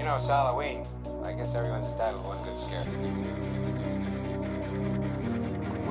You 0.00 0.06
know, 0.06 0.16
it's 0.16 0.28
Halloween. 0.28 0.86
I 1.24 1.34
guess 1.34 1.54
everyone's 1.54 1.84
entitled 1.84 2.22
to 2.22 2.28
one 2.28 2.42
good 2.42 2.54
scare. 2.56 2.86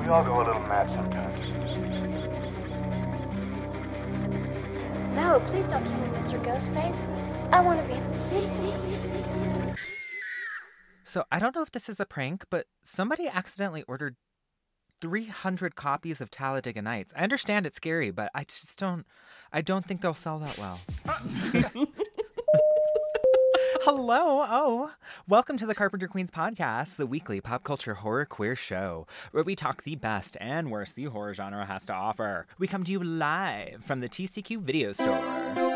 We 0.02 0.08
all 0.08 0.24
go 0.24 0.34
a 0.34 0.42
little 0.48 0.60
mad 0.62 0.90
sometimes. 0.90 1.38
No, 5.14 5.38
please 5.46 5.64
don't 5.66 5.84
kill 5.84 5.98
me, 5.98 6.08
Mr. 6.08 6.44
Ghostface. 6.44 7.52
I 7.52 7.60
want 7.60 7.80
to 7.80 7.86
be 7.86 7.94
in 7.94 8.10
the 8.10 8.18
city. 8.18 8.72
So 11.04 11.24
I 11.30 11.38
don't 11.38 11.54
know 11.54 11.62
if 11.62 11.70
this 11.70 11.88
is 11.88 12.00
a 12.00 12.04
prank, 12.04 12.46
but 12.50 12.66
somebody 12.82 13.28
accidentally 13.28 13.84
ordered 13.86 14.16
300 15.00 15.76
copies 15.76 16.20
of 16.20 16.32
Talladega 16.32 16.82
Nights. 16.82 17.12
I 17.16 17.22
understand 17.22 17.64
it's 17.64 17.76
scary, 17.76 18.10
but 18.10 18.32
I 18.34 18.42
just 18.42 18.76
don't 18.76 19.06
I 19.52 19.62
don't 19.62 19.86
think 19.86 20.00
they'll 20.00 20.14
sell 20.14 20.40
that 20.40 20.58
well. 20.58 20.80
Hello, 23.82 24.44
oh. 24.46 24.92
Welcome 25.26 25.56
to 25.56 25.64
the 25.64 25.74
Carpenter 25.74 26.06
Queens 26.06 26.30
podcast, 26.30 26.96
the 26.96 27.06
weekly 27.06 27.40
pop 27.40 27.64
culture 27.64 27.94
horror 27.94 28.26
queer 28.26 28.54
show, 28.54 29.06
where 29.32 29.42
we 29.42 29.56
talk 29.56 29.84
the 29.84 29.94
best 29.94 30.36
and 30.38 30.70
worst 30.70 30.96
the 30.96 31.04
horror 31.04 31.32
genre 31.32 31.64
has 31.64 31.86
to 31.86 31.94
offer. 31.94 32.46
We 32.58 32.66
come 32.66 32.84
to 32.84 32.92
you 32.92 33.02
live 33.02 33.82
from 33.82 34.00
the 34.00 34.08
TCQ 34.08 34.60
video 34.60 34.92
store 34.92 35.70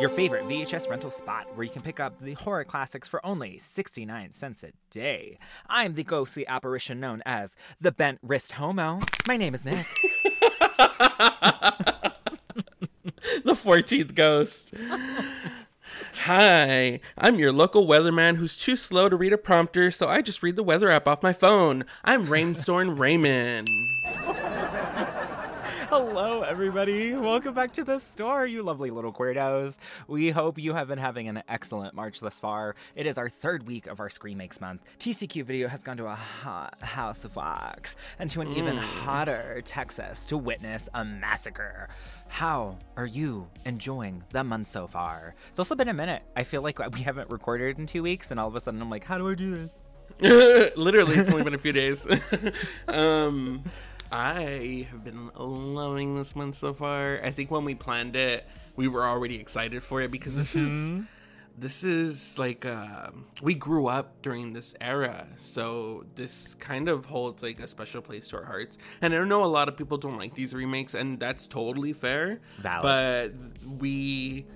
your 0.00 0.08
favorite 0.08 0.44
VHS 0.44 0.88
rental 0.88 1.10
spot 1.10 1.46
where 1.54 1.64
you 1.64 1.70
can 1.70 1.82
pick 1.82 2.00
up 2.00 2.20
the 2.20 2.32
horror 2.32 2.64
classics 2.64 3.06
for 3.06 3.24
only 3.24 3.58
69 3.58 4.32
cents 4.32 4.64
a 4.64 4.72
day. 4.90 5.38
I'm 5.68 5.94
the 5.94 6.04
ghostly 6.04 6.46
apparition 6.46 7.00
known 7.00 7.22
as 7.26 7.54
the 7.82 7.92
Bent 7.92 8.18
Wrist 8.22 8.52
Homo. 8.52 9.00
My 9.28 9.36
name 9.36 9.54
is 9.54 9.62
Nick. 9.66 9.86
the 13.44 13.52
14th 13.52 14.14
ghost. 14.14 14.72
Hi, 16.24 17.00
I'm 17.16 17.38
your 17.38 17.50
local 17.50 17.86
weatherman 17.86 18.36
who's 18.36 18.54
too 18.54 18.76
slow 18.76 19.08
to 19.08 19.16
read 19.16 19.32
a 19.32 19.38
prompter, 19.38 19.90
so 19.90 20.06
I 20.06 20.20
just 20.20 20.42
read 20.42 20.54
the 20.54 20.62
weather 20.62 20.90
app 20.90 21.08
off 21.08 21.22
my 21.22 21.32
phone. 21.32 21.86
I'm 22.04 22.28
Rainstorm 22.28 23.00
Raymond. 23.00 23.66
Hello, 25.90 26.42
everybody. 26.42 27.14
Welcome 27.14 27.52
back 27.52 27.72
to 27.72 27.82
the 27.82 27.98
store, 27.98 28.46
you 28.46 28.62
lovely 28.62 28.90
little 28.90 29.12
queerdos. 29.12 29.76
We 30.06 30.30
hope 30.30 30.56
you 30.56 30.72
have 30.72 30.86
been 30.86 31.00
having 31.00 31.26
an 31.26 31.42
excellent 31.48 31.94
March 31.94 32.20
thus 32.20 32.38
far. 32.38 32.76
It 32.94 33.06
is 33.06 33.18
our 33.18 33.28
third 33.28 33.66
week 33.66 33.88
of 33.88 33.98
our 33.98 34.08
Scream-akes 34.08 34.60
month. 34.60 34.84
TCQ 35.00 35.42
Video 35.42 35.66
has 35.66 35.82
gone 35.82 35.96
to 35.96 36.06
a 36.06 36.14
hot 36.14 36.80
house 36.80 37.24
of 37.24 37.34
wax 37.34 37.96
and 38.20 38.30
to 38.30 38.40
an 38.40 38.52
even 38.52 38.76
hotter 38.76 39.62
Texas 39.64 40.26
to 40.26 40.38
witness 40.38 40.88
a 40.94 41.04
massacre. 41.04 41.88
How 42.28 42.78
are 42.96 43.06
you 43.06 43.48
enjoying 43.64 44.22
the 44.30 44.44
month 44.44 44.70
so 44.70 44.86
far? 44.86 45.34
It's 45.48 45.58
also 45.58 45.74
been 45.74 45.88
a 45.88 45.92
minute. 45.92 46.22
I 46.36 46.44
feel 46.44 46.62
like 46.62 46.78
we 46.94 47.00
haven't 47.00 47.30
recorded 47.30 47.80
in 47.80 47.86
two 47.86 48.04
weeks, 48.04 48.30
and 48.30 48.38
all 48.38 48.46
of 48.46 48.54
a 48.54 48.60
sudden 48.60 48.80
I'm 48.80 48.90
like, 48.90 49.02
how 49.02 49.18
do 49.18 49.28
I 49.28 49.34
do 49.34 49.56
this? 49.56 49.72
Literally, 50.76 51.16
it's 51.16 51.30
only 51.30 51.42
been 51.42 51.54
a 51.54 51.58
few 51.58 51.72
days. 51.72 52.06
um, 52.88 53.64
I 54.12 54.86
have 54.90 55.04
been 55.04 55.30
loving 55.36 56.16
this 56.16 56.34
month 56.34 56.56
so 56.56 56.72
far. 56.72 57.20
I 57.22 57.30
think 57.30 57.50
when 57.50 57.64
we 57.64 57.74
planned 57.74 58.16
it, 58.16 58.46
we 58.76 58.88
were 58.88 59.04
already 59.06 59.36
excited 59.36 59.84
for 59.84 60.02
it 60.02 60.10
because 60.10 60.36
this 60.36 60.56
is 60.56 60.92
this 61.56 61.84
is 61.84 62.38
like 62.38 62.64
uh, 62.64 63.10
we 63.42 63.54
grew 63.54 63.86
up 63.86 64.22
during 64.22 64.52
this 64.52 64.74
era, 64.80 65.26
so 65.40 66.06
this 66.14 66.54
kind 66.54 66.88
of 66.88 67.06
holds 67.06 67.42
like 67.42 67.60
a 67.60 67.66
special 67.66 68.00
place 68.00 68.28
to 68.30 68.38
our 68.38 68.44
hearts. 68.44 68.78
And 69.02 69.14
I 69.14 69.22
know 69.24 69.44
a 69.44 69.46
lot 69.46 69.68
of 69.68 69.76
people 69.76 69.98
don't 69.98 70.16
like 70.16 70.34
these 70.34 70.54
remakes, 70.54 70.94
and 70.94 71.20
that's 71.20 71.46
totally 71.46 71.92
fair. 71.92 72.40
Valid. 72.56 72.82
But 72.82 73.78
we 73.80 74.46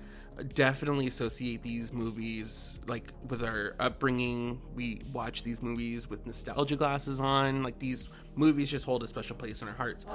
definitely 0.43 1.07
associate 1.07 1.63
these 1.63 1.93
movies 1.93 2.79
like 2.87 3.11
with 3.29 3.43
our 3.43 3.75
upbringing 3.79 4.61
we 4.75 4.99
watch 5.13 5.43
these 5.43 5.61
movies 5.61 6.09
with 6.09 6.25
nostalgia 6.25 6.75
glasses 6.75 7.19
on 7.19 7.63
like 7.63 7.79
these 7.79 8.09
movies 8.35 8.69
just 8.69 8.85
hold 8.85 9.01
a 9.03 9.07
special 9.07 9.35
place 9.35 9.61
in 9.61 9.67
our 9.67 9.73
hearts 9.73 10.05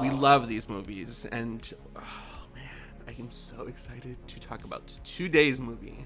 we 0.00 0.10
love 0.10 0.48
these 0.48 0.68
movies 0.68 1.26
and 1.26 1.74
oh 1.96 2.46
man 2.54 2.64
i 3.06 3.12
am 3.20 3.30
so 3.30 3.66
excited 3.66 4.16
to 4.26 4.40
talk 4.40 4.64
about 4.64 4.86
today's 5.04 5.60
movie 5.60 6.04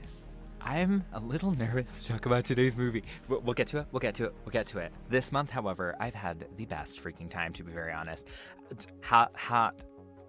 I'm 0.61 1.05
a 1.13 1.21
little 1.21 1.53
nervous 1.53 2.03
to 2.03 2.13
talk 2.13 2.27
about 2.27 2.45
today's 2.45 2.77
movie. 2.77 3.05
We'll 3.29 3.41
we'll 3.41 3.55
get 3.55 3.69
to 3.69 3.79
it. 3.79 3.87
We'll 3.93 4.01
get 4.01 4.17
to 4.17 4.25
it. 4.25 4.35
We'll 4.45 4.51
get 4.51 4.67
to 4.67 4.79
it. 4.79 4.93
This 5.09 5.31
month, 5.31 5.51
however, 5.51 5.95
I've 6.01 6.17
had 6.17 6.45
the 6.57 6.65
best 6.65 7.03
freaking 7.03 7.31
time, 7.31 7.53
to 7.55 7.63
be 7.63 7.71
very 7.71 7.93
honest. 7.93 8.27
Hot, 9.03 9.31
hot. 9.37 9.81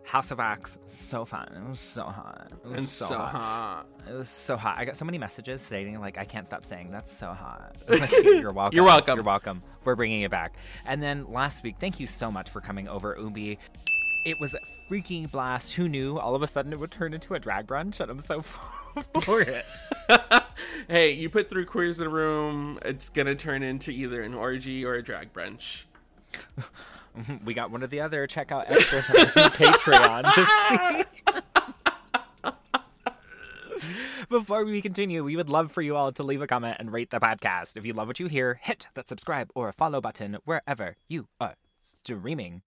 House 0.10 0.32
of 0.32 0.40
Wax, 0.40 0.76
so 1.08 1.24
fun. 1.24 1.48
It 1.56 1.70
was 1.70 1.80
so 1.80 2.02
hot. 2.02 2.52
It 2.52 2.68
was 2.68 2.78
and 2.80 2.90
so, 2.90 3.16
hot. 3.20 3.86
It 4.10 4.14
was 4.14 4.28
so 4.28 4.58
hot. 4.58 4.76
I 4.80 4.84
got 4.84 4.98
so 4.98 5.06
many 5.06 5.20
messages 5.20 5.62
stating 5.62 6.00
like 6.00 6.18
I 6.18 6.26
can't 6.26 6.48
stop 6.48 6.66
saying 6.66 6.90
that's 6.90 7.16
so 7.16 7.28
hot. 7.28 7.78
Like, 7.88 8.12
You're 8.24 8.52
welcome. 8.52 8.76
You're 8.76 8.86
welcome. 8.86 9.18
You're 9.18 9.24
welcome. 9.24 9.62
We're 9.84 9.96
bringing 9.96 10.24
it 10.24 10.32
back. 10.32 10.56
And 10.88 11.00
then 11.00 11.32
last 11.32 11.62
week, 11.62 11.76
thank 11.80 12.00
you 12.00 12.08
so 12.08 12.32
much 12.32 12.50
for 12.50 12.60
coming 12.60 12.88
over, 12.88 13.18
Umbi. 13.18 13.60
It 14.26 14.40
was 14.40 14.56
a 14.56 14.60
freaking 14.90 15.30
blast. 15.30 15.74
Who 15.74 15.88
knew? 15.88 16.18
All 16.18 16.34
of 16.34 16.42
a 16.42 16.48
sudden, 16.48 16.74
it 16.74 16.80
would 16.80 16.90
turn 16.90 17.14
into 17.14 17.36
a 17.36 17.40
drag 17.40 17.68
brunch, 17.68 18.00
and 18.00 18.10
I'm 18.10 18.22
so 18.22 18.42
for 19.22 19.42
it. 19.42 19.64
hey 20.88 21.12
you 21.12 21.30
put 21.30 21.48
three 21.50 21.66
queers 21.66 22.00
in 22.00 22.08
a 22.08 22.10
room 22.10 22.80
it's 22.84 23.10
gonna 23.10 23.36
turn 23.36 23.62
into 23.62 23.92
either 23.92 24.24
an 24.24 24.34
orgy 24.34 24.84
or 24.84 24.96
a 24.96 25.04
drag 25.04 25.32
brunch 25.32 25.84
we 27.46 27.54
got 27.54 27.72
one 27.72 27.84
or 27.84 27.88
the 27.88 28.02
other. 28.02 28.28
Check 28.28 28.52
out 28.52 28.70
extras 28.70 29.06
on 29.10 29.16
Patreon 29.52 30.34
to 30.34 30.46
see. 30.46 31.06
Before 34.30 34.64
we 34.64 34.82
continue, 34.82 35.24
we 35.24 35.36
would 35.36 35.50
love 35.50 35.72
for 35.72 35.82
you 35.82 35.96
all 35.96 36.12
to 36.12 36.22
leave 36.22 36.42
a 36.42 36.48
comment 36.48 36.78
and 36.80 36.94
rate 36.94 37.10
the 37.10 37.20
podcast. 37.20 37.76
If 37.78 37.86
you 37.86 37.94
love 37.94 38.08
what 38.08 38.20
you 38.20 38.28
hear, 38.28 38.60
hit 38.62 38.88
that 38.94 39.08
subscribe 39.08 39.50
or 39.56 39.72
follow 39.72 40.02
button 40.02 40.38
wherever 40.46 40.98
you 41.08 41.28
are 41.42 41.56
streaming. 41.82 42.62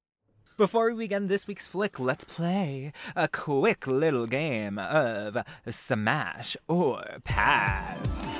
Before 0.56 0.90
we 0.90 0.94
begin 0.94 1.28
this 1.28 1.46
week's 1.46 1.66
flick, 1.66 2.00
let's 2.00 2.24
play 2.24 2.92
a 3.16 3.28
quick 3.28 3.86
little 3.86 4.26
game 4.26 4.78
of 4.78 5.38
Smash 5.68 6.56
or 6.68 7.04
Pass. 7.24 8.31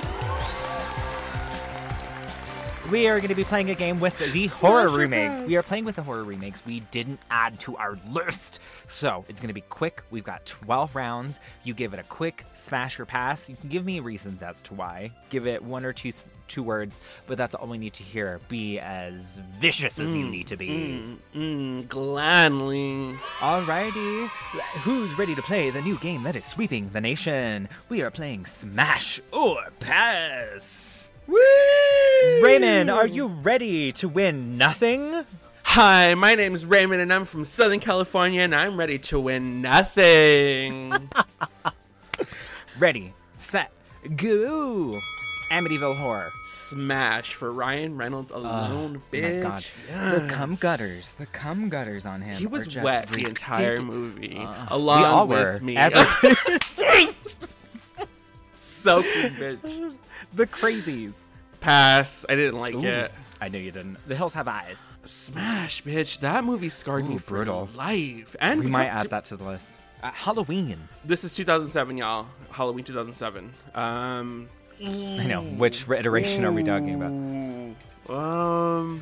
We 2.93 3.07
are 3.07 3.17
going 3.17 3.29
to 3.29 3.35
be 3.35 3.43
playing 3.43 3.71
a 3.71 3.73
game 3.73 3.99
with 3.99 4.19
the 4.19 4.45
horror 4.45 4.87
or 4.87 4.99
remake. 4.99 5.47
We 5.47 5.57
are 5.57 5.63
playing 5.63 5.85
with 5.85 5.95
the 5.95 6.03
horror 6.03 6.23
remakes 6.23 6.63
we 6.63 6.81
didn't 6.91 7.19
add 7.31 7.59
to 7.61 7.75
our 7.75 7.97
list. 8.11 8.59
So 8.87 9.25
it's 9.27 9.39
going 9.39 9.47
to 9.47 9.53
be 9.55 9.61
quick. 9.61 10.03
We've 10.11 10.23
got 10.23 10.45
12 10.45 10.95
rounds. 10.95 11.39
You 11.63 11.73
give 11.73 11.95
it 11.95 11.99
a 11.99 12.03
quick 12.03 12.45
smash 12.53 12.99
or 12.99 13.07
pass. 13.07 13.49
You 13.49 13.55
can 13.55 13.69
give 13.69 13.83
me 13.83 13.99
reasons 13.99 14.43
as 14.43 14.61
to 14.63 14.75
why. 14.75 15.11
Give 15.31 15.47
it 15.47 15.63
one 15.63 15.85
or 15.85 15.93
two 15.93 16.11
two 16.47 16.61
words, 16.61 17.01
but 17.25 17.35
that's 17.35 17.55
all 17.55 17.65
we 17.65 17.79
need 17.79 17.93
to 17.93 18.03
hear. 18.03 18.39
Be 18.47 18.77
as 18.77 19.41
vicious 19.59 19.99
as 19.99 20.15
you 20.15 20.27
need 20.27 20.45
to 20.47 20.55
be. 20.55 20.67
mm, 20.69 21.17
mm, 21.33 21.87
gladly 21.87 23.15
Alrighty. 23.39 24.27
Who's 24.83 25.17
ready 25.17 25.33
to 25.33 25.41
play 25.41 25.71
the 25.71 25.81
new 25.81 25.97
game 25.97 26.21
that 26.23 26.35
is 26.35 26.45
sweeping 26.45 26.91
the 26.93 27.01
nation? 27.01 27.69
We 27.89 28.03
are 28.03 28.11
playing 28.11 28.45
Smash 28.45 29.19
or 29.31 29.71
Pass. 29.79 30.92
Woo! 31.27 31.37
Raymond, 32.41 32.89
are 32.91 33.07
you 33.07 33.27
ready 33.27 33.91
to 33.93 34.07
win 34.09 34.57
nothing? 34.57 35.23
Hi, 35.63 36.13
my 36.15 36.35
name 36.35 36.53
is 36.53 36.65
Raymond, 36.65 37.01
and 37.01 37.11
I'm 37.13 37.25
from 37.25 37.45
Southern 37.45 37.79
California, 37.79 38.41
and 38.41 38.53
I'm 38.53 38.77
ready 38.77 38.99
to 38.99 39.19
win 39.19 39.61
nothing. 39.61 40.93
Ready, 42.79 43.13
set, 43.35 43.71
go. 44.15 44.91
Amityville 45.51 45.95
Horror. 45.97 46.31
Smash 46.45 47.35
for 47.35 47.51
Ryan 47.51 47.95
Reynolds 47.97 48.31
alone, 48.31 48.97
Oh 48.97 49.15
bitch. 49.15 49.43
my 49.43 49.93
god. 49.93 50.21
The 50.21 50.27
cum 50.27 50.55
gutters. 50.55 51.11
The 51.11 51.27
cum 51.27 51.69
gutters 51.69 52.07
on 52.07 52.21
him. 52.21 52.35
He 52.35 52.47
was 52.47 52.65
just 52.65 52.83
wet 52.83 53.07
the 53.09 53.27
entire 53.27 53.77
ridic- 53.77 53.85
movie, 53.85 54.37
Uh, 54.39 54.65
along 54.69 54.99
we 55.01 55.05
all 55.05 55.27
with 55.27 55.39
were. 55.39 55.59
me. 55.59 55.77
Every- 55.77 55.99
Soaking, 58.55 59.31
bitch. 59.35 59.95
the 60.35 60.47
crazies. 60.47 61.13
Pass. 61.59 62.25
I 62.27 62.35
didn't 62.35 62.59
like 62.59 62.73
Ooh. 62.75 62.83
it. 62.83 63.11
I 63.39 63.47
know 63.49 63.57
you 63.59 63.71
didn't. 63.71 63.97
The 64.07 64.15
Hills 64.15 64.33
Have 64.33 64.47
Eyes. 64.47 64.75
Smash, 65.05 65.83
bitch. 65.83 66.19
That 66.19 66.43
movie 66.43 66.69
scarred 66.69 67.07
me 67.07 67.17
for 67.17 67.29
brutal. 67.35 67.69
life. 67.75 68.35
And 68.39 68.59
We 68.61 68.65
we 68.67 68.71
might 68.71 68.85
got- 68.87 69.05
add 69.05 69.09
that 69.11 69.25
to 69.25 69.37
the 69.37 69.43
list. 69.45 69.69
Uh, 70.01 70.11
Halloween. 70.11 70.77
This 71.05 71.23
is 71.23 71.33
2007, 71.35 71.97
y'all. 71.97 72.25
Halloween 72.51 72.83
2007. 72.83 73.51
Um, 73.75 74.49
I 74.83 75.25
know. 75.27 75.41
Which 75.41 75.87
iteration 75.89 76.43
are 76.43 76.51
we 76.51 76.63
talking 76.63 76.95
about? 76.95 77.11
um, 78.13 79.01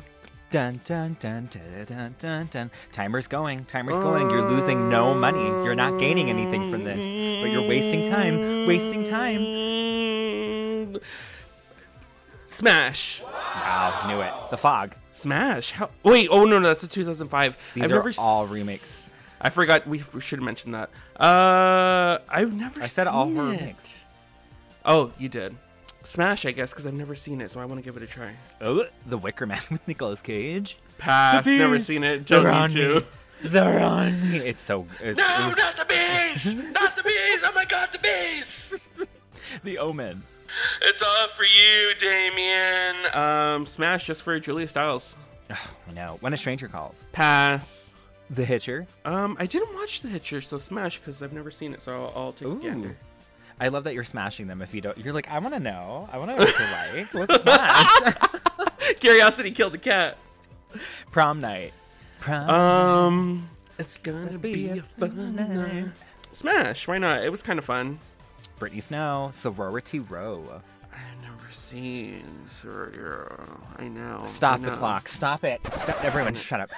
Dun 0.50 0.80
dun 0.84 1.16
dun 1.18 1.48
dun 1.50 1.84
dun 1.86 2.14
dun 2.20 2.48
dun. 2.50 2.70
Timer's 2.92 3.26
going. 3.26 3.64
Timer's 3.64 3.98
going. 3.98 4.28
You're 4.30 4.48
losing 4.50 4.90
no 4.90 5.14
money. 5.14 5.40
You're 5.64 5.74
not 5.74 5.98
gaining 5.98 6.28
anything 6.30 6.70
from 6.70 6.84
this, 6.84 6.98
but 7.42 7.50
you're 7.50 7.66
wasting 7.66 8.08
time. 8.08 8.66
Wasting 8.66 9.02
time. 9.02 9.40
Smash. 12.46 13.22
Wow, 13.22 14.04
knew 14.08 14.20
it. 14.20 14.32
The 14.50 14.56
Fog. 14.58 14.94
Smash. 15.12 15.72
How? 15.72 15.90
Wait. 16.02 16.28
Oh 16.30 16.44
no, 16.44 16.58
no, 16.58 16.68
that's 16.68 16.82
a 16.82 16.88
2005. 16.88 17.72
These 17.74 17.84
I've 17.84 17.90
are 17.90 17.94
never 17.94 18.12
all 18.18 18.44
s- 18.44 18.52
remakes. 18.52 19.12
I 19.40 19.50
forgot. 19.50 19.86
We, 19.86 20.02
we 20.14 20.20
should 20.20 20.38
have 20.38 20.44
mentioned 20.44 20.74
that. 20.74 20.90
Uh, 21.18 22.18
I've 22.28 22.52
never. 22.54 22.82
I 22.82 22.86
said 22.86 23.06
all 23.06 23.26
seen 23.26 23.36
it. 23.38 23.40
remakes. 23.60 24.04
Oh, 24.84 25.12
you 25.18 25.28
did. 25.28 25.56
Smash, 26.04 26.44
I 26.46 26.50
guess, 26.50 26.72
because 26.72 26.86
I've 26.86 26.94
never 26.94 27.14
seen 27.14 27.40
it, 27.40 27.50
so 27.50 27.60
I 27.60 27.64
want 27.64 27.80
to 27.80 27.84
give 27.84 27.96
it 27.96 28.02
a 28.02 28.06
try. 28.08 28.32
Oh, 28.60 28.84
The 29.06 29.16
Wicker 29.16 29.46
Man 29.46 29.60
with 29.70 29.86
Nicolas 29.86 30.20
Cage. 30.20 30.76
Pass. 30.98 31.46
Never 31.46 31.78
seen 31.78 32.02
it. 32.02 32.26
they're 32.26 32.42
Don't 32.42 32.52
on 32.52 32.68
need 32.68 32.74
to. 32.74 33.04
They're 33.44 33.78
on 33.80 34.30
me. 34.30 34.38
It's 34.38 34.62
so. 34.62 34.86
It's, 35.00 35.16
No, 35.16 35.48
it's 35.48 35.56
not 35.58 35.76
the 35.76 35.84
bees! 35.84 36.54
Not 36.72 36.96
the 36.96 37.02
bees! 37.02 37.40
Oh 37.44 37.52
my 37.54 37.64
god, 37.64 37.88
the 37.92 37.98
bees! 37.98 38.68
the 39.64 39.78
Omen. 39.78 40.22
It's 40.82 41.02
all 41.02 41.28
for 41.36 41.44
you, 41.44 41.94
Damien. 41.98 43.14
Um, 43.14 43.66
Smash 43.66 44.04
just 44.04 44.22
for 44.22 44.38
Julia 44.40 44.68
Stiles. 44.68 45.16
Oh, 45.50 45.70
I 45.88 45.92
know. 45.92 46.18
When 46.20 46.32
a 46.32 46.36
Stranger 46.36 46.68
Calls. 46.68 46.94
Pass. 47.12 47.94
The 48.30 48.44
Hitcher. 48.44 48.86
Um, 49.04 49.36
I 49.38 49.46
didn't 49.46 49.74
watch 49.74 50.00
The 50.00 50.08
Hitcher, 50.08 50.40
so 50.40 50.56
Smash 50.56 50.98
because 50.98 51.22
I've 51.22 51.34
never 51.34 51.50
seen 51.50 51.74
it, 51.74 51.82
so 51.82 51.92
I'll, 51.92 52.12
I'll 52.16 52.32
take 52.32 52.48
Ooh. 52.48 52.58
a 52.58 52.62
gander. 52.62 52.96
I 53.60 53.68
love 53.68 53.84
that 53.84 53.94
you're 53.94 54.04
smashing 54.04 54.46
them. 54.46 54.62
If 54.62 54.74
you 54.74 54.80
don't, 54.80 54.96
you're 54.98 55.12
like, 55.12 55.28
I 55.30 55.38
want 55.38 55.54
to 55.54 55.60
know. 55.60 56.08
I 56.10 56.18
want 56.18 56.30
to 56.30 56.36
know 56.36 56.42
what 56.44 56.58
you 56.58 57.02
like. 57.02 57.14
Let's 57.28 57.42
smash. 57.42 58.14
Curiosity 59.00 59.50
killed 59.50 59.74
the 59.74 59.78
cat. 59.78 60.18
Prom 61.10 61.40
night. 61.40 61.72
Prom. 62.18 62.48
Um, 62.48 63.50
it's 63.78 63.98
gonna 63.98 64.38
be 64.38 64.70
a 64.78 64.82
fun 64.82 65.36
night. 65.36 65.88
Smash, 66.32 66.88
why 66.88 66.98
not? 66.98 67.22
It 67.22 67.30
was 67.30 67.42
kind 67.42 67.58
of 67.58 67.64
fun. 67.64 67.98
Brittany 68.62 68.80
Snow. 68.80 69.32
Sorority 69.34 69.98
Row. 69.98 70.62
I've 70.92 71.20
never 71.20 71.50
seen 71.50 72.22
Sorority 72.48 73.00
Row. 73.00 73.58
I 73.76 73.88
know. 73.88 74.22
Stop 74.28 74.60
I 74.60 74.66
the 74.66 74.70
clock. 74.76 75.08
Stop 75.08 75.42
it. 75.42 75.60
Stop. 75.72 76.04
Everyone, 76.04 76.36
shut 76.36 76.60
up. 76.60 76.70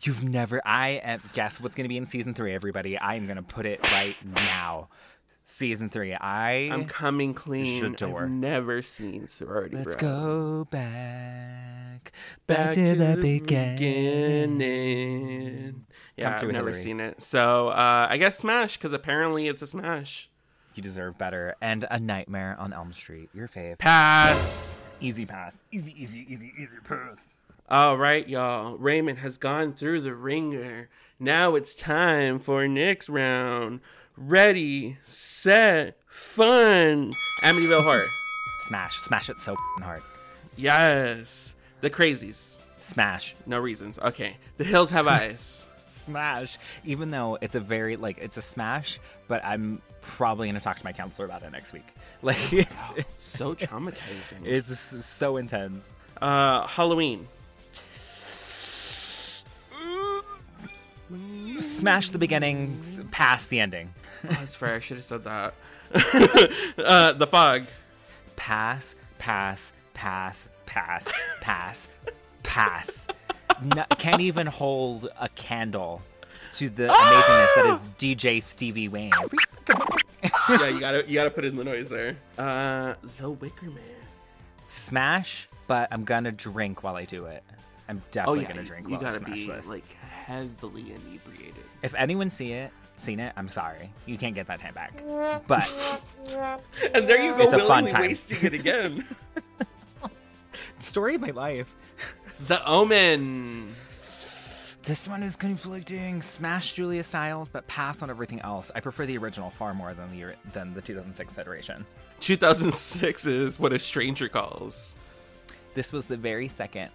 You've 0.00 0.24
never. 0.24 0.62
I 0.64 1.02
am. 1.04 1.20
Guess 1.34 1.60
what's 1.60 1.74
going 1.74 1.84
to 1.84 1.90
be 1.90 1.98
in 1.98 2.06
season 2.06 2.32
three, 2.32 2.54
everybody? 2.54 2.96
I 2.96 3.16
am 3.16 3.26
going 3.26 3.36
to 3.36 3.42
put 3.42 3.66
it 3.66 3.92
right 3.92 4.16
now. 4.24 4.88
Season 5.44 5.90
three. 5.90 6.14
I. 6.14 6.70
I'm 6.72 6.86
coming 6.86 7.34
clean. 7.34 7.94
I've 8.02 8.30
never 8.30 8.80
seen 8.80 9.28
Sorority 9.28 9.76
Let's 9.76 10.02
Row. 10.02 10.64
go 10.64 10.64
back. 10.70 12.10
Back, 12.46 12.72
to, 12.72 12.94
the 12.96 13.18
beginning. 13.20 13.76
beginning. 14.56 15.86
Yeah, 16.16 16.36
I've 16.36 16.42
never 16.44 16.52
Hillary. 16.52 16.74
seen 16.74 17.00
it. 17.00 17.20
So 17.20 17.68
uh, 17.68 18.06
I 18.08 18.16
guess 18.16 18.38
Smash, 18.38 18.78
because 18.78 18.94
apparently 18.94 19.46
it's 19.46 19.60
a 19.60 19.66
Smash. 19.66 20.30
You 20.76 20.82
deserve 20.82 21.16
better. 21.18 21.54
And 21.60 21.84
A 21.90 21.98
Nightmare 21.98 22.56
on 22.58 22.72
Elm 22.72 22.92
Street. 22.92 23.30
Your 23.32 23.48
fave. 23.48 23.78
Pass. 23.78 24.74
Easy 25.00 25.26
pass. 25.26 25.54
Easy, 25.70 25.94
easy, 25.96 26.26
easy, 26.28 26.52
easy 26.56 26.68
pass. 26.84 27.18
All 27.68 27.96
right, 27.96 28.28
y'all. 28.28 28.76
Raymond 28.76 29.18
has 29.18 29.38
gone 29.38 29.72
through 29.72 30.00
the 30.02 30.14
ringer. 30.14 30.88
Now 31.18 31.54
it's 31.54 31.74
time 31.74 32.38
for 32.38 32.66
next 32.68 33.08
round. 33.08 33.80
Ready, 34.16 34.98
set, 35.02 35.96
fun. 36.06 37.10
Amityville 37.42 37.82
Horror. 37.84 38.06
Smash. 38.68 38.96
Smash 38.98 39.28
it 39.30 39.38
so 39.38 39.52
f***ing 39.52 39.84
hard. 39.84 40.02
Yes. 40.56 41.54
The 41.80 41.90
Crazies. 41.90 42.58
Smash. 42.80 43.34
No 43.46 43.58
reasons. 43.58 43.98
Okay. 43.98 44.36
The 44.56 44.64
Hills 44.64 44.90
Have 44.90 45.08
Eyes. 45.08 45.66
Smash. 46.04 46.58
Even 46.84 47.10
though 47.10 47.38
it's 47.40 47.54
a 47.54 47.60
very, 47.60 47.96
like, 47.96 48.18
it's 48.18 48.36
a 48.36 48.42
smash, 48.42 48.98
but 49.28 49.44
I'm 49.44 49.80
probably 50.00 50.48
going 50.48 50.58
to 50.58 50.64
talk 50.64 50.78
to 50.78 50.84
my 50.84 50.92
counselor 50.92 51.26
about 51.26 51.42
it 51.42 51.52
next 51.52 51.72
week. 51.72 51.86
Like, 52.22 52.52
it's, 52.54 52.72
it's, 52.96 53.22
so 53.22 53.54
traumatizing. 53.54 54.46
it's 54.46 54.70
s- 54.70 55.04
so 55.04 55.36
intense. 55.36 55.84
Uh, 56.22 56.66
Halloween. 56.66 57.28
Smash 61.58 62.10
the 62.10 62.18
beginning, 62.18 62.80
pass 63.10 63.46
the 63.46 63.60
ending. 63.60 63.90
Oh, 64.24 64.28
that's 64.28 64.54
fair. 64.54 64.74
I 64.76 64.80
should 64.80 64.96
have 64.96 65.04
said 65.04 65.24
that. 65.24 65.54
uh, 66.78 67.12
the 67.12 67.26
Fog. 67.26 67.64
Pass, 68.36 68.94
pass, 69.18 69.72
pass, 69.92 70.48
pass, 70.66 71.06
pass, 71.42 71.88
pass. 72.42 73.06
No, 73.62 73.84
can't 73.98 74.20
even 74.20 74.46
hold 74.46 75.08
a 75.20 75.28
candle 75.30 76.02
to 76.54 76.68
the 76.70 76.88
amazingness 76.88 77.54
that 77.56 77.78
is 77.80 77.86
DJ 77.98 78.42
Stevie 78.42 78.88
Wayne. 78.88 79.10
yeah, 80.48 80.66
you 80.68 80.80
gotta 80.80 81.04
you 81.08 81.14
gotta 81.14 81.30
put 81.30 81.44
in 81.44 81.56
the 81.56 81.64
noise 81.64 81.90
there. 81.90 82.16
Uh, 82.38 82.94
The 83.18 83.30
Wicker 83.30 83.66
Man. 83.66 83.82
Smash, 84.66 85.48
but 85.66 85.88
I'm 85.92 86.04
gonna 86.04 86.32
drink 86.32 86.82
while 86.82 86.96
I 86.96 87.04
do 87.04 87.24
it. 87.26 87.42
I'm 87.88 87.98
Oh 87.98 88.02
definitely 88.12 88.42
yeah, 88.42 88.48
gonna 88.48 88.62
drink 88.64 88.86
you 88.88 88.94
while 88.94 89.02
gotta 89.02 89.18
smash 89.18 89.34
be 89.34 89.46
this. 89.46 89.66
like 89.66 89.86
heavily 89.96 90.82
inebriated. 90.92 91.54
If 91.82 91.94
anyone 91.94 92.30
see 92.30 92.52
it, 92.52 92.70
seen 92.96 93.20
it, 93.20 93.32
I'm 93.36 93.48
sorry. 93.48 93.90
You 94.06 94.16
can't 94.16 94.34
get 94.34 94.46
that 94.46 94.58
time 94.60 94.74
back. 94.74 95.02
But 95.46 95.70
And 96.94 97.06
there 97.08 97.22
you 97.22 97.32
go, 97.34 97.42
It's 97.42 97.52
a 97.52 97.58
fun 97.58 97.84
willingly 97.84 97.92
time. 97.92 98.02
wasting 98.02 98.42
it 98.42 98.54
again. 98.54 99.04
story 100.78 101.14
of 101.16 101.20
my 101.20 101.30
life. 101.30 101.74
The 102.40 102.64
Omen. 102.66 103.74
This 104.82 105.08
one 105.08 105.22
is 105.22 105.34
conflicting. 105.34 106.20
Smash 106.20 106.74
Julia 106.74 107.02
Stiles, 107.02 107.48
but 107.50 107.66
pass 107.66 108.02
on 108.02 108.10
everything 108.10 108.40
else. 108.42 108.70
I 108.74 108.80
prefer 108.80 109.06
the 109.06 109.16
original 109.16 109.48
far 109.50 109.72
more 109.72 109.94
than 109.94 110.10
the 110.10 110.34
than 110.52 110.74
the 110.74 110.82
2006 110.82 111.38
iteration. 111.38 111.86
2006 112.20 113.26
is 113.26 113.58
what 113.58 113.72
a 113.72 113.78
stranger 113.78 114.28
calls. 114.28 114.96
This 115.74 115.90
was 115.90 116.04
the 116.04 116.16
very 116.18 116.48
second 116.48 116.90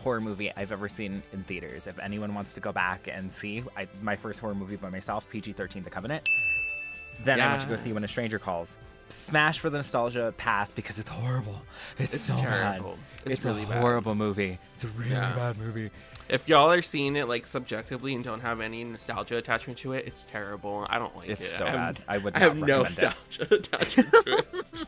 horror 0.00 0.20
movie 0.20 0.50
I've 0.56 0.72
ever 0.72 0.88
seen 0.88 1.22
in 1.32 1.44
theaters. 1.44 1.86
If 1.86 1.98
anyone 1.98 2.34
wants 2.34 2.54
to 2.54 2.60
go 2.60 2.72
back 2.72 3.08
and 3.12 3.30
see 3.30 3.62
I, 3.76 3.88
my 4.02 4.16
first 4.16 4.40
horror 4.40 4.54
movie 4.54 4.76
by 4.76 4.90
myself, 4.90 5.28
PG-13, 5.30 5.84
The 5.84 5.90
Covenant, 5.90 6.26
then 7.24 7.40
I 7.40 7.48
went 7.48 7.60
to 7.62 7.68
go 7.68 7.76
see 7.76 7.92
When 7.92 8.04
a 8.04 8.08
Stranger 8.08 8.38
Calls. 8.38 8.76
Smash 9.10 9.58
for 9.60 9.70
the 9.70 9.78
nostalgia, 9.78 10.34
pass 10.36 10.70
because 10.70 10.98
it's 10.98 11.08
horrible. 11.10 11.62
It's, 11.98 12.12
It's 12.14 12.24
so 12.24 12.36
terrible. 12.36 12.92
bad. 12.92 12.98
It's 13.24 13.38
It's, 13.38 13.44
really 13.44 13.62
a 13.64 13.66
bad. 13.66 13.80
horrible 13.80 14.14
movie. 14.14 14.58
It's 14.74 14.84
a 14.84 14.88
really 14.88 15.10
Yeah. 15.12 15.32
bad 15.34 15.58
movie. 15.58 15.90
If 16.28 16.48
y'all 16.48 16.70
are 16.72 16.82
seeing 16.82 17.16
it 17.16 17.28
like 17.28 17.46
subjectively 17.46 18.14
and 18.14 18.24
don't 18.24 18.40
have 18.40 18.60
any 18.60 18.82
nostalgia 18.84 19.36
attachment 19.36 19.78
to 19.80 19.92
it, 19.92 20.06
it's 20.06 20.24
terrible. 20.24 20.86
I 20.88 20.98
don't 20.98 21.14
like 21.16 21.28
It's 21.28 21.40
it. 21.40 21.44
It's 21.44 21.56
so 21.56 21.66
I 21.66 21.70
have, 21.70 21.94
bad. 21.96 21.98
I 22.08 22.18
would 22.18 22.34
I 22.36 22.38
have 22.40 22.56
no 22.56 22.82
recommend 22.82 22.98
it. 22.98 23.18
nostalgia 23.28 23.54
attachment 23.60 24.12
to 24.12 24.44
it. 24.72 24.84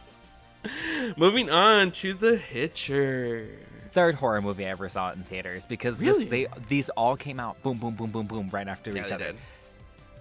Moving 1.19 1.51
on 1.51 1.93
to 1.93 2.15
the 2.15 2.37
Hitcher. 2.37 3.47
Third 3.93 4.17
horror 4.17 4.43
movie 4.43 4.67
I 4.67 4.71
ever 4.71 4.89
saw 4.89 5.13
in 5.13 5.23
theaters 5.25 5.65
because 5.67 5.99
this- 5.99 6.29
they 6.29 6.47
these 6.69 6.89
all 6.91 7.17
came 7.17 7.39
out 7.41 7.63
boom, 7.63 7.79
boom, 7.79 7.95
boom, 7.95 8.11
boom, 8.11 8.27
boom 8.27 8.49
right 8.51 8.67
after 8.69 8.91
Yeah, 8.91 9.05
each 9.07 9.13
other. 9.13 9.25
did. 9.27 9.37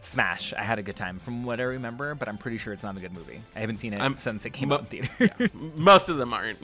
Smash. 0.01 0.53
I 0.53 0.61
had 0.61 0.77
a 0.79 0.83
good 0.83 0.95
time 0.95 1.17
from 1.19 1.43
what 1.43 1.59
I 1.59 1.63
remember, 1.63 2.13
but 2.13 2.27
I'm 2.29 2.37
pretty 2.37 2.57
sure 2.59 2.73
it's 2.73 2.83
not 2.83 2.95
a 2.95 2.99
good 2.99 3.11
movie. 3.13 3.41
I 3.55 3.59
haven't 3.59 3.77
seen 3.77 3.93
it 3.93 3.99
I'm- 4.01 4.15
since 4.15 4.45
it 4.45 4.51
came 4.51 4.69
mo- 4.69 4.75
out 4.75 4.93
in 4.93 5.07
theater. 5.07 5.49
Most 5.75 6.09
of 6.09 6.17
them 6.17 6.31
aren't. 6.33 6.59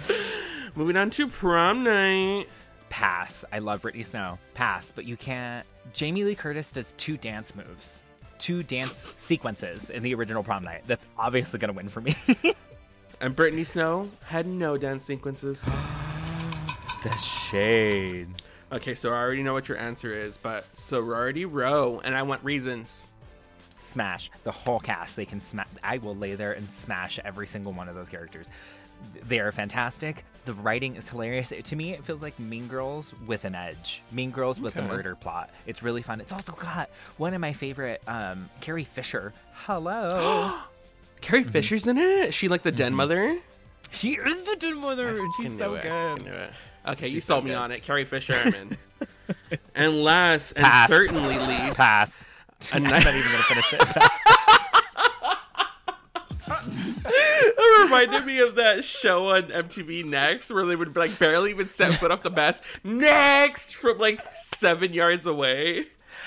Moving 0.74 0.96
on 0.96 1.10
to 1.10 1.28
prom 1.28 1.84
night. 1.84 2.46
Pass. 2.88 3.44
I 3.52 3.58
love 3.58 3.82
Brittany 3.82 4.04
Snow. 4.04 4.38
Pass, 4.54 4.92
but 4.94 5.04
you 5.04 5.16
can't. 5.16 5.66
Jamie 5.92 6.24
Lee 6.24 6.34
Curtis 6.34 6.70
does 6.70 6.94
two 6.94 7.16
dance 7.16 7.54
moves, 7.54 8.02
two 8.38 8.62
dance 8.62 8.92
sequences 9.16 9.90
in 9.90 10.02
the 10.02 10.14
original 10.14 10.42
prom 10.42 10.64
night. 10.64 10.82
That's 10.86 11.06
obviously 11.18 11.58
gonna 11.58 11.72
win 11.72 11.88
for 11.88 12.00
me. 12.00 12.14
And 13.22 13.36
Brittany 13.36 13.62
Snow 13.62 14.10
had 14.24 14.48
no 14.48 14.76
dance 14.76 15.04
sequences. 15.04 15.62
the 17.04 17.16
shade. 17.16 18.26
Okay, 18.72 18.96
so 18.96 19.10
I 19.10 19.12
already 19.12 19.44
know 19.44 19.52
what 19.52 19.68
your 19.68 19.78
answer 19.78 20.12
is, 20.12 20.38
but 20.38 20.66
sorority 20.76 21.44
row, 21.44 22.00
and 22.02 22.16
I 22.16 22.22
want 22.22 22.42
reasons. 22.42 23.06
Smash 23.76 24.28
the 24.42 24.50
whole 24.50 24.80
cast. 24.80 25.14
They 25.14 25.24
can 25.24 25.38
smash. 25.38 25.68
I 25.84 25.98
will 25.98 26.16
lay 26.16 26.34
there 26.34 26.50
and 26.50 26.68
smash 26.72 27.20
every 27.24 27.46
single 27.46 27.72
one 27.72 27.88
of 27.88 27.94
those 27.94 28.08
characters. 28.08 28.50
They 29.26 29.40
are 29.40 29.52
fantastic. 29.52 30.24
The 30.44 30.54
writing 30.54 30.96
is 30.96 31.08
hilarious. 31.08 31.52
To 31.62 31.76
me, 31.76 31.92
it 31.92 32.04
feels 32.04 32.20
like 32.20 32.38
Mean 32.38 32.66
Girls 32.66 33.12
with 33.26 33.44
an 33.44 33.54
edge. 33.54 34.02
Mean 34.10 34.30
Girls 34.30 34.58
with 34.60 34.74
the 34.74 34.82
murder 34.82 35.14
plot. 35.14 35.50
It's 35.66 35.82
really 35.82 36.02
fun. 36.02 36.20
It's 36.20 36.32
also 36.32 36.52
got 36.52 36.90
one 37.16 37.32
of 37.34 37.40
my 37.40 37.52
favorite, 37.52 38.02
um, 38.08 38.48
Carrie 38.60 38.84
Fisher. 38.84 39.32
Hello. 39.66 40.58
Carrie 41.20 41.44
Fisher's 41.44 41.86
in 41.86 41.96
it. 41.96 42.28
Is 42.30 42.34
she 42.34 42.48
like 42.48 42.62
the 42.62 42.72
den 42.72 42.94
mother? 42.94 43.38
she 43.92 44.14
is 44.14 44.42
the 44.42 44.56
den 44.56 44.78
mother. 44.78 45.16
She's 45.36 45.56
so 45.56 45.74
it. 45.74 45.82
Good. 45.82 46.26
it. 46.26 46.50
Okay, 46.88 47.06
you 47.06 47.14
She's 47.14 47.24
sold 47.24 47.44
so 47.44 47.48
me 47.48 47.54
on 47.54 47.70
it. 47.70 47.82
Carrie 47.84 48.04
Fisher, 48.04 48.34
I'm 48.34 48.54
in. 48.54 48.76
and 49.74 50.02
last 50.02 50.52
and 50.52 50.64
Pass. 50.64 50.88
certainly 50.88 51.38
least, 51.38 51.76
Pass. 51.78 52.26
A 52.72 52.76
I'm 52.76 52.82
not 52.82 53.00
even 53.06 53.22
gonna 53.22 53.42
finish 53.44 53.72
it. 53.74 53.82
it 57.44 57.82
reminded 57.84 58.26
me 58.26 58.38
of 58.40 58.54
that 58.56 58.84
show 58.84 59.28
on 59.34 59.44
MTV 59.44 60.04
Next 60.04 60.50
where 60.52 60.64
they 60.66 60.76
would 60.76 60.96
like 60.96 61.18
barely 61.18 61.50
even 61.50 61.68
set 61.68 61.94
foot 61.94 62.10
off 62.10 62.22
the 62.22 62.30
bus. 62.30 62.62
Next 62.84 63.74
from 63.74 63.98
like 63.98 64.20
seven 64.34 64.92
yards 64.92 65.26
away. 65.26 65.86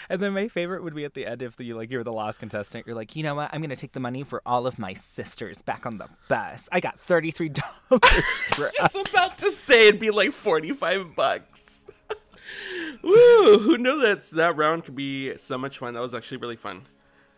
And 0.10 0.22
then 0.22 0.34
my 0.34 0.48
favorite 0.48 0.84
would 0.84 0.96
be 0.96 1.06
at 1.06 1.14
the 1.14 1.26
end 1.26 1.42
if 1.42 1.60
you 1.60 1.76
like 1.76 1.90
you're 1.92 2.04
the 2.04 2.14
last 2.14 2.40
contestant. 2.40 2.86
You're 2.86 2.96
like, 2.96 3.16
you 3.16 3.24
know 3.24 3.36
what? 3.36 3.50
I'm 3.54 3.62
gonna 3.62 3.76
take 3.76 3.94
the 3.94 4.00
money 4.00 4.24
for 4.24 4.42
all 4.46 4.68
of 4.68 4.78
my 4.78 4.94
sisters 4.94 5.62
back 5.62 5.86
on 5.86 5.98
the 5.98 6.08
bus. 6.28 6.68
I 6.72 6.80
got 6.80 7.00
thirty 7.00 7.32
three 7.32 7.50
dollars 7.90 8.24
for 8.52 8.68
us. 8.68 8.76
Just 8.76 9.10
about 9.10 9.38
to 9.40 9.52
say 9.52 9.88
it'd 9.88 10.00
be 10.00 10.12
like 10.12 10.32
forty 10.32 10.74
five 10.74 11.16
bucks. 11.16 11.80
Woo! 13.02 13.60
Who 13.60 13.78
knew 13.78 14.00
that 14.02 14.24
that 14.32 14.56
round 14.56 14.86
could 14.86 14.96
be 14.96 15.36
so 15.38 15.58
much 15.58 15.78
fun? 15.78 15.94
That 15.94 16.02
was 16.02 16.16
actually 16.16 16.38
really 16.38 16.58
fun. 16.58 16.88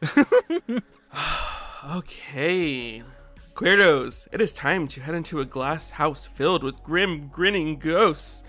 Okay. 1.95 3.03
Queerdos, 3.57 4.27
it 4.31 4.39
is 4.39 4.53
time 4.53 4.87
to 4.87 5.01
head 5.01 5.15
into 5.15 5.39
a 5.39 5.45
glass 5.45 5.89
house 5.89 6.25
filled 6.25 6.63
with 6.63 6.83
grim, 6.83 7.27
grinning 7.29 7.79
ghosts. 7.79 8.43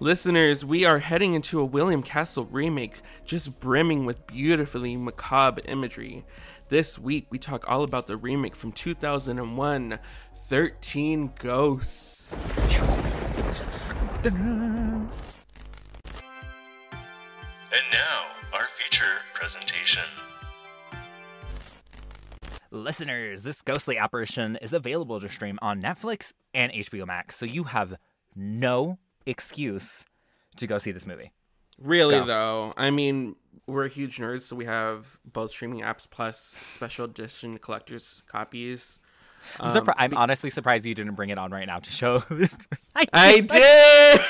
Listeners, 0.00 0.64
we 0.64 0.84
are 0.84 0.98
heading 0.98 1.34
into 1.34 1.60
a 1.60 1.64
William 1.64 2.02
Castle 2.02 2.44
remake 2.44 3.00
just 3.24 3.60
brimming 3.60 4.04
with 4.04 4.26
beautifully 4.26 4.96
macabre 4.96 5.62
imagery. 5.66 6.24
This 6.70 6.98
week, 6.98 7.28
we 7.30 7.38
talk 7.38 7.70
all 7.70 7.84
about 7.84 8.08
the 8.08 8.16
remake 8.16 8.56
from 8.56 8.72
2001 8.72 10.00
13 10.34 11.32
Ghosts. 11.38 12.40
And 14.24 14.34
now, 17.92 18.24
our 18.52 18.66
feature 18.76 19.18
presentation. 19.34 20.02
Listeners, 22.70 23.42
this 23.42 23.62
ghostly 23.62 23.96
apparition 23.96 24.56
is 24.56 24.74
available 24.74 25.18
to 25.20 25.28
stream 25.28 25.58
on 25.62 25.80
Netflix 25.80 26.34
and 26.52 26.70
HBO 26.70 27.06
Max, 27.06 27.36
so 27.36 27.46
you 27.46 27.64
have 27.64 27.94
no 28.36 28.98
excuse 29.24 30.04
to 30.56 30.66
go 30.66 30.76
see 30.76 30.92
this 30.92 31.06
movie. 31.06 31.32
Really, 31.78 32.16
Go. 32.16 32.26
though, 32.26 32.72
I 32.76 32.90
mean, 32.90 33.36
we're 33.66 33.88
huge 33.88 34.18
nerds, 34.18 34.42
so 34.42 34.56
we 34.56 34.66
have 34.66 35.18
both 35.24 35.50
streaming 35.52 35.80
apps 35.80 36.08
plus 36.10 36.38
special 36.40 37.06
edition 37.06 37.56
collector's 37.56 38.22
copies. 38.26 39.00
I'm, 39.60 39.70
Um, 39.70 39.84
surpri- 39.84 39.94
I'm 39.96 40.16
honestly 40.16 40.50
surprised 40.50 40.84
you 40.86 40.94
didn't 40.94 41.14
bring 41.14 41.30
it 41.30 41.38
on 41.38 41.50
right 41.50 41.66
now 41.66 41.78
to 41.78 41.90
show. 41.90 42.22
I 43.12 43.40
did. 43.40 44.20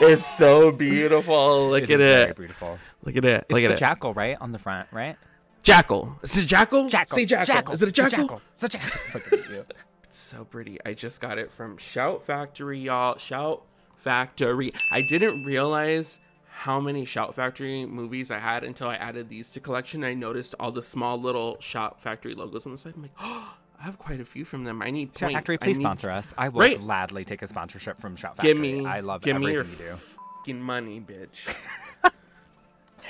it's 0.02 0.38
so 0.38 0.72
beautiful. 0.72 1.70
Look 1.70 1.84
It 1.84 1.90
at 1.92 2.00
it. 2.30 2.36
beautiful. 2.36 2.78
Look 3.04 3.16
at 3.16 3.24
it. 3.24 3.34
It's 3.48 3.50
Look 3.50 3.62
at 3.62 3.68
the 3.68 3.74
it. 3.74 3.78
jackal, 3.78 4.14
right, 4.14 4.36
on 4.40 4.50
the 4.50 4.58
front, 4.58 4.88
right? 4.92 5.16
jackal. 5.62 6.16
Is 6.22 6.36
it 6.38 6.46
jackal? 6.46 6.88
Jackal. 6.88 7.16
Say 7.18 7.26
jackal. 7.26 7.74
Is 7.74 7.82
it 7.82 7.86
a 7.86 7.88
It's 7.90 7.98
a 7.98 8.16
jackal? 8.16 8.40
It's 8.54 8.64
a 8.64 8.68
jackal. 8.70 9.00
Look 9.14 9.32
at 9.32 9.50
you. 9.50 9.64
It's 10.04 10.18
so 10.18 10.44
pretty. 10.44 10.78
I 10.86 10.94
just 10.94 11.20
got 11.20 11.38
it 11.38 11.50
from 11.50 11.76
Shout 11.76 12.24
Factory, 12.24 12.78
y'all. 12.80 13.18
Shout 13.18 13.62
Factory. 13.98 14.72
I 14.90 15.02
didn't 15.02 15.44
realize 15.44 16.18
how 16.64 16.78
many 16.78 17.06
Shout 17.06 17.34
Factory 17.34 17.86
movies 17.86 18.30
I 18.30 18.38
had 18.38 18.64
until 18.64 18.88
I 18.88 18.96
added 18.96 19.30
these 19.30 19.50
to 19.52 19.60
collection. 19.60 20.04
I 20.04 20.12
noticed 20.12 20.54
all 20.60 20.70
the 20.70 20.82
small 20.82 21.18
little 21.18 21.56
Shout 21.58 22.02
Factory 22.02 22.34
logos 22.34 22.66
on 22.66 22.72
the 22.72 22.78
side. 22.78 22.92
I'm 22.96 23.02
like, 23.02 23.12
oh, 23.20 23.54
I 23.80 23.84
have 23.84 23.98
quite 23.98 24.20
a 24.20 24.26
few 24.26 24.44
from 24.44 24.64
them. 24.64 24.82
I 24.82 24.90
need 24.90 25.08
Shout 25.16 25.28
points. 25.30 25.34
Factory, 25.36 25.56
please 25.56 25.78
need- 25.78 25.84
sponsor 25.84 26.10
us. 26.10 26.34
I 26.36 26.50
will 26.50 26.60
Right. 26.60 26.78
gladly 26.78 27.24
take 27.24 27.40
a 27.40 27.46
sponsorship 27.46 27.98
from 27.98 28.14
Shout 28.14 28.36
Factory. 28.36 28.52
Give 28.52 28.60
me, 28.60 28.84
I 28.84 29.00
love 29.00 29.22
give 29.22 29.38
me 29.40 29.56
everything 29.56 29.86
your 29.86 29.88
you 29.94 29.96
do. 29.96 30.00
fucking 30.36 30.60
money, 30.60 31.00
bitch. 31.00 31.54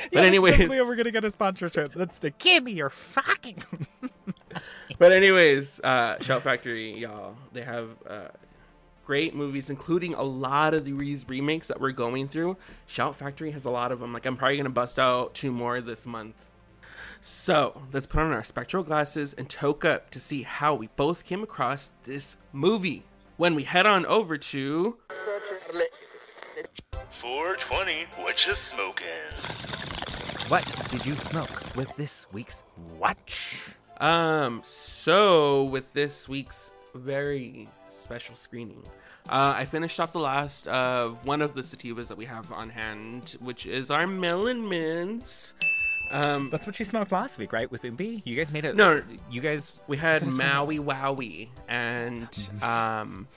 But 0.05 0.13
that's 0.13 0.27
anyways, 0.29 0.69
we're 0.69 0.97
gonna 0.97 1.11
get 1.11 1.25
a 1.25 1.31
sponsorship. 1.31 1.93
That's 1.95 2.19
to 2.21 2.31
give 2.31 2.63
me 2.65 2.73
your 2.73 2.89
fucking. 2.89 3.63
but 4.99 5.13
anyways, 5.13 5.81
uh, 5.81 6.19
Shout 6.23 6.43
Factory, 6.43 6.97
y'all, 6.97 7.35
they 7.53 7.63
have 7.63 7.89
uh, 8.09 8.29
great 9.11 9.35
movies, 9.35 9.69
including 9.69 10.15
a 10.15 10.23
lot 10.23 10.73
of 10.73 10.85
these 10.85 11.29
remakes 11.29 11.67
that 11.67 11.81
we're 11.81 11.91
going 11.91 12.29
through. 12.29 12.57
Shout 12.87 13.17
Factory 13.17 13.51
has 13.51 13.65
a 13.65 13.71
lot 13.71 13.91
of 13.91 13.99
them. 13.99 14.13
Like 14.13 14.25
I'm 14.25 14.37
probably 14.37 14.57
gonna 14.57 14.71
bust 14.71 15.01
out 15.01 15.35
two 15.35 15.51
more 15.51 15.81
this 15.81 16.07
month. 16.07 16.47
So 17.21 17.83
let's 17.93 18.07
put 18.07 18.21
on 18.21 18.31
our 18.31 18.45
spectral 18.45 18.85
glasses 18.85 19.35
and 19.35 19.51
toke 19.51 19.85
up 19.85 20.11
to 20.11 20.21
see 20.21 20.43
how 20.43 20.77
we 20.77 20.91
both 20.95 21.25
came 21.25 21.43
across 21.43 21.91
this 22.05 22.37
movie. 22.53 23.03
When 23.37 23.57
we 23.57 23.65
head 23.65 23.85
on 23.85 24.07
over 24.07 24.39
to 24.39 24.99
420, 27.11 28.07
what 28.23 28.47
you 28.47 28.55
smoking? 28.55 29.09
what 30.47 30.89
did 30.89 31.05
you 31.05 31.17
smoke 31.17 31.75
with 31.75 31.93
this 31.97 32.27
week's 32.31 32.63
watch? 32.97 33.71
Um, 33.99 34.61
so 34.63 35.65
with 35.65 35.95
this 35.95 36.29
week's 36.29 36.71
very 36.95 37.69
special 37.93 38.35
screening, 38.35 38.83
uh, 39.29 39.55
I 39.57 39.65
finished 39.65 40.01
off 40.01 40.13
the 40.13 40.21
last 40.21 40.67
of 40.69 41.25
one 41.27 41.43
of 41.43 41.55
the 41.55 41.63
sativas 41.63 42.09
that 42.09 42.17
we 42.17 42.25
have 42.27 42.51
on 42.53 42.71
hand, 42.71 43.37
which 43.41 43.67
is 43.67 43.91
our 43.91 44.07
Melon 44.07 44.69
Mints. 44.69 45.55
Um, 46.11 46.51
That's 46.51 46.67
what 46.67 46.75
she 46.75 46.83
smoked 46.85 47.13
last 47.13 47.39
week, 47.39 47.53
right? 47.53 47.71
With 47.71 47.83
Umbi? 47.83 48.23
You 48.25 48.35
guys 48.37 48.51
made 48.51 48.65
it. 48.65 48.75
No. 48.75 49.03
You 49.31 49.41
guys. 49.41 49.73
we 49.87 49.97
had 49.97 50.27
Maui 50.27 50.79
Wowie, 50.79 51.49
and 51.69 52.51
um, 52.63 53.29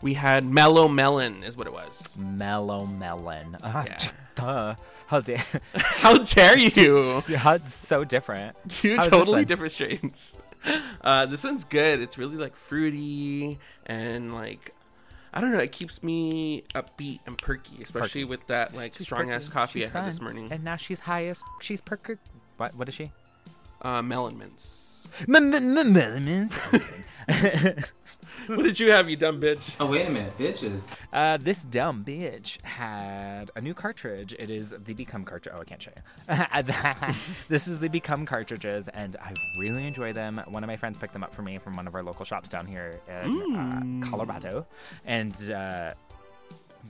we 0.00 0.14
had 0.14 0.44
Mellow 0.44 0.88
Melon, 0.88 1.42
is 1.42 1.56
what 1.56 1.66
it 1.66 1.72
was. 1.74 2.16
Mellow 2.18 2.86
melon. 2.86 3.56
Uh, 3.62 3.84
Yeah. 3.86 3.98
Duh. 4.34 4.74
How 5.08 5.20
dare. 5.20 5.44
How 5.74 6.18
dare 6.18 6.58
you? 6.58 7.20
How 7.36 7.58
so 7.66 8.02
different. 8.04 8.56
Two 8.68 8.96
How 8.96 9.08
totally 9.08 9.44
different 9.44 9.72
strains. 9.72 10.36
Uh, 11.02 11.24
this 11.24 11.44
one's 11.44 11.62
good. 11.62 12.00
It's 12.00 12.18
really 12.18 12.36
like 12.36 12.56
fruity 12.56 13.60
and 13.86 14.34
like 14.34 14.74
I 15.32 15.40
don't 15.40 15.52
know. 15.52 15.58
It 15.58 15.70
keeps 15.70 16.02
me 16.02 16.64
upbeat 16.74 17.20
and 17.26 17.38
perky, 17.38 17.82
especially 17.82 18.24
with 18.24 18.44
that 18.48 18.74
like 18.74 18.98
strong 18.98 19.30
ass 19.30 19.48
coffee 19.48 19.80
She's 19.80 19.90
I 19.90 20.00
had 20.00 20.08
this 20.08 20.20
morning. 20.20 20.48
And 20.50 20.64
now 20.64 20.76
she's 20.76 21.00
high 21.00 21.26
as. 21.26 21.42
She's 21.60 21.80
perker. 21.80 22.18
What? 22.56 22.74
What 22.74 22.88
is 22.88 22.94
she? 22.94 23.12
Uh, 23.82 24.02
melon 24.02 24.38
mints. 24.38 25.08
Melon. 25.28 26.50
what 27.26 28.62
did 28.62 28.78
you 28.78 28.92
have, 28.92 29.10
you 29.10 29.16
dumb 29.16 29.40
bitch? 29.40 29.74
Oh 29.80 29.86
wait 29.86 30.06
a 30.06 30.10
minute, 30.10 30.38
bitches. 30.38 30.94
Uh, 31.12 31.36
this 31.36 31.64
dumb 31.64 32.04
bitch 32.04 32.62
had 32.64 33.50
a 33.56 33.60
new 33.60 33.74
cartridge. 33.74 34.32
It 34.38 34.48
is 34.48 34.72
the 34.84 34.94
Become 34.94 35.24
cartridge. 35.24 35.54
Oh, 35.56 35.60
I 35.60 35.64
can't 35.64 35.82
show 35.82 35.90
you. 35.96 37.14
this 37.48 37.66
is 37.66 37.80
the 37.80 37.88
Become 37.88 38.26
cartridges, 38.26 38.88
and 38.88 39.16
I 39.16 39.34
really 39.58 39.86
enjoy 39.86 40.12
them. 40.12 40.40
One 40.46 40.62
of 40.62 40.68
my 40.68 40.76
friends 40.76 40.98
picked 40.98 41.14
them 41.14 41.24
up 41.24 41.34
for 41.34 41.42
me 41.42 41.58
from 41.58 41.72
one 41.74 41.88
of 41.88 41.94
our 41.96 42.02
local 42.02 42.24
shops 42.24 42.48
down 42.48 42.66
here 42.66 43.00
in 43.08 43.56
uh, 43.56 44.08
Colorado, 44.08 44.66
and 45.04 45.34
uh, 45.50 45.94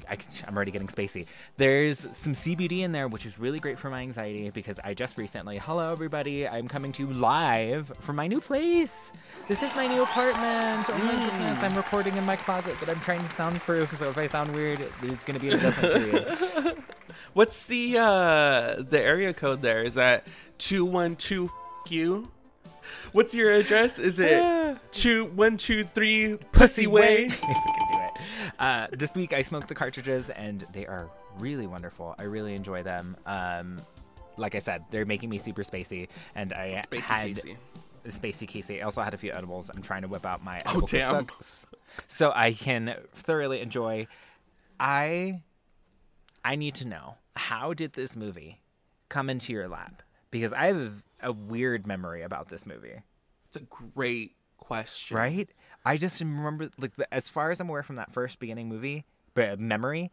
I, 0.08 0.16
am 0.46 0.56
already 0.56 0.70
getting 0.70 0.88
spacey. 0.88 1.26
There's 1.56 2.00
some 2.12 2.32
CBD 2.32 2.80
in 2.80 2.92
there, 2.92 3.08
which 3.08 3.26
is 3.26 3.38
really 3.38 3.58
great 3.58 3.78
for 3.78 3.90
my 3.90 4.00
anxiety 4.00 4.50
because 4.50 4.78
I 4.82 4.94
just 4.94 5.18
recently, 5.18 5.58
hello 5.58 5.92
everybody, 5.92 6.46
I'm 6.46 6.68
coming 6.68 6.92
to 6.92 7.06
you 7.06 7.12
live 7.12 7.92
from 8.00 8.16
my 8.16 8.26
new 8.26 8.40
place. 8.40 9.12
This 9.48 9.62
is 9.62 9.74
my 9.74 9.86
new 9.86 10.02
apartment. 10.02 10.86
Oh 10.88 10.98
my 10.98 11.30
goodness, 11.30 11.62
I'm 11.62 11.76
recording 11.76 12.16
in 12.16 12.24
my 12.24 12.36
closet, 12.36 12.76
but 12.80 12.88
I'm 12.88 13.00
trying 13.00 13.20
to 13.20 13.28
soundproof, 13.30 13.96
so 13.96 14.08
if 14.10 14.18
I 14.18 14.26
sound 14.26 14.54
weird, 14.54 14.86
there's 15.02 15.22
gonna 15.22 15.38
be 15.38 15.50
an 15.50 15.58
adjustment 15.58 15.94
period. 15.94 16.82
What's 17.32 17.66
the 17.66 17.98
uh 17.98 18.82
the 18.82 19.00
area 19.00 19.34
code 19.34 19.62
there? 19.62 19.82
Is 19.82 19.94
that 19.94 20.26
two 20.58 20.84
one 20.84 21.16
two 21.16 21.50
you? 21.88 22.30
What's 23.12 23.34
your 23.34 23.52
address? 23.52 23.98
Is 23.98 24.18
it 24.18 24.78
two 24.90 25.26
one 25.26 25.56
two 25.56 25.84
three 25.84 26.38
Pussy 26.52 26.86
Way? 26.86 27.30
Uh, 28.58 28.86
this 28.92 29.14
week 29.14 29.32
I 29.32 29.42
smoked 29.42 29.68
the 29.68 29.74
cartridges 29.74 30.30
and 30.30 30.66
they 30.72 30.86
are 30.86 31.10
really 31.38 31.66
wonderful. 31.66 32.14
I 32.18 32.22
really 32.24 32.54
enjoy 32.54 32.82
them. 32.82 33.16
Um, 33.26 33.80
like 34.36 34.54
I 34.54 34.58
said, 34.60 34.84
they're 34.90 35.06
making 35.06 35.30
me 35.30 35.38
super 35.38 35.62
spacey, 35.62 36.08
and 36.34 36.52
I 36.52 36.82
Spacey 36.90 37.00
had 37.00 37.26
Casey. 37.36 37.56
spacey 38.08 38.46
Casey. 38.48 38.80
I 38.82 38.84
also 38.84 39.02
had 39.02 39.14
a 39.14 39.16
few 39.16 39.32
edibles. 39.32 39.70
I'm 39.74 39.80
trying 39.82 40.02
to 40.02 40.08
whip 40.08 40.26
out 40.26 40.44
my 40.44 40.60
Oh, 40.66 40.82
damn. 40.82 41.26
so 42.08 42.32
I 42.34 42.52
can 42.52 42.96
thoroughly 43.14 43.60
enjoy. 43.60 44.06
I 44.78 45.40
I 46.44 46.56
need 46.56 46.74
to 46.76 46.86
know 46.86 47.16
how 47.34 47.72
did 47.74 47.94
this 47.94 48.14
movie 48.14 48.60
come 49.08 49.30
into 49.30 49.52
your 49.52 49.68
lap? 49.68 50.02
Because 50.30 50.52
I 50.52 50.66
have 50.66 51.02
a 51.22 51.32
weird 51.32 51.86
memory 51.86 52.22
about 52.22 52.48
this 52.50 52.66
movie. 52.66 53.02
It's 53.48 53.56
a 53.56 53.60
great 53.94 54.32
question. 54.58 55.16
Right? 55.16 55.48
I 55.86 55.96
just 55.96 56.18
remember, 56.20 56.68
like, 56.78 56.96
the, 56.96 57.12
as 57.14 57.28
far 57.28 57.52
as 57.52 57.60
I'm 57.60 57.68
aware 57.68 57.84
from 57.84 57.94
that 57.94 58.12
first 58.12 58.40
beginning 58.40 58.68
movie, 58.68 59.04
but 59.34 59.60
memory, 59.60 60.10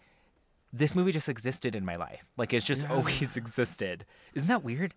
this 0.71 0.93
movie 0.93 1.11
just 1.11 1.27
existed 1.27 1.75
in 1.75 1.83
my 1.83 1.95
life. 1.95 2.23
Like, 2.37 2.53
it's 2.53 2.63
just 2.65 2.87
always 2.87 3.35
existed. 3.43 4.05
Isn't 4.35 4.49
that 4.49 4.63
weird? 4.63 4.93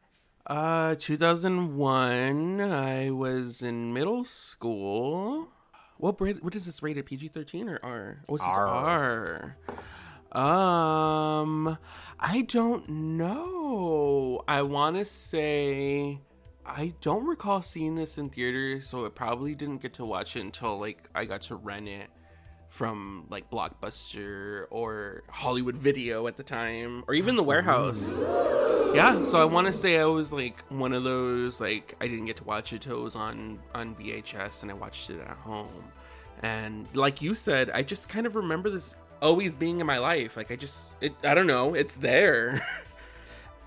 Uh, 0.46 0.94
2001. 0.98 2.60
I 2.60 3.10
was 3.10 3.62
in 3.62 3.94
middle 3.94 4.24
school. 4.24 5.48
What? 5.96 6.20
What 6.20 6.54
is 6.54 6.66
this 6.66 6.82
rated? 6.82 7.06
PG 7.06 7.28
13 7.28 7.70
or 7.70 7.80
R? 7.82 8.22
What's 8.26 8.44
this 8.44 8.52
R. 8.52 8.66
R? 8.66 9.56
Um, 10.32 11.78
I 12.20 12.42
don't 12.42 12.86
know. 12.88 14.42
I 14.46 14.60
want 14.60 14.96
to 14.96 15.06
say 15.06 16.20
I 16.68 16.94
don't 17.00 17.26
recall 17.26 17.62
seeing 17.62 17.94
this 17.94 18.18
in 18.18 18.28
theaters, 18.28 18.88
so 18.88 19.06
I 19.06 19.08
probably 19.08 19.54
didn't 19.54 19.78
get 19.78 19.94
to 19.94 20.04
watch 20.04 20.36
it 20.36 20.40
until 20.40 20.78
like 20.78 21.08
I 21.14 21.24
got 21.24 21.42
to 21.42 21.56
rent 21.56 21.88
it 21.88 22.08
from 22.68 23.26
like 23.30 23.50
Blockbuster 23.50 24.66
or 24.70 25.22
Hollywood 25.30 25.76
Video 25.76 26.26
at 26.26 26.36
the 26.36 26.42
time, 26.42 27.04
or 27.06 27.14
even 27.14 27.36
the 27.36 27.42
warehouse. 27.42 28.24
Yeah, 28.94 29.24
so 29.24 29.40
I 29.40 29.44
want 29.44 29.66
to 29.66 29.72
say 29.72 29.98
I 29.98 30.04
was 30.06 30.32
like 30.32 30.64
one 30.68 30.92
of 30.92 31.04
those 31.04 31.60
like 31.60 31.94
I 32.00 32.08
didn't 32.08 32.24
get 32.26 32.36
to 32.36 32.44
watch 32.44 32.72
it 32.72 32.82
till 32.82 32.98
it 32.98 33.02
was 33.02 33.16
on 33.16 33.58
on 33.74 33.94
VHS 33.94 34.62
and 34.62 34.70
I 34.70 34.74
watched 34.74 35.10
it 35.10 35.20
at 35.20 35.36
home. 35.36 35.84
And 36.42 36.86
like 36.94 37.22
you 37.22 37.34
said, 37.34 37.70
I 37.70 37.82
just 37.82 38.08
kind 38.08 38.26
of 38.26 38.36
remember 38.36 38.70
this 38.70 38.94
always 39.22 39.54
being 39.54 39.80
in 39.80 39.86
my 39.86 39.98
life. 39.98 40.36
Like 40.36 40.50
I 40.50 40.56
just 40.56 40.90
it 41.00 41.14
I 41.22 41.34
don't 41.34 41.46
know, 41.46 41.74
it's 41.74 41.94
there. 41.94 42.66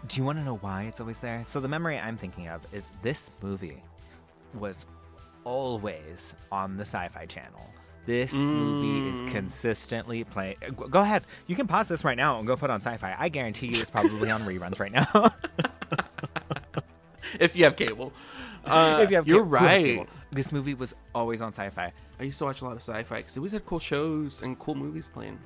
Do 0.07 0.17
you 0.17 0.23
want 0.23 0.37
to 0.39 0.43
know 0.43 0.55
why 0.57 0.83
it's 0.83 0.99
always 1.01 1.19
there? 1.19 1.43
So 1.45 1.59
the 1.59 1.67
memory 1.67 1.97
I'm 1.97 2.17
thinking 2.17 2.47
of 2.47 2.65
is 2.73 2.89
this 3.01 3.31
movie 3.41 3.83
was 4.53 4.85
always 5.43 6.33
on 6.51 6.77
the 6.77 6.83
Sci-Fi 6.85 7.25
Channel. 7.25 7.73
This 8.05 8.33
movie 8.33 9.09
is 9.09 9.31
consistently 9.31 10.23
playing. 10.23 10.55
Go 10.89 11.01
ahead, 11.01 11.23
you 11.47 11.55
can 11.55 11.67
pause 11.67 11.87
this 11.87 12.03
right 12.03 12.17
now 12.17 12.39
and 12.39 12.47
go 12.47 12.55
put 12.55 12.69
on 12.69 12.81
Sci-Fi. 12.81 13.15
I 13.19 13.29
guarantee 13.29 13.67
you, 13.67 13.81
it's 13.81 13.91
probably 13.91 14.31
on 14.31 14.43
reruns 14.43 14.79
right 14.79 14.91
now. 14.91 15.33
If 17.39 17.55
you 17.55 17.63
have 17.65 17.75
cable, 17.75 18.11
uh, 18.65 18.99
if 19.03 19.11
you 19.11 19.15
have 19.17 19.27
you're 19.27 19.43
ca- 19.43 19.49
right. 19.49 20.09
This 20.31 20.51
movie 20.51 20.73
was 20.73 20.95
always 21.13 21.41
on 21.41 21.53
Sci-Fi. 21.53 21.93
I 22.19 22.23
used 22.23 22.39
to 22.39 22.45
watch 22.45 22.61
a 22.61 22.65
lot 22.65 22.73
of 22.73 22.79
sci-fi 22.79 23.17
because 23.17 23.35
it 23.35 23.39
always 23.39 23.51
had 23.51 23.65
cool 23.65 23.79
shows 23.79 24.41
and 24.41 24.57
cool 24.57 24.75
movies 24.75 25.07
playing. 25.07 25.39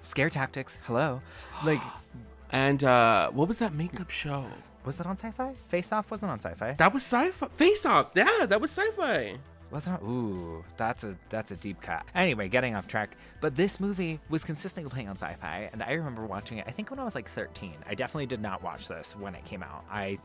Scare 0.00 0.30
Tactics. 0.30 0.78
Hello, 0.84 1.20
like 1.64 1.80
And 2.50 2.82
uh, 2.84 3.30
what 3.30 3.48
was 3.48 3.58
that 3.58 3.74
makeup 3.74 4.10
show? 4.10 4.46
was 4.84 4.96
that 4.98 5.06
on 5.06 5.16
Sci-Fi? 5.16 5.52
Face 5.68 5.90
Off 5.90 6.12
wasn't 6.12 6.30
on 6.30 6.38
Sci-Fi. 6.38 6.74
That 6.78 6.94
was 6.94 7.02
sci-fi. 7.02 7.48
Face 7.48 7.84
Off. 7.84 8.12
Yeah, 8.14 8.46
that 8.46 8.60
was 8.60 8.70
sci-fi. 8.70 9.36
Was 9.72 9.88
it? 9.88 10.00
Ooh, 10.00 10.64
that's 10.76 11.02
a 11.02 11.16
that's 11.28 11.50
a 11.50 11.56
deep 11.56 11.80
cut. 11.80 12.04
Anyway, 12.14 12.46
getting 12.48 12.76
off 12.76 12.86
track. 12.86 13.16
But 13.40 13.56
this 13.56 13.80
movie 13.80 14.20
was 14.30 14.44
consistently 14.44 14.88
playing 14.88 15.08
on 15.08 15.16
Sci-Fi, 15.16 15.70
and 15.72 15.82
I 15.82 15.90
remember 15.94 16.24
watching 16.24 16.58
it. 16.58 16.66
I 16.68 16.70
think 16.70 16.88
when 16.90 17.00
I 17.00 17.04
was 17.04 17.16
like 17.16 17.28
13. 17.28 17.74
I 17.88 17.96
definitely 17.96 18.26
did 18.26 18.40
not 18.40 18.62
watch 18.62 18.86
this 18.86 19.16
when 19.16 19.34
it 19.34 19.44
came 19.44 19.64
out. 19.64 19.84
I 19.90 20.18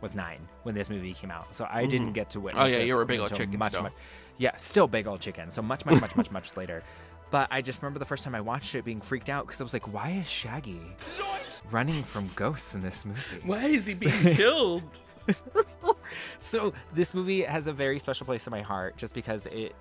was 0.00 0.14
nine 0.14 0.40
when 0.62 0.74
this 0.74 0.88
movie 0.88 1.12
came 1.12 1.30
out, 1.30 1.54
so 1.54 1.66
I 1.70 1.84
didn't 1.84 2.14
get 2.14 2.30
to 2.30 2.40
witness. 2.40 2.62
Oh, 2.62 2.66
yeah, 2.66 2.78
you 2.78 2.96
were 2.96 3.02
a 3.02 3.06
big 3.06 3.20
old 3.20 3.34
chicken 3.34 3.58
Much, 3.58 3.72
still. 3.72 3.82
much, 3.82 3.92
yeah, 4.38 4.56
still 4.56 4.88
big 4.88 5.06
old 5.06 5.20
chicken. 5.20 5.50
So 5.50 5.60
much, 5.60 5.84
much, 5.84 6.00
much, 6.00 6.16
much, 6.16 6.30
much 6.30 6.56
later. 6.56 6.82
But 7.32 7.48
I 7.50 7.60
just 7.62 7.82
remember 7.82 7.98
the 7.98 8.04
first 8.04 8.22
time 8.22 8.34
I 8.36 8.40
watched 8.40 8.74
it 8.76 8.84
being 8.84 9.00
freaked 9.00 9.28
out 9.28 9.46
because 9.46 9.60
I 9.60 9.64
was 9.64 9.72
like, 9.72 9.92
"Why 9.92 10.10
is 10.10 10.30
Shaggy 10.30 10.80
running 11.72 12.02
from 12.04 12.28
ghosts 12.36 12.74
in 12.76 12.80
this 12.82 13.04
movie?" 13.04 13.40
Why 13.44 13.64
is 13.64 13.86
he 13.86 13.94
being 13.94 14.12
killed? 14.36 15.00
So 16.38 16.72
this 16.94 17.14
movie 17.14 17.42
has 17.42 17.66
a 17.68 17.72
very 17.72 17.98
special 17.98 18.26
place 18.26 18.46
in 18.46 18.50
my 18.50 18.60
heart 18.60 18.96
just 18.96 19.14
because 19.14 19.46
it 19.46 19.74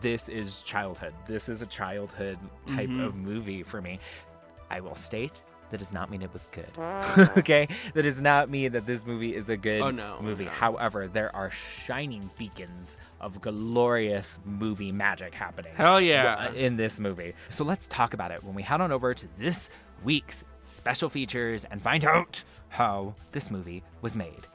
this 0.00 0.28
is 0.28 0.62
childhood. 0.62 1.14
This 1.26 1.48
is 1.48 1.62
a 1.62 1.66
childhood 1.66 2.38
type 2.66 2.88
Mm-hmm. 2.90 3.00
of 3.00 3.14
movie 3.16 3.62
for 3.62 3.80
me. 3.80 3.98
I 4.70 4.80
will 4.80 4.94
state 4.94 5.42
that 5.70 5.78
does 5.78 5.92
not 5.92 6.10
mean 6.10 6.22
it 6.22 6.32
was 6.32 6.46
good. 6.50 6.70
okay? 7.38 7.68
That 7.94 8.02
does 8.02 8.20
not 8.20 8.50
mean 8.50 8.72
that 8.72 8.86
this 8.86 9.06
movie 9.06 9.34
is 9.34 9.48
a 9.48 9.56
good 9.56 9.80
Oh, 9.82 9.90
no, 9.90 10.18
movie. 10.20 10.44
no. 10.44 10.50
However, 10.50 11.08
there 11.08 11.34
are 11.34 11.50
shining 11.50 12.28
beacons 12.38 12.96
of 13.20 13.40
glorious 13.40 14.38
movie 14.44 14.92
magic 14.92 15.34
happening. 15.34 15.72
Hell 15.74 16.00
yeah. 16.00 16.52
In 16.52 16.76
this 16.76 17.00
movie. 17.00 17.34
So 17.50 17.64
let's 17.64 17.88
talk 17.88 18.14
about 18.14 18.30
it 18.30 18.44
when 18.44 18.54
we 18.54 18.62
head 18.62 18.80
on 18.80 18.92
over 18.92 19.14
to 19.14 19.28
this 19.38 19.70
week's 20.04 20.44
special 20.60 21.08
features 21.08 21.64
and 21.64 21.82
find 21.82 22.04
out 22.04 22.44
how 22.68 23.14
this 23.32 23.50
movie 23.50 23.82
was 24.02 24.14
made. 24.14 24.46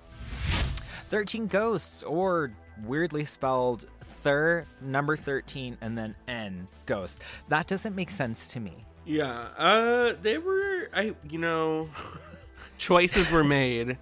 13 1.09 1.47
Ghosts, 1.47 2.01
or 2.03 2.53
weirdly 2.85 3.25
spelled 3.25 3.85
Thir, 4.03 4.65
number 4.81 5.15
13, 5.15 5.77
and 5.81 5.97
then 5.97 6.15
N 6.27 6.67
Ghosts. 6.85 7.19
That 7.49 7.67
doesn't 7.67 7.95
make 7.95 8.09
sense 8.09 8.47
to 8.49 8.59
me. 8.59 8.73
Yeah, 9.05 9.47
uh, 9.57 10.13
they 10.21 10.37
were, 10.37 10.89
I, 10.93 11.13
you 11.29 11.37
know, 11.37 11.89
choices 12.77 13.29
were 13.31 13.43
made. 13.43 13.97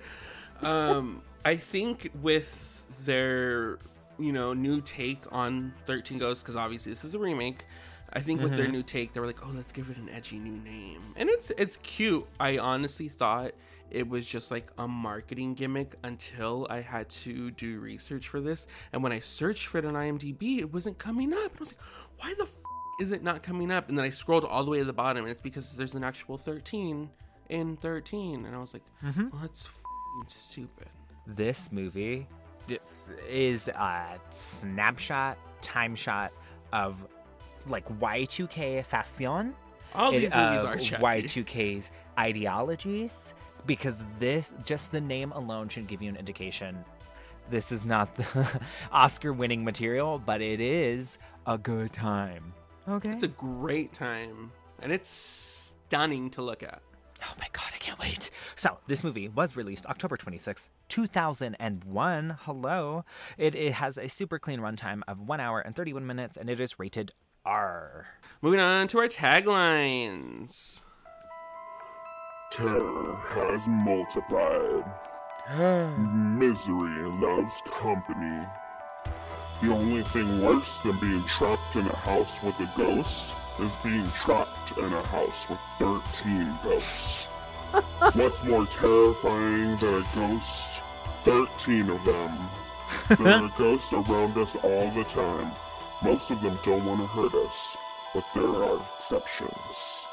Um, 0.62 1.24
I 1.44 1.56
think 1.56 2.12
with 2.22 2.86
their, 3.06 3.80
you 4.22 4.32
know, 4.32 4.54
new 4.54 4.82
take 4.82 5.24
on 5.32 5.74
13 5.86 6.18
Ghosts, 6.18 6.44
because 6.44 6.56
obviously 6.56 6.92
this 6.92 7.04
is 7.04 7.16
a 7.16 7.20
remake. 7.20 7.66
I 8.14 8.20
think 8.20 8.42
with 8.42 8.56
their 8.56 8.66
mm-hmm. 8.66 8.74
new 8.74 8.84
take, 8.84 9.14
they 9.14 9.20
were 9.20 9.26
like, 9.26 9.46
"Oh, 9.46 9.52
let's 9.56 9.72
give 9.72 9.90
it 9.90 9.98
an 9.98 10.10
edgy 10.10 10.38
new 10.38 10.58
name," 10.62 11.02
and 11.16 11.30
it's 11.30 11.50
it's 11.52 11.78
cute. 11.78 12.28
I 12.40 12.58
honestly 12.58 13.08
thought 13.08 13.54
it 13.90 14.08
was 14.08 14.28
just 14.28 14.52
like 14.52 14.72
a 14.78 14.88
marketing 14.88 15.54
gimmick 15.54 15.96
until 16.04 16.68
I 16.70 16.82
had 16.82 17.10
to 17.10 17.52
do 17.52 17.80
research 17.80 18.28
for 18.28 18.42
this, 18.42 18.68
and 18.92 19.02
when 19.02 19.14
I 19.14 19.22
searched 19.22 19.68
for 19.68 19.78
it 19.78 19.86
on 19.86 19.94
IMDb, 19.94 20.60
it 20.60 20.74
wasn't 20.74 20.98
coming 20.98 21.34
up. 21.34 21.52
And 21.52 21.58
I 21.58 21.60
was 21.60 21.74
like, 21.74 21.82
"Why 22.18 22.34
the 22.38 22.44
f- 22.44 22.64
is 23.00 23.12
it 23.14 23.24
not 23.24 23.44
coming 23.44 23.72
up?" 23.72 23.88
And 23.88 23.98
then 23.98 24.04
I 24.04 24.10
scrolled 24.10 24.44
all 24.44 24.66
the 24.66 24.72
way 24.72 24.80
to 24.80 24.86
the 24.86 24.94
bottom, 24.94 25.24
and 25.24 25.32
it's 25.32 25.42
because 25.42 25.72
there's 25.72 25.94
an 25.94 26.04
actual 26.04 26.38
13 26.38 27.10
in 27.50 27.78
13, 27.78 28.46
and 28.46 28.54
I 28.54 28.60
was 28.60 28.74
like, 28.74 28.84
mm-hmm. 29.02 29.30
"Well, 29.30 29.42
that's 29.42 29.66
f***ing 29.68 30.28
stupid." 30.28 30.90
This 31.26 31.72
movie 31.72 32.28
is- 32.70 33.10
is 33.28 33.68
a 33.68 34.20
snapshot, 34.32 35.38
time 35.62 35.96
shot 35.96 36.32
of 36.74 37.08
like 37.68 37.88
Y2K 38.00 38.84
fashion. 38.86 39.56
All 39.94 40.12
these 40.12 40.34
movies 40.34 40.62
of 40.62 40.66
are 40.66 40.78
Chucky. 40.78 41.04
Y2K's 41.04 41.92
ideologies 42.18 43.34
because 43.66 43.96
this 44.20 44.52
just 44.66 44.92
the 44.92 45.02
name 45.02 45.32
alone 45.34 45.70
should 45.70 45.88
give 45.88 46.02
you 46.02 46.10
an 46.10 46.16
indication 46.16 46.84
this 47.50 47.72
is 47.72 47.86
not 47.86 48.16
the 48.16 48.62
Oscar 48.94 49.34
winning 49.34 49.66
material, 49.66 50.20
but 50.20 50.42
it 50.42 50.62
is 50.62 51.18
a 51.46 51.58
good 51.58 51.92
time. 51.92 52.54
Okay. 52.88 53.10
It's 53.12 53.24
a 53.24 53.28
great 53.28 53.92
time, 53.92 54.52
and 54.82 54.92
it's 54.92 55.10
stunning 55.10 56.30
to 56.32 56.42
look 56.42 56.64
at. 56.64 56.82
Oh 57.24 57.34
my 57.40 57.48
god, 57.54 57.72
I 57.74 57.78
can't 57.78 58.00
wait. 58.00 58.32
So, 58.56 58.80
this 58.88 59.04
movie 59.04 59.28
was 59.28 59.56
released 59.56 59.86
October 59.86 60.18
26th, 60.18 60.70
2001. 60.90 62.38
Hello. 62.42 63.06
It, 63.38 63.56
it 63.56 63.74
has 63.74 63.98
a 63.98 64.08
super 64.08 64.40
clean 64.40 64.60
runtime 64.60 65.02
of 65.08 65.22
1 65.22 65.40
hour 65.40 65.60
and 65.60 65.76
31 65.76 66.06
minutes, 66.06 66.38
and 66.38 66.50
it 66.50 66.60
is 66.60 66.80
rated 66.80 67.12
R. 67.46 68.08
Moving 68.42 68.60
on 68.60 68.88
to 68.90 69.00
our 69.00 69.08
taglines. 69.08 70.84
Terror 72.52 73.16
has 73.30 73.68
multiplied. 73.68 74.84
Misery 76.38 77.04
loves 77.20 77.62
company. 77.66 78.48
The 79.62 79.72
only 79.72 80.04
thing 80.04 80.42
worse 80.42 80.82
than 80.82 81.00
being 81.00 81.24
trapped 81.26 81.76
in 81.76 81.88
a 81.88 81.96
house 81.96 82.42
with 82.42 82.60
a 82.60 82.72
ghost 82.76 83.36
is 83.62 83.78
being 83.78 84.06
trapped 84.08 84.78
in 84.78 84.92
a 84.92 85.08
house 85.08 85.48
with 85.50 85.60
13 85.80 86.58
ghosts. 86.64 87.26
What's 88.14 88.44
more 88.44 88.66
terrifying 88.66 89.78
than 89.78 90.02
a 90.02 90.06
ghost? 90.16 90.84
13 91.24 91.90
of 91.90 92.04
them. 92.04 92.50
There 93.18 93.44
are 93.44 93.54
ghosts 93.58 93.94
around 93.94 94.38
us 94.38 94.56
all 94.56 94.92
the 94.92 95.04
time. 95.04 95.52
Most 96.04 96.32
of 96.32 96.42
them 96.42 96.60
don't 96.64 96.86
want 96.86 97.00
to 97.02 97.08
hurt 97.08 97.34
us, 97.46 97.78
but 98.14 98.26
there 98.34 98.48
are 98.48 98.86
exceptions. 98.96 100.08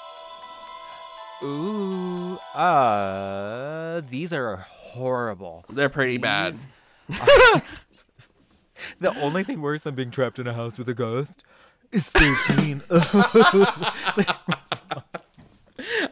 Ooh, 1.43 2.37
uh, 2.55 4.03
these 4.09 4.33
are 4.33 4.57
horrible. 4.57 5.65
They're 5.71 5.89
pretty 5.89 6.19
bad. 6.19 6.57
The 9.01 9.19
only 9.21 9.45
thing 9.45 9.61
worse 9.61 9.83
than 9.83 9.95
being 9.95 10.11
trapped 10.11 10.39
in 10.39 10.47
a 10.47 10.55
house 10.55 10.79
with 10.79 10.89
a 10.89 10.95
ghost 10.95 11.45
is 11.93 12.05
13. 12.11 12.83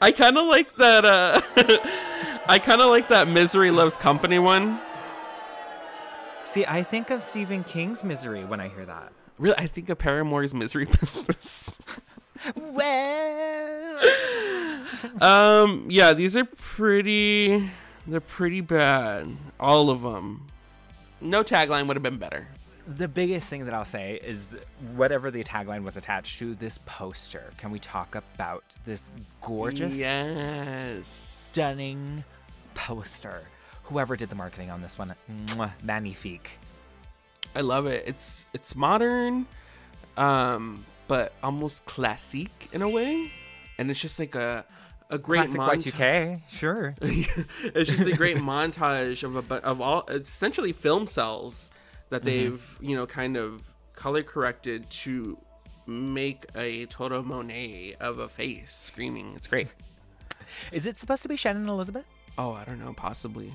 I 0.00 0.12
kind 0.12 0.38
of 0.38 0.46
like 0.46 0.74
that. 0.76 1.04
Uh, 1.04 1.40
I 2.48 2.58
kind 2.58 2.80
of 2.80 2.90
like 2.90 3.08
that 3.08 3.28
misery 3.28 3.70
loves 3.70 3.96
company 3.96 4.38
one. 4.38 4.80
See, 6.44 6.64
I 6.66 6.82
think 6.82 7.10
of 7.10 7.22
Stephen 7.22 7.64
King's 7.64 8.02
Misery 8.04 8.44
when 8.44 8.60
I 8.60 8.68
hear 8.68 8.86
that. 8.86 9.12
Really, 9.38 9.56
I 9.58 9.66
think 9.66 9.90
of 9.90 9.98
Paramore's 9.98 10.54
misery 10.54 10.84
business. 11.00 11.78
Well, 12.54 13.98
um, 15.20 15.86
yeah, 15.90 16.14
these 16.14 16.36
are 16.36 16.44
pretty. 16.44 17.70
They're 18.06 18.20
pretty 18.20 18.60
bad. 18.60 19.28
All 19.58 19.90
of 19.90 20.02
them. 20.02 20.46
No 21.20 21.42
tagline 21.42 21.86
would 21.88 21.96
have 21.96 22.02
been 22.02 22.18
better. 22.18 22.48
The 22.86 23.08
biggest 23.08 23.48
thing 23.48 23.64
that 23.64 23.74
I'll 23.74 23.84
say 23.84 24.20
is 24.22 24.46
whatever 24.94 25.30
the 25.30 25.42
tagline 25.42 25.82
was 25.84 25.96
attached 25.96 26.38
to 26.38 26.54
this 26.54 26.78
poster. 26.86 27.50
Can 27.58 27.70
we 27.70 27.78
talk 27.78 28.14
about 28.14 28.62
this 28.84 29.10
gorgeous, 29.40 29.94
Yes. 29.94 31.08
stunning 31.50 32.24
poster? 32.74 33.42
Whoever 33.84 34.16
did 34.16 34.28
the 34.28 34.34
marketing 34.34 34.70
on 34.70 34.82
this 34.82 34.98
one, 34.98 35.14
mwah, 35.46 35.70
magnifique. 35.82 36.58
I 37.54 37.60
love 37.60 37.86
it. 37.86 38.04
It's 38.06 38.44
it's 38.52 38.74
modern, 38.76 39.46
um, 40.16 40.84
but 41.08 41.32
almost 41.42 41.86
classic 41.86 42.50
in 42.72 42.82
a 42.82 42.88
way, 42.90 43.30
and 43.78 43.90
it's 43.90 44.00
just 44.00 44.18
like 44.18 44.34
a 44.34 44.64
a 45.08 45.18
great 45.18 45.48
Classic 45.50 45.60
monta- 45.60 45.92
Y2K, 45.92 46.42
sure. 46.48 46.94
it's 47.00 47.90
just 47.90 48.06
a 48.08 48.16
great 48.16 48.36
montage 48.38 49.22
of 49.22 49.50
a 49.50 49.54
of 49.64 49.80
all 49.80 50.04
essentially 50.08 50.72
film 50.72 51.06
cells 51.06 51.70
that 52.10 52.22
Mm-hmm. 52.22 52.26
they've 52.50 52.78
you 52.80 52.96
know 52.96 53.06
kind 53.06 53.36
of 53.36 53.62
color 53.94 54.22
corrected 54.22 54.88
to 54.90 55.38
make 55.86 56.44
a 56.56 56.86
Toto 56.86 57.22
Monet 57.22 57.96
of 58.00 58.18
a 58.18 58.28
face 58.28 58.74
screaming. 58.74 59.32
It's 59.36 59.46
great. 59.46 59.68
Is 60.72 60.86
it 60.86 60.98
supposed 60.98 61.22
to 61.22 61.28
be 61.28 61.36
Shannon 61.36 61.68
Elizabeth? 61.68 62.04
Oh, 62.38 62.52
I 62.52 62.64
don't 62.64 62.78
know, 62.78 62.92
possibly 62.92 63.52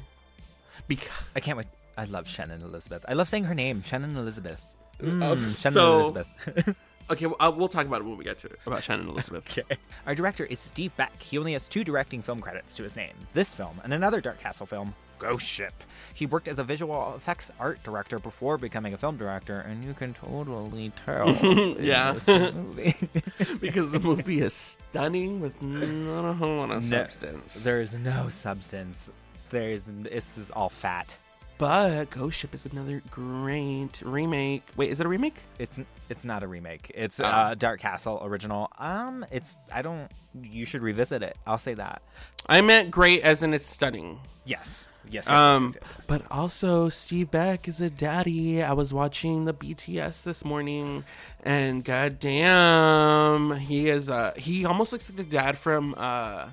because 0.88 1.10
I 1.36 1.40
can't 1.40 1.58
wait. 1.58 1.68
I 1.98 2.06
love 2.06 2.28
Shannon 2.28 2.62
Elizabeth. 2.64 3.06
I 3.08 3.14
love 3.14 3.30
saying 3.30 3.44
her 3.46 3.56
name, 3.56 3.82
Shannon 3.84 4.16
Elizabeth. 4.16 4.64
Mm, 5.02 5.24
Oh, 5.24 5.36
Shannon 5.36 5.50
so- 5.52 6.00
Elizabeth. 6.00 6.76
Okay, 7.10 7.26
well, 7.26 7.36
uh, 7.42 7.52
we'll 7.54 7.68
talk 7.68 7.86
about 7.86 8.00
it 8.00 8.06
when 8.06 8.16
we 8.16 8.24
get 8.24 8.38
to 8.38 8.48
it 8.48 8.58
about 8.66 8.84
Shannon 8.84 9.10
Elizabeth. 9.10 9.44
Okay. 9.60 9.76
Our 10.06 10.16
director 10.16 10.46
is 10.46 10.60
Steve 10.60 10.96
Beck. 10.96 11.22
He 11.22 11.38
only 11.38 11.52
has 11.54 11.68
two 11.68 11.84
directing 11.84 12.22
film 12.22 12.40
credits 12.40 12.74
to 12.78 12.84
his 12.84 12.96
name 12.96 13.12
this 13.34 13.54
film 13.54 13.82
and 13.84 13.94
another 13.94 14.22
Dark 14.22 14.40
Castle 14.40 14.66
film, 14.66 14.96
Ghost 15.22 15.46
Ship. 15.46 15.74
He 16.14 16.26
worked 16.26 16.48
as 16.48 16.60
a 16.60 16.64
visual 16.64 17.14
effects 17.16 17.52
art 17.60 17.82
director 17.84 18.20
before 18.20 18.58
becoming 18.58 18.94
a 18.94 18.98
film 18.98 19.18
director, 19.18 19.60
and 19.62 19.86
you 19.86 19.94
can 19.94 20.14
totally 20.14 20.92
tell. 21.06 21.30
Yeah. 21.80 22.14
because 23.60 23.92
the 23.92 24.00
movie 24.02 24.42
is 24.42 24.54
stunning 24.54 25.40
with 25.40 25.62
not 25.62 26.30
a 26.30 26.34
whole 26.34 26.58
lot 26.58 26.72
of 26.72 26.84
No, 26.84 26.98
substance. 27.04 27.64
There's 27.64 27.94
no 27.94 28.30
substance. 28.30 29.10
There's 29.50 29.84
this 29.86 30.38
is 30.38 30.52
all 30.52 30.70
fat. 30.70 31.18
but 31.58 32.10
Ghost 32.10 32.40
Ship 32.40 32.54
is 32.54 32.66
another 32.66 33.02
great 33.12 34.02
remake. 34.06 34.64
Wait, 34.76 34.90
is 34.90 35.00
it 35.00 35.06
a 35.06 35.10
remake? 35.10 35.36
It's 35.60 35.78
it's 36.10 36.24
not 36.24 36.44
a 36.44 36.48
remake. 36.48 36.92
It's 36.96 37.20
Oh. 37.20 37.26
uh, 37.26 37.54
Dark 37.56 37.80
Castle 37.80 38.20
original. 38.24 38.70
Um, 38.80 39.26
it's 39.32 39.58
I 39.72 39.82
don't. 39.82 40.10
You 40.42 40.66
should 40.66 40.82
revisit 40.82 41.22
it. 41.24 41.38
I'll 41.46 41.58
say 41.58 41.74
that. 41.76 42.02
I 42.50 42.62
meant 42.62 42.92
great 42.92 43.22
as 43.22 43.44
in 43.44 43.54
it's 43.54 43.66
stunning. 43.68 44.20
Yes. 44.46 44.90
Yes. 45.10 45.26
yes, 45.26 45.28
Um, 45.30 45.64
yes, 45.66 45.74
yes, 45.76 45.84
yes, 45.84 45.94
yes. 45.98 46.06
but 46.08 46.22
also 46.32 46.90
Steve 46.90 47.32
Beck 47.32 47.68
is 47.68 47.82
a 47.82 47.90
daddy. 47.90 48.62
I 48.64 48.74
was 48.74 48.94
watching 48.94 49.46
the 49.46 49.54
BTS 49.54 50.24
this 50.24 50.46
morning, 50.46 51.04
and 51.44 51.84
goddamn, 51.84 53.58
he 53.58 53.90
is. 53.90 54.10
Uh, 54.10 54.34
he 54.38 54.66
almost 54.66 54.92
looks 54.92 55.10
like 55.10 55.18
the 55.18 55.24
dad 55.24 55.58
from 55.58 55.96
uh, 55.98 56.50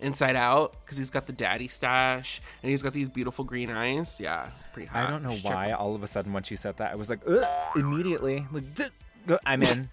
Inside 0.00 0.36
Out 0.36 0.74
because 0.84 0.96
he's 0.98 1.10
got 1.10 1.26
the 1.26 1.32
daddy 1.32 1.68
stash 1.68 2.40
and 2.62 2.70
he's 2.70 2.82
got 2.82 2.92
these 2.92 3.08
beautiful 3.08 3.44
green 3.44 3.70
eyes. 3.70 4.20
Yeah, 4.20 4.48
it's 4.54 4.66
pretty 4.66 4.88
hot. 4.88 5.06
I 5.06 5.10
don't 5.10 5.22
know 5.22 5.32
You 5.32 5.40
why. 5.42 5.72
All 5.72 5.94
of 5.94 6.02
a 6.02 6.06
sudden, 6.08 6.32
when 6.32 6.42
she 6.42 6.56
said 6.56 6.76
that, 6.78 6.92
I 6.92 6.96
was 6.96 7.08
like, 7.08 7.20
Ugh, 7.28 7.46
immediately, 7.76 8.46
like, 8.50 8.64
I'm 9.46 9.62
in. 9.62 9.88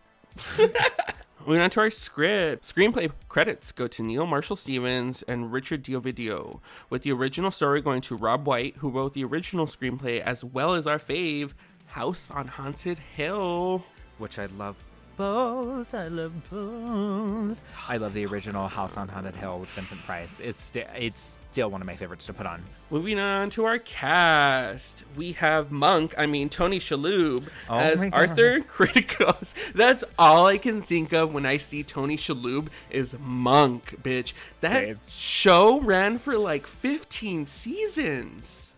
Moving 1.46 1.64
on 1.64 1.70
to 1.72 1.80
our 1.82 1.90
script. 1.90 2.64
Screenplay 2.64 3.12
credits 3.28 3.72
go 3.72 3.88
to 3.88 4.04
Neal 4.04 4.26
Marshall 4.28 4.56
Stevens 4.56 5.24
and 5.24 5.52
Richard 5.52 5.82
D'Ovidio, 5.82 6.60
with 6.90 7.02
the 7.02 7.12
original 7.12 7.50
story 7.52 7.82
going 7.82 8.02
to 8.02 8.16
Robb 8.16 8.46
White, 8.46 8.78
who 8.78 8.90
wrote 8.90 9.14
the 9.14 9.24
original 9.26 9.66
screenplay, 9.66 10.22
as 10.22 10.44
well 10.46 10.76
as 10.76 10.86
our 10.86 11.00
fave, 11.00 11.52
House 11.88 12.30
on 12.32 12.48
Haunted 12.48 13.00
Hill. 13.00 13.84
which 14.18 14.38
I 14.40 14.46
love 14.46 14.78
both. 15.18 15.94
I 15.94 16.08
love 16.08 16.32
both. 16.50 17.62
I 17.90 17.98
love 17.98 18.14
the 18.14 18.26
original 18.28 18.68
House 18.68 18.96
on 18.96 19.08
Haunted 19.08 19.36
Hill 19.36 19.60
with 19.60 19.70
Vincent 19.70 20.02
Price. 20.04 20.40
It's 20.40 20.72
it's 20.76 21.38
still 21.52 21.70
one 21.70 21.82
of 21.82 21.88
my 21.88 21.98
favorites 21.98 22.26
to 22.28 22.34
put 22.34 22.46
on. 22.46 22.64
Moving 22.90 23.20
on 23.20 23.50
to 23.52 23.66
our 23.66 23.78
cast, 23.78 25.04
we 25.18 25.34
have 25.34 25.70
Monk, 25.70 26.14
I 26.18 26.26
mean 26.26 26.48
Tony 26.48 26.80
Shalhoub, 26.80 27.44
Oh 27.70 27.78
as. 27.78 28.06
Arthur 28.14 28.60
Kriticos. 28.62 29.54
That's 29.74 30.06
all 30.18 30.48
I 30.48 30.58
can 30.58 30.82
think 30.82 31.12
of 31.12 31.34
when 31.34 31.46
I 31.46 31.58
see 31.58 31.84
Tony 31.84 32.16
Shalhoub 32.16 32.68
is 32.90 33.18
Monk, 33.20 34.02
bitch. 34.02 34.32
That 34.62 34.86
Babe. 34.86 34.98
show 35.10 35.82
ran 35.82 36.20
for 36.20 36.38
like 36.38 36.68
15 36.68 37.46
seasons. 37.48 38.74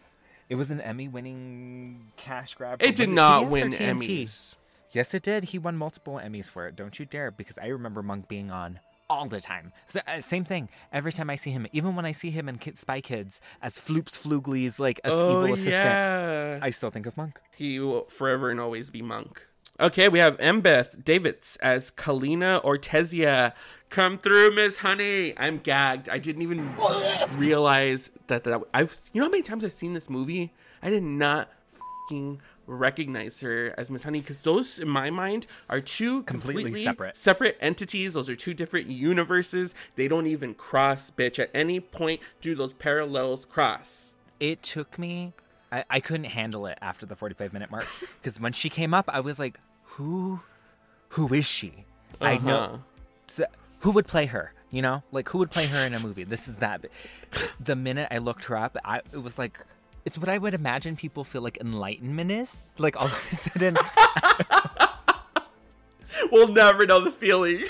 It 0.50 0.56
was 0.56 0.72
an 0.72 0.82
Emmy-winning 0.82 2.12
cash 2.18 2.56
grab. 2.56 2.82
It 2.82 2.96
did 2.96 3.10
not 3.10 3.50
win 3.50 3.72
Emmys. 3.72 4.56
Yes, 4.92 5.14
it 5.14 5.22
did. 5.24 5.46
He 5.46 5.60
won 5.60 5.76
multiple 5.78 6.20
Emmys 6.24 6.50
for 6.50 6.68
it. 6.68 6.76
Don't 6.76 7.00
you 7.00 7.06
dare, 7.06 7.30
because 7.32 7.58
I 7.58 7.68
remember 7.68 8.04
Monk 8.04 8.28
being 8.28 8.52
on 8.52 8.80
all 9.20 9.28
the 9.28 9.40
time. 9.40 9.72
So, 9.88 10.00
uh, 10.08 10.22
same 10.22 10.44
thing. 10.46 10.70
Every 10.92 11.12
time 11.12 11.30
I 11.30 11.36
see 11.36 11.52
him, 11.52 11.68
even 11.72 11.96
when 11.96 12.06
I 12.06 12.12
see 12.12 12.30
him 12.32 12.48
in 12.50 12.58
Kid 12.58 12.78
Spy 12.78 13.02
Kids 13.02 13.40
as 13.62 13.74
Floops 13.74 14.18
Flooglies, 14.20 14.80
like 14.80 15.00
as 15.04 15.12
Oh, 15.12 15.42
evil 15.44 15.54
assistant, 15.54 15.74
yeah. 15.76 16.60
I 16.62 16.70
still 16.72 16.90
think 16.90 17.06
of 17.06 17.16
Monk. 17.18 17.40
He 17.56 17.80
will 17.80 18.06
forever 18.06 18.50
and 18.50 18.60
always 18.60 18.90
be 18.90 19.02
Monk. 19.02 19.48
Okay, 19.80 20.08
we 20.08 20.20
have 20.20 20.38
Embeth 20.38 21.04
Davidtz 21.04 21.58
as 21.62 21.90
Kalina 21.90 22.64
Oretzia. 22.64 23.54
Come 23.90 24.20
through, 24.20 24.54
Miss 24.54 24.78
Honey. 24.78 25.34
I'm 25.38 25.58
gagged. 25.58 26.08
I 26.10 26.20
didn't 26.20 26.44
even 26.44 26.76
realize 27.36 28.12
that 28.28 28.44
that 28.44 28.62
I've. 28.74 29.00
You 29.14 29.22
know 29.22 29.26
how 29.28 29.32
many 29.32 29.44
times 29.44 29.64
I've 29.64 29.74
seen 29.74 29.94
this 29.94 30.10
movie? 30.10 30.54
I 30.82 30.90
did 30.90 31.04
not 31.04 31.50
fucking 31.72 32.42
recognize 32.68 33.40
her 33.42 33.74
as 33.78 33.92
Miss 33.92 34.04
Honey 34.04 34.22
because 34.22 34.40
those, 34.40 34.80
in 34.80 34.88
my 34.88 35.10
mind, 35.10 35.46
are 35.70 35.82
two 35.82 36.24
Completely 36.24 36.64
completely, 36.64 36.84
separate. 36.86 37.18
separate 37.18 37.58
entities. 37.62 38.14
Those 38.14 38.30
are 38.30 38.36
two 38.36 38.54
different 38.54 38.88
universes. 38.88 39.74
They 39.96 40.08
don't 40.08 40.28
even 40.28 40.54
cross, 40.54 41.12
bitch. 41.12 41.40
At 41.40 41.50
any 41.54 41.80
point, 41.80 42.22
do 42.42 42.56
those 42.56 42.74
parallels 42.74 43.46
cross? 43.46 44.16
it 44.40 44.62
took 44.64 44.98
me 45.00 45.32
I, 45.72 45.86
I 45.90 46.00
couldn't 46.00 46.26
handle 46.26 46.66
it 46.66 46.78
after 46.82 47.06
the 47.06 47.16
45 47.16 47.54
minute 47.54 47.70
mark 47.72 47.86
because 48.22 48.40
when 48.46 48.52
she 48.52 48.68
came 48.68 48.94
up 48.94 49.06
i 49.14 49.20
was 49.20 49.38
like 49.40 49.60
who 49.84 50.42
who 51.10 51.32
is 51.34 51.46
she 51.46 51.86
i 52.20 52.36
Uh-huh. 52.36 52.48
know 52.50 52.84
so, 53.28 53.46
who 53.82 53.92
would 53.92 54.08
play 54.08 54.26
her 54.26 54.52
you 54.72 54.82
know 54.82 55.04
like 55.12 55.30
who 55.30 55.38
would 55.38 55.52
play 55.52 55.68
her 55.68 55.86
in 55.86 55.94
a 55.94 56.00
movie 56.00 56.24
this 56.24 56.48
is 56.48 56.56
that 56.56 56.84
the 57.60 57.76
minute 57.76 58.08
i 58.12 58.18
looked 58.18 58.46
her 58.46 58.58
up 58.58 58.76
i 58.84 58.98
it 59.14 59.22
was 59.22 59.38
like 59.38 59.60
it's 60.06 60.18
what 60.18 60.30
i 60.30 60.38
would 60.38 60.54
imagine 60.54 60.96
people 60.96 61.24
feel 61.24 61.42
like 61.42 61.58
enlightenment 61.62 62.32
is 62.32 62.58
like 62.78 62.96
all 63.00 63.08
of 63.08 63.28
a 63.32 63.36
sudden 63.36 63.78
We'll 66.32 66.48
never 66.48 66.86
know 66.86 67.00
the 67.02 67.12
feeling. 67.12 67.66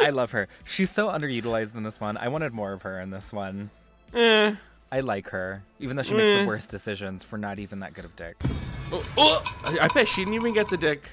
i 0.00 0.10
love 0.10 0.30
her 0.32 0.48
she's 0.64 0.90
so 0.90 1.08
underutilized 1.08 1.74
in 1.76 1.82
this 1.82 2.00
one 2.00 2.16
i 2.16 2.28
wanted 2.28 2.52
more 2.52 2.72
of 2.72 2.82
her 2.82 2.98
in 3.00 3.10
this 3.10 3.32
one 3.32 3.70
eh. 4.14 4.54
i 4.90 5.00
like 5.00 5.28
her 5.30 5.62
even 5.78 5.96
though 5.96 6.02
she 6.02 6.14
makes 6.14 6.28
Eh. 6.28 6.40
the 6.42 6.46
worst 6.48 6.70
decisions 6.70 7.22
for 7.22 7.36
not 7.38 7.58
even 7.58 7.80
that 7.80 7.92
good 7.94 8.04
of 8.04 8.14
dick 8.16 8.36
Oh, 8.92 9.04
oh, 9.16 9.44
I 9.64 9.84
I 9.84 9.88
bet 9.88 10.08
she 10.08 10.22
didn't 10.22 10.34
even 10.34 10.52
get 10.52 10.68
the 10.68 10.76
dick. 10.76 11.08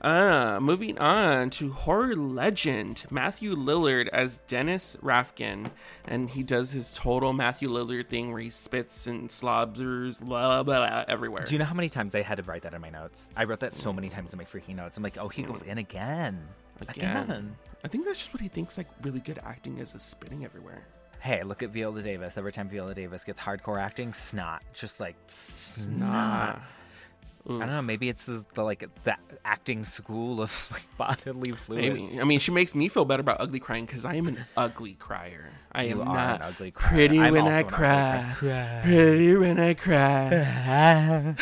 Uh, 0.00 0.58
moving 0.60 0.98
on 0.98 1.50
to 1.50 1.72
horror 1.72 2.14
legend 2.14 3.04
Matthew 3.10 3.54
Lillard 3.54 4.08
as 4.08 4.38
Dennis 4.46 4.96
Rafkin, 5.02 5.70
and 6.04 6.30
he 6.30 6.42
does 6.42 6.72
his 6.72 6.92
total 6.92 7.32
Matthew 7.32 7.68
Lillard 7.68 8.08
thing 8.08 8.32
where 8.32 8.40
he 8.40 8.50
spits 8.50 9.06
and 9.06 9.30
slobs 9.32 9.78
blah, 10.18 10.62
blah, 10.62 10.62
blah, 10.62 11.04
everywhere. 11.08 11.44
Do 11.44 11.54
you 11.54 11.58
know 11.58 11.64
how 11.64 11.74
many 11.74 11.88
times 11.88 12.14
I 12.14 12.22
had 12.22 12.36
to 12.36 12.42
write 12.42 12.62
that 12.62 12.74
in 12.74 12.80
my 12.80 12.90
notes? 12.90 13.28
I 13.36 13.44
wrote 13.44 13.60
that 13.60 13.72
so 13.72 13.92
many 13.92 14.08
times 14.08 14.32
in 14.32 14.38
my 14.38 14.44
freaking 14.44 14.76
notes. 14.76 14.96
I'm 14.96 15.02
like, 15.02 15.18
oh, 15.18 15.28
he 15.28 15.42
goes 15.42 15.62
in 15.62 15.78
again. 15.78 16.46
Again. 16.80 17.16
Again. 17.24 17.56
I 17.84 17.88
think 17.88 18.04
that's 18.04 18.18
just 18.18 18.34
what 18.34 18.40
he 18.40 18.48
thinks 18.48 18.76
like 18.76 18.88
really 19.02 19.20
good 19.20 19.38
acting 19.44 19.78
is, 19.78 19.94
is 19.94 20.02
spitting 20.02 20.44
everywhere. 20.44 20.82
Hey, 21.20 21.42
look 21.42 21.62
at 21.62 21.70
Viola 21.70 22.02
Davis. 22.02 22.36
Every 22.36 22.52
time 22.52 22.68
Viola 22.68 22.94
Davis 22.94 23.24
gets 23.24 23.40
hardcore 23.40 23.80
acting, 23.80 24.12
snot. 24.12 24.62
Just 24.72 25.00
like 25.00 25.16
snot. 25.26 26.60
Nah. 27.48 27.56
I 27.56 27.58
don't 27.60 27.74
know. 27.76 27.82
Maybe 27.82 28.08
it's 28.08 28.24
the, 28.24 28.44
the 28.54 28.62
like 28.64 28.88
the 29.04 29.16
acting 29.44 29.84
school 29.84 30.42
of 30.42 30.68
like 30.72 30.86
bodily 30.98 31.52
fluids. 31.52 31.82
Maybe. 31.82 32.20
I 32.20 32.24
mean, 32.24 32.38
she 32.40 32.50
makes 32.50 32.74
me 32.74 32.88
feel 32.88 33.04
better 33.04 33.20
about 33.20 33.40
ugly 33.40 33.60
crying 33.60 33.86
because 33.86 34.04
I 34.04 34.14
am 34.14 34.26
an 34.26 34.44
ugly 34.56 34.94
crier. 34.94 35.52
I 35.72 35.84
You 35.84 36.00
am 36.02 36.08
not 36.08 36.42
ugly 36.42 36.70
crier. 36.72 36.92
pretty 36.92 37.20
I'm 37.20 37.32
when 37.32 37.46
I 37.46 37.60
ugly 37.60 37.70
cry. 37.70 38.34
Pretty 38.82 39.36
when 39.36 39.60
I 39.60 39.74
cry. 39.74 40.28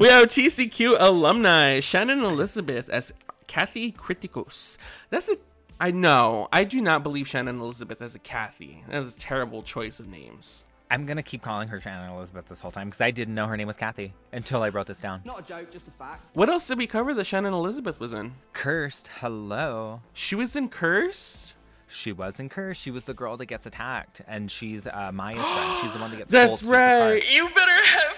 we 0.00 0.08
have 0.08 0.26
TCQ 0.28 0.96
alumni 0.98 1.80
Shannon 1.80 2.24
Elizabeth 2.24 2.88
as 2.88 3.12
Kathy 3.46 3.92
Kriticos. 3.92 4.76
That's 5.10 5.28
a. 5.28 5.36
I 5.78 5.90
know. 5.90 6.48
I 6.52 6.64
do 6.64 6.80
not 6.80 7.02
believe 7.02 7.28
Shannon 7.28 7.60
Elizabeth 7.60 8.00
as 8.00 8.14
a 8.14 8.18
Kathy. 8.18 8.82
That 8.88 9.02
is 9.02 9.14
a 9.16 9.18
terrible 9.20 9.62
choice 9.62 10.00
of 10.00 10.08
names. 10.08 10.64
I'm 10.90 11.06
gonna 11.06 11.22
keep 11.22 11.42
calling 11.42 11.68
her 11.68 11.80
Shannon 11.80 12.10
Elizabeth 12.10 12.46
this 12.46 12.60
whole 12.60 12.70
time 12.70 12.88
because 12.88 13.00
I 13.00 13.10
didn't 13.10 13.34
know 13.34 13.46
her 13.46 13.56
name 13.56 13.66
was 13.66 13.76
Kathy 13.76 14.14
until 14.32 14.62
I 14.62 14.68
wrote 14.68 14.86
this 14.86 15.00
down. 15.00 15.22
Not 15.24 15.40
a 15.40 15.42
joke, 15.42 15.70
just 15.70 15.88
a 15.88 15.90
fact. 15.90 16.34
What 16.34 16.48
else 16.48 16.68
did 16.68 16.78
we 16.78 16.86
cover 16.86 17.12
that 17.14 17.24
Shannon 17.24 17.52
Elizabeth 17.54 17.98
was 17.98 18.12
in? 18.12 18.34
Cursed. 18.52 19.08
Hello. 19.20 20.02
She 20.12 20.34
was 20.34 20.54
in 20.54 20.68
Cursed. 20.68 21.54
She 21.88 22.12
was 22.12 22.38
in 22.38 22.48
Cursed. 22.48 22.80
She 22.80 22.90
was 22.90 23.04
the 23.04 23.14
girl 23.14 23.36
that 23.36 23.46
gets 23.46 23.66
attacked, 23.66 24.20
and 24.26 24.50
she's 24.50 24.86
uh, 24.86 25.10
Maya's 25.12 25.44
friend. 25.44 25.78
She's 25.82 25.92
the 25.92 25.98
one 25.98 26.10
that 26.10 26.16
gets. 26.18 26.30
That's 26.30 26.48
pulled 26.48 26.60
to 26.60 26.66
the 26.66 26.72
car. 26.72 27.10
right. 27.10 27.30
You 27.30 27.48
better 27.48 27.84
have 27.86 28.16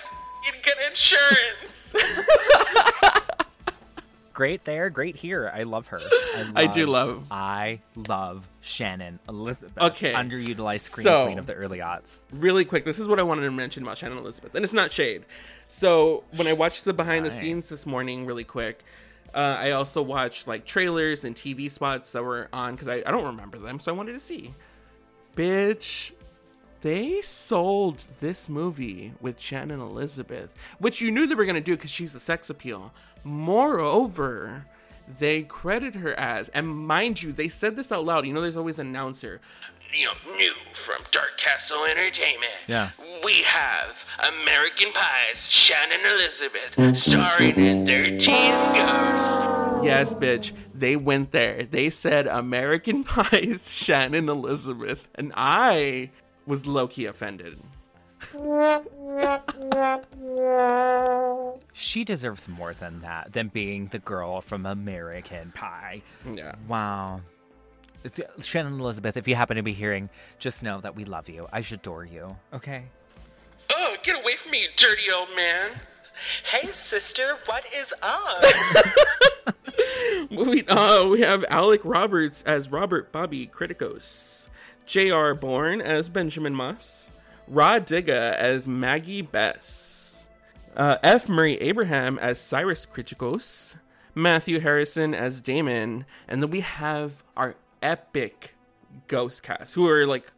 good 0.63 0.89
insurance. 0.89 1.95
Great 4.39 4.65
there, 4.65 4.89
great 4.89 5.17
here. 5.17 5.51
I 5.53 5.65
love 5.65 5.89
her. 5.89 6.01
I 6.55 6.67
do 6.73 6.87
love- 6.87 7.25
I 7.29 7.81
love 7.97 8.47
Shannon 8.61 9.19
Elizabeth. 9.29 9.77
Okay, 9.77 10.13
Underutilized 10.13 10.83
screen 10.83 11.03
so- 11.03 11.25
queen 11.25 11.41
of 11.41 11.47
the 11.47 11.55
early 11.55 11.79
aughts. 11.81 12.19
really 12.33 12.65
quick, 12.65 12.85
this 12.85 13.01
is 13.01 13.09
what 13.09 13.19
I 13.19 13.25
wanted 13.25 13.43
to 13.43 13.51
mention 13.51 13.83
about 13.83 13.99
Shannon 13.99 14.17
Elizabeth, 14.17 14.55
and 14.55 14.63
it's 14.63 14.73
not 14.73 14.93
shade. 14.93 15.25
So 15.67 16.23
when 16.37 16.47
I 16.47 16.53
watched 16.53 16.85
the 16.85 16.93
behind 16.95 17.27
the 17.27 17.33
scenes 17.33 17.69
this 17.69 17.85
morning, 17.85 18.27
really 18.27 18.45
quick, 18.45 18.85
uh, 19.35 19.39
I 19.59 19.73
also 19.73 20.03
watched 20.03 20.47
like 20.47 20.65
trailers 20.65 21.25
and 21.25 21.35
TV 21.35 21.69
spots 21.69 22.13
that 22.13 22.23
were 22.23 22.49
on 22.53 22.75
because 22.77 22.87
I, 22.87 23.03
I 23.05 23.11
don't 23.11 23.25
remember 23.25 23.59
them, 23.59 23.81
so 23.81 23.93
I 23.93 23.97
wanted 23.97 24.13
to 24.13 24.21
see. 24.21 24.53
Bitch, 25.35 26.13
they 26.83 27.23
sold 27.23 28.05
this 28.21 28.49
movie 28.49 29.15
with 29.21 29.41
Shannon 29.41 29.81
Elizabeth, 29.81 30.55
which 30.79 31.01
you 31.01 31.11
knew 31.11 31.27
they 31.27 31.35
were 31.35 31.45
gonna 31.45 31.61
do 31.61 31.75
because 31.75 31.91
she's 31.91 32.13
the 32.13 32.21
sex 32.21 32.49
appeal. 32.49 32.93
Moreover, 33.25 34.67
they 35.19 35.43
credit 35.43 35.95
her 35.97 36.13
as, 36.19 36.49
and 36.51 36.69
mind 36.69 37.23
you, 37.23 37.33
they 37.33 37.49
said 37.49 37.77
this 37.77 37.91
out 37.93 38.05
loud. 38.05 38.27
You 38.27 38.33
know, 38.33 38.41
there's 38.41 38.57
always 38.57 38.79
an 38.79 38.87
announcer. 38.89 39.41
you 39.93 40.07
know, 40.07 40.37
new 40.37 40.53
from 40.75 41.03
Dark 41.11 41.39
Castle 41.39 41.85
Entertainment. 41.85 42.53
Yeah. 42.67 42.91
We 43.25 43.43
have 43.43 43.97
American 44.43 44.89
Pie's 44.93 45.47
Shannon 45.49 46.01
Elizabeth 46.05 46.99
starring 46.99 47.57
in 47.59 47.87
13 47.87 48.19
Ghosts. 48.19 49.85
Yes, 49.85 50.15
bitch. 50.15 50.53
They 50.75 50.95
went 50.97 51.31
there. 51.33 51.65
They 51.65 51.89
said 51.91 52.27
American 52.27 53.03
Pie's 53.31 53.73
Shannon 53.73 54.29
Elizabeth. 54.29 55.09
And 55.15 55.33
I 55.37 56.11
was 56.47 56.67
low 56.67 56.87
key 56.89 57.07
offended. 57.07 57.59
She 61.73 62.05
deserves 62.05 62.49
more 62.49 62.75
than 62.75 63.01
that, 63.01 63.33
than 63.33 63.49
being 63.49 63.89
the 63.89 63.99
girl 63.99 64.41
from 64.41 64.67
American 64.67 65.53
Pie. 65.53 66.03
Yeah. 66.33 66.55
Wow. 66.67 67.23
Uh, 68.05 68.23
Shannon 68.41 68.81
Elizabeth, 68.81 69.17
if 69.17 69.27
you 69.27 69.35
happen 69.35 69.57
to 69.57 69.63
be 69.63 69.73
hearing, 69.73 70.09
just 70.39 70.63
know 70.63 70.81
that 70.81 70.95
we 70.95 71.05
love 71.05 71.29
you. 71.29 71.47
I 71.53 71.59
adore 71.59 72.05
you. 72.05 72.37
Okay. 72.53 72.85
Oh, 73.73 73.97
get 74.03 74.17
away 74.21 74.37
from 74.37 74.53
me, 74.53 74.63
you 74.63 74.69
dirty 74.77 75.11
old 75.11 75.29
man. 75.37 75.71
Hey, 76.45 76.71
sister, 76.73 77.37
what 77.47 77.65
is 77.77 77.93
up? 78.03 78.43
Moving 80.31 80.69
on, 80.69 81.11
we 81.11 81.21
have 81.21 81.45
Alec 81.49 81.81
Roberts 81.85 82.43
as 82.43 82.71
Robert 82.71 83.13
Bobby 83.13 83.47
Kriticos, 83.47 84.49
J.R. 84.87 85.35
Bourne 85.35 85.81
as 85.81 86.09
Benjamin 86.09 86.55
Moss, 86.55 87.11
Rah 87.49 87.79
Digga 87.79 88.35
as 88.35 88.69
Maggie 88.69 89.23
Bess, 89.23 90.29
uh, 90.77 90.97
F. 91.03 91.29
Murray 91.29 91.57
Abraham 91.57 92.19
as 92.19 92.39
Cyrus 92.39 92.85
Kriticos, 92.85 93.77
Matthew 94.15 94.61
Harrison 94.61 95.15
as 95.15 95.41
Damon, 95.41 96.05
and 96.27 96.43
then 96.43 96.51
we 96.51 96.61
have 96.61 97.23
our 97.37 97.57
epic 97.81 98.55
ghost 99.07 99.43
cast 99.43 99.75
who 99.75 99.87
are 99.89 100.07
like 100.07 100.33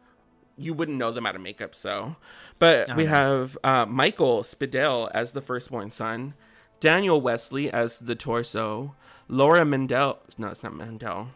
you 0.55 0.73
wouldn't 0.73 0.97
know 0.97 1.11
them 1.11 1.25
out 1.25 1.35
of 1.35 1.41
makeup 1.41 1.75
so. 1.75 2.15
But 2.59 2.95
we 2.95 3.05
have 3.05 3.57
uh, 3.63 3.85
Mikhael 3.85 4.43
Speidel 4.43 5.09
as 5.13 5.33
the 5.33 5.41
firstborn 5.41 5.91
son. 5.91 6.35
Daniel 6.79 7.19
wesley 7.19 7.71
as 7.71 7.99
the 7.99 8.15
torso. 8.15 8.95
Laura 9.27 9.65
mendel 9.65 10.19
no 10.37 10.47
it's 10.47 10.63
not 10.63 10.75
mendel. 10.75 11.29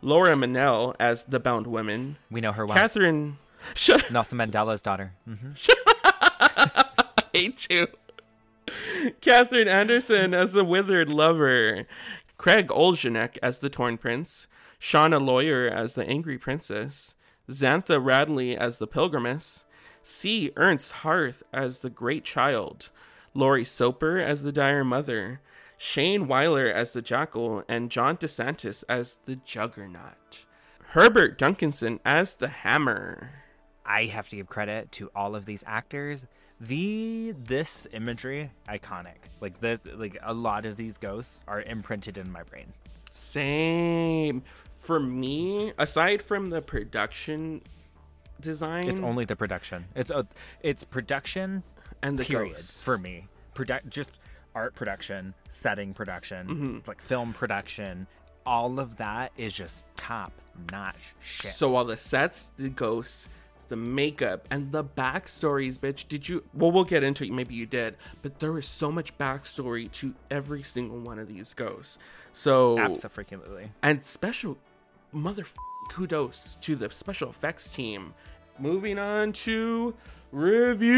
Laura 0.00 0.36
Mennell 0.36 0.94
as 1.00 1.24
the 1.24 1.40
bound 1.40 1.66
woman. 1.66 2.18
We 2.30 2.40
know 2.40 2.52
her 2.52 2.64
well. 2.64 2.76
catherine 2.76 3.38
shut 3.74 4.10
Nelson 4.10 4.38
Mandela's 4.38 4.82
daughter. 4.82 5.12
hmm 5.24 5.52
hate 7.32 7.66
you. 7.70 7.86
Catherine 9.20 9.68
Anderson 9.68 10.34
as 10.34 10.52
the 10.52 10.64
withered 10.64 11.08
lover. 11.08 11.86
Craig 12.36 12.68
Olejnik 12.68 13.38
as 13.42 13.58
the 13.58 13.70
torn 13.70 13.98
prince. 13.98 14.46
Shawna 14.80 15.20
Loyer 15.20 15.68
as 15.68 15.94
the 15.94 16.06
angry 16.06 16.38
princess. 16.38 17.14
Xantha 17.48 18.02
Radley 18.02 18.56
as 18.56 18.78
the 18.78 18.86
pilgrimess. 18.86 19.64
C. 20.02 20.52
Ernst 20.56 20.92
Harth 20.92 21.42
as 21.52 21.78
the 21.78 21.90
great 21.90 22.24
child. 22.24 22.90
Laurie 23.34 23.64
Soper 23.64 24.18
as 24.18 24.42
the 24.42 24.52
dire 24.52 24.84
mother. 24.84 25.40
Shayne 25.76 26.26
Wyler 26.26 26.72
as 26.72 26.92
the 26.92 27.02
jackal. 27.02 27.64
And 27.68 27.90
John 27.90 28.16
DeSantis 28.16 28.84
as 28.88 29.18
the 29.24 29.36
juggernaut. 29.36 30.44
Herbert 30.90 31.38
Duncanson 31.38 31.98
as 32.04 32.34
the 32.34 32.48
hammer. 32.48 33.30
I 33.88 34.04
have 34.06 34.28
to 34.28 34.36
give 34.36 34.46
credit 34.48 34.92
to 34.92 35.10
all 35.16 35.34
of 35.34 35.46
these 35.46 35.64
actors. 35.66 36.26
The 36.60 37.34
this 37.36 37.86
imagery 37.92 38.50
iconic. 38.68 39.16
Like 39.40 39.60
this 39.60 39.80
like 39.94 40.16
a 40.22 40.34
lot 40.34 40.66
of 40.66 40.76
these 40.76 40.98
ghosts 40.98 41.42
are 41.48 41.62
imprinted 41.62 42.18
in 42.18 42.30
my 42.30 42.42
brain. 42.42 42.72
Same. 43.10 44.42
For 44.76 45.00
me, 45.00 45.72
aside 45.78 46.22
from 46.22 46.50
the 46.50 46.62
production 46.62 47.62
design 48.40 48.88
It's 48.88 49.00
only 49.00 49.24
the 49.24 49.34
production. 49.36 49.86
It's 49.96 50.10
a 50.10 50.26
it's 50.62 50.84
production 50.84 51.62
and 52.02 52.18
the 52.18 52.24
period 52.24 52.54
ghosts. 52.54 52.84
for 52.84 52.96
me. 52.98 53.26
Produ- 53.54 53.88
just 53.88 54.12
art 54.54 54.74
production, 54.74 55.34
setting 55.50 55.94
production, 55.94 56.46
Mm-hmm. 56.46 56.78
like 56.86 57.00
film 57.00 57.32
production, 57.32 58.06
all 58.46 58.78
of 58.78 58.96
that 58.96 59.32
is 59.36 59.52
just 59.52 59.84
top 59.96 60.32
notch 60.72 61.14
shit. 61.20 61.52
So 61.52 61.74
all 61.76 61.84
the 61.84 61.96
sets, 61.96 62.50
the 62.56 62.68
ghosts, 62.70 63.28
the 63.68 63.76
makeup, 63.76 64.46
and 64.50 64.72
the 64.72 64.84
backstories, 64.84 65.78
bitch. 65.78 66.08
Did 66.08 66.28
you? 66.28 66.44
Well, 66.52 66.72
we'll 66.72 66.84
get 66.84 67.02
into 67.02 67.24
it. 67.24 67.32
Maybe 67.32 67.54
you 67.54 67.66
did, 67.66 67.96
but 68.22 68.38
there 68.38 68.52
was 68.52 68.66
so 68.66 68.90
much 68.90 69.16
backstory 69.18 69.90
to 69.92 70.14
every 70.30 70.62
single 70.62 70.98
one 70.98 71.18
of 71.18 71.28
these 71.28 71.54
ghosts. 71.54 71.98
So 72.32 72.78
absolutely. 72.78 73.72
and 73.82 74.04
special 74.04 74.58
mother 75.12 75.44
kudos 75.88 76.56
to 76.60 76.76
the 76.76 76.90
special 76.90 77.30
effects 77.30 77.72
team. 77.74 78.14
Moving 78.58 78.98
on 78.98 79.32
to 79.32 79.94
reviews. 80.32 80.88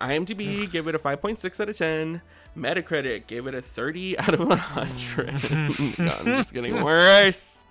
IMDb 0.00 0.70
gave 0.70 0.86
it 0.86 0.94
a 0.94 0.98
5.6 0.98 1.60
out 1.60 1.68
of 1.68 1.76
10. 1.76 2.22
Metacritic 2.56 3.26
gave 3.26 3.46
it 3.46 3.54
a 3.54 3.62
30 3.62 4.18
out 4.18 4.34
of 4.34 4.40
100. 4.40 5.98
No, 5.98 6.14
I'm 6.20 6.24
just 6.34 6.54
getting 6.54 6.82
worse. 6.82 7.64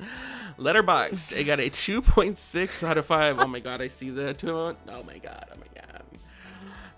Letterboxd, 0.57 1.37
it 1.37 1.43
got 1.45 1.59
a 1.59 1.69
2.6 1.69 2.87
out 2.87 2.97
of 2.97 3.05
5. 3.05 3.39
Oh 3.39 3.47
my 3.47 3.59
god, 3.59 3.81
I 3.81 3.87
see 3.87 4.09
the 4.09 4.33
two. 4.33 4.51
Oh 4.51 4.75
my 5.05 5.17
god, 5.19 5.45
oh 5.53 5.59
my 5.59 5.67
god. 5.73 6.03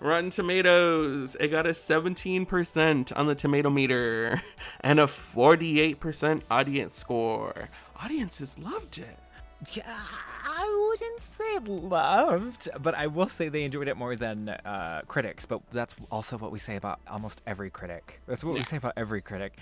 Rotten 0.00 0.30
Tomatoes, 0.30 1.36
it 1.38 1.48
got 1.48 1.66
a 1.66 1.70
17% 1.70 3.12
on 3.14 3.26
the 3.26 3.34
tomato 3.34 3.68
meter 3.68 4.40
and 4.80 4.98
a 4.98 5.04
48% 5.04 6.42
audience 6.50 6.96
score. 6.96 7.68
Audiences 8.02 8.58
loved 8.58 8.96
it. 8.96 9.18
Yeah, 9.74 9.98
I 10.52 10.88
wouldn't 10.88 11.20
say 11.20 11.58
loved, 11.60 12.68
but 12.80 12.96
I 12.96 13.06
will 13.06 13.28
say 13.28 13.48
they 13.48 13.62
enjoyed 13.62 13.86
it 13.86 13.96
more 13.96 14.16
than 14.16 14.48
uh, 14.48 15.02
critics. 15.06 15.46
But 15.46 15.60
that's 15.70 15.94
also 16.10 16.36
what 16.38 16.50
we 16.50 16.58
say 16.58 16.74
about 16.74 16.98
almost 17.06 17.40
every 17.46 17.70
critic. 17.70 18.20
That's 18.26 18.42
what 18.42 18.54
we 18.54 18.64
say 18.64 18.76
about 18.76 18.94
every 18.96 19.20
critic. 19.20 19.58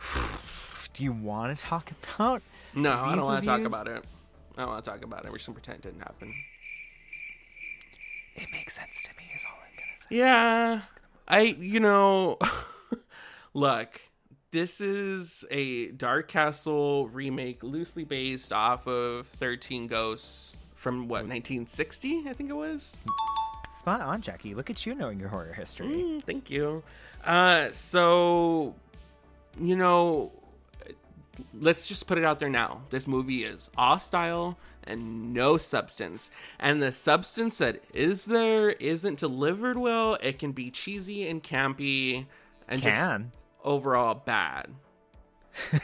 Do 0.94 1.04
you 1.04 1.12
want 1.12 1.56
to 1.56 1.62
talk 1.62 1.90
about? 2.14 2.40
No, 2.74 2.92
I 2.92 3.14
don't 3.14 3.26
want 3.26 3.44
to 3.44 3.46
talk 3.46 3.64
about 3.64 3.88
it. 3.88 4.06
I 4.56 4.62
don't 4.62 4.70
want 4.70 4.84
to 4.84 4.90
talk 4.90 5.04
about 5.04 5.26
it. 5.26 5.30
We're 5.30 5.36
just 5.36 5.48
gonna 5.48 5.54
pretend 5.60 5.80
it 5.80 5.82
didn't 5.82 6.00
happen. 6.00 6.32
It 8.36 8.48
makes 8.52 8.74
sense 8.74 9.02
to 9.02 9.10
me. 9.18 9.24
Is 9.34 9.42
all 9.46 9.58
I'm 9.58 9.76
gonna 9.76 10.08
say. 10.08 10.16
Yeah, 10.16 10.80
I 11.28 11.40
you 11.60 11.80
know, 11.80 12.38
look, 13.54 14.00
this 14.56 14.80
is 14.80 15.44
a 15.50 15.88
Dark 15.88 16.28
Castle 16.28 17.08
remake, 17.08 17.62
loosely 17.62 18.04
based 18.04 18.54
off 18.54 18.86
of 18.86 19.26
Thirteen 19.26 19.86
Ghosts 19.86 20.56
from 20.74 21.08
what 21.08 21.26
1960, 21.26 22.24
I 22.26 22.32
think 22.32 22.48
it 22.48 22.54
was. 22.54 23.02
Spot 23.78 24.00
on, 24.00 24.22
Jackie. 24.22 24.54
Look 24.54 24.70
at 24.70 24.86
you 24.86 24.94
knowing 24.94 25.20
your 25.20 25.28
horror 25.28 25.52
history. 25.52 25.88
Mm, 25.88 26.22
thank 26.22 26.50
you. 26.50 26.82
Uh, 27.22 27.68
so, 27.72 28.74
you 29.60 29.76
know, 29.76 30.32
let's 31.52 31.86
just 31.86 32.06
put 32.06 32.16
it 32.16 32.24
out 32.24 32.40
there 32.40 32.48
now. 32.48 32.80
This 32.88 33.06
movie 33.06 33.44
is 33.44 33.70
all 33.76 33.98
style 33.98 34.56
and 34.84 35.34
no 35.34 35.58
substance. 35.58 36.30
And 36.58 36.80
the 36.80 36.92
substance 36.92 37.58
that 37.58 37.82
is 37.92 38.24
there 38.24 38.70
isn't 38.70 39.18
delivered 39.18 39.76
well. 39.76 40.16
It 40.22 40.38
can 40.38 40.52
be 40.52 40.70
cheesy 40.70 41.28
and 41.28 41.42
campy 41.42 42.24
and 42.66 42.80
just 42.80 42.96
Can. 42.96 43.32
Overall 43.66 44.14
bad. 44.14 44.68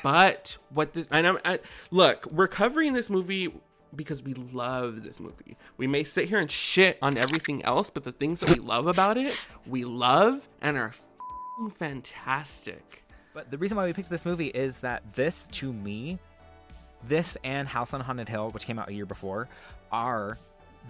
but 0.03 0.59
what 0.71 0.93
this 0.93 1.09
and 1.11 1.27
I'm, 1.27 1.39
I, 1.45 1.59
look, 1.91 2.27
we're 2.31 2.49
covering 2.49 2.93
this 2.93 3.11
movie 3.11 3.53
because 3.95 4.23
we 4.23 4.35
love 4.35 5.03
this 5.03 5.21
movie. 5.21 5.57
We 5.77 5.87
may 5.87 6.05
sit 6.05 6.29
here 6.29 6.39
and 6.39 6.51
shit 6.51 6.99
on 7.03 7.19
everything 7.19 7.65
else, 7.65 7.91
but 7.91 8.05
the 8.05 8.13
things 8.13 8.41
that 8.41 8.51
we 8.51 8.57
love 8.57 8.87
about 8.87 9.19
it, 9.19 9.39
we 9.67 9.85
love 9.85 10.49
and 10.61 10.77
are 10.77 10.95
fantastic. 11.75 13.05
But 13.35 13.51
the 13.51 13.59
reason 13.59 13.77
why 13.77 13.87
we 13.87 13.93
picked 13.93 14.11
this 14.11 14.25
movie 14.25 14.49
is 14.49 14.81
that 14.81 15.15
this, 15.15 15.47
to 15.53 15.73
me, 15.73 16.19
this 17.05 17.37
and 17.45 17.67
House 17.67 17.95
on 17.95 18.01
Haunted 18.01 18.29
Hill, 18.29 18.51
which 18.51 18.67
came 18.67 18.79
out 18.79 18.89
a 18.89 18.93
year 18.93 19.07
before, 19.07 19.49
are 19.91 20.39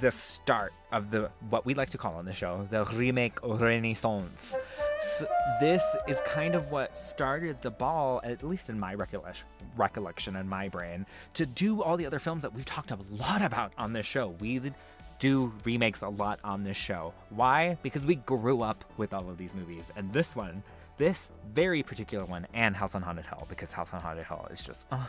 the 0.00 0.11
start 0.11 0.72
of 0.90 1.11
the 1.11 1.31
what 1.50 1.66
we 1.66 1.74
like 1.74 1.90
to 1.90 1.98
call 1.98 2.14
on 2.14 2.24
the 2.24 2.33
show 2.33 2.66
the 2.70 2.85
remake 2.94 3.38
renaissance. 3.42 4.57
So 5.00 5.26
this 5.61 5.83
is 6.07 6.20
kind 6.24 6.55
of 6.55 6.70
what 6.70 6.96
started 6.98 7.61
the 7.62 7.70
ball, 7.70 8.20
at 8.24 8.42
least 8.42 8.70
in 8.70 8.78
my 8.78 8.94
recollection, 8.94 9.46
recollection 9.76 10.37
in 10.37 10.48
my 10.48 10.68
brain, 10.68 11.07
to 11.35 11.46
do 11.46 11.83
all 11.83 11.96
the 11.96 12.07
other 12.07 12.18
films 12.18 12.42
that 12.42 12.55
we've 12.55 12.64
talked 12.64 12.90
a 12.90 12.98
lot 13.11 13.42
about 13.42 13.72
on 13.78 13.92
this 13.92 14.07
show. 14.07 14.35
We 14.40 14.72
do 15.18 15.52
remakes 15.64 16.02
a 16.02 16.09
lot 16.09 16.40
on 16.44 16.62
this 16.62 16.76
show. 16.76 17.14
Why? 17.31 17.78
Because 17.83 18.05
we 18.05 18.16
grew 18.16 18.62
up 18.62 18.85
with 18.96 19.12
all 19.12 19.28
of 19.28 19.38
these 19.38 19.55
movies, 19.55 19.92
and 19.96 20.12
this 20.12 20.35
one, 20.35 20.62
this 20.98 21.31
very 21.52 21.83
particular 21.83 22.24
one, 22.24 22.46
and 22.55 22.76
House 22.76 22.94
on 22.94 23.02
Haunted 23.02 23.26
Hill, 23.26 23.46
because 23.48 23.72
House 23.72 23.92
on 23.92 24.00
Haunted 24.00 24.26
Hill 24.26 24.46
is 24.50 24.61
just 24.61 24.87
uh, 24.90 25.07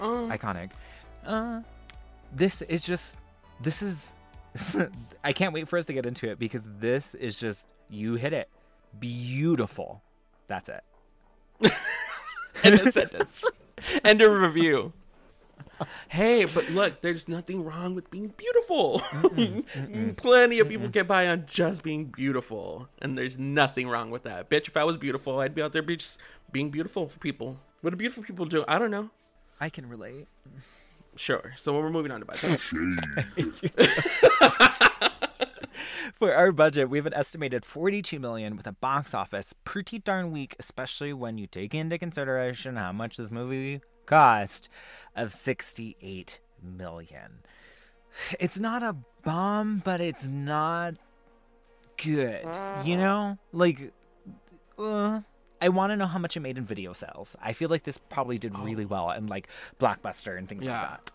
iconic. 0.00 0.70
Uh, 1.24 1.60
this 2.34 2.62
is 2.62 2.84
just 2.84 3.18
this 3.60 3.82
is 3.82 4.14
I 5.24 5.32
can't 5.32 5.52
wait 5.52 5.68
for 5.68 5.78
us 5.78 5.86
to 5.86 5.92
get 5.92 6.06
into 6.06 6.28
it 6.28 6.38
because 6.38 6.62
this 6.78 7.14
is 7.14 7.38
just 7.38 7.68
you 7.88 8.14
hit 8.14 8.32
it 8.32 8.48
beautiful. 8.98 10.02
That's 10.48 10.68
it. 10.68 10.84
In 12.64 12.74
a 12.74 12.92
sentence. 12.92 13.44
End 14.04 14.22
of 14.22 14.32
review. 14.32 14.92
Hey, 16.08 16.46
but 16.46 16.70
look, 16.70 17.02
there's 17.02 17.28
nothing 17.28 17.62
wrong 17.62 17.94
with 17.94 18.10
being 18.10 18.32
beautiful. 18.36 19.00
Plenty 20.16 20.58
of 20.58 20.68
people 20.68 20.88
get 20.88 21.06
by 21.06 21.26
on 21.26 21.44
just 21.46 21.82
being 21.82 22.06
beautiful, 22.06 22.88
and 23.02 23.18
there's 23.18 23.38
nothing 23.38 23.86
wrong 23.88 24.10
with 24.10 24.22
that. 24.22 24.48
Bitch, 24.48 24.68
if 24.68 24.76
I 24.76 24.84
was 24.84 24.96
beautiful, 24.96 25.38
I'd 25.40 25.54
be 25.54 25.60
out 25.60 25.72
there 25.72 25.82
be 25.82 25.96
just 25.96 26.18
being 26.50 26.70
beautiful 26.70 27.08
for 27.08 27.18
people. 27.18 27.58
What 27.82 27.90
do 27.90 27.96
beautiful 27.96 28.22
people 28.22 28.46
do? 28.46 28.64
I 28.66 28.78
don't 28.78 28.90
know. 28.90 29.10
I 29.60 29.68
can 29.68 29.88
relate. 29.88 30.28
Sure. 31.16 31.52
So 31.56 31.74
we're 31.78 31.90
moving 31.90 32.12
on 32.12 32.20
to 32.20 32.26
budget. 32.26 32.60
For 36.16 36.34
our 36.34 36.50
budget, 36.50 36.88
we 36.88 36.96
have 36.96 37.04
an 37.06 37.12
estimated 37.12 37.64
42 37.64 38.18
million 38.18 38.56
with 38.56 38.66
a 38.66 38.72
box 38.72 39.12
office 39.12 39.54
pretty 39.64 39.98
darn 39.98 40.30
weak, 40.32 40.56
especially 40.58 41.12
when 41.12 41.36
you 41.36 41.46
take 41.46 41.74
into 41.74 41.98
consideration 41.98 42.76
how 42.76 42.92
much 42.92 43.18
this 43.18 43.30
movie 43.30 43.82
cost 44.06 44.70
of 45.14 45.32
68 45.32 46.40
million. 46.62 47.40
It's 48.40 48.58
not 48.58 48.82
a 48.82 48.96
bomb, 49.24 49.82
but 49.84 50.00
it's 50.00 50.26
not 50.26 50.94
good. 52.02 52.46
You 52.82 52.96
know? 52.96 53.36
Like 53.52 53.92
uh, 54.78 55.20
I 55.60 55.68
want 55.68 55.90
to 55.90 55.96
know 55.96 56.06
how 56.06 56.18
much 56.18 56.34
it 56.34 56.40
made 56.40 56.56
in 56.56 56.64
video 56.64 56.94
sales. 56.94 57.36
I 57.42 57.52
feel 57.52 57.68
like 57.68 57.82
this 57.82 57.98
probably 58.08 58.38
did 58.38 58.58
really 58.58 58.86
well 58.86 59.10
in 59.10 59.26
like 59.26 59.48
Blockbuster 59.78 60.38
and 60.38 60.48
things 60.48 60.64
Yeah. 60.64 60.80
like 60.80 60.88
that. 60.88 61.10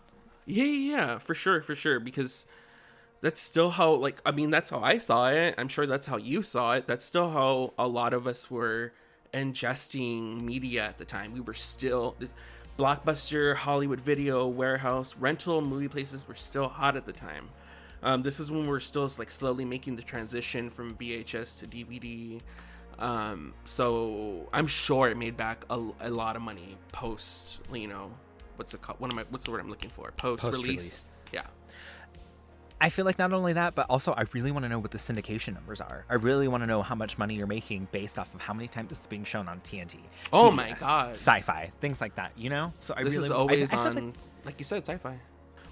Yeah, 0.46 0.64
yeah, 0.64 0.96
yeah, 0.96 1.18
for 1.18 1.34
sure, 1.34 1.60
for 1.60 1.74
sure. 1.74 1.98
Because 1.98 2.46
that's 3.22 3.40
still 3.40 3.70
how, 3.70 3.94
like, 3.94 4.20
I 4.26 4.32
mean, 4.32 4.50
that's 4.50 4.68
how 4.68 4.80
I 4.80 4.98
saw 4.98 5.30
it. 5.30 5.54
I'm 5.56 5.68
sure 5.68 5.86
that's 5.86 6.06
how 6.06 6.18
you 6.18 6.42
saw 6.42 6.74
it. 6.74 6.86
That's 6.86 7.04
still 7.04 7.30
how 7.30 7.72
a 7.78 7.88
lot 7.88 8.12
of 8.12 8.26
us 8.26 8.50
were 8.50 8.92
ingesting 9.32 10.42
media 10.42 10.84
at 10.84 10.98
the 10.98 11.04
time. 11.04 11.32
We 11.32 11.40
were 11.40 11.54
still 11.54 12.16
Blockbuster, 12.78 13.54
Hollywood 13.54 14.00
Video, 14.00 14.46
Warehouse, 14.46 15.14
rental 15.18 15.60
movie 15.60 15.88
places 15.88 16.26
were 16.26 16.34
still 16.34 16.68
hot 16.68 16.96
at 16.96 17.06
the 17.06 17.12
time. 17.12 17.48
Um, 18.02 18.22
this 18.22 18.40
is 18.40 18.50
when 18.50 18.66
we're 18.66 18.80
still 18.80 19.08
like 19.18 19.30
slowly 19.30 19.64
making 19.64 19.96
the 19.96 20.02
transition 20.02 20.68
from 20.68 20.94
VHS 20.94 21.60
to 21.60 21.66
DVD. 21.66 22.40
Um, 22.98 23.54
so 23.64 24.48
I'm 24.52 24.66
sure 24.66 25.08
it 25.08 25.16
made 25.16 25.36
back 25.36 25.64
a, 25.70 25.80
a 26.00 26.10
lot 26.10 26.34
of 26.34 26.42
money 26.42 26.76
post, 26.90 27.60
you 27.72 27.86
know, 27.86 28.10
what's 28.56 28.74
it 28.74 28.82
called? 28.82 29.00
What 29.00 29.12
am 29.12 29.18
I? 29.18 29.24
What's 29.30 29.44
the 29.44 29.50
word 29.52 29.60
I'm 29.60 29.70
looking 29.70 29.90
for? 29.90 30.12
Post-release. 30.16 31.10
Yeah. 31.32 31.42
I 32.82 32.88
feel 32.90 33.04
like 33.04 33.18
not 33.18 33.32
only 33.32 33.52
that, 33.52 33.74
but 33.76 33.86
also 33.88 34.12
I 34.12 34.24
really 34.32 34.50
want 34.50 34.64
to 34.64 34.68
know 34.68 34.78
what 34.80 34.90
the 34.90 34.98
syndication 34.98 35.54
numbers 35.54 35.80
are. 35.80 36.04
I 36.10 36.14
really 36.14 36.48
want 36.48 36.64
to 36.64 36.66
know 36.66 36.82
how 36.82 36.96
much 36.96 37.16
money 37.16 37.34
you're 37.36 37.46
making 37.46 37.86
based 37.92 38.18
off 38.18 38.34
of 38.34 38.40
how 38.40 38.52
many 38.52 38.66
times 38.66 38.90
it's 38.90 39.06
being 39.06 39.22
shown 39.24 39.46
on 39.48 39.60
TNT. 39.60 39.96
Oh 40.32 40.50
my 40.50 40.72
God. 40.72 41.10
sci-fi, 41.12 41.70
things 41.80 42.00
like 42.00 42.16
that. 42.16 42.32
You 42.36 42.50
know, 42.50 42.72
so 42.80 42.92
I 42.96 43.04
this 43.04 43.12
really 43.14 43.26
is 43.26 43.30
I- 43.30 43.34
always 43.36 43.72
I, 43.72 43.76
feel 43.76 43.86
on, 43.86 43.94
like- 43.94 44.14
like, 44.44 44.54
you 44.58 44.64
said, 44.64 44.82
sci-fi. 44.84 45.16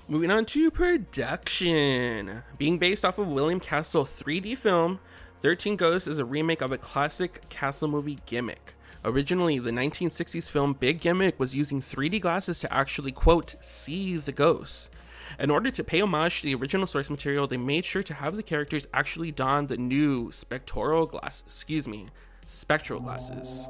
Moving 0.09 0.31
on 0.31 0.45
to 0.47 0.71
production. 0.71 2.43
Being 2.59 2.79
based 2.79 3.05
off 3.05 3.19
of 3.19 3.29
William 3.29 3.61
Castle 3.61 4.05
3D 4.05 4.57
film, 4.57 5.01
13 5.39 5.77
Ghosts 5.77 6.07
is 6.09 6.19
a 6.19 6.25
remake 6.25 6.63
of 6.63 6.73
a 6.73 6.79
classic 6.79 7.49
Castle 7.49 7.89
movie 7.89 8.19
gimmick. 8.27 8.75
Originally, 9.05 9.59
the 9.59 9.71
1960s 9.71 10.51
film 10.51 10.75
Big 10.75 11.01
Gimmick 11.01 11.41
was 11.41 11.55
using 11.55 11.81
3D 11.81 12.21
glasses 12.21 12.61
to 12.61 12.73
actually, 12.73 13.13
quote, 13.13 13.57
see 13.61 14.17
the 14.19 14.33
ghosts. 14.33 14.91
In 15.39 15.51
order 15.51 15.71
to 15.71 15.85
pay 15.85 16.01
homage 16.01 16.41
to 16.41 16.47
the 16.47 16.55
original 16.55 16.87
source 16.87 17.11
material, 17.11 17.47
they 17.47 17.57
made 17.57 17.85
sure 17.85 18.03
to 18.03 18.15
have 18.15 18.37
the 18.37 18.43
characters 18.43 18.89
actually 18.93 19.31
don 19.33 19.67
the 19.67 19.77
new 19.77 20.31
spectral 20.33 21.07
glasses. 21.07 21.43
Excuse 21.47 21.87
me, 21.89 22.09
spectral 22.47 23.01
glasses. 23.01 23.69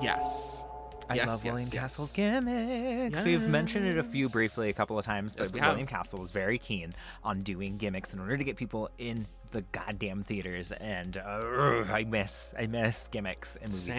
Yes. 0.00 0.64
I 1.08 1.16
Yes, 1.16 1.28
love 1.28 1.44
yes, 1.44 1.52
William 1.52 1.68
yes. 1.72 1.80
Castle's 1.82 2.12
gimmicks. 2.14 3.22
We've 3.22 3.46
mentioned 3.46 3.86
it 3.86 3.98
a 3.98 4.02
few 4.02 4.28
briefly 4.30 4.70
a 4.70 4.72
couple 4.72 4.98
of 4.98 5.04
times, 5.04 5.36
but 5.36 5.52
we 5.52 5.60
have. 5.60 5.70
William 5.72 5.86
Castle 5.86 6.18
was 6.18 6.30
very 6.30 6.56
keen 6.58 6.94
on 7.22 7.42
doing 7.42 7.76
gimmicks 7.76 8.14
in 8.14 8.20
order 8.20 8.36
to 8.38 8.44
get 8.44 8.56
people 8.56 8.88
in 8.98 9.26
the 9.50 9.60
goddamn 9.72 10.22
theaters. 10.22 10.72
And 10.72 11.16
uh, 11.18 11.84
I 11.92 12.04
miss, 12.08 12.54
I 12.58 12.66
miss 12.66 13.08
gimmicks 13.08 13.56
in 13.56 13.70
movie 13.70 13.92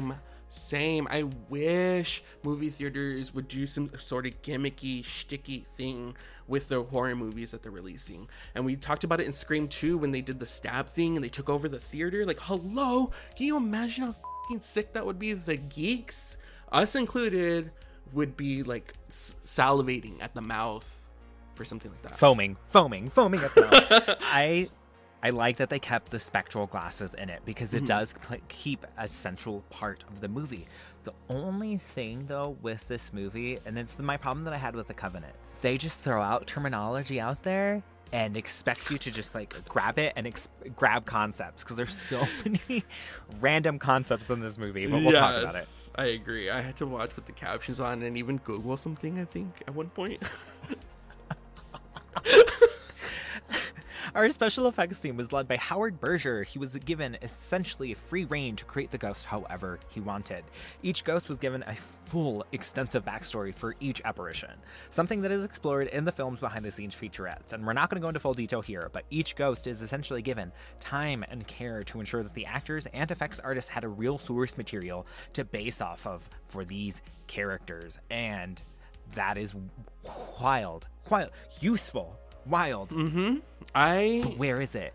theaters. 0.00 0.18
Same. 0.54 1.08
I 1.10 1.24
wish 1.48 2.22
movie 2.44 2.70
theaters 2.70 3.34
would 3.34 3.48
do 3.48 3.66
some 3.66 3.90
sort 3.98 4.24
of 4.26 4.40
gimmicky, 4.42 5.04
sticky 5.04 5.66
thing 5.76 6.14
with 6.46 6.68
the 6.68 6.82
horror 6.84 7.16
movies 7.16 7.50
that 7.50 7.62
they're 7.62 7.72
releasing. 7.72 8.28
And 8.54 8.64
we 8.64 8.76
talked 8.76 9.02
about 9.02 9.20
it 9.20 9.26
in 9.26 9.32
Scream 9.32 9.66
2 9.66 9.98
when 9.98 10.12
they 10.12 10.20
did 10.20 10.38
the 10.38 10.46
stab 10.46 10.88
thing 10.88 11.16
and 11.16 11.24
they 11.24 11.28
took 11.28 11.48
over 11.50 11.68
the 11.68 11.80
theater. 11.80 12.24
Like, 12.24 12.38
hello? 12.40 13.10
Can 13.34 13.46
you 13.46 13.56
imagine 13.56 14.04
how 14.04 14.14
fing 14.48 14.60
sick 14.60 14.92
that 14.92 15.04
would 15.04 15.18
be? 15.18 15.32
The 15.32 15.56
geeks, 15.56 16.38
us 16.70 16.94
included, 16.94 17.72
would 18.12 18.36
be 18.36 18.62
like 18.62 18.94
s- 19.08 19.34
salivating 19.44 20.22
at 20.22 20.34
the 20.34 20.40
mouth 20.40 21.08
for 21.56 21.64
something 21.64 21.90
like 21.90 22.02
that. 22.02 22.18
foaming, 22.18 22.56
foaming, 22.70 23.08
foaming 23.10 23.40
at 23.40 23.54
the 23.54 23.60
mouth. 23.62 24.18
I 24.22 24.68
I 25.24 25.30
like 25.30 25.56
that 25.56 25.70
they 25.70 25.78
kept 25.78 26.10
the 26.10 26.18
spectral 26.18 26.66
glasses 26.66 27.14
in 27.14 27.30
it 27.30 27.40
because 27.46 27.72
it 27.72 27.78
mm-hmm. 27.78 27.86
does 27.86 28.14
pl- 28.20 28.36
keep 28.48 28.86
a 28.98 29.08
central 29.08 29.64
part 29.70 30.04
of 30.06 30.20
the 30.20 30.28
movie. 30.28 30.68
The 31.04 31.14
only 31.30 31.78
thing 31.78 32.26
though 32.26 32.58
with 32.60 32.86
this 32.88 33.10
movie, 33.10 33.58
and 33.64 33.78
it's 33.78 33.98
my 33.98 34.18
problem 34.18 34.44
that 34.44 34.52
I 34.52 34.58
had 34.58 34.76
with 34.76 34.86
the 34.86 34.94
Covenant, 34.94 35.34
they 35.62 35.78
just 35.78 35.98
throw 35.98 36.20
out 36.20 36.46
terminology 36.46 37.20
out 37.20 37.42
there 37.42 37.82
and 38.12 38.36
expect 38.36 38.90
you 38.90 38.98
to 38.98 39.10
just 39.10 39.34
like 39.34 39.56
grab 39.66 39.98
it 39.98 40.12
and 40.14 40.26
ex- 40.26 40.50
grab 40.76 41.06
concepts 41.06 41.64
because 41.64 41.76
there's 41.76 41.98
so 41.98 42.26
many 42.44 42.84
random 43.40 43.78
concepts 43.78 44.28
in 44.28 44.40
this 44.40 44.58
movie. 44.58 44.86
But 44.86 45.02
we'll 45.02 45.12
talk 45.12 45.42
about 45.42 45.54
it. 45.54 45.90
I 45.94 46.04
agree. 46.06 46.50
I 46.50 46.60
had 46.60 46.76
to 46.76 46.86
watch 46.86 47.16
with 47.16 47.24
the 47.24 47.32
captions 47.32 47.80
on 47.80 48.02
and 48.02 48.18
even 48.18 48.36
Google 48.38 48.76
something, 48.76 49.18
I 49.18 49.24
think, 49.24 49.62
at 49.66 49.74
one 49.74 49.88
point. 49.88 50.22
Our 54.12 54.30
special 54.30 54.66
effects 54.68 55.00
team 55.00 55.16
was 55.16 55.32
led 55.32 55.48
by 55.48 55.56
Howard 55.56 56.00
Berger. 56.00 56.42
He 56.42 56.58
was 56.58 56.76
given 56.76 57.16
essentially 57.22 57.94
free 57.94 58.24
reign 58.24 58.54
to 58.56 58.64
create 58.64 58.90
the 58.90 58.98
ghost 58.98 59.26
however 59.26 59.78
he 59.88 60.00
wanted. 60.00 60.44
Each 60.82 61.04
ghost 61.04 61.28
was 61.28 61.38
given 61.38 61.62
a 61.62 61.74
full, 62.06 62.44
extensive 62.52 63.04
backstory 63.04 63.54
for 63.54 63.74
each 63.80 64.02
apparition, 64.04 64.50
something 64.90 65.22
that 65.22 65.30
is 65.30 65.44
explored 65.44 65.86
in 65.88 66.04
the 66.04 66.12
film's 66.12 66.40
behind 66.40 66.64
the 66.64 66.70
scenes 66.70 66.94
featurettes. 66.94 67.52
And 67.52 67.64
we're 67.66 67.72
not 67.72 67.88
going 67.88 68.00
to 68.00 68.04
go 68.04 68.08
into 68.08 68.20
full 68.20 68.34
detail 68.34 68.60
here, 68.60 68.90
but 68.92 69.04
each 69.10 69.36
ghost 69.36 69.66
is 69.66 69.80
essentially 69.80 70.22
given 70.22 70.52
time 70.80 71.24
and 71.30 71.46
care 71.46 71.82
to 71.84 72.00
ensure 72.00 72.22
that 72.22 72.34
the 72.34 72.46
actors 72.46 72.86
and 72.92 73.10
effects 73.10 73.40
artists 73.40 73.70
had 73.70 73.84
a 73.84 73.88
real 73.88 74.18
source 74.18 74.58
material 74.58 75.06
to 75.32 75.44
base 75.44 75.80
off 75.80 76.06
of 76.06 76.28
for 76.48 76.64
these 76.64 77.00
characters. 77.26 77.98
And 78.10 78.60
that 79.12 79.38
is 79.38 79.54
wild, 80.40 80.88
wild, 81.08 81.30
useful, 81.60 82.18
wild. 82.46 82.90
Mm-hmm. 82.90 83.36
I 83.74 84.34
Where 84.36 84.60
is 84.60 84.74
it? 84.74 84.94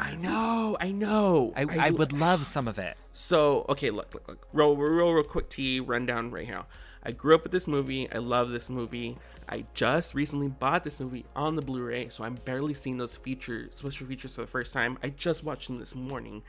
I 0.00 0.16
know, 0.18 0.76
I 0.80 0.90
know. 0.90 1.52
I, 1.56 1.66
I 1.78 1.90
would 1.90 2.12
love 2.12 2.46
some 2.46 2.66
of 2.68 2.78
it. 2.78 2.96
So 3.12 3.66
okay, 3.68 3.90
look, 3.90 4.12
look, 4.14 4.28
look. 4.28 4.48
Real, 4.52 4.76
real, 4.76 5.12
real 5.12 5.24
quick 5.24 5.48
T 5.48 5.80
rundown 5.80 6.30
right 6.30 6.48
now. 6.48 6.66
I 7.02 7.12
grew 7.12 7.34
up 7.34 7.42
with 7.42 7.52
this 7.52 7.68
movie. 7.68 8.10
I 8.10 8.18
love 8.18 8.50
this 8.50 8.70
movie. 8.70 9.18
I 9.46 9.66
just 9.74 10.14
recently 10.14 10.48
bought 10.48 10.84
this 10.84 11.00
movie 11.00 11.26
on 11.36 11.54
the 11.54 11.60
Blu-ray, 11.60 12.08
so 12.08 12.24
I'm 12.24 12.36
barely 12.36 12.72
seeing 12.72 12.96
those 12.96 13.14
features, 13.14 13.74
special 13.74 14.06
features 14.06 14.34
for 14.34 14.40
the 14.40 14.46
first 14.46 14.72
time. 14.72 14.96
I 15.02 15.10
just 15.10 15.44
watched 15.44 15.68
them 15.68 15.78
this 15.78 15.94
morning, 15.94 16.42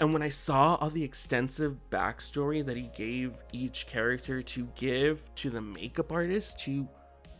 and 0.00 0.14
when 0.14 0.22
I 0.22 0.30
saw 0.30 0.76
all 0.76 0.88
the 0.88 1.04
extensive 1.04 1.76
backstory 1.90 2.64
that 2.64 2.76
he 2.76 2.88
gave 2.96 3.34
each 3.52 3.86
character 3.86 4.40
to 4.42 4.68
give 4.76 5.22
to 5.36 5.50
the 5.50 5.60
makeup 5.60 6.10
artist 6.10 6.58
to 6.60 6.88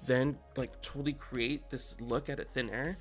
then 0.06 0.38
like 0.56 0.80
totally 0.82 1.12
create 1.12 1.70
this 1.70 1.94
look 2.00 2.28
at 2.28 2.38
a 2.40 2.44
thin 2.44 2.68
air, 2.70 2.98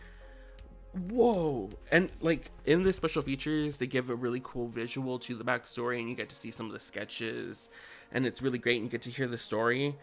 whoa 1.09 1.69
and 1.89 2.11
like 2.19 2.51
in 2.65 2.83
the 2.83 2.91
special 2.91 3.21
features 3.21 3.77
they 3.77 3.87
give 3.87 4.09
a 4.09 4.15
really 4.15 4.41
cool 4.43 4.67
visual 4.67 5.17
to 5.19 5.35
the 5.35 5.43
backstory 5.43 5.99
and 5.99 6.09
you 6.09 6.15
get 6.15 6.27
to 6.27 6.35
see 6.35 6.51
some 6.51 6.65
of 6.65 6.73
the 6.73 6.79
sketches 6.79 7.69
and 8.11 8.25
it's 8.25 8.41
really 8.41 8.57
great 8.57 8.75
and 8.75 8.85
you 8.85 8.89
get 8.91 9.01
to 9.01 9.09
hear 9.09 9.25
the 9.27 9.37
story 9.37 9.95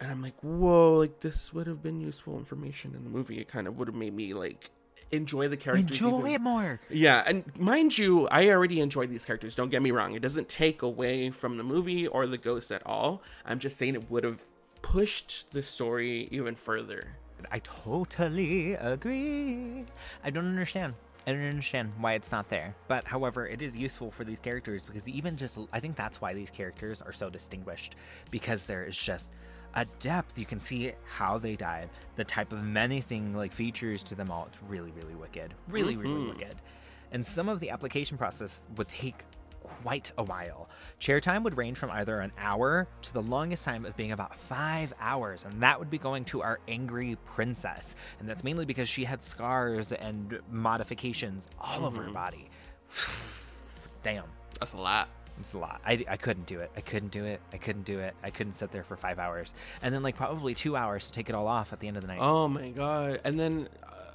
and 0.00 0.10
i'm 0.10 0.20
like 0.20 0.34
whoa 0.42 0.94
like 0.94 1.20
this 1.20 1.52
would 1.54 1.68
have 1.68 1.80
been 1.84 2.00
useful 2.00 2.36
information 2.36 2.94
in 2.96 3.04
the 3.04 3.10
movie 3.10 3.38
it 3.38 3.46
kind 3.46 3.68
of 3.68 3.78
would 3.78 3.86
have 3.86 3.94
made 3.94 4.12
me 4.12 4.32
like 4.32 4.70
enjoy 5.12 5.46
the 5.46 5.56
characters 5.56 6.00
Enjoy 6.02 6.18
even- 6.18 6.32
it 6.32 6.40
more. 6.40 6.80
yeah, 6.90 7.22
and 7.24 7.44
mind 7.56 7.96
you, 7.96 8.26
I 8.32 8.48
already 8.48 8.80
enjoyed 8.80 9.10
these 9.10 9.24
characters. 9.24 9.54
Don't 9.54 9.68
get 9.68 9.80
me 9.80 9.92
wrong. 9.92 10.14
It 10.14 10.22
doesn't 10.22 10.48
take 10.48 10.82
away 10.82 11.30
from 11.30 11.56
the 11.56 11.62
movie 11.62 12.08
or 12.08 12.26
the 12.26 12.38
ghosts 12.38 12.72
at 12.72 12.82
all. 12.84 13.22
I'm 13.44 13.60
just 13.60 13.76
saying 13.76 13.94
it 13.94 14.10
would 14.10 14.24
have 14.24 14.40
pushed 14.84 15.50
the 15.50 15.62
story 15.62 16.28
even 16.30 16.54
further. 16.54 17.16
I 17.50 17.60
totally 17.60 18.74
agree. 18.74 19.86
I 20.22 20.28
don't 20.30 20.46
understand. 20.46 20.94
I 21.26 21.32
don't 21.32 21.48
understand 21.48 21.94
why 21.98 22.12
it's 22.12 22.30
not 22.30 22.50
there. 22.50 22.76
But 22.86 23.04
however, 23.06 23.48
it 23.48 23.62
is 23.62 23.74
useful 23.74 24.10
for 24.10 24.24
these 24.24 24.40
characters 24.40 24.84
because 24.84 25.08
even 25.08 25.38
just 25.38 25.56
I 25.72 25.80
think 25.80 25.96
that's 25.96 26.20
why 26.20 26.34
these 26.34 26.50
characters 26.50 27.00
are 27.00 27.14
so 27.14 27.30
distinguished 27.30 27.96
because 28.30 28.66
there 28.66 28.84
is 28.84 28.96
just 28.96 29.32
a 29.74 29.86
depth. 30.00 30.38
You 30.38 30.44
can 30.44 30.60
see 30.60 30.92
how 31.06 31.38
they 31.38 31.56
died, 31.56 31.88
the 32.16 32.24
type 32.24 32.52
of 32.52 32.62
menacing 32.62 33.34
like 33.34 33.54
features 33.54 34.02
to 34.04 34.14
them 34.14 34.30
all. 34.30 34.48
It's 34.50 34.62
really, 34.68 34.92
really 34.92 35.14
wicked. 35.14 35.54
Really, 35.66 35.96
really 35.96 36.14
mm-hmm. 36.14 36.38
wicked. 36.38 36.56
And 37.10 37.24
some 37.24 37.48
of 37.48 37.58
the 37.58 37.70
application 37.70 38.18
process 38.18 38.66
would 38.76 38.88
take 38.88 39.24
quite 39.84 40.10
a 40.16 40.22
while. 40.22 40.68
Chair 40.98 41.20
time 41.20 41.44
would 41.44 41.58
range 41.58 41.76
from 41.76 41.90
either 41.90 42.20
an 42.20 42.32
hour 42.38 42.88
to 43.02 43.12
the 43.12 43.20
longest 43.20 43.66
time 43.66 43.84
of 43.84 43.94
being 43.98 44.12
about 44.12 44.34
five 44.34 44.94
hours, 44.98 45.44
and 45.44 45.62
that 45.62 45.78
would 45.78 45.90
be 45.90 45.98
going 45.98 46.24
to 46.24 46.42
our 46.42 46.58
angry 46.66 47.18
princess. 47.26 47.94
And 48.18 48.26
that's 48.26 48.42
mainly 48.42 48.64
because 48.64 48.88
she 48.88 49.04
had 49.04 49.22
scars 49.22 49.92
and 49.92 50.40
modifications 50.50 51.48
all 51.60 51.84
over 51.84 52.02
her 52.02 52.10
body. 52.10 52.48
Damn. 54.02 54.24
That's 54.58 54.72
a 54.72 54.78
lot. 54.78 55.10
It's 55.38 55.52
a 55.52 55.58
lot. 55.58 55.82
I, 55.84 56.02
I 56.08 56.16
couldn't 56.16 56.46
do 56.46 56.60
it. 56.60 56.70
I 56.76 56.80
couldn't 56.80 57.10
do 57.10 57.26
it. 57.26 57.42
I 57.52 57.58
couldn't 57.58 57.84
do 57.84 57.98
it. 57.98 58.14
I 58.22 58.30
couldn't 58.30 58.54
sit 58.54 58.70
there 58.70 58.84
for 58.84 58.96
five 58.96 59.18
hours. 59.18 59.52
And 59.82 59.94
then, 59.94 60.02
like, 60.02 60.16
probably 60.16 60.54
two 60.54 60.76
hours 60.76 61.08
to 61.08 61.12
take 61.12 61.28
it 61.28 61.34
all 61.34 61.48
off 61.48 61.74
at 61.74 61.80
the 61.80 61.88
end 61.88 61.96
of 61.98 62.02
the 62.02 62.08
night. 62.08 62.20
Oh 62.20 62.48
my 62.48 62.70
god. 62.70 63.20
And 63.24 63.38
then 63.38 63.68
uh, 63.82 64.12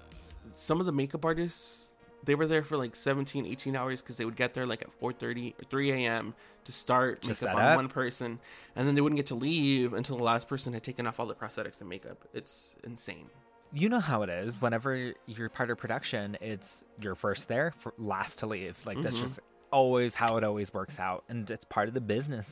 some 0.55 0.79
of 0.79 0.87
the 0.87 0.93
makeup 0.93 1.25
artists, 1.25 1.88
they 2.23 2.35
were 2.35 2.47
there 2.47 2.63
for 2.63 2.77
like 2.77 2.95
17, 2.95 3.45
18 3.45 3.75
hours 3.75 4.01
because 4.01 4.17
they 4.17 4.25
would 4.25 4.35
get 4.35 4.53
there 4.53 4.65
like 4.65 4.81
at 4.81 4.89
4.30 4.99 5.53
or 5.59 5.63
3 5.69 5.91
a.m. 5.91 6.33
to 6.65 6.71
start 6.71 7.21
To 7.23 7.29
makeup 7.29 7.55
on 7.55 7.61
up? 7.61 7.75
one 7.75 7.87
person. 7.89 8.39
And 8.75 8.87
then 8.87 8.95
they 8.95 9.01
wouldn't 9.01 9.17
get 9.17 9.27
to 9.27 9.35
leave 9.35 9.93
until 9.93 10.17
the 10.17 10.23
last 10.23 10.47
person 10.47 10.73
had 10.73 10.83
taken 10.83 11.07
off 11.07 11.19
all 11.19 11.25
the 11.25 11.35
prosthetics 11.35 11.79
and 11.79 11.89
makeup. 11.89 12.25
It's 12.33 12.75
insane. 12.83 13.29
You 13.71 13.87
know 13.87 13.99
how 13.99 14.23
it 14.23 14.29
is. 14.29 14.59
Whenever 14.61 15.13
you're 15.27 15.49
part 15.49 15.69
of 15.69 15.77
production, 15.77 16.37
it's 16.41 16.83
you're 16.99 17.15
first 17.15 17.47
there, 17.47 17.71
for 17.77 17.93
last 17.97 18.39
to 18.39 18.47
leave. 18.47 18.83
Like, 18.85 19.01
that's 19.01 19.17
Mhm. 19.17 19.21
just 19.21 19.39
always 19.71 20.15
how 20.15 20.37
it 20.37 20.43
always 20.43 20.73
works 20.73 20.99
out. 20.99 21.23
And 21.29 21.49
it's 21.51 21.65
part 21.65 21.87
of 21.87 21.93
the 21.93 22.01
business. 22.01 22.47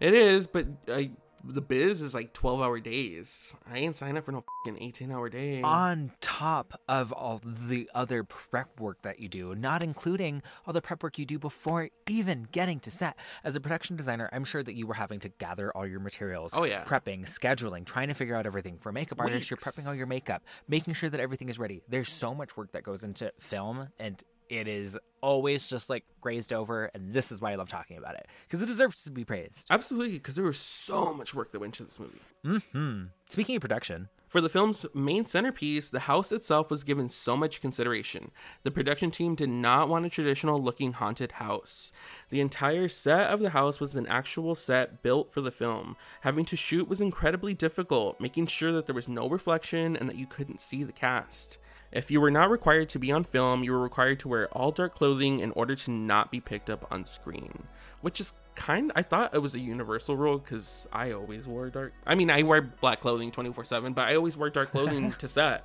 It 0.00 0.14
is, 0.14 0.46
but 0.46 0.66
I, 0.88 1.10
the 1.44 1.60
biz 1.60 2.02
is 2.02 2.14
like 2.14 2.32
12 2.32 2.60
hour 2.60 2.80
days. 2.80 3.54
I 3.70 3.78
ain't 3.78 3.96
signed 3.96 4.18
up 4.18 4.24
for 4.24 4.32
no 4.32 4.44
fucking 4.64 4.82
18 4.82 5.10
hour 5.10 5.28
day. 5.28 5.62
on 5.62 6.12
top 6.20 6.80
of 6.88 7.12
all 7.12 7.40
the 7.44 7.88
other 7.94 8.24
prep 8.24 8.80
work 8.80 9.02
that 9.02 9.20
you 9.20 9.28
do, 9.28 9.54
not 9.54 9.82
including 9.82 10.42
all 10.66 10.72
the 10.72 10.82
prep 10.82 11.02
work 11.02 11.18
you 11.18 11.26
do 11.26 11.38
before 11.38 11.90
even 12.08 12.48
getting 12.52 12.80
to 12.80 12.90
set. 12.90 13.16
As 13.44 13.56
a 13.56 13.60
production 13.60 13.96
designer, 13.96 14.28
I'm 14.32 14.44
sure 14.44 14.62
that 14.62 14.74
you 14.74 14.86
were 14.86 14.94
having 14.94 15.20
to 15.20 15.28
gather 15.28 15.70
all 15.76 15.86
your 15.86 16.00
materials. 16.00 16.52
Oh, 16.54 16.64
yeah. 16.64 16.84
Prepping, 16.84 17.26
scheduling, 17.26 17.84
trying 17.84 18.08
to 18.08 18.14
figure 18.14 18.34
out 18.34 18.46
everything. 18.46 18.78
For 18.78 18.92
makeup 18.92 19.20
artists, 19.20 19.50
you're 19.50 19.58
prepping 19.58 19.86
all 19.86 19.94
your 19.94 20.06
makeup, 20.06 20.42
making 20.68 20.94
sure 20.94 21.10
that 21.10 21.20
everything 21.20 21.48
is 21.48 21.58
ready. 21.58 21.82
There's 21.88 22.10
so 22.10 22.34
much 22.34 22.56
work 22.56 22.72
that 22.72 22.82
goes 22.82 23.04
into 23.04 23.32
film 23.38 23.88
and 23.98 24.22
it 24.48 24.68
is 24.68 24.98
always 25.20 25.68
just 25.68 25.90
like 25.90 26.04
grazed 26.20 26.52
over 26.52 26.86
and 26.94 27.12
this 27.12 27.32
is 27.32 27.40
why 27.40 27.52
I 27.52 27.56
love 27.56 27.68
talking 27.68 27.98
about 27.98 28.14
it 28.14 28.26
because 28.46 28.62
it 28.62 28.66
deserves 28.66 29.02
to 29.02 29.10
be 29.10 29.24
praised. 29.24 29.66
Absolutely, 29.70 30.14
because 30.14 30.34
there 30.34 30.44
was 30.44 30.58
so 30.58 31.12
much 31.12 31.34
work 31.34 31.52
that 31.52 31.58
went 31.60 31.78
into 31.78 31.84
this 31.84 31.98
movie. 32.00 32.62
Hmm. 32.72 33.06
Speaking 33.28 33.56
of 33.56 33.60
production, 33.60 34.08
For 34.28 34.42
the 34.42 34.50
film's 34.50 34.84
main 34.94 35.24
centerpiece, 35.24 35.88
the 35.88 36.00
house 36.00 36.32
itself 36.32 36.70
was 36.70 36.84
given 36.84 37.08
so 37.08 37.34
much 37.34 37.62
consideration. 37.62 38.30
The 38.62 38.70
production 38.70 39.10
team 39.10 39.34
did 39.34 39.48
not 39.48 39.88
want 39.88 40.04
a 40.04 40.10
traditional 40.10 40.62
looking 40.62 40.92
haunted 40.92 41.32
house. 41.32 41.92
The 42.28 42.40
entire 42.40 42.88
set 42.88 43.30
of 43.30 43.40
the 43.40 43.50
house 43.50 43.80
was 43.80 43.96
an 43.96 44.06
actual 44.06 44.54
set 44.54 45.02
built 45.02 45.32
for 45.32 45.40
the 45.40 45.50
film. 45.50 45.96
Having 46.20 46.44
to 46.46 46.56
shoot 46.56 46.88
was 46.88 47.00
incredibly 47.00 47.54
difficult, 47.54 48.20
making 48.20 48.48
sure 48.48 48.72
that 48.72 48.84
there 48.84 48.94
was 48.94 49.08
no 49.08 49.28
reflection 49.28 49.96
and 49.96 50.08
that 50.10 50.16
you 50.16 50.26
couldn't 50.26 50.60
see 50.60 50.84
the 50.84 50.92
cast. 50.92 51.56
If 51.90 52.10
you 52.10 52.20
were 52.20 52.30
not 52.30 52.50
required 52.50 52.88
to 52.90 52.98
be 52.98 53.10
on 53.12 53.24
film, 53.24 53.64
you 53.64 53.72
were 53.72 53.80
required 53.80 54.20
to 54.20 54.28
wear 54.28 54.48
all 54.48 54.70
dark 54.72 54.94
clothing 54.94 55.40
in 55.40 55.52
order 55.52 55.74
to 55.74 55.90
not 55.90 56.30
be 56.30 56.40
picked 56.40 56.68
up 56.68 56.86
on 56.90 57.06
screen. 57.06 57.64
Which 58.02 58.20
is 58.20 58.32
kind 58.54 58.92
I 58.94 59.02
thought 59.02 59.34
it 59.34 59.38
was 59.38 59.54
a 59.54 59.58
universal 59.58 60.16
rule 60.16 60.38
because 60.38 60.86
I 60.92 61.12
always 61.12 61.46
wore 61.46 61.70
dark. 61.70 61.94
I 62.06 62.14
mean, 62.14 62.30
I 62.30 62.42
wear 62.42 62.60
black 62.62 63.00
clothing 63.00 63.30
24 63.30 63.64
7, 63.64 63.92
but 63.94 64.06
I 64.08 64.14
always 64.16 64.36
wear 64.36 64.50
dark 64.50 64.70
clothing 64.70 65.12
to 65.18 65.28
set. 65.28 65.64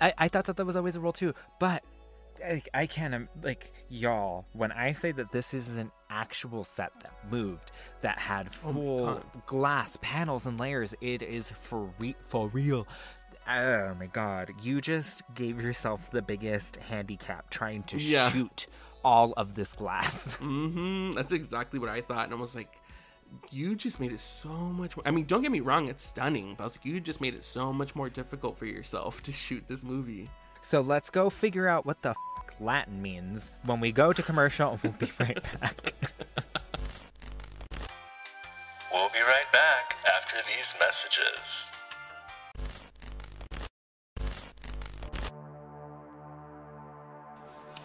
I, 0.00 0.14
I 0.16 0.28
thought 0.28 0.46
that 0.46 0.56
that 0.56 0.64
was 0.64 0.76
always 0.76 0.96
a 0.96 1.00
rule 1.00 1.12
too, 1.12 1.34
but 1.60 1.82
I, 2.44 2.62
I 2.72 2.86
can't 2.86 3.14
um, 3.14 3.28
like 3.42 3.72
y'all. 3.88 4.46
When 4.52 4.70
I 4.72 4.92
say 4.92 5.10
that 5.12 5.32
this 5.32 5.52
is 5.52 5.76
an 5.76 5.90
actual 6.08 6.62
set 6.64 6.92
that 7.02 7.12
moved, 7.30 7.72
that 8.00 8.18
had 8.18 8.48
Oh 8.64 8.72
full 8.72 9.04
God. 9.06 9.24
glass 9.46 9.98
panels 10.00 10.46
and 10.46 10.58
layers, 10.58 10.94
it 11.00 11.20
is 11.22 11.50
for 11.62 11.90
re- 11.98 12.16
for 12.28 12.48
real. 12.48 12.86
Oh 13.48 13.94
my 13.98 14.06
god, 14.06 14.52
you 14.62 14.80
just 14.80 15.22
gave 15.34 15.60
yourself 15.60 16.10
the 16.10 16.20
biggest 16.22 16.76
handicap 16.76 17.48
trying 17.50 17.82
to 17.84 17.98
Yeah. 17.98 18.30
shoot 18.30 18.66
all 19.04 19.32
of 19.36 19.54
this 19.54 19.72
glass. 19.72 20.34
hmm 20.40 21.12
That's 21.12 21.32
exactly 21.32 21.78
what 21.78 21.88
I 21.88 22.02
thought. 22.02 22.24
And 22.26 22.34
I 22.34 22.36
was 22.36 22.54
like, 22.54 22.78
you 23.50 23.74
just 23.74 24.00
made 24.00 24.12
it 24.12 24.20
so 24.20 24.48
much 24.50 24.96
more. 24.96 25.06
I 25.06 25.10
mean, 25.12 25.24
don't 25.24 25.40
get 25.42 25.50
me 25.50 25.60
wrong, 25.60 25.88
it's 25.88 26.04
stunning. 26.04 26.54
But 26.56 26.64
I 26.64 26.66
was 26.66 26.76
like, 26.76 26.84
you 26.84 27.00
just 27.00 27.20
made 27.20 27.34
it 27.34 27.44
so 27.44 27.72
much 27.72 27.94
more 27.94 28.10
difficult 28.10 28.58
for 28.58 28.66
yourself 28.66 29.22
to 29.24 29.32
shoot 29.32 29.66
this 29.66 29.82
movie. 29.82 30.28
So 30.60 30.80
let's 30.82 31.08
go 31.08 31.30
figure 31.30 31.68
out 31.68 31.86
what 31.86 32.02
the 32.02 32.10
f- 32.10 32.16
Latin 32.60 33.00
means 33.00 33.50
when 33.64 33.80
we 33.80 33.92
go 33.92 34.12
to 34.12 34.22
commercial. 34.22 34.78
We'll 34.82 34.92
be 34.92 35.10
right 35.18 35.42
back. 35.60 35.94
We'll 38.92 39.10
be 39.10 39.20
right 39.20 39.50
back 39.52 39.94
after 40.06 40.36
these 40.48 40.74
messages. 40.80 41.46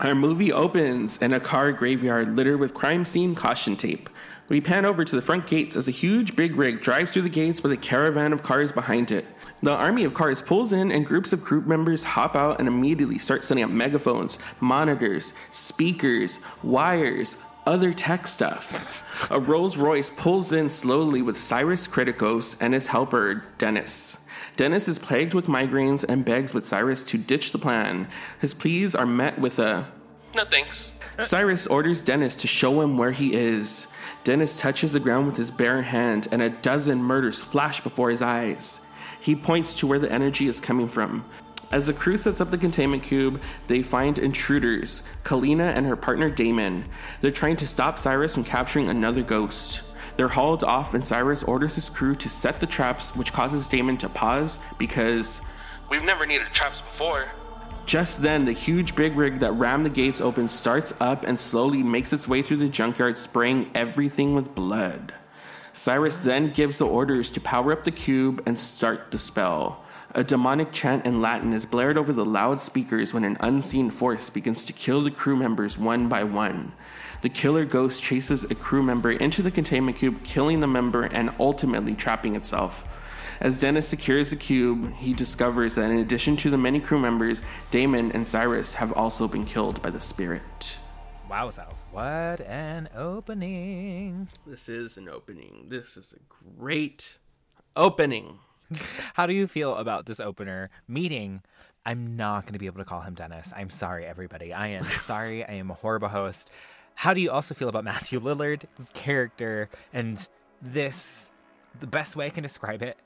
Our 0.04 0.16
movie 0.16 0.52
opens 0.52 1.16
in 1.16 1.32
a 1.32 1.40
car 1.40 1.72
graveyard 1.72 2.36
littered 2.36 2.60
with 2.60 2.74
crime 2.74 3.06
scene 3.06 3.36
caution 3.36 3.78
tape. 3.78 4.10
We 4.50 4.60
pan 4.60 4.84
over 4.84 5.06
to 5.06 5.16
the 5.16 5.22
front 5.22 5.48
gates 5.48 5.78
as 5.78 5.88
a 5.88 5.92
huge 5.92 6.36
big 6.36 6.58
rig 6.58 6.82
drives 6.82 7.12
through 7.12 7.22
the 7.22 7.30
gates 7.30 7.64
with 7.64 7.72
a 7.72 7.78
caravan 7.78 8.34
of 8.34 8.44
cars 8.44 8.74
behind 8.74 9.12
it. 9.12 9.26
The 9.62 9.72
army 9.72 10.04
of 10.04 10.14
cars 10.14 10.42
pulls 10.42 10.74
in 10.74 10.92
and 10.92 11.06
groups 11.06 11.32
of 11.32 11.42
crew 11.42 11.62
members 11.62 12.04
hop 12.04 12.36
out 12.36 12.60
and 12.60 12.68
immediately 12.68 13.18
start 13.18 13.46
setting 13.46 13.64
up 13.64 13.70
megaphones, 13.70 14.38
monitors, 14.60 15.32
speakers, 15.52 16.42
wires, 16.62 17.38
other 17.66 17.94
tech 17.94 18.28
stuff. 18.28 19.04
A 19.32 19.40
Rolls 19.40 19.78
Royce 19.78 20.10
pulls 20.10 20.52
in 20.52 20.70
slowly 20.70 21.22
with 21.22 21.40
Cyrus 21.40 21.88
Kriticos 21.88 22.58
and 22.60 22.74
his 22.74 22.88
helper, 22.88 23.46
Dennis. 23.58 24.18
Dennis 24.56 24.88
is 24.88 25.00
plagued 25.00 25.34
with 25.34 25.48
migraines 25.48 26.04
and 26.08 26.24
begs 26.24 26.54
with 26.54 26.66
Cyrus 26.66 27.04
to 27.04 27.18
ditch 27.18 27.52
the 27.52 27.58
plan. 27.58 28.08
His 28.40 28.54
pleas 28.54 28.94
are 28.94 29.06
met 29.06 29.40
with 29.40 29.58
a 29.58 29.88
No 30.36 30.46
thanks. 30.46 30.92
Cyrus 31.20 31.68
orders 31.68 32.02
Dennis 32.02 32.36
to 32.38 32.48
show 32.48 32.82
him 32.82 32.98
where 32.98 33.12
he 33.12 33.34
is. 33.34 33.88
Dennis 34.24 34.60
touches 34.60 34.94
the 34.94 35.00
ground 35.00 35.28
with 35.28 35.38
his 35.38 35.52
bare 35.52 35.82
hand, 35.82 36.28
and 36.32 36.42
a 36.42 36.50
dozen 36.50 37.04
murders 37.04 37.40
flash 37.40 37.82
before 37.82 38.10
his 38.10 38.22
eyes. 38.22 38.86
He 39.20 39.36
points 39.36 39.76
to 39.76 39.88
where 39.88 40.00
the 40.00 40.12
energy 40.12 40.48
is 40.48 40.60
coming 40.60 40.88
from. 40.88 41.26
As 41.72 41.88
the 41.88 41.94
crew 41.94 42.18
sets 42.18 42.42
up 42.42 42.52
the 42.52 42.58
containment 42.58 43.04
cube, 43.04 43.42
they 43.68 43.82
find 43.82 44.20
intruders, 44.20 45.02
Kalina 45.24 45.76
and 45.76 45.86
her 45.88 45.96
partner 45.96 46.30
Damon. 46.30 46.86
They're 47.22 47.32
trying 47.32 47.56
to 47.58 47.68
stop 47.68 47.98
Cyrus 47.98 48.34
from 48.34 48.44
capturing 48.44 48.90
another 48.90 49.24
ghost. 49.24 49.82
They're 50.16 50.28
hauled 50.30 50.64
off, 50.64 50.94
and 50.94 51.06
Cyrus 51.06 51.44
orders 51.44 51.76
his 51.76 51.90
crew 51.90 52.16
to 52.16 52.30
set 52.30 52.60
the 52.60 52.68
traps, 52.68 53.16
which 53.16 53.34
causes 53.34 53.68
Damon 53.68 53.98
to 53.98 54.10
pause 54.10 54.60
because 54.78 55.42
We've 55.90 56.04
never 56.04 56.26
needed 56.26 56.48
traps 56.54 56.82
before. 56.82 57.30
just 57.86 58.22
then, 58.22 58.46
the 58.46 58.54
huge 58.54 58.96
big 58.96 59.16
rig 59.16 59.40
that 59.40 59.52
rammed 59.52 59.86
the 59.86 59.90
gates 59.90 60.22
open 60.22 60.48
starts 60.48 60.94
up 61.00 61.26
and 61.26 61.40
slowly 61.40 61.84
makes 61.84 62.14
its 62.14 62.28
way 62.28 62.42
through 62.42 62.58
the 62.58 62.70
junkyard, 62.70 63.18
spraying 63.18 63.70
everything 63.76 64.34
with 64.36 64.56
blood. 64.56 65.14
Cyrus 65.74 66.18
then 66.18 66.52
gives 66.52 66.78
the 66.78 66.86
orders 66.86 67.32
to 67.32 67.42
power 67.42 67.72
up 67.72 67.84
the 67.84 67.92
cube 67.92 68.44
and 68.46 68.60
start 68.60 69.10
the 69.12 69.18
spell. 69.18 69.84
A 70.16 70.24
demonic 70.24 70.72
chant 70.72 71.08
in 71.08 71.22
Latin 71.22 71.54
is 71.54 71.66
blared 71.66 71.98
over 71.98 72.14
the 72.14 72.24
loudspeakers 72.24 73.14
when 73.14 73.24
an 73.24 73.38
unseen 73.40 73.90
force 73.90 74.30
begins 74.30 74.64
to 74.66 74.74
kill 74.74 75.02
the 75.02 75.10
crew 75.10 75.36
members 75.36 75.76
one 75.76 76.08
by 76.08 76.24
one. 76.24 76.74
The 77.24 77.30
killer 77.30 77.64
ghost 77.64 78.04
chases 78.04 78.44
a 78.44 78.54
crew 78.54 78.84
member 78.84 79.10
into 79.10 79.42
the 79.42 79.50
containment 79.50 79.96
cube, 79.96 80.26
killing 80.26 80.60
the 80.60 80.68
member 80.68 81.04
and 81.04 81.34
ultimately 81.40 81.96
trapping 81.96 82.36
itself. 82.36 82.84
As 83.40 83.58
Dennis 83.58 83.88
secures 83.88 84.32
the 84.32 84.36
cube, 84.36 84.94
he 84.96 85.14
discovers 85.14 85.76
that 85.76 85.90
in 85.90 86.00
addition 86.00 86.36
to 86.36 86.50
the 86.50 86.58
many 86.58 86.82
crew 86.82 87.00
members, 87.00 87.42
Damon 87.72 88.12
and 88.12 88.28
Cyrus 88.28 88.74
have 88.74 88.92
also 88.92 89.30
been 89.30 89.46
killed 89.46 89.82
by 89.82 89.90
the 89.90 90.02
spirit. 90.02 90.78
Wowza. 91.30 91.72
What 91.92 92.42
an 92.42 92.90
opening. 92.94 94.28
This 94.46 94.68
is 94.68 94.98
an 94.98 95.08
opening. 95.08 95.68
This 95.70 95.96
is 95.96 96.14
a 96.14 96.20
great 96.60 97.20
opening. 97.78 98.40
How 99.14 99.28
do 99.28 99.34
you 99.34 99.48
feel 99.48 99.78
about 99.78 100.08
this 100.08 100.20
opener 100.20 100.70
meeting? 100.90 101.42
I'm 101.86 102.18
not 102.18 102.44
going 102.44 102.54
to 102.54 102.60
be 102.60 102.66
able 102.66 102.80
to 102.80 102.86
call 102.86 103.02
him 103.02 103.14
Dennis. 103.14 103.54
I'm 103.56 103.70
sorry, 103.70 104.06
everybody. 104.06 104.54
I 104.54 104.68
am 104.68 104.84
sorry. 105.06 105.46
I 105.46 105.54
am 105.54 105.72
a 105.72 105.74
horrible 105.74 106.10
host. 106.10 106.52
How 106.96 107.14
do 107.14 107.22
you 107.22 107.32
also 107.32 107.54
feel 107.54 107.70
about 107.70 107.84
Matthew 107.94 108.20
Lillard's 108.20 108.92
character, 108.94 109.70
and 109.92 110.28
this? 110.62 111.32
The 111.80 111.88
best 111.88 112.16
way 112.16 112.28
I 112.28 112.30
can 112.30 112.44
describe 112.44 112.84
it 112.84 112.98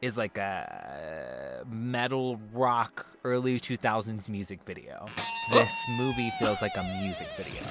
is 0.00 0.16
like 0.16 0.38
a 0.38 1.64
metal 1.68 2.40
rock 2.52 3.06
early 3.24 3.58
2000s 3.58 4.28
music 4.28 4.60
video. 4.64 5.06
Oh. 5.08 5.54
This 5.54 5.72
movie 5.98 6.30
feels 6.38 6.60
like 6.62 6.76
a 6.76 6.82
music 7.02 7.28
video. 7.36 7.62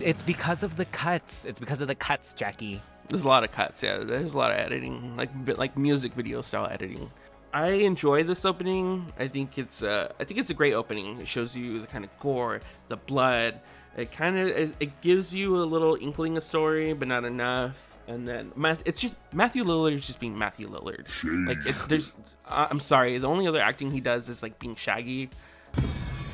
It's 0.00 0.22
because 0.22 0.62
of 0.62 0.76
the 0.76 0.84
cuts. 0.86 1.44
It's 1.44 1.58
because 1.58 1.80
of 1.80 1.88
the 1.88 1.94
cuts, 1.94 2.34
Jackie. 2.34 2.82
There's 3.08 3.24
a 3.24 3.28
lot 3.28 3.44
of 3.44 3.52
cuts. 3.52 3.82
Yeah, 3.82 3.98
there's 3.98 4.34
a 4.34 4.38
lot 4.38 4.50
of 4.50 4.58
editing, 4.58 5.16
like 5.16 5.30
like 5.58 5.76
music 5.76 6.14
video 6.14 6.42
style 6.42 6.68
editing. 6.70 7.10
I 7.52 7.70
enjoy 7.70 8.24
this 8.24 8.44
opening. 8.44 9.12
I 9.16 9.28
think 9.28 9.58
it's 9.58 9.80
a, 9.82 10.12
I 10.18 10.24
think 10.24 10.40
it's 10.40 10.50
a 10.50 10.54
great 10.54 10.74
opening. 10.74 11.20
It 11.20 11.28
shows 11.28 11.56
you 11.56 11.80
the 11.80 11.86
kind 11.86 12.04
of 12.04 12.10
gore, 12.18 12.60
the 12.88 12.96
blood, 12.96 13.60
It 13.96 14.10
kind 14.12 14.38
of 14.38 14.48
it, 14.48 14.74
it 14.80 15.00
gives 15.00 15.34
you 15.34 15.56
a 15.56 15.64
little 15.64 15.96
inkling 16.00 16.36
of 16.36 16.42
story, 16.42 16.92
but 16.92 17.08
not 17.08 17.24
enough. 17.24 17.90
And 18.06 18.28
then 18.28 18.52
Math, 18.54 18.82
it's 18.84 19.00
just 19.00 19.14
Matthew 19.32 19.64
Lillard 19.64 19.94
is 19.94 20.06
just 20.06 20.20
being 20.20 20.36
Matthew 20.36 20.68
Lillard. 20.68 21.06
Like 21.46 21.58
it, 21.66 21.74
there's, 21.88 22.12
uh, 22.46 22.66
I'm 22.70 22.80
sorry, 22.80 23.16
the 23.18 23.28
only 23.28 23.46
other 23.46 23.60
acting 23.60 23.90
he 23.90 24.00
does 24.00 24.28
is 24.28 24.42
like 24.42 24.58
being 24.58 24.74
Shaggy. 24.74 25.30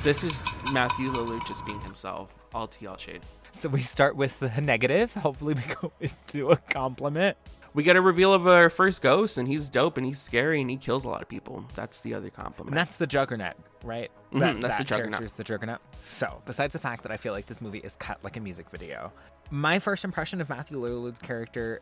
This 0.03 0.23
is 0.23 0.43
Matthew 0.73 1.11
Lillard 1.11 1.47
just 1.47 1.65
being 1.65 1.79
himself. 1.81 2.33
All 2.53 2.67
tea, 2.67 2.87
all 2.87 2.97
shade. 2.97 3.21
So 3.53 3.69
we 3.69 3.81
start 3.81 4.15
with 4.15 4.39
the 4.39 4.49
negative. 4.61 5.13
Hopefully, 5.13 5.53
we 5.53 5.61
go 5.75 5.91
into 6.01 6.49
a 6.49 6.57
compliment. 6.57 7.37
We 7.73 7.83
get 7.83 7.95
a 7.95 8.01
reveal 8.01 8.33
of 8.33 8.45
our 8.47 8.69
first 8.69 9.01
ghost, 9.01 9.37
and 9.37 9.47
he's 9.47 9.69
dope, 9.69 9.95
and 9.95 10.05
he's 10.05 10.19
scary, 10.19 10.59
and 10.59 10.69
he 10.69 10.75
kills 10.75 11.05
a 11.05 11.07
lot 11.07 11.21
of 11.21 11.29
people. 11.29 11.65
That's 11.73 12.01
the 12.01 12.13
other 12.13 12.29
compliment. 12.29 12.71
And 12.71 12.77
that's 12.77 12.97
the 12.97 13.07
Juggernaut, 13.07 13.53
right? 13.83 14.11
Mhm, 14.33 14.61
that's 14.61 14.77
the 14.77 14.83
Juggernaut. 14.83 15.25
the 15.37 15.43
Juggernaut. 15.43 15.79
So, 16.03 16.41
besides 16.45 16.73
the 16.73 16.79
fact 16.79 17.03
that 17.03 17.13
I 17.13 17.17
feel 17.17 17.31
like 17.31 17.45
this 17.45 17.61
movie 17.61 17.79
is 17.79 17.95
cut 17.95 18.21
like 18.23 18.35
a 18.35 18.41
music 18.41 18.69
video, 18.71 19.13
my 19.49 19.79
first 19.79 20.03
impression 20.03 20.41
of 20.41 20.49
Matthew 20.49 20.77
Lillard's 20.77 21.19
character 21.19 21.79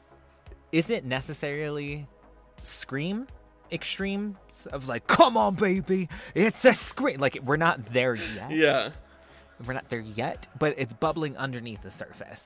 isn't 0.72 1.06
necessarily 1.06 2.08
scream 2.62 3.26
extreme 3.72 4.38
of 4.72 4.88
like, 4.88 5.08
come 5.08 5.38
on, 5.38 5.56
baby, 5.56 6.08
it's 6.36 6.64
a 6.66 6.74
scream. 6.76 7.20
Like, 7.20 7.40
we're 7.44 7.58
not 7.58 7.84
there 7.86 8.14
yet. 8.16 8.52
yeah. 8.52 8.90
We're 9.66 9.74
not 9.74 9.90
there 9.90 10.00
yet, 10.00 10.48
but 10.58 10.76
it's 10.78 10.94
bubbling 10.94 11.36
underneath 11.36 11.82
the 11.82 11.92
surface. 11.92 12.46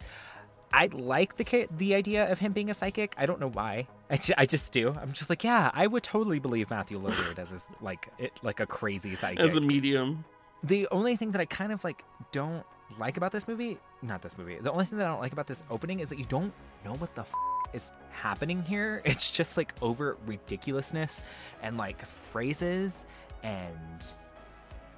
I 0.74 0.88
like 0.92 1.38
the 1.38 1.68
the 1.78 1.94
idea 1.94 2.30
of 2.32 2.40
him 2.40 2.52
being 2.52 2.70
a 2.70 2.74
psychic. 2.74 3.14
I 3.18 3.26
don't 3.28 3.40
know 3.40 3.50
why. 3.50 3.88
I, 4.10 4.18
ju- 4.18 4.34
I 4.38 4.46
just 4.48 4.72
do. 4.74 4.90
I'm 5.00 5.14
just 5.14 5.30
like, 5.30 5.44
yeah, 5.44 5.70
I 5.74 5.86
would 5.88 6.02
totally 6.04 6.40
believe 6.40 6.70
Matthew 6.72 7.00
Lillard 7.00 7.38
as 7.38 7.52
his, 7.52 7.66
like 7.80 8.10
it 8.18 8.32
like 8.42 8.60
a 8.60 8.66
crazy 8.66 9.14
psychic. 9.16 9.40
As 9.40 9.56
a 9.56 9.62
medium. 9.62 10.26
the 10.64 10.88
only 10.92 11.16
thing 11.16 11.32
that 11.32 11.42
I 11.42 11.46
kind 11.46 11.72
of 11.72 11.84
like 11.84 12.04
don't 12.32 12.66
like 12.98 13.18
about 13.18 13.32
this 13.32 13.48
movie, 13.48 13.78
not 14.02 14.22
this 14.24 14.38
movie. 14.38 14.58
The 14.60 14.72
only 14.72 14.86
thing 14.86 14.98
that 14.98 15.06
I 15.08 15.10
don't 15.12 15.22
like 15.22 15.32
about 15.34 15.48
this 15.48 15.64
opening 15.70 16.00
is 16.00 16.10
that 16.10 16.18
you 16.20 16.26
don't 16.26 16.52
know 16.84 16.94
what 16.96 17.14
the 17.16 17.22
f- 17.22 17.34
is 17.74 17.92
happening 18.12 18.64
here. 18.64 19.02
It's 19.06 19.30
just 19.32 19.58
like 19.58 19.74
over 19.82 20.18
ridiculousness 20.26 21.22
and 21.62 21.78
like 21.78 22.04
phrases 22.06 23.06
and 23.44 24.04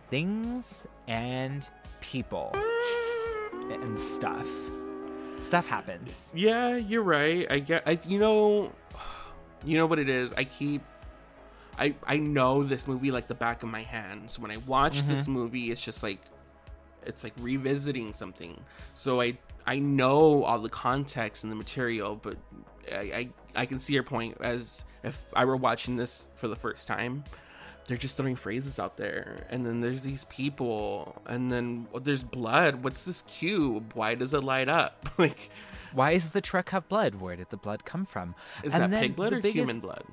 things 0.10 0.88
and 1.08 1.68
people 2.02 2.56
and 3.72 4.00
stuff. 4.00 4.48
Stuff 5.38 5.68
happens. 5.68 6.30
Yeah, 6.34 6.76
you're 6.76 7.04
right. 7.04 7.46
I 7.52 7.60
get. 7.60 7.84
I 7.86 8.00
you 8.08 8.18
know, 8.20 8.72
you 9.64 9.78
know 9.78 9.86
what 9.86 10.00
it 10.00 10.10
is. 10.10 10.34
I 10.34 10.44
keep. 10.46 10.82
I 11.78 11.94
I 12.06 12.18
know 12.18 12.64
this 12.64 12.88
movie 12.88 13.12
like 13.12 13.28
the 13.28 13.36
back 13.36 13.62
of 13.64 13.70
my 13.70 13.82
hand. 13.84 14.32
So 14.32 14.42
when 14.42 14.52
I 14.52 14.58
watch 14.66 15.00
Mm-hmm. 15.00 15.10
this 15.10 15.28
movie, 15.28 15.72
it's 15.72 15.84
just 15.84 16.02
like, 16.04 16.22
it's 17.06 17.24
like 17.24 17.34
revisiting 17.40 18.14
something. 18.14 18.60
So 18.94 19.22
I 19.22 19.38
I 19.66 19.80
know 19.80 20.44
all 20.44 20.60
the 20.60 20.70
context 20.70 21.44
and 21.44 21.52
the 21.52 21.56
material, 21.56 22.16
but 22.16 22.38
I 22.92 22.96
I, 22.98 23.30
I 23.56 23.66
can 23.66 23.80
see 23.80 23.94
your 23.94 24.04
point 24.04 24.38
as 24.42 24.84
if 25.04 25.22
I 25.36 25.46
were 25.46 25.58
watching 25.58 25.96
this 25.98 26.24
for 26.36 26.48
the 26.48 26.56
first 26.56 26.88
time. 26.88 27.24
They're 27.88 27.98
just 27.98 28.18
throwing 28.18 28.36
phrases 28.36 28.80
out 28.80 28.98
there, 28.98 29.46
and 29.52 29.66
then 29.66 29.80
there's 29.82 30.02
these 30.04 30.26
people, 30.26 31.22
and 31.28 31.52
then 31.52 31.88
there's 32.02 32.24
blood. 32.24 32.84
What's 32.84 33.06
this 33.06 33.22
cube? 33.24 33.92
Why 33.94 34.16
does 34.16 34.34
it 34.34 34.44
light 34.44 34.68
up? 34.70 35.08
like, 35.20 35.52
Why 35.94 36.14
does 36.16 36.30
the 36.30 36.42
truck 36.42 36.70
have 36.70 36.90
blood? 36.90 37.16
Where 37.16 37.36
did 37.36 37.52
the 37.52 37.58
blood 37.58 37.86
come 37.86 38.04
from? 38.04 38.34
Is 38.64 38.74
And 38.74 38.92
that 38.92 39.00
pig 39.00 39.16
blood 39.16 39.34
or 39.34 39.36
biggest- 39.38 39.56
human 39.56 39.80
blood? 39.80 40.04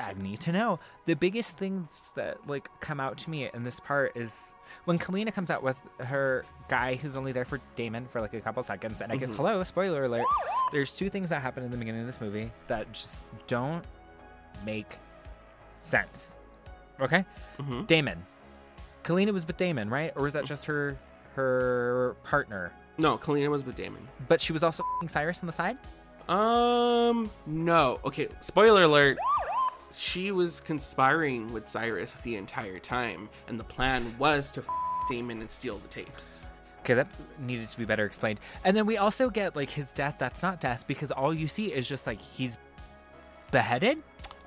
I 0.00 0.14
need 0.14 0.38
to 0.42 0.52
know. 0.52 0.78
The 1.06 1.14
biggest 1.16 1.56
things 1.56 2.10
that 2.14 2.46
like 2.46 2.68
come 2.80 3.00
out 3.00 3.18
to 3.18 3.30
me 3.30 3.50
in 3.52 3.64
this 3.64 3.80
part 3.80 4.16
is 4.16 4.32
when 4.84 5.00
Kalina 5.00 5.34
comes 5.34 5.50
out 5.50 5.64
with 5.64 5.78
her 5.98 6.44
guy 6.68 6.94
who's 6.94 7.16
only 7.16 7.32
there 7.32 7.44
for 7.44 7.58
Damon 7.74 8.06
for 8.06 8.20
like 8.20 8.32
a 8.34 8.40
couple 8.40 8.62
seconds, 8.62 9.00
and 9.00 9.10
I 9.10 9.16
Mm-hmm. 9.16 9.24
guess 9.26 9.34
hello, 9.34 9.62
spoiler 9.64 10.04
alert. 10.04 10.26
There's 10.70 10.94
two 10.96 11.10
things 11.10 11.30
that 11.30 11.42
happen 11.42 11.64
in 11.64 11.70
the 11.72 11.76
beginning 11.76 12.02
of 12.02 12.06
this 12.06 12.20
movie 12.20 12.52
that 12.68 12.92
just 12.92 13.24
don't 13.48 13.84
make 14.64 14.98
sense. 15.82 16.32
Okay, 17.00 17.24
Mhm. 17.60 17.86
Damon, 17.86 18.24
Kalina 19.04 19.32
was 19.32 19.46
with 19.46 19.56
Damon, 19.56 19.88
right? 19.90 20.12
Or 20.16 20.22
was 20.22 20.32
that 20.34 20.44
just 20.44 20.66
her 20.66 20.96
her 21.36 22.16
partner? 22.24 22.72
No, 22.98 23.16
Kalina 23.16 23.48
was 23.48 23.64
with 23.64 23.76
Damon. 23.76 24.06
But 24.28 24.40
she 24.40 24.52
was 24.52 24.62
also 24.62 24.82
f***ing 24.82 25.08
Cyrus 25.08 25.40
on 25.40 25.46
the 25.46 25.52
side. 25.52 25.78
Um, 26.28 27.30
no. 27.46 27.98
Okay, 28.04 28.28
spoiler 28.40 28.82
alert. 28.82 29.18
She 29.92 30.30
was 30.30 30.60
conspiring 30.60 31.52
with 31.52 31.66
Cyrus 31.66 32.12
the 32.22 32.36
entire 32.36 32.78
time, 32.78 33.28
and 33.48 33.58
the 33.58 33.64
plan 33.64 34.14
was 34.18 34.50
to 34.52 34.60
f- 34.60 34.66
Damon 35.08 35.40
and 35.40 35.50
steal 35.50 35.78
the 35.78 35.88
tapes. 35.88 36.48
Okay, 36.80 36.94
that 36.94 37.08
needed 37.40 37.68
to 37.68 37.78
be 37.78 37.84
better 37.84 38.04
explained. 38.04 38.40
And 38.64 38.76
then 38.76 38.86
we 38.86 38.96
also 38.98 39.30
get 39.30 39.56
like 39.56 39.70
his 39.70 39.92
death. 39.92 40.16
That's 40.18 40.42
not 40.42 40.60
death 40.60 40.84
because 40.86 41.10
all 41.10 41.34
you 41.34 41.48
see 41.48 41.66
is 41.72 41.88
just 41.88 42.06
like 42.06 42.20
he's 42.20 42.56
beheaded. 43.50 43.98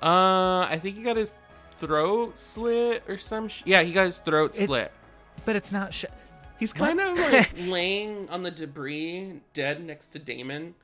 Uh, 0.02 0.60
I 0.60 0.78
think 0.80 0.96
he 0.96 1.02
got 1.02 1.16
his 1.16 1.34
throat 1.76 2.38
slit 2.38 3.02
or 3.08 3.16
some. 3.18 3.48
Sh- 3.48 3.62
yeah, 3.64 3.82
he 3.82 3.92
got 3.92 4.06
his 4.06 4.18
throat 4.18 4.56
It- 4.58 4.66
slit. 4.66 4.92
But 5.44 5.56
it's 5.56 5.72
not. 5.72 5.92
Sh- 5.94 6.04
He's 6.58 6.72
kind 6.72 7.00
of 7.00 7.18
like 7.18 7.52
laying 7.66 8.28
on 8.30 8.42
the 8.44 8.50
debris, 8.50 9.40
dead 9.52 9.84
next 9.84 10.10
to 10.10 10.18
Damon. 10.18 10.74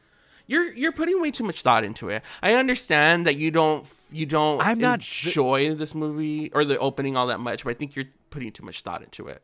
You're 0.47 0.75
you're 0.75 0.91
putting 0.93 1.21
way 1.23 1.31
too 1.31 1.45
much 1.45 1.63
thought 1.63 1.85
into 1.85 2.09
it. 2.09 2.25
I 2.43 2.55
understand 2.55 3.25
that 3.27 3.37
you 3.37 3.51
don't 3.53 3.87
you 4.11 4.27
don't 4.27 4.61
I'm 4.61 4.79
not- 4.79 4.99
enjoy 4.99 5.75
this 5.77 5.95
movie 5.95 6.51
or 6.53 6.65
the 6.65 6.77
opening 6.79 7.17
all 7.17 7.29
that 7.29 7.39
much, 7.39 7.63
but 7.65 7.71
I 7.71 7.75
think 7.75 7.95
you're 7.95 8.07
putting 8.31 8.51
too 8.51 8.65
much 8.65 8.83
thought 8.83 9.03
into 9.03 9.29
it. 9.29 9.43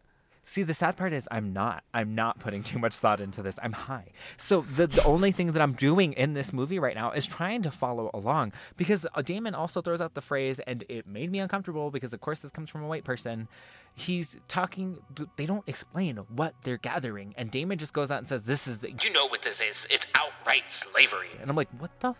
See, 0.48 0.62
the 0.62 0.74
sad 0.74 0.96
part 0.96 1.12
is 1.12 1.26
I'm 1.32 1.52
not. 1.52 1.82
I'm 1.92 2.14
not 2.14 2.38
putting 2.38 2.62
too 2.62 2.78
much 2.78 2.96
thought 2.96 3.20
into 3.20 3.42
this. 3.42 3.58
I'm 3.64 3.72
high. 3.72 4.12
So 4.36 4.64
the, 4.76 4.86
the 4.86 5.02
only 5.02 5.32
thing 5.32 5.50
that 5.52 5.60
I'm 5.60 5.72
doing 5.72 6.12
in 6.12 6.34
this 6.34 6.52
movie 6.52 6.78
right 6.78 6.94
now 6.94 7.10
is 7.10 7.26
trying 7.26 7.62
to 7.62 7.72
follow 7.72 8.10
along 8.14 8.52
because 8.76 9.04
uh, 9.12 9.22
Damon 9.22 9.56
also 9.56 9.82
throws 9.82 10.00
out 10.00 10.14
the 10.14 10.20
phrase, 10.20 10.60
and 10.60 10.84
it 10.88 11.04
made 11.04 11.32
me 11.32 11.40
uncomfortable 11.40 11.90
because, 11.90 12.12
of 12.12 12.20
course, 12.20 12.38
this 12.38 12.52
comes 12.52 12.70
from 12.70 12.84
a 12.84 12.86
white 12.86 13.02
person. 13.02 13.48
He's 13.92 14.36
talking. 14.46 14.98
They 15.36 15.46
don't 15.46 15.64
explain 15.66 16.18
what 16.28 16.54
they're 16.62 16.76
gathering, 16.78 17.34
and 17.36 17.50
Damon 17.50 17.76
just 17.78 17.92
goes 17.92 18.12
out 18.12 18.18
and 18.18 18.28
says, 18.28 18.42
"This 18.42 18.68
is." 18.68 18.84
You 19.02 19.12
know 19.12 19.26
what 19.26 19.42
this 19.42 19.60
is. 19.60 19.84
It's 19.90 20.06
outright 20.14 20.62
slavery. 20.70 21.30
And 21.40 21.50
I'm 21.50 21.56
like, 21.56 21.70
"What 21.78 21.98
the? 21.98 22.10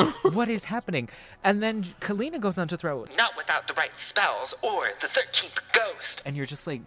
F- 0.00 0.34
what 0.34 0.48
is 0.48 0.64
happening?" 0.64 1.08
And 1.44 1.62
then 1.62 1.84
Kalina 2.00 2.40
goes 2.40 2.58
on 2.58 2.66
to 2.68 2.76
throw, 2.76 3.04
Not 3.16 3.36
without 3.36 3.68
the 3.68 3.74
right 3.74 3.90
spells 4.08 4.52
or 4.62 4.88
the 5.00 5.06
13th 5.06 5.60
ghost. 5.72 6.22
and 6.24 6.34
you're 6.36 6.46
just 6.46 6.66
like, 6.66 6.80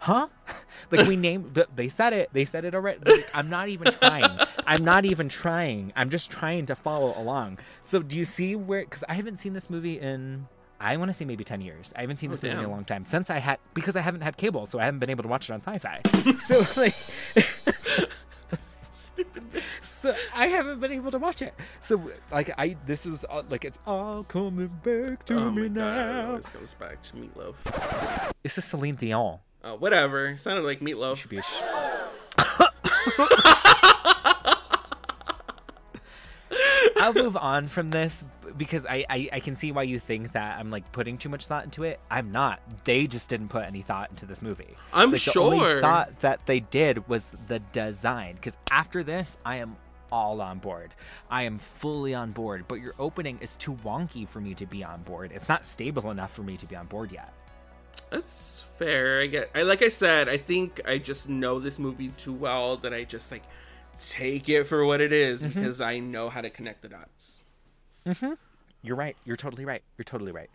huh? 0.00 0.28
like 0.90 1.06
we 1.06 1.16
named, 1.16 1.58
they 1.74 1.88
said 1.88 2.12
it, 2.12 2.30
they 2.32 2.44
said 2.44 2.64
it 2.64 2.74
already. 2.74 2.98
Like, 3.04 3.26
I'm 3.34 3.48
not 3.48 3.68
even 3.68 3.92
trying. 3.92 4.38
I'm 4.66 4.84
not 4.84 5.04
even 5.04 5.28
trying. 5.28 5.92
I'm 5.96 6.10
just 6.10 6.30
trying 6.30 6.66
to 6.66 6.74
follow 6.74 7.14
along. 7.16 7.58
So 7.84 8.02
do 8.02 8.16
you 8.16 8.24
see 8.24 8.56
where? 8.56 8.80
Because 8.84 9.04
I 9.08 9.14
haven't 9.14 9.38
seen 9.38 9.52
this 9.52 9.70
movie 9.70 9.98
in. 10.00 10.48
I 10.82 10.96
want 10.96 11.10
to 11.10 11.16
say 11.16 11.26
maybe 11.26 11.44
10 11.44 11.60
years. 11.60 11.92
I 11.94 12.00
haven't 12.00 12.16
seen 12.16 12.30
oh, 12.30 12.32
this 12.32 12.42
movie 12.42 12.56
in 12.56 12.64
a 12.64 12.70
long 12.70 12.84
time 12.84 13.04
since 13.04 13.28
I 13.28 13.38
had 13.38 13.58
because 13.74 13.96
I 13.96 14.00
haven't 14.00 14.22
had 14.22 14.36
cable, 14.38 14.64
so 14.64 14.78
I 14.78 14.86
haven't 14.86 15.00
been 15.00 15.10
able 15.10 15.22
to 15.24 15.28
watch 15.28 15.50
it 15.50 15.52
on 15.52 15.60
sci-fi. 15.60 16.00
so 16.46 16.80
like 16.80 16.94
Stupid. 18.92 19.42
so 19.82 20.14
I 20.34 20.46
haven't 20.46 20.80
been 20.80 20.92
able 20.92 21.10
to 21.10 21.18
watch 21.18 21.42
it. 21.42 21.54
So 21.80 22.10
like 22.32 22.50
I 22.58 22.76
this 22.86 23.04
was 23.06 23.24
all, 23.24 23.44
like 23.50 23.64
it's 23.66 23.78
all 23.86 24.24
coming 24.24 24.68
back 24.82 25.24
to 25.26 25.34
Oh 25.38 25.50
me 25.50 25.68
my 25.68 25.80
god, 25.80 25.86
it 25.86 26.12
now. 26.14 26.28
always 26.28 26.48
goes 26.50 26.74
back 26.74 27.02
to 27.02 27.12
Meatloaf. 27.16 28.32
This 28.42 28.56
is 28.56 28.64
Celine 28.64 28.94
Dion. 28.96 29.38
Oh, 29.62 29.76
whatever. 29.76 30.36
Sounded 30.36 30.64
like 30.64 30.80
Meatloaf. 30.80 31.16
Should 31.18 31.30
be 31.30 31.38
a 31.38 31.42
sh- 31.42 31.60
I'll 36.96 37.14
move 37.14 37.36
on 37.36 37.68
from 37.68 37.90
this 37.90 38.24
because 38.56 38.84
I, 38.84 39.04
I, 39.08 39.28
I 39.34 39.40
can 39.40 39.54
see 39.56 39.70
why 39.72 39.84
you 39.84 39.98
think 39.98 40.32
that 40.32 40.58
I'm 40.58 40.70
like 40.70 40.90
putting 40.92 41.16
too 41.18 41.28
much 41.28 41.46
thought 41.46 41.64
into 41.64 41.84
it. 41.84 42.00
I'm 42.10 42.32
not. 42.32 42.60
They 42.84 43.06
just 43.06 43.30
didn't 43.30 43.48
put 43.48 43.64
any 43.64 43.82
thought 43.82 44.10
into 44.10 44.26
this 44.26 44.42
movie. 44.42 44.76
I'm 44.92 45.10
like, 45.10 45.22
The 45.22 45.40
only 45.40 45.58
sure. 45.58 45.80
thought 45.80 46.20
that 46.20 46.46
they 46.46 46.60
did 46.60 47.08
was 47.08 47.24
the 47.48 47.60
design. 47.60 48.34
Because 48.34 48.58
after 48.70 49.02
this, 49.02 49.38
I 49.46 49.56
am 49.56 49.76
all 50.12 50.40
on 50.40 50.58
board. 50.58 50.94
I 51.30 51.42
am 51.44 51.58
fully 51.58 52.14
on 52.14 52.32
board. 52.32 52.64
But 52.66 52.80
your 52.80 52.94
opening 52.98 53.38
is 53.40 53.56
too 53.56 53.74
wonky 53.84 54.26
for 54.28 54.40
me 54.40 54.54
to 54.54 54.66
be 54.66 54.82
on 54.84 55.02
board. 55.02 55.32
It's 55.34 55.48
not 55.48 55.64
stable 55.64 56.10
enough 56.10 56.32
for 56.34 56.42
me 56.42 56.56
to 56.56 56.66
be 56.66 56.74
on 56.76 56.86
board 56.86 57.12
yet. 57.12 57.32
That's 58.10 58.64
fair. 58.78 59.20
I 59.20 59.26
get. 59.26 59.50
I 59.54 59.62
like 59.62 59.82
I 59.82 59.88
said. 59.88 60.28
I 60.28 60.36
think 60.36 60.80
I 60.86 60.98
just 60.98 61.28
know 61.28 61.58
this 61.60 61.78
movie 61.78 62.08
too 62.08 62.32
well 62.32 62.76
that 62.78 62.92
I 62.92 63.04
just 63.04 63.30
like 63.30 63.42
take 63.98 64.48
it 64.48 64.64
for 64.64 64.84
what 64.84 65.00
it 65.00 65.12
is 65.12 65.44
Mm-hmm. 65.44 65.58
because 65.60 65.80
I 65.80 65.98
know 65.98 66.28
how 66.30 66.40
to 66.40 66.50
connect 66.50 66.82
the 66.82 66.88
dots. 66.88 67.44
Mm-hmm. 68.06 68.32
You're 68.82 68.96
right. 68.96 69.16
You're 69.24 69.36
totally 69.36 69.64
right. 69.64 69.82
You're 69.98 70.04
totally 70.04 70.32
right. 70.32 70.50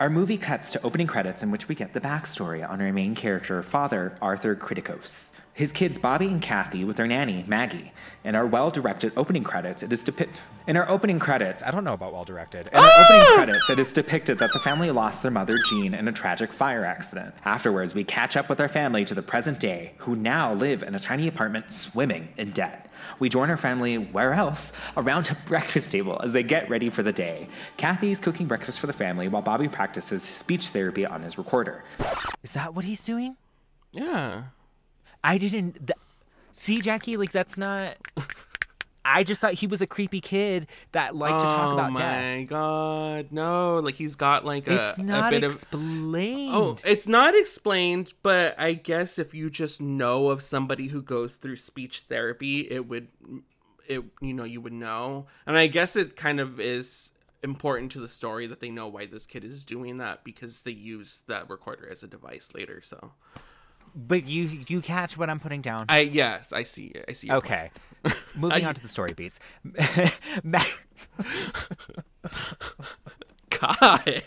Our 0.00 0.08
movie 0.10 0.38
cuts 0.38 0.72
to 0.72 0.82
opening 0.82 1.06
credits 1.06 1.42
in 1.42 1.50
which 1.50 1.68
we 1.68 1.74
get 1.74 1.92
the 1.92 2.00
backstory 2.00 2.68
on 2.68 2.80
our 2.80 2.92
main 2.92 3.14
character, 3.14 3.62
father, 3.62 4.16
Arthur 4.22 4.56
Kriticos. 4.56 5.30
His 5.54 5.70
kids, 5.70 5.98
Bobby 5.98 6.28
and 6.28 6.40
Kathy, 6.40 6.82
with 6.82 6.96
their 6.96 7.06
nanny, 7.06 7.44
Maggie. 7.46 7.92
In 8.24 8.34
our 8.34 8.46
well 8.46 8.70
directed 8.70 9.12
opening 9.18 9.44
credits, 9.44 9.82
it 9.82 9.92
is 9.92 10.02
depicted. 10.02 10.40
In 10.66 10.78
our 10.78 10.88
opening 10.88 11.18
credits, 11.18 11.62
I 11.62 11.70
don't 11.70 11.84
know 11.84 11.92
about 11.92 12.14
well 12.14 12.24
directed. 12.24 12.68
In 12.68 12.74
our 12.74 12.82
ah! 12.82 13.04
opening 13.04 13.34
credits, 13.34 13.68
it 13.68 13.78
is 13.78 13.92
depicted 13.92 14.38
that 14.38 14.54
the 14.54 14.60
family 14.60 14.90
lost 14.90 15.20
their 15.20 15.30
mother, 15.30 15.58
Jean, 15.68 15.92
in 15.92 16.08
a 16.08 16.12
tragic 16.12 16.54
fire 16.54 16.86
accident. 16.86 17.34
Afterwards, 17.44 17.94
we 17.94 18.02
catch 18.02 18.34
up 18.34 18.48
with 18.48 18.62
our 18.62 18.68
family 18.68 19.04
to 19.04 19.14
the 19.14 19.22
present 19.22 19.60
day, 19.60 19.92
who 19.98 20.16
now 20.16 20.54
live 20.54 20.82
in 20.82 20.94
a 20.94 20.98
tiny 20.98 21.28
apartment 21.28 21.70
swimming 21.70 22.28
in 22.38 22.52
debt. 22.52 22.90
We 23.18 23.28
join 23.28 23.50
our 23.50 23.58
family, 23.58 23.98
where 23.98 24.32
else? 24.32 24.72
Around 24.96 25.30
a 25.30 25.36
breakfast 25.46 25.92
table 25.92 26.18
as 26.24 26.32
they 26.32 26.42
get 26.42 26.70
ready 26.70 26.88
for 26.88 27.02
the 27.02 27.12
day. 27.12 27.48
Kathy 27.76 28.10
is 28.10 28.20
cooking 28.20 28.46
breakfast 28.46 28.80
for 28.80 28.86
the 28.86 28.92
family 28.94 29.28
while 29.28 29.42
Bobby 29.42 29.68
practices 29.68 30.22
speech 30.22 30.68
therapy 30.68 31.04
on 31.04 31.22
his 31.22 31.36
recorder. 31.36 31.84
Is 32.42 32.52
that 32.52 32.74
what 32.74 32.86
he's 32.86 33.02
doing? 33.02 33.36
Yeah. 33.90 34.44
I 35.24 35.38
didn't. 35.38 35.86
Th- 35.86 35.98
see, 36.52 36.80
Jackie, 36.80 37.16
like 37.16 37.32
that's 37.32 37.56
not. 37.56 37.96
I 39.04 39.24
just 39.24 39.40
thought 39.40 39.54
he 39.54 39.66
was 39.66 39.80
a 39.80 39.86
creepy 39.86 40.20
kid 40.20 40.68
that 40.92 41.16
liked 41.16 41.40
to 41.40 41.44
talk 41.44 41.72
about 41.72 41.92
oh 41.92 41.96
death. 41.96 42.24
oh 42.24 42.36
my 42.36 42.42
god, 42.44 43.26
no! 43.32 43.80
Like 43.80 43.96
he's 43.96 44.14
got 44.14 44.44
like 44.44 44.68
a, 44.68 44.90
It's 44.90 44.98
a 44.98 45.02
not 45.02 45.30
bit 45.30 45.42
of 45.42 45.54
explained. 45.54 46.54
Oh, 46.54 46.76
it's 46.84 47.08
not 47.08 47.34
explained, 47.34 48.14
but 48.22 48.58
I 48.58 48.74
guess 48.74 49.18
if 49.18 49.34
you 49.34 49.50
just 49.50 49.80
know 49.80 50.28
of 50.28 50.42
somebody 50.42 50.88
who 50.88 51.02
goes 51.02 51.34
through 51.36 51.56
speech 51.56 52.04
therapy, 52.08 52.60
it 52.60 52.86
would 52.88 53.08
it 53.88 54.04
you 54.20 54.34
know, 54.34 54.44
you 54.44 54.60
would 54.60 54.72
know. 54.72 55.26
And 55.46 55.58
I 55.58 55.66
guess 55.66 55.96
it 55.96 56.14
kind 56.14 56.38
of 56.38 56.60
is 56.60 57.12
important 57.42 57.90
to 57.92 58.00
the 58.00 58.08
story 58.08 58.46
that 58.46 58.60
they 58.60 58.70
know 58.70 58.86
why 58.86 59.06
this 59.06 59.26
kid 59.26 59.42
is 59.42 59.64
doing 59.64 59.98
that 59.98 60.22
because 60.22 60.62
they 60.62 60.70
use 60.70 61.22
that 61.26 61.50
recorder 61.50 61.88
as 61.90 62.04
a 62.04 62.06
device 62.06 62.50
later, 62.54 62.80
so. 62.80 63.12
But 63.94 64.26
you 64.26 64.60
you 64.68 64.80
catch 64.80 65.16
what 65.16 65.28
I'm 65.30 65.40
putting 65.40 65.60
down. 65.62 65.86
I 65.88 66.00
yes, 66.00 66.52
I 66.52 66.62
see 66.64 66.92
I 67.08 67.12
see. 67.12 67.30
okay, 67.30 67.70
moving 68.36 68.64
I- 68.64 68.68
on 68.68 68.74
to 68.74 68.82
the 68.82 68.88
story 68.88 69.12
beats. 69.14 69.38
God. 73.50 74.22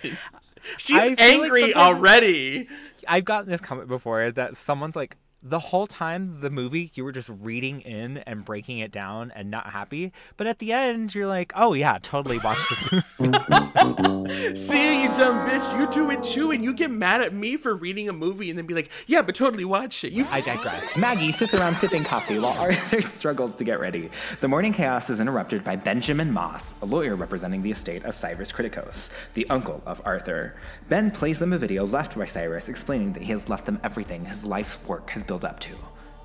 She's 0.78 0.98
feel 1.00 1.10
like 1.10 1.22
angry 1.22 1.74
already. 1.76 2.68
I've 3.08 3.26
gotten 3.26 3.50
this 3.50 3.62
comment 3.62 3.88
before 3.88 4.32
that 4.32 4.58
someone's 4.58 4.96
like, 4.96 5.18
the 5.48 5.60
whole 5.60 5.86
time 5.86 6.40
the 6.42 6.50
movie 6.50 6.92
you 6.96 7.04
were 7.04 7.12
just 7.12 7.30
reading 7.30 7.80
in 7.82 8.18
and 8.18 8.44
breaking 8.44 8.80
it 8.80 8.92
down 8.92 9.32
and 9.36 9.52
not 9.52 9.68
happy, 9.68 10.12
but 10.38 10.48
at 10.48 10.58
the 10.58 10.74
end 10.74 11.14
you're 11.14 11.28
like, 11.28 11.54
oh 11.56 11.74
yeah, 11.74 12.00
totally 12.02 12.40
watch 12.40 12.58
this 12.68 13.04
movie. 13.20 14.56
See, 14.56 15.04
you 15.04 15.10
dumb 15.10 15.48
bitch, 15.48 15.80
you 15.80 15.88
do 15.92 16.10
it 16.10 16.24
too, 16.24 16.50
and 16.50 16.64
you 16.64 16.74
get 16.74 16.90
mad 16.90 17.22
at 17.22 17.32
me 17.32 17.58
for 17.58 17.76
reading 17.76 18.10
a 18.10 18.14
movie 18.14 18.50
and 18.50 18.58
then 18.58 18.66
be 18.66 18.74
like, 18.74 18.92
yeah, 19.06 19.22
but 19.22 19.36
totally 19.36 19.66
watch 19.66 20.04
it. 20.04 20.14
You 20.14 20.26
I 20.32 20.42
digress. 20.42 20.98
Maggie 20.98 21.32
sits 21.32 21.54
around 21.54 21.76
sipping 21.76 22.04
coffee 22.04 22.40
while 22.40 22.58
Arthur 22.60 23.04
struggles 23.04 23.54
to 23.56 23.64
get 23.64 23.80
ready. 23.80 24.10
The 24.42 24.48
morning 24.48 24.74
chaos 24.74 25.12
is 25.12 25.20
interrupted 25.20 25.64
by 25.64 25.76
Benjamin 25.76 26.34
Moss, 26.34 26.74
a 26.82 26.88
lawyer 26.88 27.16
representing 27.16 27.62
the 27.62 27.70
estate 27.70 28.04
of 28.04 28.16
Cyrus 28.16 28.52
Kriticos, 28.52 29.12
the 29.36 29.48
uncle 29.52 29.84
of 29.86 30.02
Arthur. 30.06 30.56
Ben 30.90 31.12
plays 31.12 31.38
them 31.38 31.54
a 31.54 31.58
video 31.60 31.86
left 31.86 32.18
by 32.18 32.26
Cyrus 32.26 32.68
explaining 32.68 33.14
that 33.14 33.22
he 33.22 33.32
has 33.32 33.48
left 33.48 33.66
them 33.68 33.80
everything 33.84 34.26
his 34.26 34.44
life's 34.44 34.78
work 34.88 35.12
has 35.12 35.24
built 35.36 35.52
up 35.52 35.60
to 35.60 35.76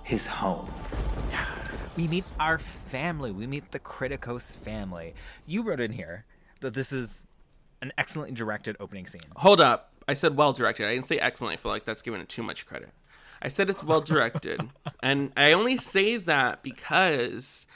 his 0.04 0.24
home. 0.24 0.72
We 1.96 2.06
meet 2.06 2.24
our 2.38 2.60
family. 2.60 3.32
We 3.32 3.44
meet 3.44 3.72
the 3.72 3.80
Kriticos 3.80 4.56
family. 4.56 5.14
You 5.46 5.62
wrote 5.62 5.80
in 5.80 5.90
here 5.90 6.24
that 6.60 6.74
this 6.74 6.92
is 6.92 7.26
an 7.82 7.92
excellently 7.98 8.36
directed 8.36 8.76
opening 8.78 9.08
scene. 9.08 9.22
Hold 9.36 9.60
up. 9.60 9.92
I 10.06 10.14
said 10.14 10.36
well 10.36 10.52
directed. 10.52 10.86
I 10.86 10.94
didn't 10.94 11.08
say 11.08 11.18
excellent. 11.18 11.54
I 11.54 11.56
feel 11.60 11.72
like 11.72 11.84
that's 11.84 12.02
giving 12.02 12.20
it 12.20 12.28
too 12.28 12.44
much 12.44 12.66
credit. 12.66 12.90
I 13.42 13.48
said 13.48 13.68
it's 13.68 13.82
well 13.82 14.00
directed. 14.00 14.60
and 15.02 15.32
I 15.36 15.52
only 15.54 15.76
say 15.76 16.16
that 16.16 16.62
because 16.62 17.66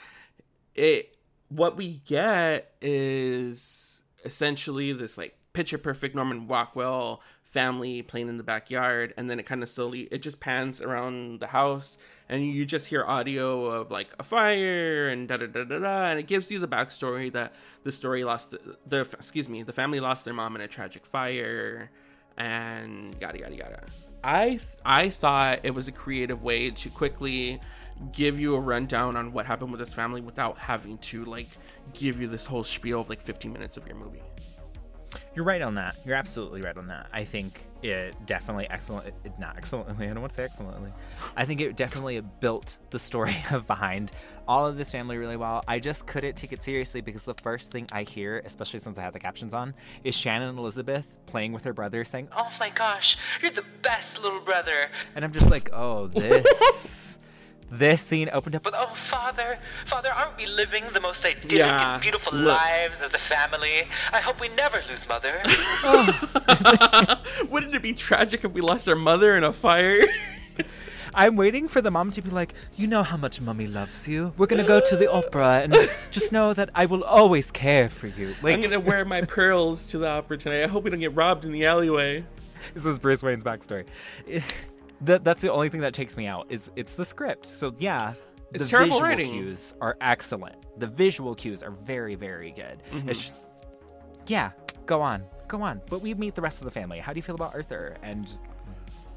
it 0.73 1.17
what 1.49 1.75
we 1.75 2.01
get 2.05 2.71
is 2.81 4.03
essentially 4.23 4.93
this 4.93 5.17
like 5.17 5.35
picture 5.51 5.77
perfect 5.77 6.15
Norman 6.15 6.47
Rockwell 6.47 7.21
family 7.55 8.01
playing 8.01 8.27
in 8.27 8.35
the 8.35 8.43
backyard 8.43 9.13
and 9.15 9.29
then 9.29 9.39
it 9.39 9.45
kind 9.45 9.63
of 9.63 9.69
slowly 9.69 10.09
it 10.11 10.21
just 10.21 10.41
pans 10.41 10.81
around 10.81 11.39
the 11.39 11.47
house 11.47 11.97
and 12.27 12.45
you 12.45 12.65
just 12.65 12.87
hear 12.87 13.05
audio 13.05 13.67
of 13.67 13.89
like 13.89 14.09
a 14.19 14.23
fire 14.23 15.07
and 15.07 15.29
da 15.29 15.37
da 15.37 15.47
da 15.47 15.63
da 15.63 15.79
da 15.79 16.07
and 16.07 16.19
it 16.19 16.27
gives 16.27 16.51
you 16.51 16.59
the 16.59 16.67
backstory 16.67 17.31
that 17.31 17.55
the 17.83 17.93
story 17.93 18.25
lost 18.25 18.51
the, 18.51 18.59
the 18.85 18.99
excuse 19.13 19.47
me 19.47 19.63
the 19.63 19.71
family 19.71 20.01
lost 20.01 20.25
their 20.25 20.33
mom 20.33 20.53
in 20.57 20.61
a 20.61 20.67
tragic 20.67 21.05
fire 21.05 21.89
and 22.35 23.15
yada 23.21 23.39
yada 23.39 23.55
yada. 23.55 23.83
I 24.21 24.47
th- 24.49 24.61
i 24.83 25.09
thought 25.09 25.61
it 25.63 25.73
was 25.73 25.87
a 25.87 25.93
creative 25.93 26.43
way 26.43 26.71
to 26.71 26.89
quickly 26.89 27.61
give 28.11 28.37
you 28.37 28.55
a 28.55 28.59
rundown 28.59 29.15
on 29.15 29.31
what 29.31 29.45
happened 29.45 29.71
with 29.71 29.79
this 29.79 29.93
family 29.93 30.19
without 30.19 30.57
having 30.57 30.97
to 30.97 31.23
like 31.23 31.47
give 31.93 32.19
you 32.19 32.27
this 32.27 32.45
whole 32.45 32.65
spiel 32.65 32.99
of 32.99 33.07
like 33.07 33.21
15 33.21 33.53
minutes 33.53 33.77
of 33.77 33.87
your 33.87 33.95
movie 33.95 34.23
You're 35.35 35.45
right 35.45 35.61
on 35.61 35.75
that. 35.75 35.97
You're 36.05 36.15
absolutely 36.15 36.61
right 36.61 36.77
on 36.77 36.87
that. 36.87 37.07
I 37.11 37.25
think 37.25 37.61
it 37.83 38.15
definitely 38.25 38.67
excellent, 38.69 39.07
it, 39.07 39.33
not 39.37 39.57
excellently. 39.57 40.05
I 40.05 40.13
don't 40.13 40.21
want 40.21 40.31
to 40.31 40.37
say 40.37 40.43
excellently. 40.45 40.91
I 41.35 41.43
think 41.43 41.59
it 41.59 41.75
definitely 41.75 42.21
built 42.39 42.77
the 42.89 42.99
story 42.99 43.35
of 43.51 43.67
behind 43.67 44.11
all 44.47 44.65
of 44.65 44.77
this 44.77 44.91
family 44.91 45.17
really 45.17 45.35
well. 45.35 45.61
I 45.67 45.79
just 45.79 46.07
couldn't 46.07 46.35
take 46.37 46.53
it 46.53 46.63
seriously 46.63 47.01
because 47.01 47.23
the 47.23 47.33
first 47.33 47.69
thing 47.71 47.87
I 47.91 48.03
hear, 48.03 48.41
especially 48.45 48.79
since 48.79 48.97
I 48.97 49.01
have 49.01 49.13
the 49.13 49.19
captions 49.19 49.53
on, 49.53 49.73
is 50.03 50.15
Shannon 50.15 50.49
and 50.49 50.57
Elizabeth 50.59 51.17
playing 51.25 51.51
with 51.51 51.65
her 51.65 51.73
brother 51.73 52.05
saying, 52.05 52.29
Oh 52.35 52.49
my 52.59 52.69
gosh, 52.69 53.17
you're 53.41 53.51
the 53.51 53.65
best 53.81 54.21
little 54.21 54.39
brother. 54.39 54.89
and 55.15 55.25
I'm 55.25 55.33
just 55.33 55.51
like, 55.51 55.69
oh, 55.73 56.07
this. 56.13 57.19
This 57.71 58.01
scene 58.01 58.29
opened 58.31 58.55
up 58.55 58.63
But 58.63 58.73
oh, 58.75 58.93
father, 58.95 59.57
father, 59.85 60.09
aren't 60.11 60.37
we 60.37 60.45
living 60.45 60.83
the 60.93 60.99
most 60.99 61.25
idyllic 61.25 61.51
Yeah, 61.51 61.93
and 61.93 62.01
beautiful 62.01 62.37
look. 62.37 62.57
lives 62.57 63.01
as 63.01 63.13
a 63.13 63.17
family? 63.17 63.87
I 64.13 64.19
hope 64.19 64.39
we 64.39 64.49
never 64.49 64.81
lose 64.89 65.07
mother. 65.07 65.41
wouldn't 67.49 67.73
it 67.73 67.81
be 67.81 67.93
tragic 67.93 68.43
if 68.43 68.53
we 68.53 68.61
lost 68.61 68.87
our 68.87 68.95
mother 68.95 69.35
in 69.35 69.43
a 69.43 69.51
fire 69.53 70.01
I'm 71.17 71.37
waiting 71.37 71.69
for 71.69 71.79
the 71.81 71.89
mom 71.91 72.11
to 72.11 72.21
be 72.21 72.29
like, 72.29 72.53
you 72.75 72.87
know 72.87 73.01
how 73.01 73.15
much 73.15 73.39
mommy 73.39 73.67
loves 73.67 74.05
you. 74.05 74.33
We're 74.37 74.47
gonna 74.47 74.65
go 74.65 74.81
to 74.81 74.97
the 74.97 75.09
opera, 75.09 75.61
and 75.63 75.89
just 76.11 76.33
know 76.33 76.53
that 76.53 76.71
I 76.75 76.87
will 76.87 77.05
always 77.05 77.51
care 77.51 77.87
for 77.87 78.07
you. 78.07 78.35
Like, 78.43 78.55
i'm 78.55 78.61
gonna 78.61 78.81
wear 78.81 79.05
my 79.05 79.21
pearls 79.21 79.87
to 79.91 79.97
the 79.97 80.09
opera 80.09 80.37
tonight 80.37 80.63
i 80.63 80.67
hope 80.67 80.83
we 80.83 80.89
don't 80.89 80.99
get 80.99 81.15
robbed 81.15 81.45
in 81.45 81.53
the 81.53 81.65
alleyway 81.65 82.25
this 82.73 82.85
is 82.85 82.99
Bruce 82.99 83.21
Wayne's 83.21 83.43
backstory. 83.43 83.85
That, 85.01 85.23
that's 85.23 85.41
the 85.41 85.51
only 85.51 85.69
thing 85.69 85.81
that 85.81 85.93
takes 85.93 86.15
me 86.17 86.27
out. 86.27 86.47
Is 86.49 86.71
it's 86.75 86.95
the 86.95 87.05
script. 87.05 87.45
So 87.45 87.73
yeah, 87.77 88.13
It's 88.53 88.63
the 88.65 88.69
terrible 88.69 88.91
visual 88.99 89.01
writing. 89.09 89.31
cues 89.31 89.73
are 89.81 89.97
excellent. 90.01 90.55
The 90.79 90.87
visual 90.87 91.35
cues 91.35 91.63
are 91.63 91.71
very, 91.71 92.15
very 92.15 92.51
good. 92.51 92.81
Mm-hmm. 92.91 93.09
It's 93.09 93.21
just, 93.21 93.53
yeah, 94.27 94.51
go 94.85 95.01
on, 95.01 95.23
go 95.47 95.61
on. 95.61 95.81
But 95.89 96.01
we 96.01 96.13
meet 96.13 96.35
the 96.35 96.41
rest 96.41 96.59
of 96.59 96.65
the 96.65 96.71
family. 96.71 96.99
How 96.99 97.13
do 97.13 97.17
you 97.17 97.23
feel 97.23 97.35
about 97.35 97.53
Arthur 97.55 97.97
and 98.03 98.31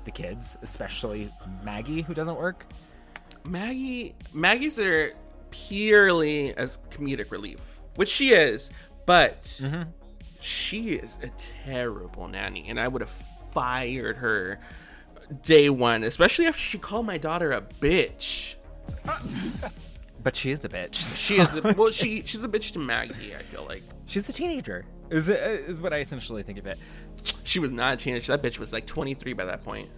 the 0.05 0.11
kids, 0.11 0.57
especially 0.63 1.31
Maggie, 1.65 2.03
who 2.03 2.15
doesn't 2.15 2.37
work? 2.37 2.67
Maggie 3.49 4.15
Maggie's 4.35 4.77
there 4.77 5.13
purely 5.51 6.55
as 6.57 6.79
comedic 6.91 7.31
relief, 7.31 7.61
which 7.97 8.09
she 8.09 8.31
is, 8.33 8.71
but 9.07 9.61
she 10.41 10.91
is 10.93 11.17
a 11.23 11.29
terrible 11.65 12.29
nanny, 12.29 12.69
and 12.69 12.79
I 12.79 12.89
would 12.89 13.01
have 13.01 13.11
fired 13.11 14.17
her 14.19 14.61
day 15.43 15.69
one, 15.71 16.05
especially 16.05 16.47
after 16.47 16.61
she 16.61 16.79
called 16.79 17.07
my 17.07 17.19
daughter 17.19 17.53
a 17.53 17.61
bitch. 17.63 18.57
But 20.21 20.35
she 20.35 20.51
is 20.51 20.65
a 20.65 20.69
bitch. 20.69 21.17
She 21.17 21.39
is 21.39 21.55
a, 21.55 21.63
well, 21.75 21.91
she 21.93 22.23
she's 22.23 22.43
a 22.43 22.49
bitch 22.49 22.73
to 22.73 22.79
Maggie. 22.81 23.35
I 23.35 23.43
feel 23.45 23.65
like 23.67 23.83
She's 24.07 24.29
a 24.29 24.33
teenager. 24.33 24.85
Is 25.11 25.29
it, 25.29 25.41
uh, 25.41 25.71
is 25.71 25.79
what 25.81 25.93
I 25.93 25.99
essentially 25.99 26.43
think 26.43 26.59
of 26.59 26.67
it. 26.67 26.79
she 27.45 27.61
was 27.61 27.73
not 27.73 27.95
a 27.95 27.97
teenager. 27.97 28.37
That 28.37 28.43
bitch 28.47 28.59
was 28.59 28.73
like 28.73 28.85
23 28.85 29.33
by 29.35 29.45
that 29.45 29.63
point. 29.65 29.89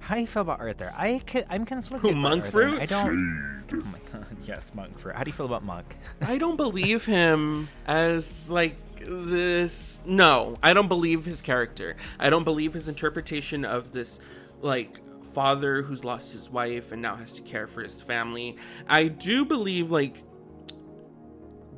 How 0.00 0.14
do 0.14 0.20
you 0.20 0.26
feel 0.26 0.42
about 0.42 0.60
Arthur? 0.60 0.92
I 0.96 1.22
ca- 1.26 1.44
I'm 1.48 1.64
conflicted. 1.64 2.00
Who, 2.02 2.08
about 2.10 2.20
monk 2.20 2.44
Arthur. 2.46 2.50
fruit? 2.52 2.80
I 2.82 2.86
don't. 2.86 3.64
Oh 3.72 3.76
my 3.86 3.98
god! 4.12 4.26
Yes, 4.44 4.72
monk 4.74 4.98
fruit. 4.98 5.14
How 5.14 5.22
do 5.22 5.28
you 5.28 5.34
feel 5.36 5.46
about 5.46 5.62
monk? 5.64 5.96
I 6.22 6.38
don't 6.38 6.56
believe 6.56 7.04
him 7.06 7.68
as 7.86 8.50
like 8.50 8.76
this. 9.04 10.00
No, 10.06 10.56
I 10.62 10.72
don't 10.72 10.88
believe 10.88 11.24
his 11.24 11.40
character. 11.42 11.96
I 12.18 12.30
don't 12.30 12.44
believe 12.44 12.74
his 12.74 12.88
interpretation 12.88 13.64
of 13.64 13.92
this 13.92 14.18
like 14.60 15.00
father 15.34 15.82
who's 15.82 16.04
lost 16.04 16.32
his 16.32 16.50
wife 16.50 16.90
and 16.92 17.02
now 17.02 17.14
has 17.16 17.34
to 17.34 17.42
care 17.42 17.66
for 17.66 17.82
his 17.82 18.00
family. 18.02 18.56
I 18.88 19.08
do 19.08 19.44
believe 19.44 19.90
like 19.90 20.22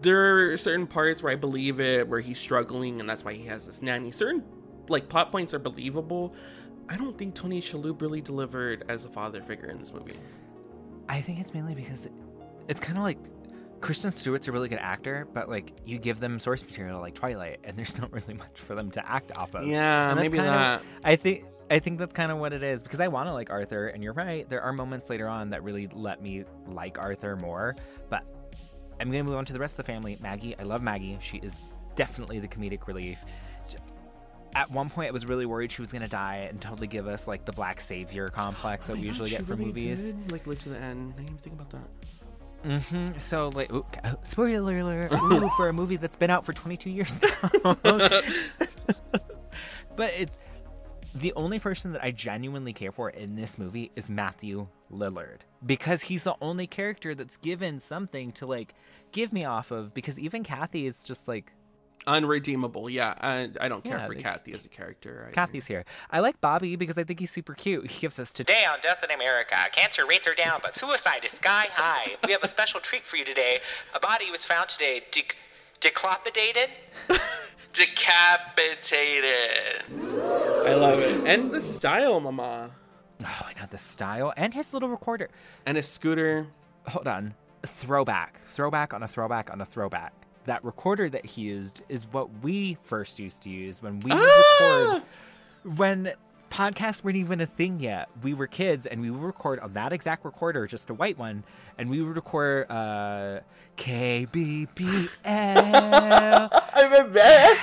there 0.03 0.53
are 0.53 0.57
certain 0.57 0.87
parts 0.87 1.22
where 1.22 1.33
I 1.33 1.37
believe 1.37 1.78
it 1.81 2.09
where 2.09 2.20
he's 2.20 2.39
struggling 2.39 3.01
and 3.01 3.09
that's 3.09 3.24
why 3.24 3.35
he 3.35 3.45
has 3.47 3.66
this 3.66 3.83
nanny. 3.83 4.11
Certain 4.12 4.43
like 4.89 5.09
plot 5.09 5.31
points 5.31 5.53
are 5.53 5.59
believable. 5.59 6.35
I 6.89 6.97
don't 6.97 7.16
think 7.16 7.35
Tony 7.35 7.61
Shalhoub 7.61 8.01
really 8.01 8.20
delivered 8.20 8.85
as 8.89 9.05
a 9.05 9.09
father 9.09 9.43
figure 9.43 9.68
in 9.68 9.78
this 9.78 9.93
movie. 9.93 10.16
I 11.09 11.20
think 11.20 11.39
it's 11.41 11.53
mainly 11.55 11.74
because 11.74 12.09
it's 12.68 12.81
kind 12.81 12.97
of 12.99 13.05
like 13.05 13.18
Kristen 13.81 14.14
Stewart's 14.14 14.49
a 14.49 14.53
really 14.53 14.68
good 14.68 14.78
actor, 14.81 15.26
but 15.33 15.49
like 15.49 15.72
you 15.85 15.99
give 15.99 16.18
them 16.20 16.39
source 16.41 16.62
material 16.62 17.01
like 17.01 17.14
Twilight, 17.14 17.61
and 17.64 17.76
there's 17.78 17.99
not 17.99 18.12
really 18.12 18.35
much 18.35 18.59
for 18.61 18.74
them 18.74 18.91
to 18.93 19.11
act 19.11 19.37
off 19.37 19.55
of. 19.55 19.66
Yeah, 19.66 20.14
maybe 20.14 20.37
kind 20.37 20.49
of- 20.49 20.55
not. 20.55 20.83
I 21.05 21.16
think 21.16 21.45
I 21.71 21.79
think 21.79 22.01
that's 22.01 22.12
kind 22.12 22.33
of 22.33 22.39
what 22.39 22.53
it 22.53 22.64
is 22.64 22.83
because 22.83 22.99
I 22.99 23.09
want 23.09 23.29
to 23.29 23.33
like 23.33 23.49
Arthur, 23.49 23.89
and 23.89 24.03
you're 24.03 24.12
right. 24.12 24.49
There 24.49 24.61
are 24.61 24.73
moments 24.73 25.09
later 25.09 25.29
on 25.29 25.51
that 25.51 25.62
really 25.62 25.89
let 25.93 26.21
me 26.21 26.45
like 26.66 26.99
Arthur 26.99 27.37
more, 27.37 27.77
but 28.09 28.25
I'm 28.99 29.11
gonna 29.11 29.25
move 29.25 29.37
on 29.37 29.45
to 29.45 29.53
the 29.53 29.61
rest 29.61 29.79
of 29.79 29.87
the 29.87 29.93
family. 29.93 30.18
Maggie, 30.21 30.57
I 30.59 30.64
love 30.64 30.83
Maggie. 30.83 31.16
She 31.21 31.39
is 31.39 31.55
definitely 31.95 32.41
the 32.41 32.49
comedic 32.49 32.89
relief. 32.89 33.25
At 34.57 34.68
one 34.73 34.91
point, 34.91 35.09
I 35.09 35.12
was 35.12 35.27
really 35.27 35.47
worried 35.47 35.71
she 35.71 35.81
was 35.81 35.93
gonna 35.93 36.09
die 36.09 36.49
and 36.51 36.61
totally 36.61 36.89
give 36.89 37.07
us 37.07 37.29
like 37.29 37.45
the 37.45 37.53
black 37.53 37.81
savior 37.81 38.29
complex 38.29 38.89
that 38.89 38.97
we 38.97 39.03
usually 39.03 39.31
get 39.31 39.47
for 39.47 39.57
movies. 39.57 40.03
Did, 40.03 40.33
like 40.33 40.43
to 40.45 40.68
the 40.71 40.77
end. 40.77 41.14
I 41.14 41.21
didn't 41.21 41.31
even 41.31 41.39
think 41.39 41.55
about 41.55 41.71
that. 41.71 41.89
Mm 42.64 42.83
hmm 42.83 43.18
So 43.18 43.51
like, 43.55 43.73
ooh, 43.73 43.87
uh, 44.05 44.16
spoiler 44.25 44.79
alert! 44.79 45.12
Ooh, 45.33 45.49
for 45.57 45.68
a 45.68 45.73
movie 45.73 45.97
that's 45.97 46.16
been 46.16 46.31
out 46.31 46.45
for 46.45 46.53
22 46.53 46.91
years 46.91 47.23
now. 47.23 47.51
but 49.97 50.12
it's 50.18 50.37
the 51.15 51.33
only 51.35 51.59
person 51.59 51.93
that 51.93 52.05
I 52.05 52.11
genuinely 52.13 52.73
care 52.73 52.93
for 52.93 53.11
in 53.11 53.35
this 53.37 53.59
movie 53.59 53.91
is 53.97 54.09
Matthew 54.09 54.69
Lillard 54.93 55.41
because 55.65 56.03
he's 56.03 56.25
the 56.25 56.35
only 56.41 56.67
character 56.67 57.15
that's 57.15 57.37
given 57.37 57.81
something 57.81 58.33
to 58.33 58.47
like 58.47 58.75
give 59.13 59.33
me 59.33 59.45
off 59.45 59.71
of. 59.71 59.93
Because 59.93 60.19
even 60.19 60.45
Kathy 60.45 60.87
is 60.87 61.03
just 61.05 61.27
like 61.29 61.53
Unredeemable. 62.07 62.89
Yeah, 62.89 63.15
I, 63.21 63.51
I 63.61 63.69
don't 63.69 63.85
care 63.85 63.99
Yeah, 63.99 64.07
for 64.07 64.15
they- 64.15 64.23
Kathy 64.23 64.53
as 64.55 64.65
a 64.65 64.71
character. 64.71 65.27
I- 65.29 65.33
Kathy's 65.33 65.67
here. 65.67 65.85
I 66.11 66.21
like 66.21 66.41
Bobby 66.41 66.75
because 66.77 66.97
I 66.97 67.05
think 67.05 67.21
he's 67.21 67.31
super 67.31 67.53
cute. 67.55 67.91
He 67.91 68.01
gives 68.01 68.19
us 68.19 68.33
Today 68.33 68.65
on 68.65 68.79
Death 68.81 69.05
in 69.05 69.11
America, 69.11 69.57
cancer 69.73 70.07
rates 70.07 70.27
are 70.27 70.35
down, 70.35 70.61
but 70.63 70.75
suicide 70.79 71.25
is 71.27 71.33
sky 71.33 71.67
high. 71.71 72.17
We 72.27 72.33
have 72.33 72.43
a 72.43 72.49
special 72.49 72.81
treat 72.81 73.05
for 73.05 73.17
you 73.17 73.25
today. 73.27 73.59
A 73.95 74.01
body 74.01 74.31
was 74.31 74.47
found 74.47 74.71
today, 74.71 75.03
de- 75.13 75.25
declopidated. 75.81 76.68
Decapitated. 77.72 79.85
I 80.66 80.74
love 80.74 80.99
it. 80.99 81.24
And 81.26 81.53
the 81.53 81.62
style, 81.62 82.20
mama. 82.20 82.70
oh, 83.22 83.24
I 83.24 83.53
know 83.61 83.66
the 83.70 83.78
style 83.78 84.33
and 84.37 84.53
his 84.55 84.72
little 84.72 84.89
recorder. 84.89 85.28
And 85.64 85.78
a 85.78 85.83
scooter. 85.83 86.47
hold 86.87 87.07
on 87.07 87.35
throwback 87.66 88.41
throwback 88.47 88.95
on 88.95 89.03
a 89.03 89.09
throwback 89.09 89.51
on 89.51 89.61
a 89.61 89.66
throwback 89.66 90.12
that 90.47 90.64
recorder 90.64 91.11
that 91.11 91.26
he 91.26 91.43
used 91.43 91.83
is 91.89 92.07
what 92.07 92.28
we 92.43 92.78
first 92.83 93.18
used 93.18 93.43
to 93.43 93.51
use 93.51 93.83
when 93.83 94.01
we 94.01 94.11
would 94.11 94.20
ah! 94.22 94.55
record 94.61 95.03
when 95.76 96.12
podcasts 96.51 97.05
weren't 97.05 97.16
even 97.16 97.41
a 97.41 97.47
thing 97.47 97.78
yet 97.78 98.09
we 98.22 98.33
were 98.33 98.47
kids 98.47 98.87
and 98.87 99.01
we 99.01 99.11
would 99.11 99.22
record 99.22 99.61
on 99.61 99.74
that 99.74 99.93
exact 99.93 100.24
recorder 100.24 100.66
just 100.66 100.89
a 100.89 100.95
white 100.95 101.18
one 101.18 101.45
and 101.81 101.91
we 101.91 102.01
would 102.03 102.14
record 102.14 102.70
uh 102.70 103.41
kbbl 103.76 105.09
I'm 105.24 106.93
embarrassed. 107.07 107.61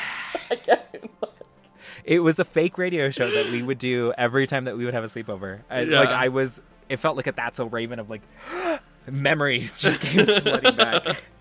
it 2.03 2.19
was 2.19 2.39
a 2.39 2.45
fake 2.45 2.77
radio 2.77 3.09
show 3.09 3.29
that 3.29 3.51
we 3.51 3.61
would 3.61 3.77
do 3.77 4.13
every 4.17 4.47
time 4.47 4.65
that 4.65 4.77
we 4.77 4.85
would 4.85 4.93
have 4.93 5.03
a 5.03 5.07
sleepover 5.07 5.59
I, 5.69 5.81
Yeah. 5.81 5.99
like 5.99 6.09
i 6.09 6.27
was 6.29 6.61
it 6.89 6.97
felt 6.97 7.17
like 7.17 7.27
a 7.27 7.31
that's 7.31 7.57
so 7.57 7.65
raven 7.65 7.99
of 7.99 8.09
like 8.09 8.21
memories 9.09 9.77
just 9.77 10.01
came 10.01 10.25
flooding 10.25 10.75
back 10.75 11.05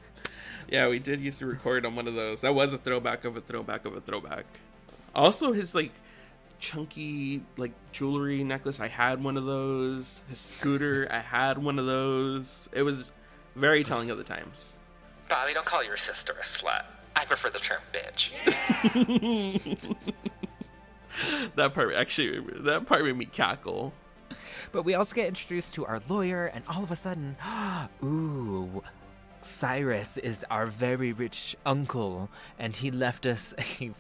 Yeah, 0.69 0.89
we 0.89 0.99
did 0.99 1.21
used 1.21 1.39
to 1.39 1.47
record 1.47 1.87
on 1.87 1.95
one 1.95 2.09
of 2.09 2.15
those. 2.17 2.41
That 2.41 2.53
was 2.53 2.73
a 2.73 2.79
throwback 2.79 3.25
of 3.25 3.37
a 3.37 3.41
throwback 3.41 3.85
of 3.85 3.95
a 3.95 4.01
throwback. 4.01 4.47
Also, 5.15 5.53
his 5.53 5.77
like 5.77 5.93
chunky 6.59 7.43
like 7.57 7.73
jewelry 7.93 8.45
necklace. 8.45 8.81
I 8.81 8.89
had 8.89 9.23
one 9.23 9.37
of 9.37 9.45
those. 9.45 10.23
His 10.29 10.39
scooter. 10.39 11.09
I 11.13 11.19
had 11.19 11.59
one 11.59 11.79
of 11.79 11.87
those. 11.87 12.69
It 12.73 12.83
was 12.83 13.13
very 13.55 13.85
telling 13.85 14.11
of 14.11 14.19
the 14.19 14.25
times. 14.25 14.79
Bobby, 15.29 15.55
don't 15.55 15.67
call 15.67 15.83
your 15.83 15.97
sister 15.97 16.35
a 16.41 16.45
slut. 16.45 16.85
I 17.15 17.25
prefer 17.25 17.51
the 17.51 17.59
term 17.59 17.81
bitch. 17.93 18.31
That 21.55 21.75
part 21.75 21.95
actually. 21.95 22.41
That 22.61 22.87
part 22.87 23.05
made 23.05 23.17
me 23.17 23.25
cackle. 23.25 23.93
But 24.73 24.83
we 24.83 24.95
also 24.95 25.15
get 25.15 25.29
introduced 25.29 25.75
to 25.75 25.87
our 25.87 26.03
lawyer, 26.09 26.47
and 26.47 26.65
all 26.69 26.83
of 26.83 26.91
a 26.91 26.97
sudden, 26.97 27.37
ooh, 28.05 28.83
Cyrus 29.43 30.19
is 30.19 30.45
our 30.51 30.67
very 30.67 31.13
rich 31.13 31.57
uncle, 31.65 32.29
and 32.59 32.77
he 32.77 32.91
left 32.91 33.25
us 33.27 33.55
a 33.57 33.63
fing 33.63 33.95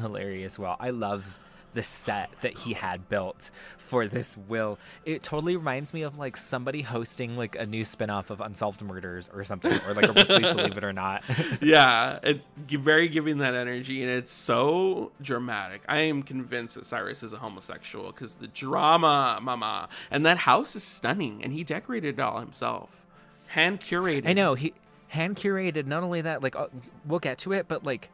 hilarious 0.00 0.58
will. 0.58 0.76
I 0.80 0.90
love 0.90 1.38
the 1.74 1.82
set 1.82 2.30
that 2.40 2.58
he 2.58 2.72
had 2.72 3.08
built 3.08 3.50
for 3.78 4.06
this 4.06 4.36
will. 4.36 4.78
It 5.04 5.22
totally 5.22 5.56
reminds 5.56 5.92
me 5.92 6.02
of 6.02 6.18
like 6.18 6.36
somebody 6.36 6.82
hosting 6.82 7.36
like 7.36 7.54
a 7.56 7.66
new 7.66 7.84
spin-off 7.84 8.30
of 8.30 8.40
Unsolved 8.40 8.82
Murders 8.82 9.28
or 9.32 9.44
something, 9.44 9.72
or 9.86 9.94
like 9.94 10.08
a 10.08 10.14
Please 10.14 10.26
Believe 10.54 10.76
It 10.76 10.84
or 10.84 10.92
Not. 10.92 11.22
yeah, 11.60 12.18
it's 12.22 12.48
very 12.56 13.08
giving 13.08 13.38
that 13.38 13.54
energy, 13.54 14.02
and 14.02 14.10
it's 14.10 14.32
so 14.32 15.12
dramatic. 15.20 15.82
I 15.86 15.98
am 15.98 16.22
convinced 16.22 16.74
that 16.76 16.86
Cyrus 16.86 17.22
is 17.22 17.32
a 17.32 17.38
homosexual 17.38 18.06
because 18.06 18.34
the 18.34 18.48
drama, 18.48 19.38
mama, 19.42 19.88
and 20.10 20.24
that 20.24 20.38
house 20.38 20.74
is 20.74 20.82
stunning, 20.82 21.44
and 21.44 21.52
he 21.52 21.62
decorated 21.62 22.18
it 22.18 22.22
all 22.22 22.40
himself, 22.40 23.04
hand 23.48 23.80
curated. 23.80 24.26
I 24.28 24.32
know 24.32 24.54
he 24.54 24.72
hand 25.08 25.36
curated. 25.36 25.86
Not 25.86 26.02
only 26.02 26.22
that, 26.22 26.42
like 26.42 26.56
uh, 26.56 26.68
we'll 27.04 27.20
get 27.20 27.38
to 27.38 27.52
it, 27.52 27.68
but 27.68 27.84
like 27.84 28.10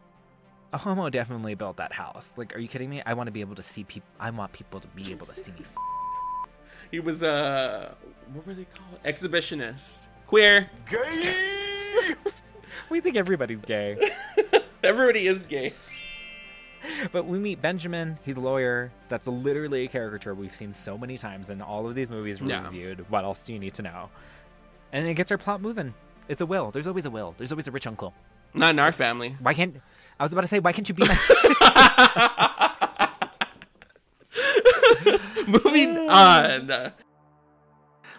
a 0.73 0.79
homo 0.79 1.09
definitely 1.11 1.55
built 1.55 1.77
that 1.79 1.93
house. 1.93 2.31
Like, 2.37 2.55
are 2.55 2.59
you 2.59 2.69
kidding 2.69 2.91
me? 2.91 3.03
I 3.05 3.15
want 3.15 3.27
to 3.29 3.33
be 3.33 3.41
able 3.41 3.57
to 3.57 3.63
see 3.63 3.85
people. 3.85 4.09
I 4.19 4.31
want 4.31 4.53
people 4.53 4.81
to 4.81 4.87
be 4.89 5.11
able 5.13 5.27
to 5.27 5.35
see 5.35 5.53
me. 5.53 5.65
He 6.91 7.01
was 7.01 7.23
a 7.23 7.95
what 8.33 8.47
were 8.47 8.55
they 8.55 8.65
called? 8.67 9.03
Exhibitionist, 9.05 10.07
queer. 10.27 10.69
Gay. 10.89 11.35
we 12.91 13.01
think 13.01 13.17
everybody's 13.17 13.61
gay, 13.61 13.97
Everybody 14.83 15.27
is 15.27 15.47
gay. 15.47 15.73
but 17.13 17.27
we 17.27 17.39
meet 17.39 17.61
Benjamin. 17.63 18.19
He's 18.25 18.37
a 18.37 18.41
lawyer. 18.41 18.91
That's 19.09 19.27
literally 19.27 19.85
a 19.85 19.89
caricature 19.89 20.35
we've 20.35 20.55
seen 20.55 20.73
so 20.73 20.97
many 20.99 21.19
times 21.19 21.51
in 21.51 21.61
all 21.61 21.87
of 21.89 21.95
these 21.95 22.11
movies 22.11 22.41
we 22.41 22.49
Yeah. 22.49 22.65
reviewed. 22.65 23.09
What 23.11 23.25
else 23.25 23.43
do 23.43 23.53
you 23.53 23.59
need 23.59 23.75
to 23.75 23.83
know? 23.83 24.11
And 24.93 25.07
it 25.07 25.15
gets 25.15 25.31
our 25.31 25.39
plot 25.39 25.61
moving. 25.61 25.95
It's 26.29 26.41
a 26.41 26.47
will. 26.47 26.71
There's 26.71 26.87
always 26.87 27.05
a 27.05 27.11
will. 27.11 27.35
There's 27.37 27.53
always 27.53 27.69
a 27.69 27.71
rich 27.71 27.87
uncle. 27.87 28.15
Not 28.55 28.71
in 28.71 28.79
our 28.81 28.93
family. 28.93 29.37
Why 29.41 29.55
can't 29.55 29.81
I 30.21 30.23
was 30.23 30.33
about 30.33 30.43
to 30.43 30.49
say 30.49 30.59
why 30.59 30.73
can't 30.73 30.87
you 30.87 30.95
be 30.95 31.07
my 31.07 31.19
Moving 35.47 35.97
on. 36.11 36.93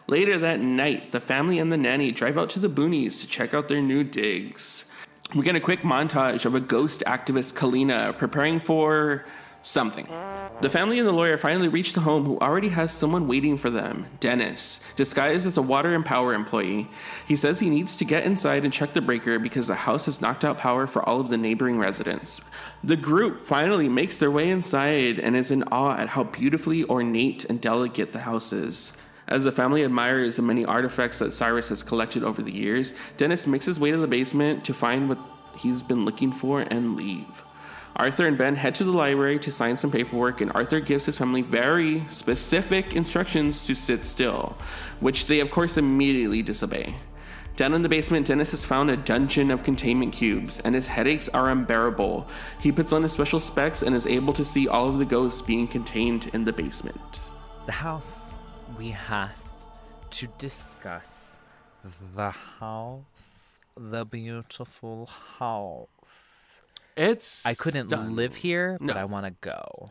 Later 0.08 0.40
that 0.40 0.60
night, 0.60 1.12
the 1.12 1.20
family 1.20 1.60
and 1.60 1.72
the 1.72 1.78
nanny 1.78 2.12
drive 2.12 2.40
out 2.40 2.50
to 2.50 2.60
the 2.60 2.70
boonies 2.70 3.22
to 3.22 3.28
check 3.28 3.54
out 3.54 3.68
their 3.68 3.84
new 3.84 4.04
digs. 4.04 4.86
We 5.36 5.44
get 5.44 5.56
a 5.56 5.60
quick 5.60 5.84
montage 5.84 6.44
of 6.44 6.56
a 6.56 6.60
ghost 6.60 7.04
activist, 7.06 7.54
Kalina, 7.54 8.18
preparing 8.18 8.60
for 8.60 9.24
something. 9.64 10.08
The 10.62 10.70
family 10.70 11.00
and 11.00 11.08
the 11.08 11.12
lawyer 11.12 11.38
finally 11.38 11.68
reach 11.68 11.94
the 11.94 12.02
home 12.02 12.26
who 12.26 12.40
already 12.40 12.70
has 12.70 12.92
someone 12.92 13.28
waiting 13.28 13.58
for 13.58 13.70
them 13.70 14.08
Dennis, 14.20 14.80
disguised 14.96 15.48
as 15.48 15.58
a 15.58 15.62
water 15.62 15.94
and 15.94 16.06
power 16.06 16.34
employee. 16.34 16.88
He 17.28 17.36
says 17.36 17.60
he 17.60 17.70
needs 17.70 17.96
to 17.98 18.06
get 18.06 18.24
inside 18.24 18.64
and 18.64 18.74
check 18.74 18.94
the 18.94 19.02
breaker 19.02 19.40
because 19.40 19.68
the 19.68 19.76
house 19.76 20.06
has 20.06 20.22
knocked 20.22 20.46
out 20.46 20.58
power 20.58 20.88
for 20.88 21.08
all 21.08 21.20
of 21.20 21.30
the 21.30 21.38
neighboring 21.38 21.78
residents. 21.78 22.42
The 22.84 22.96
group 22.96 23.46
finally 23.46 23.90
makes 23.90 24.18
their 24.18 24.32
way 24.32 24.50
inside 24.50 25.20
and 25.20 25.36
is 25.36 25.52
in 25.52 25.64
awe 25.64 25.98
at 25.98 26.10
how 26.10 26.24
beautifully 26.24 26.84
ornate 26.86 27.46
and 27.46 27.62
delicate 27.62 28.12
the 28.12 28.20
house 28.20 28.54
is. 28.54 28.94
As 29.28 29.46
the 29.46 29.52
family 29.52 29.84
admires 29.84 30.36
the 30.36 30.42
many 30.42 30.66
artifacts 30.66 31.20
that 31.20 31.32
Cyrus 31.32 31.70
has 31.70 31.84
collected 31.84 32.24
over 32.24 32.42
the 32.42 32.54
years, 32.54 32.94
Dennis 33.18 33.48
makes 33.48 33.66
his 33.66 33.80
way 33.80 33.92
to 33.92 33.98
the 33.98 34.08
basement 34.08 34.66
to 34.66 34.74
find 34.74 35.08
what 35.08 35.20
he's 35.56 35.84
been 35.84 36.04
looking 36.06 36.32
for 36.32 36.62
and 36.62 36.96
leave. 36.96 37.44
Arthur 38.02 38.26
and 38.26 38.36
Ben 38.36 38.56
head 38.56 38.74
to 38.74 38.84
the 38.84 38.92
library 38.92 39.38
to 39.38 39.52
sign 39.52 39.78
some 39.78 39.92
paperwork, 39.92 40.42
and 40.42 40.52
Arthur 40.54 40.80
gives 40.80 41.06
his 41.06 41.20
family 41.20 41.44
very 41.44 42.04
specific 42.10 42.96
instructions 42.96 43.68
to 43.68 43.76
sit 43.76 44.06
still, 44.06 44.58
which 45.00 45.28
they, 45.28 45.40
of 45.40 45.52
course, 45.52 45.78
immediately 45.78 46.42
disobey. 46.42 46.96
Down 47.56 47.76
in 47.76 47.84
the 47.84 47.90
basement, 47.90 48.26
Dennis 48.26 48.50
has 48.50 48.66
found 48.66 48.90
a 48.90 48.98
dungeon 48.98 49.52
of 49.52 49.62
containment 49.62 50.14
cubes, 50.14 50.60
and 50.62 50.74
his 50.74 50.88
headaches 50.88 51.30
are 51.30 51.52
unbearable. 51.52 52.28
He 52.60 52.72
puts 52.72 52.92
on 52.92 53.04
his 53.04 53.12
special 53.12 53.40
specs 53.40 53.84
and 53.84 53.96
is 53.96 54.08
able 54.08 54.34
to 54.34 54.44
see 54.44 54.68
all 54.68 54.90
of 54.90 54.98
the 54.98 55.06
ghosts 55.06 55.40
being 55.40 55.68
contained 55.68 56.28
in 56.34 56.44
the 56.46 56.54
basement. 56.54 57.20
the 57.68 57.72
house 57.72 58.34
we 58.80 58.90
have 58.90 59.30
to 60.10 60.28
discuss 60.40 61.36
the 62.16 62.32
house 62.32 63.60
the 63.78 64.06
beautiful 64.06 65.08
house 65.38 66.31
It's 66.96 67.46
i 67.46 67.54
couldn't 67.54 67.88
stunning. 67.90 68.16
live 68.16 68.36
here 68.36 68.78
but 68.80 68.94
No. 68.96 69.02
i 69.02 69.06
want 69.06 69.26
to 69.26 69.34
go 69.42 69.88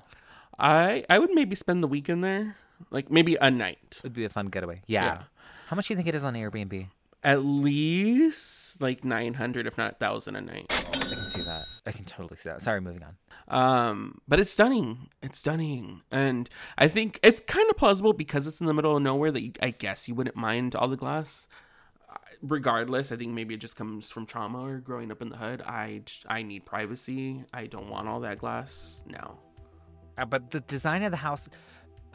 I 0.59 1.05
I 1.09 1.18
would 1.18 1.30
maybe 1.32 1.57
spend 1.57 1.82
the 1.82 1.88
weekend 1.88 2.22
there, 2.22 2.57
like 2.90 3.11
maybe 3.11 3.36
a 3.40 3.51
night. 3.51 3.96
it'd 4.01 4.12
be 4.14 4.24
a 4.24 4.28
fun 4.28 4.46
getaway 4.46 4.82
yeah, 4.86 5.05
Yeah. 5.05 5.22
how 5.68 5.76
much 5.76 5.88
do 5.88 5.94
you 5.94 5.96
think 5.96 6.09
it 6.09 6.14
is 6.14 6.24
on 6.24 6.34
airbnb 6.34 6.88
At 7.24 7.44
least 7.44 8.80
like 8.80 9.05
nine 9.05 9.34
hundred, 9.34 9.66
if 9.66 9.76
not 9.78 9.98
thousand 10.01 10.36
a 10.36 10.40
night. 10.40 10.66
i 10.70 10.92
can 10.98 11.30
see 11.30 11.42
that 11.42 11.64
i 11.86 11.92
can 11.92 12.05
totally 12.05 12.36
see 12.36 12.48
that 12.48 12.62
sorry 12.62 12.80
moving 12.80 13.03
on 13.03 13.16
Um, 13.48 14.20
but 14.28 14.38
it's 14.38 14.53
stunning. 14.53 15.09
It's 15.22 15.38
stunning, 15.40 16.03
and 16.12 16.48
I 16.78 16.86
think 16.86 17.18
it's 17.22 17.40
kind 17.40 17.68
of 17.68 17.76
plausible 17.76 18.12
because 18.12 18.46
it's 18.46 18.61
in 18.61 18.66
the 18.68 18.74
middle 18.74 18.96
of 18.96 19.03
nowhere 19.03 19.32
that 19.32 19.42
you, 19.42 19.53
I 19.61 19.70
guess 19.70 20.07
you 20.07 20.14
wouldn't 20.14 20.36
mind 20.36 20.76
all 20.76 20.86
the 20.86 20.96
glass. 20.96 21.48
Regardless, 22.43 23.12
I 23.12 23.16
think 23.16 23.32
maybe 23.32 23.55
it 23.55 23.61
just 23.61 23.76
comes 23.76 24.11
from 24.11 24.26
trauma 24.26 24.61
or 24.62 24.78
growing 24.78 25.11
up 25.11 25.22
in 25.22 25.28
the 25.28 25.36
hood. 25.36 25.62
I 25.62 26.03
I 26.26 26.43
need 26.43 26.64
privacy. 26.64 27.45
I 27.53 27.66
don't 27.66 27.88
want 27.88 28.09
all 28.09 28.20
that 28.20 28.38
glass. 28.38 29.03
No. 29.07 29.38
Uh, 30.18 30.24
but 30.24 30.51
the 30.51 30.61
design 30.61 31.03
of 31.03 31.11
the 31.11 31.18
house, 31.18 31.49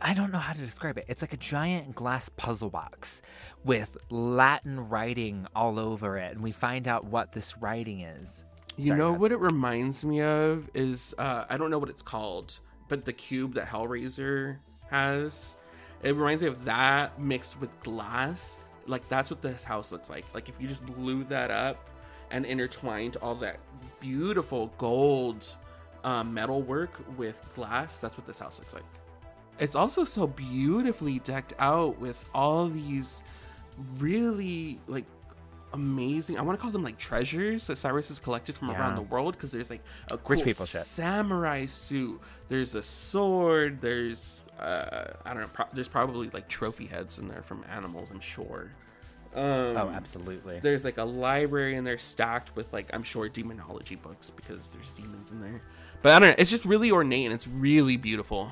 I 0.01 0.13
don't 0.13 0.31
know 0.31 0.39
how 0.39 0.53
to 0.53 0.59
describe 0.59 0.97
it. 0.97 1.05
It's 1.07 1.21
like 1.21 1.33
a 1.33 1.37
giant 1.37 1.95
glass 1.95 2.29
puzzle 2.29 2.69
box 2.69 3.21
with 3.63 3.97
Latin 4.09 4.89
writing 4.89 5.47
all 5.55 5.79
over 5.79 6.17
it, 6.17 6.33
and 6.33 6.43
we 6.43 6.51
find 6.51 6.87
out 6.87 7.05
what 7.05 7.31
this 7.31 7.57
writing 7.57 8.01
is. 8.01 8.43
You 8.77 8.87
Sorry, 8.89 8.99
know 8.99 9.13
what 9.13 9.31
it 9.31 9.39
reminds 9.39 10.03
me 10.03 10.21
of 10.21 10.69
is 10.73 11.15
uh, 11.17 11.45
I 11.49 11.57
don't 11.57 11.71
know 11.71 11.79
what 11.79 11.89
it's 11.89 12.03
called, 12.03 12.59
but 12.89 13.05
the 13.05 13.13
cube 13.13 13.53
that 13.53 13.67
Hellraiser 13.67 14.57
has. 14.89 15.55
It 16.03 16.15
reminds 16.15 16.43
me 16.43 16.49
of 16.49 16.65
that 16.65 17.19
mixed 17.19 17.59
with 17.59 17.79
glass. 17.79 18.59
Like 18.87 19.07
that's 19.09 19.29
what 19.29 19.41
this 19.41 19.63
house 19.63 19.91
looks 19.91 20.09
like. 20.09 20.25
Like 20.33 20.49
if 20.49 20.59
you 20.59 20.67
just 20.67 20.85
blew 20.85 21.23
that 21.25 21.51
up 21.51 21.89
and 22.31 22.45
intertwined 22.45 23.17
all 23.21 23.35
that 23.35 23.59
beautiful 23.99 24.71
gold 24.77 25.45
uh, 26.03 26.23
metal 26.23 26.61
work 26.61 26.99
with 27.17 27.43
glass, 27.55 27.99
that's 27.99 28.17
what 28.17 28.25
this 28.25 28.39
house 28.39 28.59
looks 28.59 28.73
like. 28.73 28.83
It's 29.57 29.75
also 29.75 30.03
so 30.03 30.27
beautifully 30.27 31.19
decked 31.19 31.53
out 31.59 31.99
with 31.99 32.25
all 32.33 32.67
these 32.67 33.23
really 33.97 34.79
like 34.87 35.05
amazing. 35.73 36.37
I 36.37 36.41
want 36.41 36.57
to 36.57 36.61
call 36.61 36.71
them 36.71 36.83
like 36.83 36.97
treasures 36.97 37.67
that 37.67 37.77
Cyrus 37.77 38.07
has 38.07 38.19
collected 38.19 38.55
from 38.55 38.71
around 38.71 38.95
the 38.95 39.01
world 39.01 39.33
because 39.33 39.51
there's 39.51 39.69
like 39.69 39.83
a 40.09 40.17
cool 40.17 40.35
Rich 40.37 40.45
people 40.45 40.65
shit. 40.65 40.81
samurai 40.81 41.65
suit. 41.65 42.19
There's 42.47 42.75
a 42.75 42.83
sword. 42.83 43.81
There's 43.81 44.43
uh, 44.59 45.13
I 45.25 45.33
don't 45.33 45.41
know. 45.41 45.49
Pro- 45.53 45.65
there's 45.73 45.87
probably 45.87 46.29
like 46.31 46.47
trophy 46.47 46.85
heads 46.85 47.19
in 47.19 47.27
there 47.27 47.41
from 47.41 47.65
animals. 47.69 48.11
I'm 48.11 48.19
sure. 48.19 48.71
Um, 49.35 49.43
Oh, 49.43 49.91
absolutely. 49.93 50.59
There's 50.59 50.83
like 50.85 50.97
a 50.97 51.03
library 51.03 51.75
in 51.75 51.83
there 51.83 51.97
stacked 51.97 52.55
with 52.55 52.71
like 52.71 52.89
I'm 52.93 53.03
sure 53.03 53.27
demonology 53.27 53.95
books 53.95 54.29
because 54.29 54.69
there's 54.69 54.91
demons 54.93 55.31
in 55.31 55.41
there. 55.41 55.61
But 56.01 56.11
I 56.13 56.19
don't 56.19 56.29
know. 56.29 56.35
It's 56.37 56.51
just 56.51 56.65
really 56.65 56.91
ornate 56.91 57.25
and 57.25 57.33
it's 57.33 57.47
really 57.47 57.97
beautiful. 57.97 58.51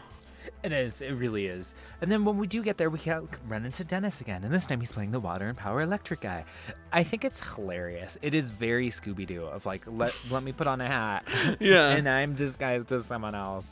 It 0.61 0.73
is. 0.73 0.99
It 1.01 1.11
really 1.13 1.45
is. 1.47 1.73
And 2.01 2.11
then 2.11 2.25
when 2.25 2.37
we 2.37 2.47
do 2.47 2.61
get 2.63 2.77
there, 2.77 2.89
we 2.89 2.99
ca- 2.99 3.21
run 3.47 3.65
into 3.65 3.83
Dennis 3.85 4.19
again, 4.21 4.43
and 4.43 4.53
this 4.53 4.67
time 4.67 4.79
he's 4.81 4.91
playing 4.91 5.11
the 5.11 5.19
water 5.19 5.47
and 5.47 5.57
power 5.57 5.81
electric 5.81 6.19
guy. 6.21 6.43
I 6.91 7.03
think 7.03 7.23
it's 7.23 7.41
hilarious. 7.55 8.17
It 8.21 8.33
is 8.33 8.49
very 8.49 8.89
Scooby 8.89 9.25
Doo 9.25 9.43
of 9.45 9.65
like 9.65 9.83
let 9.87 10.17
let 10.31 10.43
me 10.43 10.51
put 10.51 10.67
on 10.67 10.81
a 10.81 10.87
hat, 10.87 11.27
Yeah. 11.61 11.87
and 11.95 12.07
I'm 12.09 12.33
disguised 12.35 12.91
as 12.91 13.05
someone 13.05 13.35
else. 13.35 13.71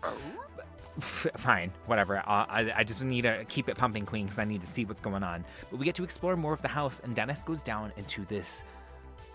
F- 0.98 1.28
Fine, 1.38 1.72
whatever. 1.86 2.18
Uh, 2.18 2.24
I, 2.28 2.74
I 2.78 2.84
just 2.84 3.02
need 3.02 3.22
to 3.22 3.46
keep 3.48 3.70
it 3.70 3.78
pumping, 3.78 4.06
Queen, 4.06 4.26
because 4.26 4.40
I 4.40 4.46
need 4.46 4.62
to 4.62 4.68
see 4.68 4.86
what's 4.86 5.02
going 5.02 5.24
on. 5.24 5.46
But 5.70 5.80
we 5.80 5.86
get 5.86 5.96
to 5.96 6.04
explore 6.04 6.36
more 6.36 6.54
of 6.54 6.62
the 6.62 6.68
house, 6.68 7.00
and 7.04 7.16
Dennis 7.16 7.44
goes 7.44 7.64
down 7.64 7.94
into 7.98 8.26
this 8.26 8.64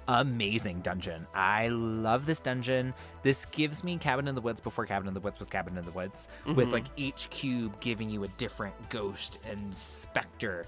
amazing 0.08 0.80
dungeon. 0.82 1.26
I 1.34 1.68
love 1.68 2.26
this 2.26 2.40
dungeon. 2.40 2.94
This 3.22 3.44
gives 3.46 3.82
me 3.82 3.98
Cabin 3.98 4.28
in 4.28 4.34
the 4.34 4.40
Woods 4.40 4.60
before 4.60 4.86
Cabin 4.86 5.08
in 5.08 5.14
the 5.14 5.20
Woods 5.20 5.38
was 5.38 5.48
Cabin 5.48 5.76
in 5.76 5.84
the 5.84 5.90
Woods, 5.90 6.28
with 6.54 6.68
like 6.68 6.84
each 6.96 7.28
cube 7.30 7.80
giving 7.80 8.08
you 8.08 8.24
a 8.24 8.28
different 8.28 8.74
ghost 8.88 9.38
and 9.50 9.74
specter. 9.74 10.64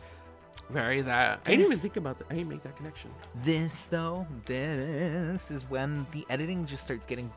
Very 0.70 1.03
that. 1.03 1.41
I 1.47 1.51
didn't 1.51 1.66
even 1.66 1.78
think 1.78 1.97
about 1.97 2.18
that. 2.18 2.26
I 2.30 2.34
didn't 2.34 2.49
make 2.49 2.62
that 2.64 2.76
connection. 2.76 3.11
This, 3.43 3.84
though, 3.91 4.26
this 4.47 5.51
is 5.53 5.62
when 5.70 6.05
the 6.11 6.26
editing 6.30 6.66
just 6.66 6.82
starts 6.82 7.07
getting. 7.07 7.30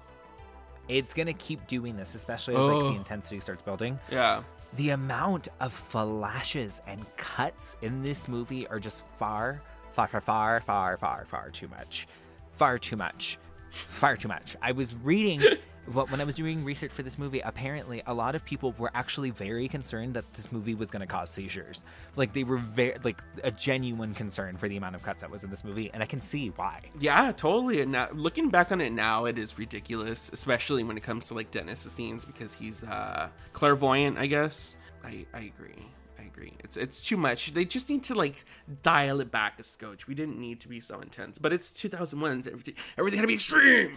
It's 0.92 1.14
gonna 1.14 1.34
keep 1.34 1.66
doing 1.68 1.96
this, 1.96 2.16
especially 2.16 2.56
as 2.56 2.60
like 2.62 2.76
Oh. 2.76 2.90
the 2.92 2.96
intensity 2.98 3.40
starts 3.40 3.62
building. 3.62 3.98
Yeah. 4.10 4.44
The 4.74 4.90
amount 4.92 5.48
of 5.60 5.72
flashes 5.74 6.82
and 6.88 7.04
cuts 7.18 7.76
in 7.82 8.02
this 8.04 8.28
movie 8.28 8.68
are 8.68 8.80
just 8.80 9.04
far, 9.18 9.62
far, 9.94 10.08
far, 10.08 10.22
far, 10.22 10.60
far, 10.62 10.98
far, 10.98 11.26
far 11.26 11.50
too 11.50 11.68
much. 11.70 12.08
Far 12.52 12.78
too 12.78 12.96
much. 12.98 13.38
Far 13.70 14.18
too 14.18 14.28
much. 14.28 14.56
I 14.62 14.74
was 14.74 14.94
reading 14.96 15.42
when 15.86 16.22
I 16.22 16.24
was 16.24 16.36
doing 16.36 16.64
research 16.64 16.92
for 16.92 17.04
this 17.04 17.18
movie, 17.18 17.40
apparently 17.40 18.04
a 18.06 18.14
lot 18.14 18.36
of 18.36 18.46
people 18.46 18.74
were 18.78 18.92
actually 18.94 19.32
very 19.32 19.68
concerned 19.68 20.14
that 20.14 20.32
this 20.34 20.52
movie 20.52 20.76
was 20.76 20.92
going 20.92 21.02
to 21.02 21.08
cause 21.08 21.30
seizures. 21.30 21.84
Like 22.16 22.34
they 22.34 22.44
were 22.44 22.58
very 22.58 22.98
like 23.04 23.22
a 23.44 23.52
genuine 23.52 24.14
concern 24.14 24.58
for 24.58 24.70
the 24.70 24.78
amount 24.78 24.96
of 24.96 25.04
cuts 25.04 25.22
that 25.22 25.32
was 25.32 25.44
in 25.44 25.50
this 25.50 25.64
movie, 25.64 25.90
and 25.94 26.04
I 26.04 26.06
can 26.06 26.22
see 26.22 26.50
why. 26.50 26.82
Yeah, 27.00 27.32
totally. 27.32 27.82
And 27.82 27.92
now, 27.94 28.10
looking 28.14 28.50
back 28.50 28.72
on 28.72 28.80
it 28.82 28.92
now, 28.92 29.26
it 29.26 29.38
is 29.38 29.58
ridiculous, 29.58 30.30
especially 30.32 30.84
when 30.84 30.98
it 30.98 31.04
comes 31.04 31.28
to 31.30 31.34
like 31.34 31.52
Dennis's 31.52 31.92
scenes 31.92 32.26
because 32.26 32.54
he's 32.54 32.84
uh 32.84 33.30
clairvoyant, 33.54 34.18
I 34.18 34.28
guess. 34.28 34.78
I 35.04 35.26
I 35.34 35.52
agree. 35.58 35.88
I 36.20 36.24
agree. 36.24 36.54
It's 36.60 36.78
it's 36.78 37.02
too 37.02 37.18
much. 37.18 37.54
They 37.54 37.66
just 37.66 37.90
need 37.90 38.04
to 38.04 38.16
like 38.16 38.46
dial 38.84 39.20
it 39.20 39.32
back 39.32 39.60
a 39.60 39.64
scotch. 39.64 40.08
We 40.08 40.14
didn't 40.14 40.40
need 40.40 40.60
to 40.62 40.68
be 40.68 40.80
so 40.80 41.00
intense, 41.00 41.40
but 41.40 41.52
it's 41.52 41.72
2001. 41.72 42.44
Everything 42.48 42.76
everything 42.98 43.18
had 43.18 43.24
to 43.24 43.28
be 43.28 43.34
extreme. 43.34 43.94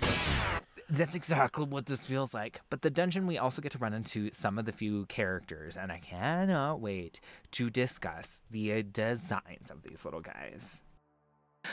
That's 0.88 1.14
exactly 1.14 1.64
what 1.64 1.86
this 1.86 2.04
feels 2.04 2.34
like. 2.34 2.60
But 2.68 2.82
the 2.82 2.90
dungeon, 2.90 3.26
we 3.26 3.38
also 3.38 3.62
get 3.62 3.72
to 3.72 3.78
run 3.78 3.94
into 3.94 4.30
some 4.32 4.58
of 4.58 4.66
the 4.66 4.72
few 4.72 5.06
characters, 5.06 5.76
and 5.76 5.90
I 5.90 5.98
cannot 5.98 6.80
wait 6.80 7.20
to 7.52 7.70
discuss 7.70 8.40
the 8.50 8.82
designs 8.82 9.70
of 9.70 9.82
these 9.82 10.04
little 10.04 10.20
guys. 10.20 10.82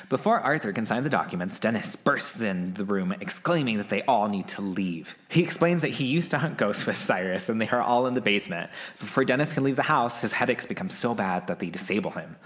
Before 0.08 0.40
Arthur 0.40 0.72
can 0.72 0.86
sign 0.86 1.04
the 1.04 1.10
documents, 1.10 1.60
Dennis 1.60 1.98
bursts 1.98 2.42
in 2.42 2.74
the 2.76 2.86
room, 2.86 3.14
exclaiming 3.20 3.78
that 3.78 3.90
they 3.90 4.04
all 4.04 4.30
need 4.30 4.48
to 4.50 4.62
leave. 4.62 5.18
He 5.28 5.44
explains 5.44 5.82
that 5.82 5.90
he 5.90 6.06
used 6.06 6.32
to 6.32 6.38
hunt 6.38 6.58
ghosts 6.58 6.86
with 6.86 6.96
Cyrus, 6.96 7.50
and 7.50 7.60
they 7.60 7.68
are 7.68 7.82
all 7.82 8.08
in 8.08 8.14
the 8.14 8.22
basement. 8.22 8.70
Before 9.00 9.26
Dennis 9.26 9.52
can 9.52 9.64
leave 9.64 9.76
the 9.76 9.82
house, 9.84 10.22
his 10.22 10.32
headaches 10.32 10.66
become 10.66 10.90
so 10.90 11.14
bad 11.14 11.48
that 11.48 11.60
they 11.60 11.70
disable 11.70 12.12
him. 12.12 12.38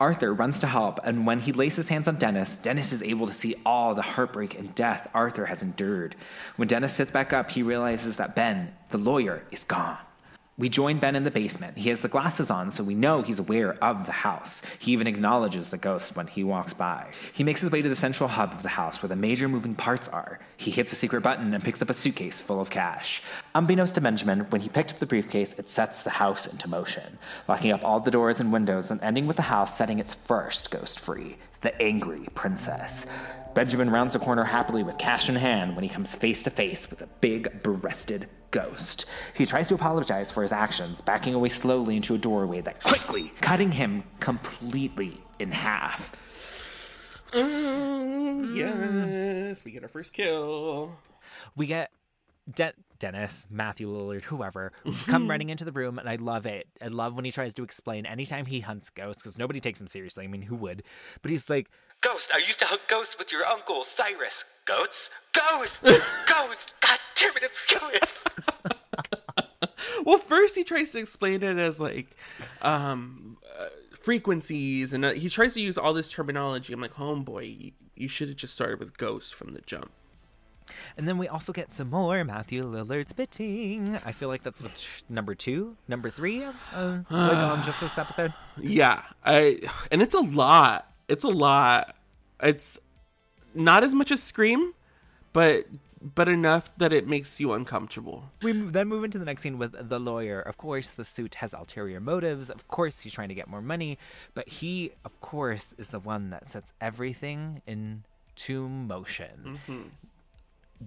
Arthur 0.00 0.32
runs 0.32 0.60
to 0.60 0.68
help, 0.68 1.00
and 1.02 1.26
when 1.26 1.40
he 1.40 1.52
lays 1.52 1.74
his 1.74 1.88
hands 1.88 2.06
on 2.06 2.16
Dennis, 2.16 2.56
Dennis 2.56 2.92
is 2.92 3.02
able 3.02 3.26
to 3.26 3.32
see 3.32 3.56
all 3.66 3.94
the 3.94 4.02
heartbreak 4.02 4.56
and 4.56 4.74
death 4.74 5.08
Arthur 5.12 5.46
has 5.46 5.62
endured. 5.62 6.14
When 6.56 6.68
Dennis 6.68 6.94
sits 6.94 7.10
back 7.10 7.32
up, 7.32 7.50
he 7.50 7.62
realizes 7.62 8.16
that 8.16 8.36
Ben, 8.36 8.74
the 8.90 8.98
lawyer, 8.98 9.42
is 9.50 9.64
gone. 9.64 9.98
We 10.58 10.68
join 10.68 10.98
Ben 10.98 11.14
in 11.14 11.22
the 11.22 11.30
basement. 11.30 11.78
He 11.78 11.88
has 11.90 12.00
the 12.00 12.08
glasses 12.08 12.50
on, 12.50 12.72
so 12.72 12.82
we 12.82 12.96
know 12.96 13.22
he's 13.22 13.38
aware 13.38 13.74
of 13.74 14.06
the 14.06 14.12
house. 14.12 14.60
He 14.80 14.90
even 14.90 15.06
acknowledges 15.06 15.68
the 15.68 15.76
ghost 15.76 16.16
when 16.16 16.26
he 16.26 16.42
walks 16.42 16.74
by. 16.74 17.12
He 17.32 17.44
makes 17.44 17.60
his 17.60 17.70
way 17.70 17.80
to 17.80 17.88
the 17.88 17.94
central 17.94 18.28
hub 18.28 18.52
of 18.52 18.64
the 18.64 18.70
house 18.70 19.00
where 19.00 19.08
the 19.08 19.14
major 19.14 19.48
moving 19.48 19.76
parts 19.76 20.08
are. 20.08 20.40
He 20.56 20.72
hits 20.72 20.92
a 20.92 20.96
secret 20.96 21.20
button 21.20 21.54
and 21.54 21.62
picks 21.62 21.80
up 21.80 21.90
a 21.90 21.94
suitcase 21.94 22.40
full 22.40 22.60
of 22.60 22.70
cash. 22.70 23.22
Unbeknownst 23.54 23.94
to 23.94 24.00
Benjamin, 24.00 24.40
when 24.50 24.60
he 24.60 24.68
picked 24.68 24.90
up 24.90 24.98
the 24.98 25.06
briefcase, 25.06 25.52
it 25.52 25.68
sets 25.68 26.02
the 26.02 26.10
house 26.10 26.48
into 26.48 26.66
motion, 26.66 27.18
locking 27.46 27.70
up 27.70 27.84
all 27.84 28.00
the 28.00 28.10
doors 28.10 28.40
and 28.40 28.52
windows 28.52 28.90
and 28.90 29.00
ending 29.00 29.28
with 29.28 29.36
the 29.36 29.42
house 29.42 29.78
setting 29.78 30.00
its 30.00 30.14
first 30.14 30.72
ghost 30.72 30.98
free 30.98 31.36
the 31.60 31.80
angry 31.82 32.26
princess. 32.34 33.06
Benjamin 33.54 33.90
rounds 33.90 34.12
the 34.12 34.18
corner 34.18 34.44
happily 34.44 34.82
with 34.82 34.98
cash 34.98 35.28
in 35.28 35.34
hand 35.34 35.74
when 35.74 35.82
he 35.82 35.90
comes 35.90 36.14
face 36.14 36.42
to 36.44 36.50
face 36.50 36.88
with 36.90 37.02
a 37.02 37.08
big 37.20 37.62
breasted 37.62 38.28
ghost. 38.50 39.06
He 39.34 39.46
tries 39.46 39.68
to 39.68 39.74
apologize 39.74 40.30
for 40.30 40.42
his 40.42 40.52
actions, 40.52 41.00
backing 41.00 41.34
away 41.34 41.48
slowly 41.48 41.96
into 41.96 42.14
a 42.14 42.18
doorway 42.18 42.60
that 42.62 42.82
quickly 42.82 43.32
cutting 43.40 43.72
him 43.72 44.04
completely 44.20 45.20
in 45.38 45.52
half. 45.52 46.12
Mm, 47.32 48.56
yes, 48.56 49.64
we 49.64 49.70
get 49.70 49.82
our 49.82 49.88
first 49.88 50.12
kill. 50.12 50.96
We 51.54 51.66
get 51.66 51.90
De- 52.52 52.72
Dennis, 52.98 53.46
Matthew 53.50 53.88
Lillard, 53.88 54.24
whoever, 54.24 54.72
come 55.06 55.28
running 55.28 55.50
into 55.50 55.64
the 55.64 55.72
room, 55.72 55.98
and 55.98 56.08
I 56.08 56.16
love 56.16 56.46
it. 56.46 56.66
I 56.82 56.88
love 56.88 57.14
when 57.14 57.24
he 57.24 57.30
tries 57.30 57.54
to 57.54 57.62
explain 57.62 58.06
anytime 58.06 58.46
he 58.46 58.60
hunts 58.60 58.90
ghosts, 58.90 59.22
because 59.22 59.38
nobody 59.38 59.60
takes 59.60 59.80
him 59.80 59.86
seriously. 59.86 60.24
I 60.24 60.26
mean, 60.26 60.42
who 60.42 60.56
would? 60.56 60.82
But 61.22 61.30
he's 61.30 61.48
like, 61.50 61.68
Ghost, 62.00 62.30
I 62.32 62.38
used 62.38 62.60
to 62.60 62.64
hunt 62.64 62.82
ghosts 62.88 63.16
with 63.18 63.32
your 63.32 63.44
uncle, 63.44 63.84
Cyrus. 63.84 64.44
Goats? 64.68 65.10
Ghosts! 65.32 65.78
Ghosts! 65.82 66.72
God 66.80 66.98
damn 67.14 67.36
it, 67.36 67.42
it's 67.42 67.64
Curious! 67.66 68.00
Well, 70.04 70.18
first 70.18 70.54
he 70.54 70.64
tries 70.64 70.92
to 70.92 70.98
explain 70.98 71.42
it 71.42 71.58
as 71.58 71.80
like 71.80 72.16
um 72.62 73.36
uh, 73.58 73.66
frequencies, 73.90 74.92
and 74.92 75.04
uh, 75.04 75.12
he 75.12 75.28
tries 75.28 75.54
to 75.54 75.60
use 75.60 75.76
all 75.76 75.92
this 75.92 76.10
terminology. 76.10 76.72
I'm 76.72 76.80
like, 76.80 76.94
homeboy, 76.94 77.60
you, 77.60 77.72
you 77.94 78.08
should 78.08 78.28
have 78.28 78.36
just 78.36 78.54
started 78.54 78.78
with 78.78 78.96
ghosts 78.96 79.32
from 79.32 79.52
the 79.52 79.60
jump. 79.60 79.90
And 80.96 81.08
then 81.08 81.18
we 81.18 81.28
also 81.28 81.52
get 81.52 81.72
some 81.72 81.90
more 81.90 82.22
Matthew 82.24 82.62
Lillard 82.62 83.08
spitting. 83.08 83.98
I 84.04 84.12
feel 84.12 84.28
like 84.28 84.42
that's 84.42 84.62
what, 84.62 85.02
number 85.08 85.34
two, 85.34 85.76
number 85.88 86.10
three, 86.10 86.44
uh, 86.74 86.98
like 87.10 87.36
on 87.36 87.62
just 87.64 87.80
this 87.80 87.98
episode. 87.98 88.32
Yeah, 88.60 89.02
I 89.24 89.60
and 89.90 90.02
it's 90.02 90.14
a 90.14 90.20
lot. 90.20 90.90
It's 91.08 91.24
a 91.24 91.28
lot. 91.28 91.94
It's 92.42 92.78
not 93.54 93.84
as 93.84 93.94
much 93.94 94.10
as 94.10 94.22
Scream, 94.22 94.74
but 95.32 95.66
but 96.00 96.28
enough 96.28 96.70
that 96.78 96.92
it 96.92 97.06
makes 97.08 97.40
you 97.40 97.52
uncomfortable. 97.52 98.30
We 98.42 98.52
then 98.52 98.88
move 98.88 99.04
into 99.04 99.18
the 99.18 99.24
next 99.24 99.42
scene 99.42 99.58
with 99.58 99.88
the 99.88 99.98
lawyer. 99.98 100.40
Of 100.40 100.56
course, 100.56 100.90
the 100.90 101.04
suit 101.04 101.36
has 101.36 101.52
ulterior 101.52 102.00
motives. 102.00 102.50
Of 102.50 102.68
course, 102.68 103.00
he's 103.00 103.12
trying 103.12 103.28
to 103.28 103.34
get 103.34 103.48
more 103.48 103.62
money, 103.62 103.98
but 104.34 104.48
he, 104.48 104.92
of 105.04 105.20
course, 105.20 105.74
is 105.76 105.88
the 105.88 105.98
one 105.98 106.30
that 106.30 106.50
sets 106.50 106.72
everything 106.80 107.62
into 107.66 108.68
motion. 108.68 109.58
Mm-hmm. 109.66 109.82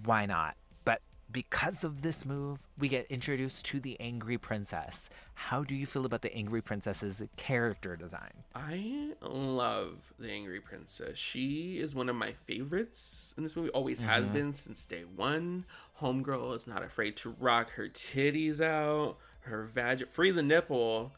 Why 0.05 0.25
not? 0.25 0.55
But 0.85 1.01
because 1.31 1.83
of 1.83 2.01
this 2.01 2.25
move, 2.25 2.59
we 2.77 2.87
get 2.87 3.05
introduced 3.09 3.65
to 3.65 3.79
the 3.79 3.99
Angry 3.99 4.37
Princess. 4.37 5.09
How 5.47 5.63
do 5.63 5.75
you 5.75 5.85
feel 5.85 6.05
about 6.05 6.21
the 6.21 6.33
Angry 6.33 6.61
Princess's 6.61 7.21
character 7.35 7.97
design? 7.97 8.43
I 8.55 9.13
love 9.21 10.13
the 10.17 10.31
Angry 10.31 10.61
Princess. 10.61 11.17
She 11.17 11.79
is 11.79 11.93
one 11.95 12.09
of 12.09 12.15
my 12.15 12.33
favorites 12.45 13.33
in 13.35 13.43
this 13.43 13.55
movie. 13.55 13.69
Always 13.71 14.01
has 14.01 14.29
been 14.29 14.53
since 14.53 14.85
day 14.85 15.03
one. 15.03 15.65
Homegirl 15.99 16.55
is 16.55 16.67
not 16.67 16.83
afraid 16.83 17.17
to 17.17 17.35
rock 17.39 17.71
her 17.71 17.89
titties 17.89 18.61
out, 18.61 19.17
her 19.41 19.63
vag, 19.63 20.07
free 20.07 20.31
the 20.31 20.43
nipple, 20.43 21.13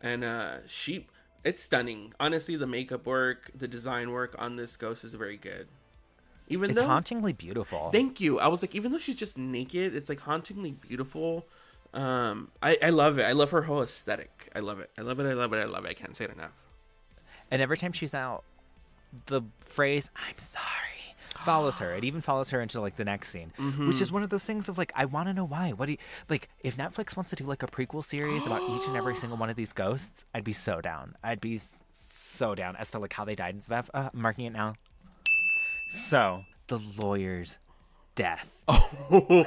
and 0.00 0.24
uh, 0.24 0.66
she. 0.66 1.08
It's 1.42 1.62
stunning. 1.62 2.14
Honestly, 2.18 2.56
the 2.56 2.66
makeup 2.68 3.04
work, 3.04 3.50
the 3.54 3.68
design 3.68 4.12
work 4.12 4.34
on 4.38 4.56
this 4.56 4.76
ghost 4.78 5.04
is 5.04 5.12
very 5.14 5.36
good. 5.36 5.66
Even 6.48 6.70
It's 6.70 6.80
though, 6.80 6.86
hauntingly 6.86 7.32
beautiful. 7.32 7.90
Thank 7.90 8.20
you. 8.20 8.38
I 8.38 8.46
was 8.48 8.62
like, 8.62 8.74
even 8.74 8.92
though 8.92 8.98
she's 8.98 9.14
just 9.16 9.36
naked, 9.36 9.94
it's 9.94 10.08
like 10.08 10.20
hauntingly 10.20 10.72
beautiful. 10.72 11.46
Um, 11.94 12.50
I, 12.62 12.76
I 12.82 12.90
love 12.90 13.18
it. 13.18 13.22
I 13.22 13.32
love 13.32 13.52
her 13.52 13.62
whole 13.62 13.82
aesthetic. 13.82 14.50
I 14.54 14.58
love 14.58 14.80
it. 14.80 14.90
I 14.98 15.02
love 15.02 15.20
it. 15.20 15.26
I 15.26 15.32
love 15.32 15.52
it. 15.52 15.58
I 15.58 15.64
love 15.64 15.84
it. 15.84 15.88
I 15.90 15.94
can't 15.94 16.14
say 16.14 16.24
it 16.24 16.32
enough. 16.32 16.50
And 17.50 17.62
every 17.62 17.76
time 17.76 17.92
she's 17.92 18.14
out, 18.14 18.44
the 19.26 19.42
phrase 19.60 20.10
"I'm 20.16 20.38
sorry" 20.38 20.64
follows 21.44 21.78
her. 21.78 21.94
It 21.94 22.04
even 22.04 22.20
follows 22.20 22.50
her 22.50 22.60
into 22.60 22.80
like 22.80 22.96
the 22.96 23.04
next 23.04 23.28
scene, 23.28 23.52
which 23.86 24.00
is 24.00 24.10
one 24.10 24.22
of 24.24 24.30
those 24.30 24.42
things 24.44 24.68
of 24.68 24.76
like, 24.78 24.92
I 24.96 25.04
want 25.04 25.28
to 25.28 25.32
know 25.34 25.44
why. 25.44 25.70
What 25.72 25.86
do 25.86 25.92
you 25.92 25.98
like? 26.28 26.48
If 26.60 26.76
Netflix 26.76 27.16
wants 27.16 27.30
to 27.30 27.36
do 27.36 27.44
like 27.44 27.62
a 27.62 27.66
prequel 27.68 28.02
series 28.02 28.46
about 28.46 28.62
each 28.70 28.86
and 28.88 28.96
every 28.96 29.14
single 29.14 29.38
one 29.38 29.50
of 29.50 29.56
these 29.56 29.72
ghosts, 29.72 30.24
I'd 30.34 30.42
be 30.44 30.52
so 30.52 30.80
down. 30.80 31.16
I'd 31.22 31.40
be 31.40 31.60
so 31.92 32.54
down 32.56 32.74
as 32.76 32.90
to 32.90 32.98
like 32.98 33.12
how 33.12 33.24
they 33.24 33.34
died 33.34 33.54
and 33.54 33.62
stuff. 33.62 33.88
Uh, 33.94 34.08
I'm 34.12 34.20
marking 34.20 34.46
it 34.46 34.52
now. 34.52 34.74
So 36.08 36.44
the 36.66 36.80
lawyer's 36.98 37.58
death. 38.16 38.62
Oh, 39.10 39.46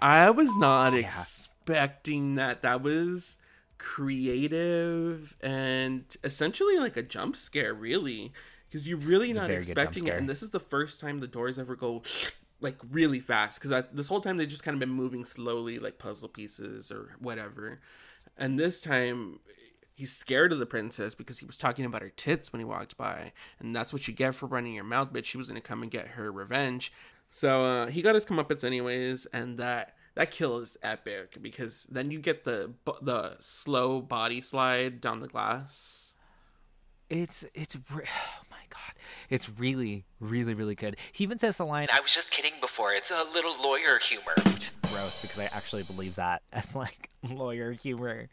I 0.00 0.30
was 0.30 0.54
not 0.56 0.92
expecting 0.94 1.53
that. 1.66 2.62
That 2.62 2.82
was 2.82 3.38
creative 3.78 5.36
and 5.40 6.04
essentially 6.22 6.78
like 6.78 6.96
a 6.96 7.02
jump 7.02 7.36
scare, 7.36 7.74
really, 7.74 8.32
because 8.68 8.88
you're 8.88 8.98
really 8.98 9.30
a 9.30 9.34
not 9.34 9.46
very 9.46 9.60
good 9.60 9.68
jump 9.68 9.78
expecting 9.78 10.06
it. 10.06 10.16
And 10.16 10.28
this 10.28 10.42
is 10.42 10.50
the 10.50 10.60
first 10.60 11.00
time 11.00 11.18
the 11.18 11.26
doors 11.26 11.58
ever 11.58 11.76
go 11.76 12.02
like 12.60 12.76
really 12.90 13.20
fast. 13.20 13.60
Because 13.60 13.84
this 13.92 14.08
whole 14.08 14.20
time 14.20 14.36
they 14.36 14.46
just 14.46 14.64
kind 14.64 14.74
of 14.74 14.80
been 14.80 14.90
moving 14.90 15.24
slowly, 15.24 15.78
like 15.78 15.98
puzzle 15.98 16.28
pieces 16.28 16.90
or 16.90 17.16
whatever. 17.18 17.80
And 18.36 18.58
this 18.58 18.80
time 18.80 19.40
he's 19.94 20.16
scared 20.16 20.52
of 20.52 20.58
the 20.58 20.66
princess 20.66 21.14
because 21.14 21.38
he 21.38 21.46
was 21.46 21.56
talking 21.56 21.84
about 21.84 22.02
her 22.02 22.10
tits 22.10 22.52
when 22.52 22.60
he 22.60 22.64
walked 22.64 22.96
by, 22.96 23.32
and 23.60 23.74
that's 23.74 23.92
what 23.92 24.08
you 24.08 24.14
get 24.14 24.34
for 24.34 24.46
running 24.46 24.74
your 24.74 24.84
mouth, 24.84 25.12
bitch. 25.12 25.26
She 25.26 25.38
was 25.38 25.48
gonna 25.48 25.60
come 25.60 25.82
and 25.82 25.90
get 25.90 26.08
her 26.08 26.32
revenge. 26.32 26.92
So 27.30 27.64
uh, 27.64 27.86
he 27.88 28.02
got 28.02 28.14
his 28.14 28.26
comeuppance 28.26 28.64
anyways, 28.64 29.26
and 29.26 29.58
that 29.58 29.93
that 30.14 30.30
kill 30.30 30.58
is 30.58 30.76
epic 30.82 31.36
because 31.40 31.86
then 31.90 32.10
you 32.10 32.18
get 32.20 32.44
the 32.44 32.72
the 33.02 33.36
slow 33.40 34.00
body 34.00 34.40
slide 34.40 35.00
down 35.00 35.20
the 35.20 35.28
glass. 35.28 36.14
It's 37.10 37.44
it's 37.54 37.76
re- 37.92 38.04
oh 38.06 38.42
my 38.50 38.56
god, 38.70 38.94
it's 39.28 39.48
really 39.48 40.04
really 40.20 40.54
really 40.54 40.74
good. 40.74 40.96
He 41.12 41.24
even 41.24 41.38
says 41.38 41.56
the 41.56 41.66
line, 41.66 41.88
I 41.92 42.00
was 42.00 42.12
just 42.12 42.30
kidding 42.30 42.54
before. 42.60 42.92
It's 42.92 43.10
a 43.10 43.24
little 43.32 43.60
lawyer 43.62 43.98
humor. 43.98 44.34
which 44.46 44.66
is 44.68 44.78
gross 44.82 45.22
because 45.22 45.38
I 45.40 45.56
actually 45.56 45.82
believe 45.82 46.14
that 46.16 46.42
as 46.52 46.74
like 46.74 47.10
lawyer 47.28 47.72
humor. 47.72 48.28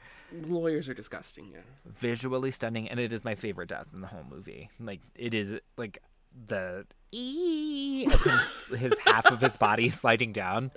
Lawyers 0.47 0.87
are 0.87 0.93
disgusting, 0.93 1.49
yeah. 1.51 1.59
visually 1.85 2.51
stunning 2.51 2.87
and 2.89 2.99
it 2.99 3.11
is 3.11 3.23
my 3.25 3.35
favorite 3.35 3.69
death 3.69 3.87
in 3.93 4.01
the 4.01 4.07
whole 4.07 4.25
movie 4.29 4.69
like 4.79 5.01
it 5.15 5.33
is 5.33 5.59
like 5.77 6.01
the 6.47 6.85
ee 7.11 8.05
of 8.05 8.23
him, 8.23 8.77
his 8.77 8.97
half 8.99 9.25
of 9.25 9.41
his 9.41 9.57
body 9.57 9.89
sliding 10.01 10.31
down. 10.31 10.71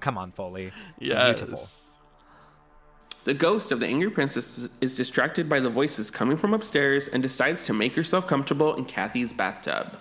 Come 0.00 0.18
on 0.18 0.32
foley. 0.32 0.72
Beautiful. 0.98 1.58
The 3.24 3.34
ghost 3.34 3.72
of 3.72 3.80
the 3.80 3.86
angry 3.86 4.10
princess 4.10 4.68
is 4.82 4.96
distracted 4.96 5.48
by 5.48 5.60
the 5.60 5.70
voices 5.70 6.10
coming 6.10 6.36
from 6.36 6.52
upstairs 6.52 7.08
and 7.08 7.22
decides 7.22 7.64
to 7.64 7.72
make 7.72 7.96
herself 7.96 8.26
comfortable 8.26 8.74
in 8.74 8.84
Kathy's 8.84 9.32
bathtub. 9.32 9.96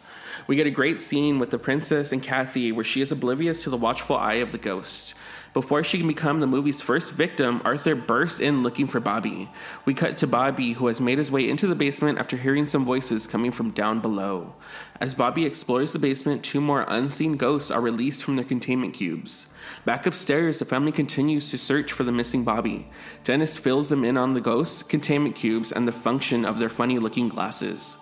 We 0.46 0.58
get 0.58 0.68
a 0.68 0.72
great 0.72 1.02
scene 1.02 1.40
with 1.40 1.50
the 1.50 1.58
princess 1.58 2.12
and 2.12 2.22
Kathy 2.22 2.74
where 2.74 2.84
she 2.84 3.00
is 3.00 3.14
oblivious 3.14 3.64
to 3.64 3.70
the 3.70 3.78
watchful 3.78 4.18
eye 4.18 4.36
of 4.36 4.52
the 4.52 4.58
ghost. 4.58 5.14
Before 5.54 5.84
she 5.84 6.00
can 6.00 6.08
become 6.08 6.40
the 6.40 6.48
movie's 6.48 6.82
first 6.82 7.12
victim, 7.12 7.62
Arthur 7.64 7.94
bursts 7.94 8.40
in 8.40 8.64
looking 8.64 8.88
for 8.88 9.00
Bobby. 9.00 9.50
We 9.86 9.94
cut 9.94 10.18
to 10.18 10.28
Bobby, 10.28 10.74
who 10.74 10.88
has 10.88 11.00
made 11.00 11.20
his 11.20 11.30
way 11.30 11.48
into 11.48 11.68
the 11.68 11.76
basement 11.76 12.18
after 12.18 12.38
hearing 12.38 12.66
some 12.66 12.84
voices 12.84 13.28
coming 13.28 13.52
from 13.52 13.70
down 13.70 14.00
below. 14.00 14.56
As 15.00 15.14
Bobby 15.14 15.46
explores 15.46 15.94
the 15.94 16.00
basement, 16.00 16.44
two 16.44 16.60
more 16.60 16.86
unseen 16.88 17.38
ghosts 17.38 17.70
are 17.70 17.82
released 17.82 18.24
from 18.24 18.36
their 18.36 18.46
containment 18.46 18.96
cubes. 18.96 19.46
Back 19.86 20.08
upstairs, 20.08 20.58
the 20.58 20.66
family 20.66 20.92
continues 20.92 21.52
to 21.52 21.60
search 21.60 21.92
for 21.92 22.04
the 22.04 22.12
missing 22.12 22.44
Bobby. 22.44 22.90
Dennis 23.24 23.56
fills 23.56 23.90
them 23.90 24.04
in 24.04 24.18
on 24.18 24.34
the 24.34 24.42
ghosts, 24.42 24.82
containment 24.82 25.36
cubes, 25.36 25.72
and 25.72 25.88
the 25.88 25.92
function 25.92 26.46
of 26.46 26.58
their 26.58 26.70
funny 26.70 26.98
looking 26.98 27.30
glasses. 27.30 27.98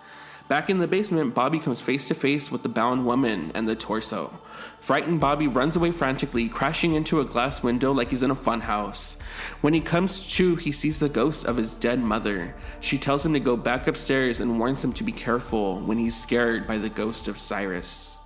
Back 0.48 0.68
in 0.68 0.78
the 0.78 0.86
basement, 0.86 1.34
Bobby 1.34 1.58
comes 1.58 1.80
face 1.80 2.08
to 2.08 2.14
face 2.14 2.50
with 2.50 2.62
the 2.62 2.68
bound 2.68 3.06
woman 3.06 3.52
and 3.54 3.68
the 3.68 3.76
torso. 3.76 4.38
Frightened, 4.80 5.20
Bobby 5.20 5.46
runs 5.46 5.76
away 5.76 5.92
frantically, 5.92 6.48
crashing 6.48 6.94
into 6.94 7.20
a 7.20 7.24
glass 7.24 7.62
window 7.62 7.92
like 7.92 8.10
he's 8.10 8.22
in 8.22 8.30
a 8.30 8.36
funhouse. 8.36 9.16
When 9.60 9.72
he 9.72 9.80
comes 9.80 10.26
to, 10.34 10.56
he 10.56 10.72
sees 10.72 10.98
the 10.98 11.08
ghost 11.08 11.46
of 11.46 11.56
his 11.56 11.72
dead 11.72 12.00
mother. 12.00 12.54
She 12.80 12.98
tells 12.98 13.24
him 13.24 13.32
to 13.32 13.40
go 13.40 13.56
back 13.56 13.86
upstairs 13.86 14.40
and 14.40 14.58
warns 14.58 14.84
him 14.84 14.92
to 14.94 15.04
be 15.04 15.12
careful 15.12 15.80
when 15.80 15.98
he's 15.98 16.20
scared 16.20 16.66
by 16.66 16.78
the 16.78 16.90
ghost 16.90 17.28
of 17.28 17.38
Cyrus. 17.38 18.18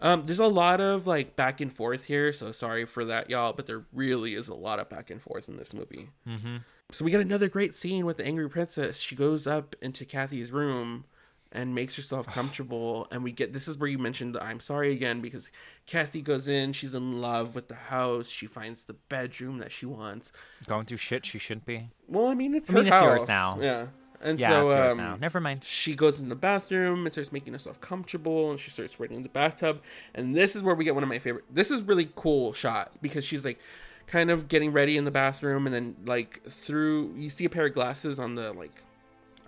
Um, 0.00 0.26
there's 0.26 0.38
a 0.38 0.46
lot 0.46 0.82
of 0.82 1.06
like 1.06 1.34
back 1.34 1.62
and 1.62 1.72
forth 1.72 2.04
here, 2.04 2.32
so 2.34 2.52
sorry 2.52 2.84
for 2.84 3.06
that, 3.06 3.30
y'all. 3.30 3.54
But 3.54 3.64
there 3.64 3.84
really 3.92 4.34
is 4.34 4.48
a 4.48 4.54
lot 4.54 4.78
of 4.78 4.90
back 4.90 5.08
and 5.08 5.22
forth 5.22 5.48
in 5.48 5.56
this 5.56 5.72
movie. 5.72 6.10
Mm-hmm. 6.28 6.56
So 6.92 7.04
we 7.04 7.10
get 7.10 7.20
another 7.20 7.48
great 7.48 7.74
scene 7.74 8.04
with 8.06 8.18
the 8.18 8.24
angry 8.26 8.48
princess. 8.48 9.00
She 9.00 9.16
goes 9.16 9.46
up 9.46 9.74
into 9.80 10.04
Kathy's 10.04 10.52
room 10.52 11.04
and 11.50 11.74
makes 11.74 11.96
herself 11.96 12.26
comfortable, 12.34 13.08
and 13.10 13.24
we 13.24 13.32
get 13.32 13.52
this 13.52 13.66
is 13.66 13.78
where 13.78 13.88
you 13.88 13.98
mentioned 13.98 14.34
the 14.34 14.44
I'm 14.44 14.60
sorry 14.60 14.92
again 14.92 15.20
because 15.20 15.50
Kathy 15.86 16.20
goes 16.22 16.46
in. 16.46 16.72
She's 16.72 16.94
in 16.94 17.20
love 17.20 17.54
with 17.54 17.68
the 17.68 17.74
house. 17.74 18.28
She 18.28 18.46
finds 18.46 18.84
the 18.84 18.92
bedroom 18.94 19.58
that 19.58 19.72
she 19.72 19.86
wants. 19.86 20.30
going 20.66 20.84
through 20.86 20.98
shit 20.98 21.24
she 21.26 21.38
shouldn't 21.38 21.66
be 21.66 21.88
Well, 22.06 22.26
I 22.26 22.34
mean 22.34 22.54
it's 22.54 22.68
I 22.70 22.74
her 22.74 22.78
mean, 22.80 22.92
it's 22.92 23.00
yours 23.02 23.20
house. 23.22 23.28
now. 23.28 23.58
Yeah, 23.60 23.86
and 24.20 24.38
yeah 24.38 24.48
so 24.50 24.66
it's 24.68 24.74
yours 24.76 24.92
um, 24.92 24.98
now 24.98 25.16
never 25.16 25.40
mind 25.40 25.64
she 25.64 25.94
goes 25.94 26.20
in 26.20 26.28
the 26.28 26.34
bathroom 26.36 27.04
and 27.06 27.12
starts 27.12 27.32
making 27.32 27.52
herself 27.52 27.80
comfortable 27.80 28.50
and 28.50 28.60
she 28.60 28.70
starts 28.70 28.92
sweating 28.92 29.16
in 29.16 29.22
the 29.22 29.28
bathtub 29.28 29.80
and 30.14 30.34
this 30.36 30.54
is 30.56 30.62
where 30.62 30.74
we 30.74 30.84
get 30.84 30.94
one 30.94 31.02
of 31.02 31.08
my 31.08 31.18
favorite 31.18 31.44
this 31.50 31.70
is 31.70 31.82
really 31.82 32.08
cool 32.14 32.52
shot 32.52 32.92
because 33.02 33.24
she's 33.24 33.44
like 33.44 33.58
kind 34.06 34.30
of 34.30 34.48
getting 34.48 34.72
ready 34.72 34.96
in 34.96 35.04
the 35.04 35.10
bathroom 35.10 35.66
and 35.66 35.74
then 35.74 35.96
like 36.04 36.42
through 36.48 37.14
you 37.16 37.30
see 37.30 37.44
a 37.44 37.50
pair 37.50 37.66
of 37.66 37.74
glasses 37.74 38.18
on 38.18 38.34
the 38.34 38.52
like 38.52 38.82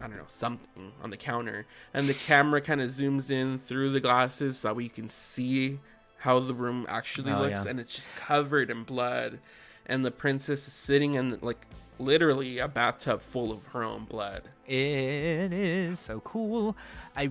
I 0.01 0.07
don't 0.09 0.19
know, 0.19 0.25
something 0.29 0.93
on 1.03 1.09
the 1.09 1.17
counter. 1.17 1.65
And 1.95 2.07
the 2.07 2.13
camera 2.13 2.61
kind 2.61 2.83
of 2.83 2.91
zooms 2.91 3.31
in 3.31 3.57
through 3.59 3.93
the 3.93 4.01
glasses 4.01 4.59
so 4.59 4.69
that 4.69 4.75
we 4.77 4.91
can 4.91 5.09
see 5.09 5.79
how 6.19 6.39
the 6.39 6.53
room 6.53 6.85
actually 6.87 7.33
Oh, 7.33 7.41
looks. 7.41 7.65
yeah. 7.65 7.71
And 7.71 7.81
it's 7.81 7.95
just 7.95 8.15
covered 8.15 8.69
in 8.71 8.83
blood. 8.85 9.39
And 9.87 10.05
the 10.05 10.11
princess 10.11 10.67
is 10.67 10.75
sitting 10.75 11.15
in, 11.15 11.39
like, 11.41 11.65
literally 11.99 12.59
a 12.59 12.69
bathtub 12.69 13.23
full 13.23 13.51
of 13.51 13.65
her 13.69 13.83
own 13.83 14.05
blood. 14.05 14.43
It 14.67 15.53
is 15.55 15.99
so 15.99 16.21
cool. 16.21 16.77
I 17.17 17.31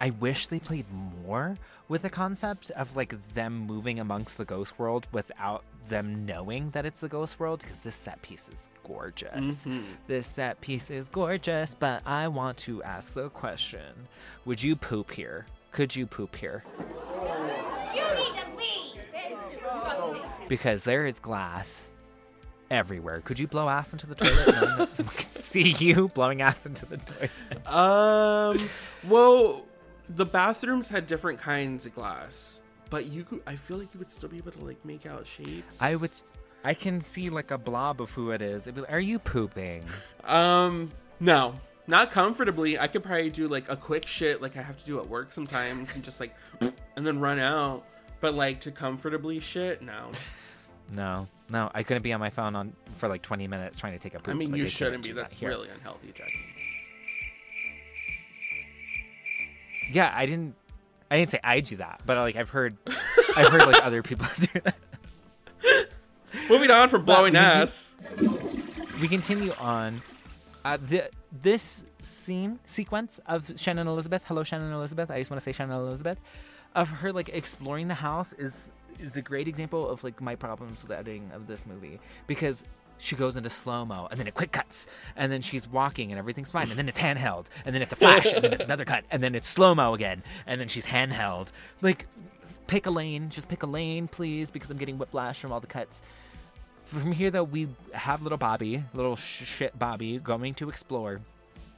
I 0.00 0.10
wish 0.10 0.46
they 0.46 0.60
played 0.60 0.86
more 0.92 1.56
with 1.88 2.02
the 2.02 2.10
concept 2.10 2.70
of 2.70 2.94
like 2.94 3.34
them 3.34 3.58
moving 3.58 3.98
amongst 3.98 4.38
the 4.38 4.44
ghost 4.44 4.78
world 4.78 5.08
without 5.10 5.64
them 5.88 6.24
knowing 6.26 6.70
that 6.70 6.86
it's 6.86 7.00
the 7.00 7.08
ghost 7.08 7.38
world 7.40 7.60
because 7.60 7.78
this 7.78 7.94
set 7.94 8.20
piece 8.22 8.48
is 8.48 8.68
gorgeous. 8.86 9.66
This 10.06 10.26
set 10.26 10.60
piece 10.60 10.90
is 10.90 11.08
gorgeous, 11.08 11.74
but 11.78 12.02
I 12.06 12.28
want 12.28 12.56
to 12.58 12.82
ask 12.82 13.14
the 13.14 13.28
question. 13.30 14.08
Would 14.44 14.62
you 14.62 14.76
poop 14.76 15.10
here? 15.12 15.46
Could 15.72 15.94
you 15.94 16.06
poop 16.06 16.36
here? 16.36 16.64
You 17.94 18.02
need 18.02 18.40
to 18.40 18.56
leave. 18.56 20.48
Because 20.48 20.84
there 20.84 21.06
is 21.06 21.18
glass 21.18 21.90
everywhere. 22.70 23.20
Could 23.20 23.38
you 23.38 23.46
blow 23.46 23.68
ass 23.68 23.92
into 23.92 24.06
the 24.06 24.14
toilet 24.14 24.46
knowing 24.46 24.78
that 24.78 24.94
someone 24.94 25.14
can 25.14 25.30
see 25.30 25.70
you 25.78 26.08
blowing 26.08 26.40
ass 26.42 26.64
into 26.66 26.86
the 26.86 26.96
toilet? 26.98 27.66
Um, 27.66 28.68
well, 29.08 29.64
the 30.08 30.24
bathrooms 30.26 30.88
had 30.88 31.06
different 31.06 31.38
kinds 31.38 31.86
of 31.86 31.94
glass. 31.94 32.62
But 32.90 33.06
you, 33.06 33.24
could, 33.24 33.42
I 33.46 33.56
feel 33.56 33.76
like 33.76 33.92
you 33.92 33.98
would 33.98 34.10
still 34.10 34.28
be 34.28 34.38
able 34.38 34.52
to 34.52 34.64
like 34.64 34.82
make 34.84 35.06
out 35.06 35.26
shapes. 35.26 35.80
I 35.82 35.96
would. 35.96 36.10
I 36.64 36.74
can 36.74 37.00
see 37.00 37.30
like 37.30 37.50
a 37.50 37.58
blob 37.58 38.00
of 38.00 38.10
who 38.10 38.30
it 38.30 38.42
is. 38.42 38.66
Like, 38.66 38.90
Are 38.90 39.00
you 39.00 39.18
pooping? 39.18 39.84
Um, 40.24 40.90
no, 41.20 41.54
not 41.86 42.10
comfortably. 42.10 42.78
I 42.78 42.88
could 42.88 43.04
probably 43.04 43.30
do 43.30 43.46
like 43.48 43.68
a 43.68 43.76
quick 43.76 44.06
shit, 44.06 44.42
like 44.42 44.56
I 44.56 44.62
have 44.62 44.78
to 44.78 44.84
do 44.84 44.98
at 44.98 45.08
work 45.08 45.32
sometimes, 45.32 45.94
and 45.94 46.02
just 46.04 46.18
like, 46.20 46.34
and 46.96 47.06
then 47.06 47.20
run 47.20 47.38
out. 47.38 47.84
But 48.20 48.34
like 48.34 48.60
to 48.62 48.72
comfortably 48.72 49.38
shit, 49.38 49.82
no. 49.82 50.10
No, 50.90 51.28
no. 51.50 51.70
I 51.74 51.82
couldn't 51.82 52.02
be 52.02 52.12
on 52.12 52.20
my 52.20 52.30
phone 52.30 52.56
on 52.56 52.72
for 52.96 53.08
like 53.08 53.22
20 53.22 53.46
minutes 53.46 53.78
trying 53.78 53.92
to 53.92 53.98
take 53.98 54.14
a 54.14 54.18
poop. 54.18 54.34
I 54.34 54.36
mean, 54.36 54.50
Like, 54.50 54.60
you 54.60 54.68
shouldn't 54.68 55.02
be. 55.04 55.10
do 55.10 55.14
that 55.16 55.30
That's 55.30 55.42
really 55.42 55.68
unhealthy, 55.68 56.12
Jackie. 56.14 56.32
Yeah, 59.92 60.12
I 60.14 60.26
didn't. 60.26 60.54
I 61.10 61.18
didn't 61.18 61.30
say 61.32 61.40
I 61.42 61.60
do 61.60 61.76
that, 61.76 62.02
but 62.04 62.16
like 62.18 62.36
I've 62.36 62.50
heard, 62.50 62.76
I've 63.36 63.48
heard 63.48 63.62
like 63.66 63.84
other 63.84 64.02
people 64.02 64.26
do 64.38 64.60
that. 64.64 64.76
Moving 66.48 66.70
on 66.70 66.88
from 66.88 67.04
blowing 67.04 67.32
we 67.32 67.38
ass. 67.38 67.96
we 69.00 69.08
continue 69.08 69.52
on. 69.60 70.02
Uh, 70.64 70.76
the 70.76 71.08
this 71.42 71.84
scene 72.02 72.58
sequence 72.66 73.20
of 73.26 73.50
Shannon 73.56 73.86
Elizabeth. 73.86 74.22
Hello, 74.26 74.42
Shannon 74.42 74.72
Elizabeth. 74.72 75.10
I 75.10 75.18
just 75.18 75.30
want 75.30 75.40
to 75.40 75.44
say 75.44 75.52
Shannon 75.52 75.76
Elizabeth. 75.76 76.18
Of 76.74 76.90
her 76.90 77.12
like 77.12 77.30
exploring 77.30 77.88
the 77.88 77.94
house 77.94 78.34
is 78.34 78.70
is 78.98 79.16
a 79.16 79.22
great 79.22 79.48
example 79.48 79.88
of 79.88 80.04
like 80.04 80.20
my 80.20 80.34
problems 80.34 80.82
with 80.82 80.88
the 80.88 80.98
editing 80.98 81.30
of 81.32 81.46
this 81.46 81.64
movie 81.64 82.00
because 82.26 82.64
she 82.98 83.16
goes 83.16 83.36
into 83.36 83.50
slow 83.50 83.84
mo 83.84 84.08
and 84.10 84.18
then 84.18 84.26
it 84.26 84.34
quick 84.34 84.52
cuts 84.52 84.86
and 85.16 85.30
then 85.30 85.40
she's 85.40 85.68
walking 85.68 86.10
and 86.10 86.18
everything's 86.18 86.50
fine 86.50 86.68
and 86.68 86.78
then 86.78 86.88
it's 86.88 87.00
handheld 87.00 87.46
and 87.64 87.74
then 87.74 87.82
it's 87.82 87.92
a 87.92 87.96
flash 88.04 88.32
and 88.32 88.42
then 88.44 88.52
it's 88.52 88.64
another 88.64 88.84
cut 88.84 89.04
and 89.10 89.22
then 89.22 89.34
it's 89.34 89.48
slow 89.48 89.74
mo 89.74 89.94
again 89.94 90.22
and 90.46 90.60
then 90.60 90.68
she's 90.68 90.86
handheld. 90.86 91.48
Like, 91.80 92.06
pick 92.66 92.86
a 92.86 92.90
lane. 92.90 93.30
Just 93.30 93.48
pick 93.48 93.62
a 93.62 93.66
lane, 93.66 94.08
please, 94.08 94.50
because 94.50 94.70
I'm 94.70 94.78
getting 94.78 94.98
whiplash 94.98 95.40
from 95.40 95.52
all 95.52 95.60
the 95.60 95.66
cuts. 95.66 96.00
From 96.84 97.12
here, 97.12 97.30
though, 97.30 97.44
we 97.44 97.68
have 97.92 98.22
little 98.22 98.38
Bobby, 98.38 98.82
little 98.94 99.16
sh- 99.16 99.44
shit 99.44 99.78
Bobby, 99.78 100.18
going 100.18 100.54
to 100.54 100.68
explore, 100.70 101.20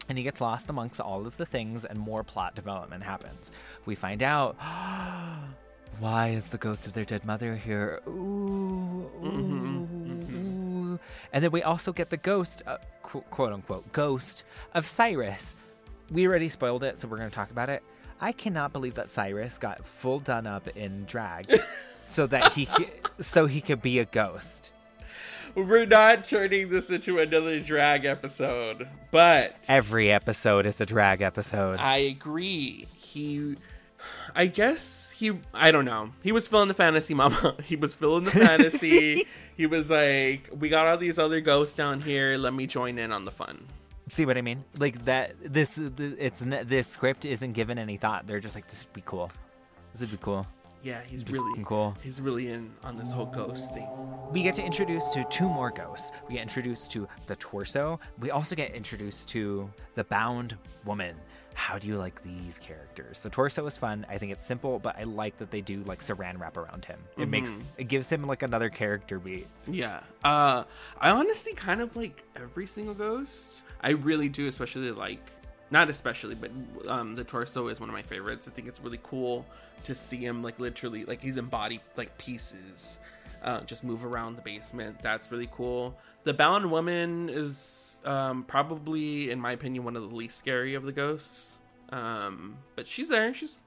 and 0.08 0.16
he 0.16 0.22
gets 0.22 0.40
lost 0.40 0.68
amongst 0.68 1.00
all 1.00 1.26
of 1.26 1.36
the 1.36 1.46
things, 1.46 1.84
and 1.84 1.98
more 1.98 2.22
plot 2.22 2.54
development 2.54 3.02
happens. 3.02 3.50
We 3.86 3.96
find 3.96 4.22
out 4.22 4.54
why 5.98 6.28
is 6.28 6.50
the 6.50 6.58
ghost 6.58 6.86
of 6.86 6.92
their 6.92 7.04
dead 7.04 7.24
mother 7.24 7.56
here? 7.56 8.00
Ooh, 8.06 9.10
ooh, 9.24 9.88
ooh. 10.94 11.00
And 11.32 11.42
then 11.44 11.50
we 11.50 11.62
also 11.62 11.92
get 11.92 12.10
the 12.10 12.16
ghost, 12.16 12.62
uh, 12.66 12.78
qu- 13.02 13.22
quote 13.22 13.52
unquote, 13.52 13.90
ghost 13.92 14.44
of 14.74 14.86
Cyrus. 14.86 15.54
We 16.10 16.26
already 16.26 16.48
spoiled 16.48 16.82
it, 16.84 16.98
so 16.98 17.08
we're 17.08 17.18
going 17.18 17.30
to 17.30 17.34
talk 17.34 17.50
about 17.50 17.68
it. 17.70 17.82
I 18.20 18.32
cannot 18.32 18.72
believe 18.72 18.94
that 18.94 19.10
Cyrus 19.10 19.58
got 19.58 19.84
full 19.86 20.20
done 20.20 20.46
up 20.46 20.68
in 20.76 21.04
drag, 21.06 21.46
so 22.04 22.26
that 22.26 22.52
he 22.52 22.68
so 23.20 23.46
he 23.46 23.60
could 23.60 23.80
be 23.80 23.98
a 23.98 24.04
ghost. 24.04 24.72
We're 25.54 25.86
not 25.86 26.22
turning 26.24 26.68
this 26.68 26.90
into 26.90 27.18
another 27.18 27.58
drag 27.60 28.04
episode, 28.04 28.88
but 29.10 29.56
Every 29.68 30.12
episode 30.12 30.64
is 30.66 30.80
a 30.80 30.86
drag 30.86 31.22
episode. 31.22 31.80
I 31.80 31.96
agree. 31.96 32.86
He, 32.94 33.56
I 34.34 34.46
guess 34.46 35.10
he, 35.10 35.32
I 35.52 35.70
don't 35.70 35.84
know. 35.84 36.10
He 36.22 36.32
was 36.32 36.46
feeling 36.46 36.68
the 36.68 36.74
fantasy, 36.74 37.14
mama. 37.14 37.56
He 37.64 37.76
was 37.76 37.94
feeling 37.94 38.24
the 38.24 38.30
fantasy. 38.46 39.26
he 39.56 39.66
was 39.66 39.90
like, 39.90 40.48
we 40.56 40.68
got 40.68 40.86
all 40.86 40.96
these 40.98 41.18
other 41.18 41.40
ghosts 41.40 41.76
down 41.76 42.00
here. 42.00 42.36
Let 42.38 42.54
me 42.54 42.66
join 42.66 42.98
in 42.98 43.12
on 43.12 43.24
the 43.24 43.30
fun. 43.30 43.66
See 44.08 44.26
what 44.26 44.36
I 44.36 44.42
mean? 44.42 44.64
Like 44.78 45.04
that. 45.04 45.34
This 45.40 45.74
th- 45.76 46.16
it's 46.18 46.40
this 46.40 46.88
script 46.88 47.24
isn't 47.24 47.52
given 47.52 47.78
any 47.78 47.96
thought. 47.96 48.26
They're 48.26 48.40
just 48.40 48.54
like, 48.54 48.68
this 48.68 48.84
would 48.84 48.92
be 48.92 49.02
cool. 49.04 49.30
This 49.92 50.00
would 50.00 50.10
be 50.10 50.16
cool. 50.16 50.46
Yeah, 50.82 51.02
he's 51.06 51.28
really 51.28 51.62
cool. 51.62 51.94
He's 52.02 52.20
really 52.22 52.48
in 52.48 52.72
on 52.84 52.96
this 52.96 53.12
whole 53.12 53.26
ghost 53.26 53.74
thing. 53.74 53.86
We 54.32 54.42
get 54.42 54.54
to 54.54 54.62
introduce 54.64 55.10
to 55.10 55.24
two 55.24 55.46
more 55.46 55.70
ghosts. 55.70 56.10
We 56.26 56.34
get 56.36 56.42
introduced 56.42 56.90
to 56.92 57.06
the 57.26 57.36
torso. 57.36 58.00
We 58.18 58.30
also 58.30 58.54
get 58.56 58.74
introduced 58.74 59.28
to 59.30 59.70
the 59.94 60.04
bound 60.04 60.56
woman. 60.86 61.16
How 61.60 61.78
do 61.78 61.86
you 61.86 61.98
like 61.98 62.22
these 62.22 62.56
characters? 62.56 63.20
The 63.20 63.28
torso 63.28 63.66
is 63.66 63.76
fun. 63.76 64.06
I 64.08 64.16
think 64.16 64.32
it's 64.32 64.44
simple, 64.44 64.78
but 64.78 64.98
I 64.98 65.04
like 65.04 65.36
that 65.36 65.50
they 65.50 65.60
do 65.60 65.82
like 65.82 66.00
saran 66.00 66.40
wrap 66.40 66.56
around 66.56 66.86
him. 66.86 66.98
It 67.18 67.28
makes 67.28 67.52
it 67.76 67.84
gives 67.84 68.08
him 68.08 68.26
like 68.26 68.42
another 68.42 68.70
character 68.70 69.18
beat. 69.18 69.46
Yeah. 69.68 70.00
Uh 70.24 70.64
I 70.98 71.10
honestly 71.10 71.52
kind 71.52 71.82
of 71.82 71.94
like 71.94 72.24
every 72.34 72.66
single 72.66 72.94
ghost. 72.94 73.62
I 73.82 73.90
really 73.90 74.30
do, 74.30 74.48
especially 74.48 74.90
like 74.90 75.20
not 75.70 75.90
especially, 75.90 76.34
but 76.34 76.50
um 76.88 77.14
the 77.14 77.24
torso 77.24 77.68
is 77.68 77.78
one 77.78 77.90
of 77.90 77.94
my 77.94 78.02
favorites. 78.02 78.48
I 78.48 78.52
think 78.52 78.66
it's 78.66 78.80
really 78.80 79.00
cool 79.02 79.44
to 79.84 79.94
see 79.94 80.24
him 80.24 80.42
like 80.42 80.58
literally 80.58 81.04
like 81.04 81.20
he's 81.20 81.36
body 81.42 81.80
like 81.94 82.16
pieces. 82.16 82.98
Uh, 83.42 83.60
just 83.62 83.84
move 83.84 84.04
around 84.04 84.36
the 84.36 84.42
basement. 84.42 84.98
That's 85.02 85.30
really 85.30 85.48
cool. 85.52 85.96
The 86.24 86.32
bound 86.34 86.70
woman 86.70 87.28
is 87.28 87.89
um, 88.04 88.44
probably, 88.44 89.30
in 89.30 89.40
my 89.40 89.52
opinion, 89.52 89.84
one 89.84 89.96
of 89.96 90.08
the 90.08 90.14
least 90.14 90.36
scary 90.38 90.74
of 90.74 90.84
the 90.84 90.92
ghosts. 90.92 91.58
Um, 91.90 92.56
but 92.76 92.86
she's 92.86 93.08
there. 93.08 93.34
She's 93.34 93.58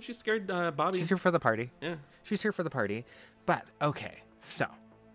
she's 0.00 0.18
scared 0.18 0.50
uh, 0.50 0.70
Bobby. 0.70 0.98
She's 0.98 1.08
here 1.08 1.16
for 1.16 1.30
the 1.30 1.40
party. 1.40 1.70
yeah. 1.80 1.96
She's 2.22 2.42
here 2.42 2.52
for 2.52 2.62
the 2.62 2.70
party. 2.70 3.04
But 3.46 3.64
okay, 3.80 4.18
so 4.42 4.66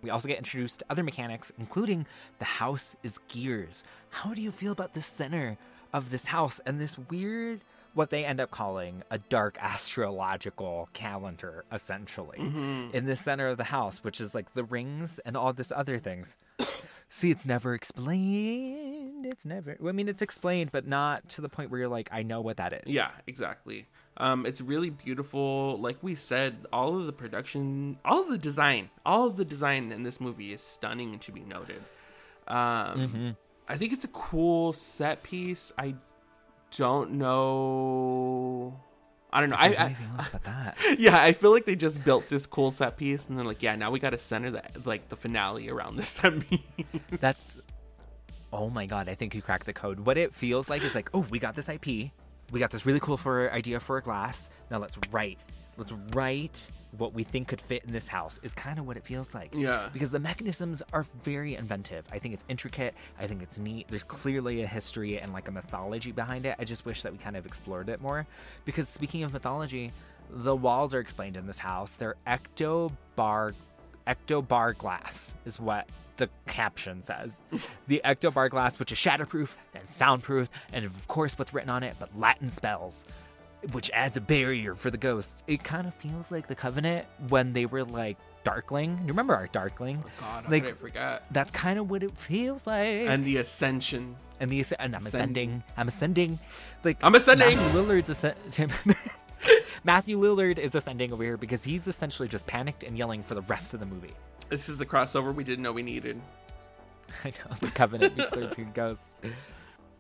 we 0.02 0.10
also 0.10 0.28
get 0.28 0.38
introduced 0.40 0.80
to 0.80 0.86
other 0.90 1.04
mechanics, 1.04 1.52
including 1.60 2.08
the 2.40 2.46
house 2.46 2.96
is 3.04 3.20
gears. 3.28 3.84
How 4.10 4.34
do 4.34 4.42
you 4.42 4.52
feel 4.52 4.72
about 4.72 4.94
the 4.96 5.02
center 5.02 5.58
of 5.94 6.10
this 6.10 6.26
house 6.28 6.60
and 6.66 6.82
this 6.82 6.98
weird, 6.98 7.62
what 7.94 8.10
they 8.10 8.26
end 8.26 8.40
up 8.40 8.50
calling 8.50 9.04
a 9.12 9.20
dark 9.20 9.58
astrological 9.62 10.90
calendar, 10.94 11.66
essentially, 11.72 12.40
in 12.40 13.06
the 13.06 13.16
center 13.16 13.48
of 13.50 13.58
the 13.58 13.66
house, 13.66 14.04
which 14.04 14.20
is 14.20 14.34
like 14.34 14.54
the 14.56 14.64
rings 14.64 15.20
and 15.24 15.38
all 15.38 15.54
this 15.54 15.72
other 15.72 16.00
things. 16.00 16.38
See, 17.16 17.30
it's 17.30 17.46
never 17.46 17.76
explained. 17.76 19.28
It's 19.28 19.46
never. 19.46 19.78
I 19.88 19.92
mean, 19.92 20.10
it's 20.10 20.24
explained, 20.24 20.72
but 20.72 20.88
not 20.88 21.30
to 21.30 21.42
the 21.42 21.48
point 21.48 21.70
where 21.70 21.80
you're 21.80 21.88
like, 21.88 22.10
I 22.12 22.24
know 22.24 22.42
what 22.42 22.58
that 22.58 22.74
is. 22.74 22.82
Yeah, 22.88 23.12
exactly. 23.28 23.86
Um, 24.18 24.48
it's 24.48 24.62
really 24.62 24.90
beautiful. 24.90 25.78
Like 25.80 25.98
we 26.02 26.16
said, 26.16 26.66
all 26.74 26.98
of 26.98 27.06
the 27.06 27.14
production, 27.14 28.00
all 28.04 28.22
of 28.22 28.30
the 28.30 28.40
design, 28.40 28.90
all 29.06 29.28
of 29.28 29.38
the 29.38 29.46
design 29.46 29.92
in 29.92 30.02
this 30.02 30.20
movie 30.20 30.54
is 30.54 30.62
stunning 30.62 31.12
and 31.12 31.22
to 31.22 31.32
be 31.32 31.42
noted. 31.42 31.84
Um, 32.48 33.38
I 33.70 33.78
think 33.78 33.94
it's 33.94 34.06
a 34.06 34.10
cool 34.10 34.74
set 34.74 35.22
piece. 35.22 35.72
I 35.78 35.94
don't 36.76 37.12
know. 37.12 38.82
I 39.34 39.42
don't 39.42 39.50
know. 39.50 39.56
I, 39.58 39.66
I 39.66 39.86
anything 39.86 40.08
else 40.18 40.28
but 40.32 40.44
that. 40.44 40.78
yeah, 41.00 41.22
I 41.22 41.34
feel 41.34 41.52
like 41.52 41.66
they 41.66 41.76
just 41.76 42.06
built 42.06 42.30
this 42.30 42.46
cool 42.46 42.72
set 42.72 42.98
piece, 42.98 43.28
and 43.28 43.38
they're 43.38 43.46
like, 43.46 43.64
yeah, 43.64 43.76
now 43.76 43.92
we 43.92 44.00
got 44.00 44.12
to 44.12 44.18
center 44.18 44.52
that 44.52 44.86
like 44.86 45.10
the 45.10 45.18
finale 45.18 45.70
around 45.70 45.98
this 45.98 46.10
set 46.10 46.40
piece. 46.48 46.60
That's 47.20 47.66
oh 48.54 48.70
my 48.70 48.86
god! 48.86 49.10
I 49.10 49.16
think 49.16 49.34
you 49.34 49.42
cracked 49.42 49.66
the 49.66 49.74
code. 49.74 50.02
What 50.02 50.18
it 50.18 50.34
feels 50.34 50.70
like 50.70 50.84
is 50.84 50.94
like, 50.94 51.10
oh, 51.14 51.26
we 51.32 51.40
got 51.40 51.56
this 51.56 51.68
IP, 51.68 52.12
we 52.52 52.60
got 52.60 52.72
this 52.72 52.86
really 52.86 53.00
cool 53.00 53.18
for 53.18 53.52
idea 53.52 53.80
for 53.80 53.98
a 53.98 54.02
glass. 54.02 54.50
Now 54.70 54.78
let's 54.78 54.98
write, 55.12 55.40
let's 55.78 55.94
write 56.14 56.70
what 56.98 57.14
we 57.14 57.24
think 57.24 57.48
could 57.48 57.62
fit 57.62 57.84
in 57.86 57.92
this 57.92 58.08
house. 58.08 58.40
Is 58.44 58.54
kind 58.54 58.80
of 58.80 58.88
what 58.88 58.98
it 58.98 59.06
feels 59.06 59.34
like. 59.34 59.54
Yeah. 59.54 59.90
Because 59.92 60.12
the 60.12 60.20
mechanisms 60.20 60.82
are 60.92 61.06
very 61.24 61.56
inventive. 61.56 62.06
I 62.12 62.20
think 62.20 62.34
it's 62.34 62.44
intricate. 62.48 62.94
I 63.20 63.28
think 63.28 63.42
it's 63.42 63.58
neat. 63.58 63.88
There's 63.88 64.04
clearly 64.04 64.62
a 64.64 64.68
history 64.68 65.20
and 65.20 65.34
like 65.34 65.48
a 65.48 65.52
mythology 65.52 66.12
behind 66.12 66.46
it. 66.46 66.56
I 66.60 66.64
just 66.64 66.86
wish 66.86 67.02
that 67.04 67.12
we 67.12 67.18
kind 67.18 67.36
of 67.36 67.46
explored 67.46 67.90
it 67.90 68.02
more. 68.02 68.26
Because 68.66 68.88
speaking 68.88 69.24
of 69.24 69.34
mythology, 69.34 69.92
the 70.30 70.56
walls 70.56 70.94
are 70.94 71.00
explained 71.00 71.38
in 71.38 71.48
this 71.48 71.60
house. 71.60 71.92
They're 71.92 72.16
ectobar 72.28 73.54
ectobar 74.08 74.78
glass 74.78 75.36
is 75.46 75.60
what 75.60 75.90
the 76.18 76.30
caption 76.48 77.02
says. 77.02 77.40
the 77.88 78.02
ectobar 78.04 78.50
glass, 78.50 78.78
which 78.80 78.92
is 78.92 78.98
shatterproof 78.98 79.56
and 79.74 79.88
soundproof, 79.88 80.50
and 80.72 80.86
of 80.86 81.08
course 81.08 81.38
what's 81.38 81.54
written 81.54 81.70
on 81.70 81.84
it, 81.84 81.96
but 82.00 82.10
Latin 82.18 82.50
spells, 82.50 83.06
which 83.72 83.90
adds 83.94 84.18
a 84.18 84.22
barrier 84.22 84.76
for 84.76 84.92
the 84.92 84.98
ghosts. 84.98 85.42
It 85.48 85.64
kind 85.64 85.88
of 85.88 85.94
feels 85.96 86.30
like 86.32 86.48
the 86.48 86.56
Covenant 86.56 87.06
when 87.30 87.54
they 87.54 87.66
were 87.66 87.84
like 87.84 88.18
Darkling. 88.44 88.96
Do 88.98 89.02
you 89.04 89.08
remember 89.08 89.36
our 89.36 89.48
Darkling? 89.48 90.04
Oh 90.06 90.10
God, 90.20 90.52
like 90.52 90.66
I 90.66 90.72
forget? 90.74 91.24
that's 91.32 91.52
kind 91.52 91.80
of 91.80 91.90
what 91.90 92.04
it 92.04 92.18
feels 92.18 92.68
like. 92.68 93.08
And 93.08 93.24
the 93.26 93.38
ascension. 93.38 94.16
and 94.40 94.52
the 94.52 94.66
and 94.80 94.96
I'm 94.96 95.06
Ascending. 95.06 95.50
ascending. 95.50 95.64
I'm 95.78 95.88
ascending. 95.88 96.40
Like 96.84 96.98
I'm 97.02 97.16
ascending. 97.16 97.56
Matthew 97.58 97.82
Lillard's 97.82 98.10
ascend- 98.10 98.74
Matthew 99.86 100.18
Lillard 100.20 100.58
is 100.60 100.76
ascending 100.76 101.12
over 101.12 101.24
here 101.24 101.36
because 101.38 101.64
he's 101.64 101.88
essentially 101.88 102.28
just 102.28 102.46
panicked 102.48 102.84
and 102.84 102.98
yelling 102.98 103.24
for 103.24 103.36
the 103.36 103.42
rest 103.42 103.74
of 103.74 103.80
the 103.80 103.86
movie. 103.86 104.12
This 104.50 104.70
is 104.70 104.78
the 104.78 104.86
crossover 104.86 105.34
we 105.34 105.44
didn't 105.44 105.64
know 105.64 105.72
we 105.74 105.84
needed. 105.84 106.22
I 107.24 107.30
know 107.30 107.56
the 107.60 107.68
Covenant 107.68 108.18
meets 108.18 108.30
Thirteen 108.32 108.72
Ghosts. 108.74 109.04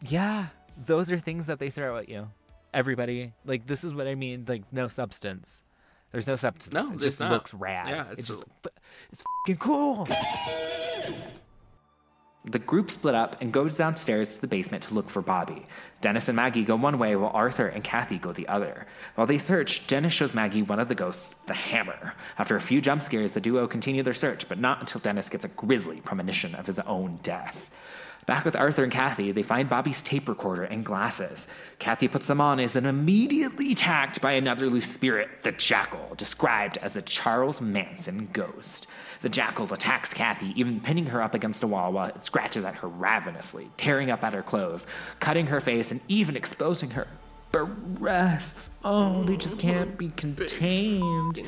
Yeah, 0.09 0.47
those 0.85 1.09
are 1.13 1.17
things 1.17 1.45
that 1.47 1.59
they 1.59 1.69
throw 1.69 1.95
at 1.97 2.09
you. 2.09 2.29
Everybody, 2.73 3.33
like 3.45 3.67
this 3.67 3.83
is 3.83 3.93
what 3.93 4.07
I 4.07 4.15
mean. 4.15 4.45
Like 4.47 4.63
no 4.71 4.87
substance. 4.87 5.61
There's 6.11 6.27
no 6.27 6.35
substance. 6.35 6.73
No, 6.73 6.91
it 6.93 6.99
just 6.99 7.19
not. 7.19 7.31
looks 7.31 7.53
rad. 7.53 7.89
Yeah, 7.89 8.05
it's 8.11 8.19
it's 8.19 8.27
just 8.27 8.43
it's 9.11 9.23
fucking 9.45 9.57
cool. 9.57 10.07
The 12.45 12.59
group 12.59 12.91
split 12.91 13.15
up 13.15 13.41
and 13.41 13.53
goes 13.53 13.77
downstairs 13.77 14.35
to 14.35 14.41
the 14.41 14.47
basement 14.47 14.83
to 14.83 14.93
look 14.93 15.09
for 15.09 15.21
Bobby. 15.21 15.65
Dennis 16.01 16.27
and 16.27 16.35
Maggie 16.35 16.65
go 16.65 16.75
one 16.75 16.99
way 16.99 17.15
while 17.15 17.31
Arthur 17.33 17.67
and 17.67 17.85
Kathy 17.85 18.17
go 18.17 18.33
the 18.33 18.49
other. 18.49 18.85
While 19.15 19.27
they 19.27 19.37
search, 19.37 19.87
Dennis 19.87 20.11
shows 20.11 20.33
Maggie 20.33 20.61
one 20.61 20.79
of 20.79 20.89
the 20.89 20.95
ghosts, 20.95 21.35
the 21.45 21.53
hammer. 21.53 22.15
After 22.37 22.57
a 22.57 22.61
few 22.61 22.81
jump 22.81 23.01
scares, 23.01 23.31
the 23.31 23.39
duo 23.39 23.65
continue 23.65 24.03
their 24.03 24.13
search, 24.13 24.49
but 24.49 24.59
not 24.59 24.81
until 24.81 24.99
Dennis 24.99 25.29
gets 25.29 25.45
a 25.45 25.49
grisly 25.49 26.01
premonition 26.01 26.53
of 26.55 26.67
his 26.67 26.79
own 26.79 27.19
death. 27.23 27.69
Back 28.25 28.45
with 28.45 28.55
Arthur 28.55 28.83
and 28.83 28.91
Kathy, 28.91 29.31
they 29.31 29.43
find 29.43 29.69
Bobby's 29.69 30.01
tape 30.01 30.29
recorder 30.29 30.63
and 30.63 30.85
glasses. 30.85 31.47
Kathy 31.79 32.07
puts 32.07 32.27
them 32.27 32.39
on 32.39 32.59
and 32.59 32.65
is 32.65 32.73
then 32.73 32.85
immediately 32.85 33.73
attacked 33.73 34.21
by 34.21 34.33
another 34.33 34.69
loose 34.69 34.89
spirit, 34.89 35.29
the 35.41 35.51
Jackal, 35.51 36.15
described 36.15 36.77
as 36.77 36.95
a 36.95 37.01
Charles 37.01 37.59
Manson 37.59 38.29
ghost. 38.31 38.87
The 39.21 39.29
Jackal 39.29 39.71
attacks 39.73 40.13
Kathy, 40.13 40.53
even 40.59 40.79
pinning 40.79 41.07
her 41.07 41.21
up 41.21 41.33
against 41.33 41.63
a 41.63 41.67
wall 41.67 41.91
while 41.91 42.07
it 42.07 42.25
scratches 42.25 42.63
at 42.63 42.75
her 42.75 42.87
ravenously, 42.87 43.69
tearing 43.77 44.09
up 44.09 44.23
at 44.23 44.33
her 44.33 44.43
clothes, 44.43 44.87
cutting 45.19 45.47
her 45.47 45.59
face, 45.59 45.91
and 45.91 45.99
even 46.07 46.37
exposing 46.37 46.91
her 46.91 47.07
breasts. 47.51 48.69
Oh, 48.83 49.23
they 49.23 49.37
just 49.37 49.59
can't 49.59 49.97
be 49.97 50.09
contained. 50.09 51.39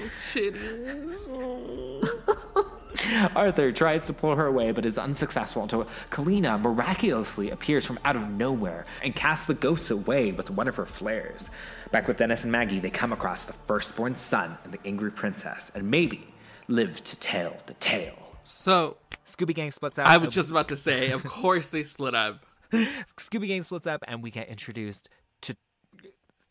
Arthur 3.35 3.71
tries 3.71 4.05
to 4.05 4.13
pull 4.13 4.35
her 4.35 4.45
away 4.45 4.71
but 4.71 4.85
is 4.85 4.97
unsuccessful 4.97 5.63
until 5.63 5.87
Kalina 6.09 6.59
miraculously 6.59 7.49
appears 7.49 7.85
from 7.85 7.99
out 8.05 8.15
of 8.15 8.29
nowhere 8.29 8.85
and 9.03 9.15
casts 9.15 9.45
the 9.45 9.53
ghosts 9.53 9.91
away 9.91 10.31
with 10.31 10.49
one 10.49 10.67
of 10.67 10.75
her 10.75 10.85
flares. 10.85 11.49
Back 11.91 12.07
with 12.07 12.17
Dennis 12.17 12.43
and 12.43 12.51
Maggie, 12.51 12.79
they 12.79 12.89
come 12.89 13.13
across 13.13 13.43
the 13.43 13.53
firstborn 13.53 14.15
son 14.15 14.57
and 14.63 14.73
the 14.73 14.79
angry 14.85 15.11
princess 15.11 15.71
and 15.75 15.89
maybe 15.89 16.27
live 16.67 17.03
to 17.03 17.19
tell 17.19 17.55
the 17.65 17.73
tale. 17.75 18.17
So 18.43 18.97
Scooby 19.25 19.53
Gang 19.53 19.71
splits 19.71 19.99
up. 19.99 20.07
I 20.07 20.17
was 20.17 20.33
just 20.33 20.51
about 20.51 20.67
to 20.69 20.77
say, 20.77 21.11
of 21.11 21.23
course 21.25 21.69
they 21.69 21.83
split 21.83 22.15
up. 22.15 22.45
Scooby 23.17 23.47
Gang 23.47 23.63
splits 23.63 23.87
up, 23.87 24.03
and 24.07 24.21
we 24.23 24.31
get 24.31 24.49
introduced 24.49 25.09
to 25.41 25.55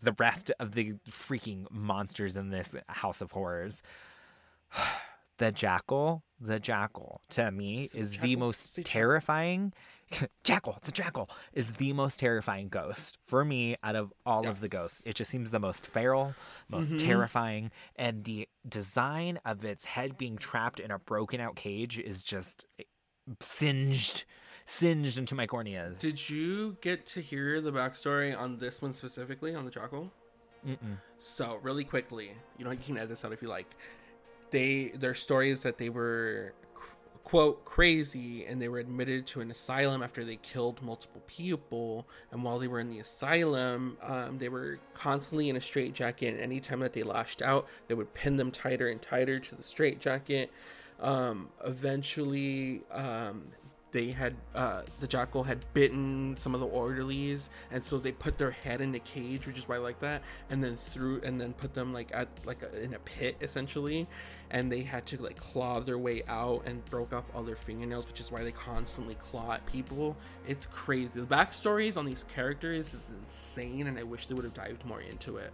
the 0.00 0.12
rest 0.18 0.50
of 0.58 0.72
the 0.72 0.94
freaking 1.08 1.66
monsters 1.70 2.36
in 2.36 2.50
this 2.50 2.74
house 2.88 3.20
of 3.20 3.32
horrors. 3.32 3.82
the 5.38 5.52
jackal, 5.52 6.22
the 6.40 6.60
jackal, 6.60 7.20
to 7.30 7.50
me 7.50 7.88
is 7.94 8.18
the 8.18 8.36
most 8.36 8.84
terrifying. 8.84 9.72
jackal, 10.44 10.74
it's 10.78 10.88
a 10.88 10.92
jackal, 10.92 11.28
is 11.52 11.72
the 11.72 11.92
most 11.92 12.20
terrifying 12.20 12.68
ghost 12.68 13.18
for 13.24 13.44
me 13.44 13.76
out 13.82 13.96
of 13.96 14.12
all 14.24 14.46
of 14.46 14.60
the 14.60 14.68
ghosts. 14.68 15.02
It 15.06 15.14
just 15.14 15.30
seems 15.30 15.50
the 15.50 15.58
most 15.58 15.86
feral, 15.86 16.34
most 16.68 16.90
mm-hmm. 16.90 17.06
terrifying, 17.06 17.70
and 17.96 18.24
the 18.24 18.48
design 18.68 19.40
of 19.44 19.64
its 19.64 19.84
head 19.84 20.16
being 20.16 20.36
trapped 20.36 20.78
in 20.78 20.90
a 20.90 20.98
broken 20.98 21.40
out 21.40 21.56
cage 21.56 21.98
is 21.98 22.22
just 22.22 22.66
singed, 23.40 24.24
singed 24.66 25.18
into 25.18 25.34
my 25.34 25.46
corneas. 25.46 25.98
Did 25.98 26.28
you 26.28 26.76
get 26.80 27.06
to 27.06 27.20
hear 27.20 27.60
the 27.60 27.72
backstory 27.72 28.38
on 28.38 28.58
this 28.58 28.82
one 28.82 28.92
specifically 28.92 29.54
on 29.54 29.64
the 29.64 29.70
Jackal? 29.70 30.10
Mm-mm. 30.66 30.98
So 31.18 31.58
really 31.62 31.84
quickly, 31.84 32.32
you 32.58 32.64
know 32.64 32.70
you 32.70 32.78
can 32.78 32.96
edit 32.96 33.10
this 33.10 33.24
out 33.24 33.32
if 33.32 33.42
you 33.42 33.48
like. 33.48 33.66
They 34.54 34.92
their 34.94 35.14
story 35.14 35.50
is 35.50 35.64
that 35.64 35.78
they 35.78 35.88
were 35.88 36.54
quote 37.24 37.64
crazy 37.64 38.46
and 38.46 38.62
they 38.62 38.68
were 38.68 38.78
admitted 38.78 39.26
to 39.26 39.40
an 39.40 39.50
asylum 39.50 40.00
after 40.00 40.24
they 40.24 40.36
killed 40.36 40.80
multiple 40.80 41.22
people. 41.26 42.06
And 42.30 42.44
while 42.44 42.60
they 42.60 42.68
were 42.68 42.78
in 42.78 42.88
the 42.88 43.00
asylum, 43.00 43.96
um, 44.00 44.38
they 44.38 44.48
were 44.48 44.78
constantly 44.92 45.48
in 45.48 45.56
a 45.56 45.60
straitjacket. 45.60 46.34
And 46.34 46.40
anytime 46.40 46.78
that 46.80 46.92
they 46.92 47.02
lashed 47.02 47.42
out, 47.42 47.66
they 47.88 47.94
would 47.94 48.14
pin 48.14 48.36
them 48.36 48.52
tighter 48.52 48.86
and 48.86 49.02
tighter 49.02 49.40
to 49.40 49.54
the 49.56 49.64
straitjacket. 49.64 50.52
Um, 51.00 51.48
eventually, 51.64 52.82
um, 52.92 53.48
they 53.94 54.10
had 54.10 54.34
uh, 54.56 54.82
the 54.98 55.06
jackal 55.06 55.44
had 55.44 55.64
bitten 55.72 56.34
some 56.36 56.52
of 56.52 56.60
the 56.60 56.66
orderlies, 56.66 57.48
and 57.70 57.84
so 57.84 57.96
they 57.96 58.10
put 58.10 58.38
their 58.38 58.50
head 58.50 58.80
in 58.80 58.92
a 58.96 58.98
cage, 58.98 59.46
which 59.46 59.56
is 59.56 59.68
why 59.68 59.76
I 59.76 59.78
like 59.78 60.00
that, 60.00 60.20
and 60.50 60.64
then 60.64 60.76
threw 60.76 61.20
and 61.22 61.40
then 61.40 61.52
put 61.52 61.74
them 61.74 61.92
like 61.92 62.10
at 62.12 62.26
like 62.44 62.64
a, 62.64 62.82
in 62.82 62.92
a 62.92 62.98
pit 62.98 63.36
essentially, 63.40 64.08
and 64.50 64.70
they 64.70 64.82
had 64.82 65.06
to 65.06 65.22
like 65.22 65.36
claw 65.36 65.78
their 65.78 65.96
way 65.96 66.24
out 66.26 66.64
and 66.66 66.84
broke 66.86 67.12
off 67.12 67.22
all 67.32 67.44
their 67.44 67.54
fingernails, 67.54 68.08
which 68.08 68.18
is 68.18 68.32
why 68.32 68.42
they 68.42 68.50
constantly 68.50 69.14
claw 69.14 69.52
at 69.52 69.64
people. 69.66 70.16
It's 70.44 70.66
crazy. 70.66 71.20
The 71.20 71.26
backstories 71.26 71.96
on 71.96 72.04
these 72.04 72.24
characters 72.24 72.92
is 72.92 73.12
insane, 73.22 73.86
and 73.86 73.96
I 73.96 74.02
wish 74.02 74.26
they 74.26 74.34
would 74.34 74.44
have 74.44 74.54
dived 74.54 74.84
more 74.84 75.02
into 75.02 75.36
it. 75.36 75.52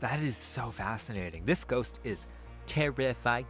That 0.00 0.20
is 0.20 0.36
so 0.36 0.70
fascinating. 0.70 1.46
This 1.46 1.64
ghost 1.64 1.98
is 2.04 2.26
terrifying. 2.66 3.46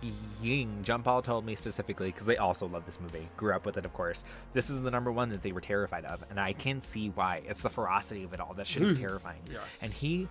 John 0.83 1.03
Paul 1.03 1.23
told 1.23 1.45
me 1.45 1.55
specifically 1.55 2.13
because 2.13 2.27
they 2.27 2.37
also 2.37 2.67
love 2.67 2.85
this 2.87 3.01
movie, 3.01 3.29
grew 3.37 3.55
up 3.55 3.67
with 3.67 3.77
it, 3.77 3.85
of 3.85 3.93
course. 3.93 4.25
This 4.53 4.71
is 4.71 4.83
the 4.83 4.91
number 4.91 5.11
one 5.13 5.31
that 5.31 5.43
they 5.43 5.53
were 5.53 5.61
terrified 5.61 6.05
of, 6.05 6.23
and 6.31 6.39
I 6.39 6.53
can 6.53 6.81
see 6.81 7.09
why. 7.09 7.43
It's 7.47 7.63
the 7.63 7.71
ferocity 7.71 8.25
of 8.25 8.33
it 8.33 8.41
all. 8.41 8.55
That 8.55 8.67
shit 8.67 8.83
is 8.83 8.99
terrifying. 8.99 9.41
Yes. 9.51 9.63
And 9.83 9.93
he 9.93 10.29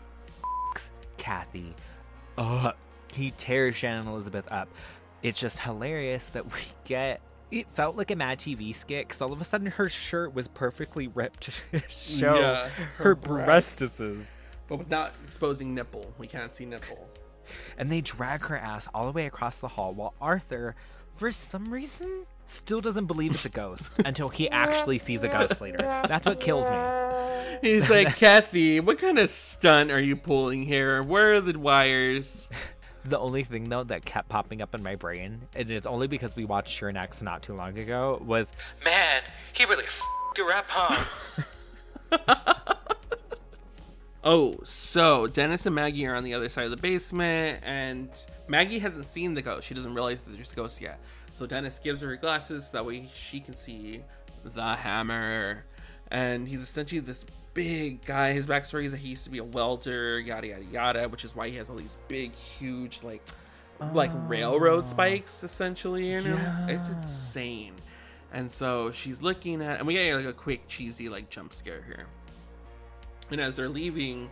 f***s 0.74 0.91
Kathy 1.18 1.74
up. 2.38 2.78
He 3.14 3.32
tears 3.32 3.76
Shannon 3.76 4.07
Elizabeth 4.07 4.48
up. 4.52 4.70
It's 5.24 5.40
just 5.40 5.60
hilarious 5.60 6.26
that 6.28 6.45
we 6.45 6.60
get. 6.84 7.22
It 7.52 7.70
felt 7.70 7.95
like 7.95 8.12
a 8.12 8.16
Mad 8.16 8.40
TV 8.40 8.74
skit 8.76 9.07
because 9.07 9.22
all 9.22 9.32
of 9.32 9.40
a 9.40 9.45
sudden 9.45 9.68
her 9.68 9.88
shirt 9.88 10.34
was 10.34 10.48
perfectly 10.48 11.07
ripped 11.07 11.41
to 11.72 11.80
show 11.90 12.36
Yeah, 12.40 12.70
her, 12.70 13.03
her 13.03 13.16
breastises. 13.16 14.26
But 14.68 14.78
without 14.80 15.14
exposing 15.24 15.74
nipple, 15.76 16.12
we 16.18 16.28
can't 16.28 16.53
see 16.53 16.66
nipple. 16.66 17.07
And 17.78 17.92
they 17.92 18.02
drag 18.02 18.46
her 18.46 18.58
ass 18.58 18.88
all 18.94 19.06
the 19.06 19.12
way 19.12 19.26
across 19.26 19.58
the 19.58 19.70
hall 19.70 19.94
while 19.94 20.14
Arthur, 20.22 20.76
for 21.16 21.32
some 21.32 21.74
reason, 21.74 22.26
still 22.46 22.82
doesn't 22.82 23.06
believe 23.06 23.32
it's 23.32 23.46
a 23.46 23.50
ghost 23.50 24.00
until 24.06 24.30
he 24.30 24.50
actually 24.50 24.98
sees 24.98 25.24
a 25.24 25.28
ghost 25.28 25.62
later. 25.62 25.78
That's 25.78 26.26
what 26.26 26.40
kills 26.40 26.70
me. 26.70 27.58
He's 27.62 27.90
like, 27.90 28.16
Kathy, 28.18 28.80
what 28.80 29.00
kind 29.00 29.18
of 29.18 29.30
stunt 29.30 29.92
are 29.92 30.02
you 30.02 30.16
pulling 30.16 30.64
here? 30.64 31.02
Where 31.02 31.36
are 31.36 31.42
the 31.42 31.58
wires? 31.58 32.50
The 33.08 33.20
only 33.20 33.44
thing 33.44 33.70
though 33.70 33.84
that 33.84 34.04
kept 34.04 34.30
popping 34.30 34.64
up 34.64 34.74
in 34.74 34.82
my 34.82 34.96
brain, 34.96 35.42
and 35.56 35.70
it's 35.70 35.86
only 35.86 36.08
because 36.08 36.36
we 36.36 36.44
watched 36.44 36.82
Shernax 36.82 37.22
not 37.22 37.44
too 37.44 37.54
long 37.54 37.78
ago, 37.78 38.20
was 38.26 38.52
Man, 38.84 39.22
he 39.54 39.64
really 39.66 39.84
f***ed 39.84 40.42
her 40.42 40.52
up, 40.52 40.66
huh? 40.68 41.06
Oh, 44.28 44.56
so 44.64 45.28
Dennis 45.28 45.68
and 45.68 45.76
Maggie 45.76 46.08
are 46.08 46.16
on 46.16 46.24
the 46.24 46.34
other 46.34 46.50
side 46.50 46.66
of 46.66 46.72
the 46.72 46.78
basement, 46.78 47.60
and 47.64 48.10
Maggie 48.48 48.80
hasn't 48.80 49.06
seen 49.06 49.36
the 49.36 49.44
ghost. 49.44 49.68
She 49.68 49.76
doesn't 49.76 49.94
realize 49.94 50.20
that 50.22 50.32
there's 50.32 50.52
a 50.52 50.56
ghost 50.56 50.82
yet. 50.82 51.00
So 51.32 51.46
Dennis 51.46 51.78
gives 51.78 52.02
her 52.02 52.16
glasses, 52.16 52.72
that 52.72 52.84
way 52.84 53.08
she 53.14 53.40
can 53.40 53.56
see 53.56 54.02
the 54.44 54.76
hammer. 54.76 55.66
And 56.10 56.48
he's 56.48 56.64
essentially 56.64 57.02
this 57.02 57.24
big 57.54 58.04
guy. 58.04 58.34
His 58.34 58.48
backstory 58.48 58.86
is 58.86 58.94
that 58.94 58.98
he 58.98 59.10
used 59.10 59.26
to 59.26 59.30
be 59.30 59.38
a 59.38 59.44
welder, 59.44 60.20
yada 60.20 60.48
yada 60.48 60.66
yada, 60.72 61.08
which 61.08 61.24
is 61.24 61.36
why 61.36 61.50
he 61.50 61.58
has 61.58 61.70
all 61.70 61.76
these 61.76 61.98
big, 62.08 62.34
huge, 62.34 63.04
like, 63.04 63.22
like 63.94 64.12
railroad 64.28 64.86
oh. 64.86 64.88
spikes, 64.88 65.44
essentially. 65.44 66.14
You 66.14 66.22
know, 66.22 66.66
it's 66.68 66.90
insane. 66.90 67.76
And 68.34 68.52
so 68.52 68.92
she's 68.92 69.22
looking 69.22 69.62
at, 69.62 69.78
and 69.78 69.86
we 69.86 69.94
get 69.94 70.16
like 70.16 70.26
a 70.26 70.34
quick 70.34 70.68
cheesy 70.68 71.10
like 71.10 71.30
jump 71.30 71.54
scare 71.54 71.84
here. 71.84 72.08
And 73.32 73.42
as 73.42 73.56
they're 73.56 73.70
leaving, 73.70 74.30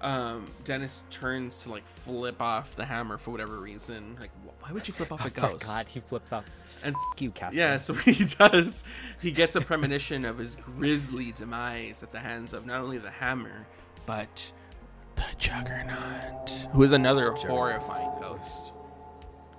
um, 0.00 0.50
Dennis 0.64 1.02
turns 1.10 1.62
to 1.62 1.70
like 1.70 1.86
flip 1.86 2.42
off 2.42 2.76
the 2.76 2.84
hammer 2.84 3.16
for 3.18 3.30
whatever 3.30 3.58
reason. 3.58 4.16
Like, 4.20 4.30
why 4.60 4.72
would 4.72 4.86
you 4.86 4.94
flip 4.94 5.10
off 5.12 5.24
a 5.24 5.30
ghost? 5.40 5.64
God 5.66 5.86
he 5.88 6.00
flips 6.00 6.32
off. 6.32 6.44
And 6.82 6.94
F- 6.94 7.20
you, 7.22 7.30
Casper. 7.30 7.58
yeah, 7.58 7.76
so 7.78 7.94
he 7.94 8.24
does. 8.24 8.84
He 9.22 9.30
gets 9.30 9.56
a 9.56 9.60
premonition 9.62 10.24
of 10.26 10.36
his 10.38 10.56
grisly 10.56 11.32
demise 11.32 12.02
at 12.02 12.12
the 12.12 12.18
hands 12.20 12.52
of 12.52 12.66
not 12.66 12.80
only 12.82 12.98
the 12.98 13.10
hammer, 13.10 13.66
but 14.04 14.52
the 15.16 15.24
Juggernaut, 15.38 16.68
who 16.72 16.82
is 16.82 16.92
another 16.92 17.30
horrifying 17.32 18.10
ghost. 18.20 18.72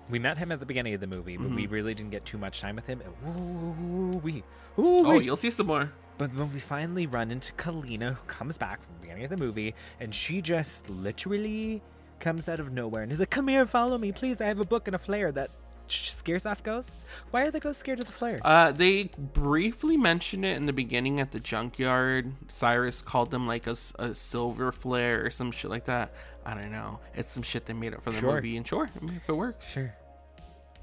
We 0.08 0.20
met 0.20 0.38
him 0.38 0.52
at 0.52 0.60
the 0.60 0.68
beginning 0.68 0.94
of 0.94 1.00
the 1.02 1.08
movie, 1.08 1.38
but 1.38 1.48
Mm-hmm. 1.48 1.56
we 1.56 1.66
really 1.68 1.96
didn't 1.96 2.12
get 2.12 2.26
too 2.26 2.38
much 2.38 2.62
time 2.62 2.76
with 2.76 2.86
him. 2.86 3.02
Ooh, 3.28 4.18
we, 4.20 4.44
Oh, 4.78 5.18
you'll 5.20 5.36
see 5.36 5.50
some 5.50 5.66
more. 5.68 5.92
But 6.18 6.34
when 6.34 6.54
we 6.54 6.60
finally 6.60 7.08
run 7.08 7.30
into 7.32 7.52
Kalina, 7.54 8.16
who 8.16 8.26
comes 8.28 8.58
back 8.58 8.82
from 8.82 8.94
the 8.96 9.02
beginning 9.02 9.26
of 9.26 9.30
the 9.30 9.38
movie, 9.38 9.76
and 10.00 10.16
she 10.16 10.42
just 10.42 10.90
literally 10.90 11.82
comes 12.20 12.48
out 12.48 12.60
of 12.62 12.72
nowhere 12.72 13.04
and 13.04 13.12
is 13.12 13.20
like, 13.20 13.30
"Come 13.30 13.48
here, 13.50 13.66
follow 13.66 13.98
me, 13.98 14.12
please. 14.14 14.40
I 14.40 14.46
have 14.46 14.60
a 14.60 14.66
book 14.66 14.88
and 14.88 14.96
a 14.96 15.00
flare 15.00 15.32
that 15.34 15.50
scares 15.88 16.46
off 16.46 16.64
ghosts." 16.64 17.06
Why 17.32 17.42
are 17.44 17.52
the 17.52 17.60
ghosts 17.60 17.82
scared 17.82 18.00
of 18.00 18.06
the 18.06 18.14
flare? 18.14 18.40
Uh, 18.44 18.72
they 18.72 19.10
briefly 19.34 19.98
mentioned 19.98 20.46
it 20.46 20.56
in 20.56 20.66
the 20.68 20.74
beginning 20.74 21.20
at 21.20 21.32
the 21.34 21.40
junkyard. 21.42 22.32
Cyrus 22.48 23.02
called 23.02 23.32
them 23.32 23.46
like 23.46 23.68
a, 23.68 23.76
a 24.00 24.16
silver 24.16 24.72
flare 24.72 25.26
or 25.26 25.30
some 25.30 25.52
shit 25.52 25.70
like 25.70 25.86
that. 25.86 26.14
I 26.46 26.54
don't 26.54 26.72
know. 26.72 27.00
It's 27.14 27.34
some 27.34 27.44
shit 27.44 27.66
they 27.66 27.74
made 27.74 27.94
up 27.94 28.04
for 28.04 28.12
the 28.12 28.20
Sure. 28.20 28.36
movie, 28.36 28.56
and 28.56 28.66
sure, 28.66 28.88
if 29.04 29.28
it 29.28 29.34
works. 29.34 29.70
sure. 29.70 29.94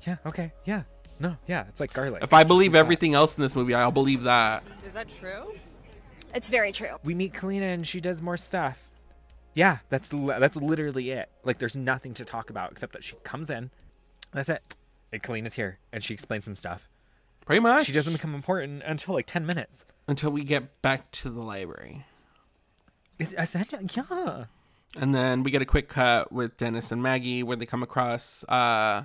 Yeah. 0.06 0.16
Okay. 0.26 0.52
Yeah. 0.64 0.82
No. 1.22 1.36
Yeah. 1.46 1.64
It's 1.68 1.80
like 1.80 1.92
garlic. 1.92 2.22
If 2.22 2.32
I 2.34 2.42
believe 2.44 2.74
everything 2.74 3.14
else 3.14 3.36
in 3.36 3.42
this 3.42 3.54
movie, 3.56 3.74
I'll 3.74 3.92
believe 3.92 4.24
that. 4.24 4.64
Is 4.86 4.92
that 4.94 5.06
true? 5.20 5.54
It's 6.34 6.50
very 6.50 6.72
true. 6.72 6.96
we 7.04 7.14
meet 7.14 7.32
Kalina 7.32 7.72
and 7.72 7.86
she 7.86 8.00
does 8.00 8.20
more 8.20 8.36
stuff. 8.36 8.90
Yeah, 9.54 9.78
that's 9.90 10.08
that's 10.10 10.56
literally 10.56 11.10
it. 11.10 11.28
Like, 11.44 11.58
there's 11.58 11.76
nothing 11.76 12.14
to 12.14 12.24
talk 12.24 12.48
about 12.50 12.72
except 12.72 12.92
that 12.94 13.04
she 13.04 13.16
comes 13.22 13.50
in. 13.50 13.70
That's 14.32 14.48
it. 14.48 14.62
And 15.12 15.22
Kalina's 15.22 15.54
here, 15.54 15.78
and 15.92 16.02
she 16.02 16.14
explains 16.14 16.46
some 16.46 16.56
stuff. 16.56 16.88
Pretty 17.44 17.60
much. 17.60 17.84
She 17.84 17.92
doesn't 17.92 18.14
become 18.14 18.34
important 18.34 18.82
until 18.84 19.14
like 19.14 19.26
ten 19.26 19.44
minutes. 19.44 19.84
until 20.08 20.30
we 20.30 20.42
get 20.42 20.80
back 20.80 21.10
to 21.12 21.28
the 21.28 21.42
library. 21.42 22.06
It's 23.18 23.34
essentially, 23.36 23.86
yeah. 23.94 24.44
And 24.96 25.14
then 25.14 25.42
we 25.42 25.50
get 25.50 25.60
a 25.60 25.66
quick 25.66 25.88
cut 25.90 26.32
with 26.32 26.56
Dennis 26.56 26.90
and 26.90 27.02
Maggie 27.02 27.42
where 27.42 27.56
they 27.56 27.66
come 27.66 27.82
across 27.82 28.44
uh 28.48 29.04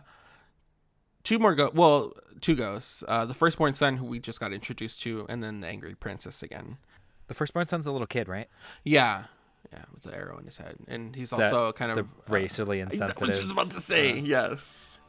two 1.28 1.40
more 1.40 1.56
go 1.56 1.70
well, 1.74 2.14
two 2.40 2.56
ghosts. 2.56 3.04
Uh 3.08 3.26
the 3.26 3.34
firstborn 3.34 3.74
son 3.74 3.98
who 3.98 4.06
we 4.06 4.20
just 4.20 4.40
got 4.40 4.54
introduced 4.54 5.02
to 5.02 5.26
and 5.28 5.44
then 5.44 5.60
the 5.60 5.68
angry 5.68 5.94
princess 5.94 6.42
again. 6.42 6.78
The 7.28 7.34
firstborn 7.34 7.68
son's 7.68 7.86
a 7.86 7.92
little 7.92 8.08
kid, 8.08 8.30
right? 8.30 8.48
Yeah. 8.86 9.26
Yeah, 9.74 9.84
with 9.94 10.04
the 10.04 10.16
arrow 10.16 10.38
in 10.38 10.46
his 10.46 10.58
head. 10.58 10.78
And 10.88 11.14
he's 11.14 11.34
also 11.34 11.74
kind 11.74 11.92
of 11.92 11.98
the 11.98 12.04
uh, 12.04 12.34
racially 12.34 12.82
I 12.82 12.86
was 12.86 12.94
insensitive. 12.94 13.28
just 13.28 13.52
about 13.52 13.70
to 13.72 13.82
say, 13.82 14.12
uh, 14.14 14.24
yes. 14.24 15.02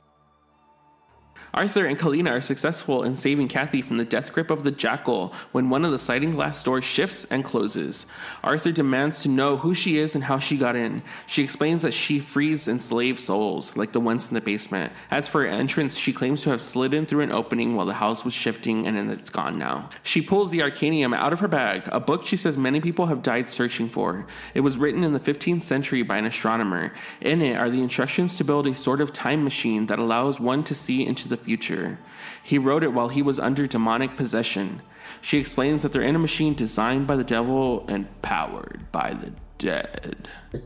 Arthur 1.54 1.86
and 1.86 1.98
Kalina 1.98 2.30
are 2.30 2.40
successful 2.40 3.02
in 3.02 3.16
saving 3.16 3.48
Kathy 3.48 3.80
from 3.80 3.96
the 3.96 4.04
death 4.04 4.32
grip 4.32 4.50
of 4.50 4.64
the 4.64 4.70
jackal 4.70 5.32
when 5.52 5.70
one 5.70 5.84
of 5.84 5.92
the 5.92 5.98
sliding 5.98 6.32
glass 6.32 6.62
doors 6.62 6.84
shifts 6.84 7.24
and 7.26 7.44
closes. 7.44 8.06
Arthur 8.44 8.70
demands 8.70 9.22
to 9.22 9.28
know 9.28 9.56
who 9.56 9.74
she 9.74 9.98
is 9.98 10.14
and 10.14 10.24
how 10.24 10.38
she 10.38 10.58
got 10.58 10.76
in. 10.76 11.02
She 11.26 11.42
explains 11.42 11.82
that 11.82 11.94
she 11.94 12.20
frees 12.20 12.68
enslaved 12.68 13.20
souls, 13.20 13.76
like 13.76 13.92
the 13.92 14.00
ones 14.00 14.28
in 14.28 14.34
the 14.34 14.40
basement. 14.40 14.92
As 15.10 15.26
for 15.26 15.40
her 15.40 15.48
entrance, 15.48 15.96
she 15.96 16.12
claims 16.12 16.42
to 16.42 16.50
have 16.50 16.60
slid 16.60 16.92
in 16.92 17.06
through 17.06 17.22
an 17.22 17.32
opening 17.32 17.74
while 17.74 17.86
the 17.86 17.94
house 17.94 18.24
was 18.24 18.34
shifting 18.34 18.86
and 18.86 19.10
it's 19.10 19.30
gone 19.30 19.58
now. 19.58 19.88
She 20.02 20.20
pulls 20.20 20.50
the 20.50 20.62
Arcanum 20.62 21.14
out 21.14 21.32
of 21.32 21.40
her 21.40 21.48
bag, 21.48 21.88
a 21.90 22.00
book 22.00 22.26
she 22.26 22.36
says 22.36 22.58
many 22.58 22.80
people 22.80 23.06
have 23.06 23.22
died 23.22 23.50
searching 23.50 23.88
for. 23.88 24.26
It 24.54 24.60
was 24.60 24.76
written 24.76 25.02
in 25.02 25.14
the 25.14 25.20
15th 25.20 25.62
century 25.62 26.02
by 26.02 26.18
an 26.18 26.26
astronomer. 26.26 26.92
In 27.20 27.40
it 27.40 27.56
are 27.56 27.70
the 27.70 27.82
instructions 27.82 28.36
to 28.36 28.44
build 28.44 28.66
a 28.66 28.74
sort 28.74 29.00
of 29.00 29.12
time 29.12 29.42
machine 29.42 29.86
that 29.86 29.98
allows 29.98 30.38
one 30.38 30.62
to 30.64 30.74
see 30.74 31.06
into 31.06 31.26
the 31.26 31.37
future. 31.38 31.98
He 32.42 32.58
wrote 32.58 32.82
it 32.82 32.92
while 32.92 33.08
he 33.08 33.22
was 33.22 33.38
under 33.40 33.66
demonic 33.66 34.16
possession. 34.16 34.82
She 35.20 35.38
explains 35.38 35.82
that 35.82 35.92
they're 35.92 36.02
in 36.02 36.16
a 36.16 36.18
machine 36.18 36.54
designed 36.54 37.06
by 37.06 37.16
the 37.16 37.24
devil 37.24 37.84
and 37.88 38.06
powered 38.22 38.90
by 38.92 39.14
the 39.14 39.32
dead. 39.58 40.28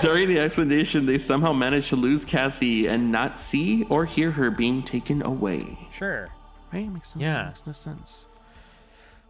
During 0.00 0.28
the 0.28 0.38
explanation, 0.40 1.06
they 1.06 1.16
somehow 1.18 1.52
manage 1.52 1.88
to 1.90 1.96
lose 1.96 2.24
Kathy 2.24 2.86
and 2.86 3.12
not 3.12 3.38
see 3.38 3.84
or 3.84 4.04
hear 4.04 4.32
her 4.32 4.50
being 4.50 4.82
taken 4.82 5.22
away. 5.24 5.78
Sure. 5.92 6.28
Right? 6.72 6.92
Makes 6.92 7.14
no, 7.14 7.22
Yeah. 7.22 7.46
makes 7.46 7.66
no 7.66 7.72
sense. 7.72 8.26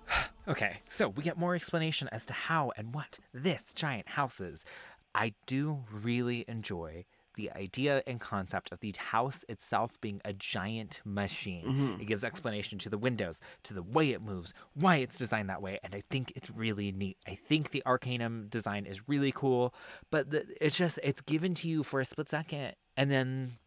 Okay, 0.48 0.76
so 0.88 1.08
we 1.08 1.24
get 1.24 1.36
more 1.36 1.56
explanation 1.56 2.08
as 2.12 2.24
to 2.26 2.32
how 2.32 2.70
and 2.76 2.94
what 2.94 3.18
this 3.34 3.74
giant 3.74 4.10
house 4.10 4.40
is. 4.40 4.64
I 5.12 5.34
do 5.46 5.82
really 5.90 6.44
enjoy 6.46 7.04
the 7.36 7.50
idea 7.52 8.02
and 8.06 8.20
concept 8.20 8.72
of 8.72 8.80
the 8.80 8.94
house 8.98 9.44
itself 9.48 10.00
being 10.00 10.20
a 10.24 10.32
giant 10.32 11.00
machine. 11.04 11.64
Mm-hmm. 11.66 12.00
It 12.00 12.06
gives 12.06 12.24
explanation 12.24 12.78
to 12.80 12.88
the 12.88 12.98
windows, 12.98 13.40
to 13.64 13.74
the 13.74 13.82
way 13.82 14.10
it 14.10 14.20
moves, 14.22 14.52
why 14.74 14.96
it's 14.96 15.16
designed 15.16 15.48
that 15.48 15.62
way, 15.62 15.78
and 15.84 15.94
I 15.94 16.02
think 16.10 16.32
it's 16.34 16.50
really 16.50 16.90
neat. 16.92 17.16
I 17.26 17.34
think 17.34 17.70
the 17.70 17.82
Arcanum 17.86 18.48
design 18.48 18.86
is 18.86 19.08
really 19.08 19.32
cool, 19.32 19.74
but 20.10 20.30
the, 20.30 20.46
it's 20.60 20.76
just 20.76 20.98
it's 21.02 21.20
given 21.20 21.54
to 21.54 21.68
you 21.68 21.82
for 21.82 22.00
a 22.00 22.04
split 22.04 22.28
second, 22.28 22.74
and 22.96 23.10
then, 23.10 23.58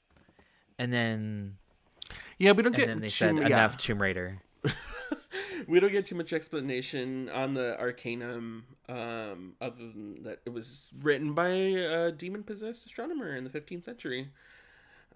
and 0.77 0.91
then, 0.91 1.57
Yeah, 2.37 2.51
we 2.51 2.63
don't 2.63 2.73
and 2.73 2.75
get 2.75 2.87
then 2.87 2.99
they 2.99 3.07
too, 3.07 3.11
said 3.11 3.37
yeah. 3.37 3.45
enough 3.45 3.77
Tomb 3.77 4.01
Raider. 4.01 4.41
we 5.67 5.79
don't 5.79 5.91
get 5.91 6.05
too 6.05 6.15
much 6.15 6.33
explanation 6.33 7.29
on 7.29 7.53
the 7.53 7.77
Arcanum, 7.79 8.65
um, 8.87 9.53
other 9.61 9.77
than 9.77 10.23
that 10.23 10.39
it 10.45 10.53
was 10.53 10.91
written 11.01 11.33
by 11.33 11.49
a 11.49 12.11
demon 12.11 12.43
possessed 12.43 12.85
astronomer 12.85 13.35
in 13.35 13.43
the 13.43 13.49
15th 13.49 13.85
century. 13.85 14.29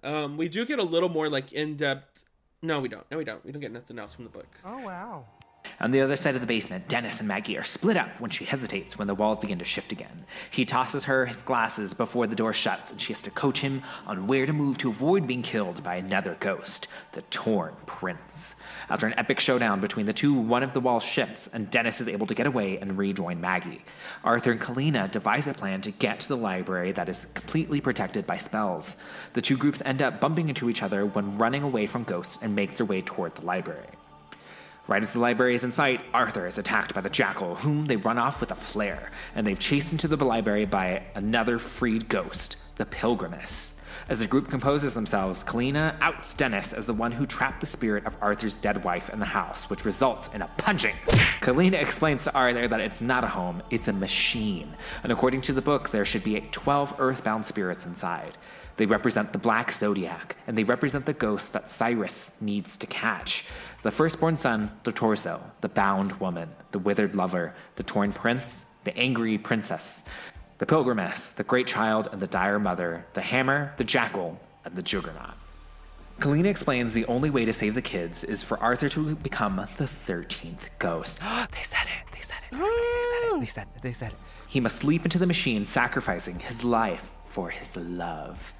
Um, 0.03 0.37
we 0.37 0.49
do 0.49 0.65
get 0.65 0.79
a 0.79 0.83
little 0.83 1.09
more 1.09 1.29
like 1.29 1.53
in 1.53 1.75
depth. 1.75 2.25
No, 2.61 2.79
we 2.79 2.89
don't. 2.89 3.09
No, 3.09 3.17
we 3.17 3.23
don't. 3.25 3.43
We 3.45 3.51
don't 3.51 3.61
get 3.61 3.71
nothing 3.71 3.99
else 3.99 4.13
from 4.13 4.25
the 4.25 4.29
book. 4.29 4.47
On 5.79 5.91
the 5.91 6.01
other 6.01 6.15
side 6.15 6.35
of 6.35 6.41
the 6.41 6.47
basement, 6.47 6.87
Dennis 6.87 7.19
and 7.19 7.27
Maggie 7.27 7.57
are 7.57 7.63
split 7.63 7.97
up 7.97 8.19
when 8.19 8.29
she 8.29 8.45
hesitates 8.45 8.97
when 8.97 9.07
the 9.07 9.15
walls 9.15 9.39
begin 9.39 9.59
to 9.59 9.65
shift 9.65 9.91
again. 9.91 10.25
He 10.51 10.65
tosses 10.65 11.05
her 11.05 11.25
his 11.25 11.41
glasses 11.43 11.93
before 11.93 12.27
the 12.27 12.35
door 12.35 12.53
shuts, 12.53 12.91
and 12.91 13.01
she 13.01 13.11
has 13.13 13.21
to 13.23 13.31
coach 13.31 13.59
him 13.59 13.81
on 14.05 14.27
where 14.27 14.45
to 14.45 14.53
move 14.53 14.77
to 14.79 14.89
avoid 14.89 15.27
being 15.27 15.41
killed 15.41 15.83
by 15.83 15.95
another 15.95 16.37
ghost, 16.39 16.87
the 17.13 17.21
Torn 17.23 17.75
Prince. 17.85 18.55
After 18.89 19.07
an 19.07 19.15
epic 19.17 19.39
showdown 19.39 19.81
between 19.81 20.05
the 20.05 20.13
two, 20.13 20.33
one 20.33 20.63
of 20.63 20.73
the 20.73 20.79
walls 20.79 21.03
shifts, 21.03 21.49
and 21.51 21.69
Dennis 21.69 22.01
is 22.01 22.07
able 22.07 22.27
to 22.27 22.35
get 22.35 22.47
away 22.47 22.77
and 22.77 22.97
rejoin 22.97 23.41
Maggie. 23.41 23.83
Arthur 24.23 24.51
and 24.51 24.61
Kalina 24.61 25.09
devise 25.09 25.47
a 25.47 25.53
plan 25.53 25.81
to 25.81 25.91
get 25.91 26.19
to 26.21 26.27
the 26.27 26.37
library 26.37 26.91
that 26.91 27.09
is 27.09 27.27
completely 27.33 27.81
protected 27.81 28.27
by 28.27 28.37
spells. 28.37 28.95
The 29.33 29.41
two 29.41 29.57
groups 29.57 29.81
end 29.85 30.01
up 30.01 30.19
bumping 30.19 30.49
into 30.49 30.69
each 30.69 30.83
other 30.83 31.05
when 31.05 31.37
running 31.37 31.63
away 31.63 31.87
from 31.87 32.03
ghosts 32.03 32.39
and 32.41 32.55
make 32.55 32.75
their 32.75 32.85
way 32.85 33.01
toward 33.01 33.35
the 33.35 33.45
library. 33.45 33.87
Right 34.85 35.01
as 35.01 35.13
the 35.13 35.19
library 35.19 35.55
is 35.55 35.63
in 35.63 35.71
sight, 35.71 36.01
Arthur 36.13 36.45
is 36.45 36.57
attacked 36.57 36.93
by 36.93 36.99
the 36.99 37.09
jackal, 37.09 37.55
whom 37.55 37.85
they 37.85 37.95
run 37.95 38.17
off 38.17 38.41
with 38.41 38.51
a 38.51 38.55
flare, 38.55 39.11
and 39.33 39.47
they've 39.47 39.57
chased 39.57 39.93
into 39.93 40.09
the 40.09 40.25
library 40.25 40.65
by 40.65 41.03
another 41.15 41.57
freed 41.57 42.09
ghost, 42.09 42.57
the 42.75 42.85
Pilgrimess. 42.85 43.75
As 44.09 44.19
the 44.19 44.27
group 44.27 44.49
composes 44.49 44.93
themselves, 44.93 45.45
Kalina 45.45 45.95
outs 46.01 46.35
Dennis 46.35 46.73
as 46.73 46.85
the 46.85 46.93
one 46.93 47.13
who 47.13 47.25
trapped 47.25 47.61
the 47.61 47.65
spirit 47.65 48.05
of 48.05 48.17
Arthur's 48.19 48.57
dead 48.57 48.83
wife 48.83 49.09
in 49.09 49.19
the 49.19 49.25
house, 49.25 49.69
which 49.69 49.85
results 49.85 50.29
in 50.33 50.41
a 50.41 50.49
punching. 50.57 50.95
Kalina 51.39 51.81
explains 51.81 52.25
to 52.25 52.33
Arthur 52.33 52.67
that 52.67 52.81
it's 52.81 52.99
not 52.99 53.23
a 53.23 53.27
home, 53.27 53.63
it's 53.69 53.87
a 53.87 53.93
machine. 53.93 54.75
And 55.03 55.13
according 55.13 55.41
to 55.41 55.53
the 55.53 55.61
book, 55.61 55.91
there 55.91 56.03
should 56.03 56.25
be 56.25 56.41
12 56.51 56.95
earthbound 56.99 57.45
spirits 57.45 57.85
inside. 57.85 58.37
They 58.75 58.85
represent 58.87 59.31
the 59.31 59.39
Black 59.39 59.71
Zodiac, 59.71 60.35
and 60.47 60.57
they 60.57 60.63
represent 60.63 61.05
the 61.05 61.13
ghost 61.13 61.53
that 61.53 61.69
Cyrus 61.69 62.31
needs 62.41 62.75
to 62.79 62.87
catch. 62.87 63.45
The 63.83 63.91
firstborn 63.91 64.37
son, 64.37 64.71
the 64.85 64.93
torso, 64.93 65.43
the 65.59 65.67
bound 65.67 66.13
woman, 66.13 66.49
the 66.71 66.79
withered 66.79 67.17
lover, 67.17 67.53
the 67.75 67.83
torn 67.83 68.13
prince, 68.13 68.63
the 68.85 68.97
angry 68.97 69.37
princess, 69.37 70.03
the 70.59 70.65
pilgrimess, 70.65 71.27
the 71.27 71.43
great 71.43 71.67
child, 71.67 72.07
and 72.13 72.21
the 72.21 72.27
dire 72.27 72.59
mother, 72.59 73.05
the 73.13 73.19
hammer, 73.21 73.73
the 73.75 73.83
jackal, 73.83 74.39
and 74.63 74.73
the 74.77 74.81
juggernaut. 74.81 75.33
Kalina 76.19 76.45
explains 76.45 76.93
the 76.93 77.05
only 77.07 77.29
way 77.29 77.43
to 77.43 77.51
save 77.51 77.75
the 77.75 77.81
kids 77.81 78.23
is 78.23 78.41
for 78.41 78.57
Arthur 78.59 78.87
to 78.87 79.15
become 79.15 79.67
the 79.75 79.83
13th 79.83 80.69
ghost. 80.79 81.19
they 81.51 81.63
said 81.63 81.83
it. 81.83 82.13
They 82.13 82.21
said 82.21 82.37
it. 82.49 82.57
They 82.57 82.57
said 82.57 83.33
it. 83.33 83.39
They 83.41 83.45
said 83.45 83.67
it. 83.75 83.81
They 83.81 83.93
said 83.93 84.11
it. 84.13 84.17
He 84.47 84.61
must 84.61 84.85
leap 84.85 85.03
into 85.03 85.19
the 85.19 85.27
machine, 85.27 85.65
sacrificing 85.65 86.39
his 86.39 86.63
life 86.63 87.11
for 87.25 87.49
his 87.49 87.75
love. 87.75 88.53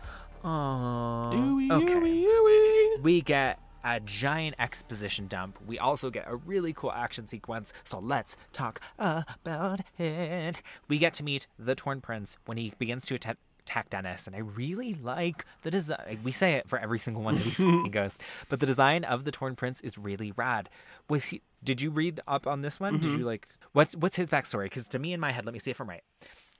Aww. 0.43 1.71
Okay. 1.71 2.97
We 3.01 3.21
get 3.21 3.59
a 3.83 3.99
giant 3.99 4.55
exposition 4.59 5.27
dump. 5.27 5.59
We 5.65 5.77
also 5.77 6.09
get 6.09 6.25
a 6.27 6.35
really 6.35 6.73
cool 6.73 6.91
action 6.91 7.27
sequence. 7.27 7.73
So 7.83 7.99
let's 7.99 8.35
talk 8.51 8.79
about 8.97 9.81
it. 9.97 10.61
We 10.87 10.97
get 10.97 11.13
to 11.15 11.23
meet 11.23 11.47
the 11.57 11.75
Torn 11.75 12.01
Prince 12.01 12.37
when 12.45 12.57
he 12.57 12.73
begins 12.77 13.05
to 13.07 13.15
attack. 13.15 13.37
Attack 13.65 13.91
Dennis, 13.91 14.27
and 14.27 14.35
I 14.35 14.39
really 14.39 14.93
like 14.93 15.45
the 15.61 15.71
design. 15.71 16.19
We 16.21 16.33
say 16.33 16.55
it 16.55 16.67
for 16.67 16.77
every 16.77 16.99
single 16.99 17.23
one 17.23 17.35
of 17.35 17.45
these 17.45 17.63
ghosts, 17.91 18.19
but 18.49 18.59
the 18.59 18.65
design 18.65 19.05
of 19.05 19.23
the 19.23 19.31
Torn 19.31 19.55
Prince 19.55 19.79
is 19.79 19.97
really 19.97 20.33
rad. 20.33 20.69
Was 21.09 21.23
he? 21.27 21.41
Did 21.63 21.81
you 21.81 21.89
read 21.89 22.19
up 22.27 22.45
on 22.45 22.61
this 22.61 22.81
one? 22.81 22.99
Did 22.99 23.03
mm-hmm. 23.03 23.19
you 23.19 23.25
like 23.25 23.47
what's 23.71 23.95
what's 23.95 24.17
his 24.17 24.29
backstory? 24.29 24.65
Because 24.65 24.89
to 24.89 24.99
me, 24.99 25.13
in 25.13 25.21
my 25.21 25.31
head, 25.31 25.45
let 25.45 25.53
me 25.53 25.59
see 25.59 25.71
if 25.71 25.79
I'm 25.79 25.87
right. 25.87 26.03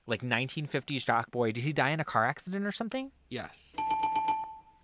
Like 0.08 0.22
1950s 0.22 1.06
jock 1.06 1.30
boy. 1.30 1.52
Did 1.52 1.66
he 1.66 1.74
die 1.74 1.90
in 1.90 2.00
a 2.00 2.06
car 2.06 2.26
accident 2.26 2.66
or 2.66 2.72
something? 2.72 3.12
Yes. 3.30 3.76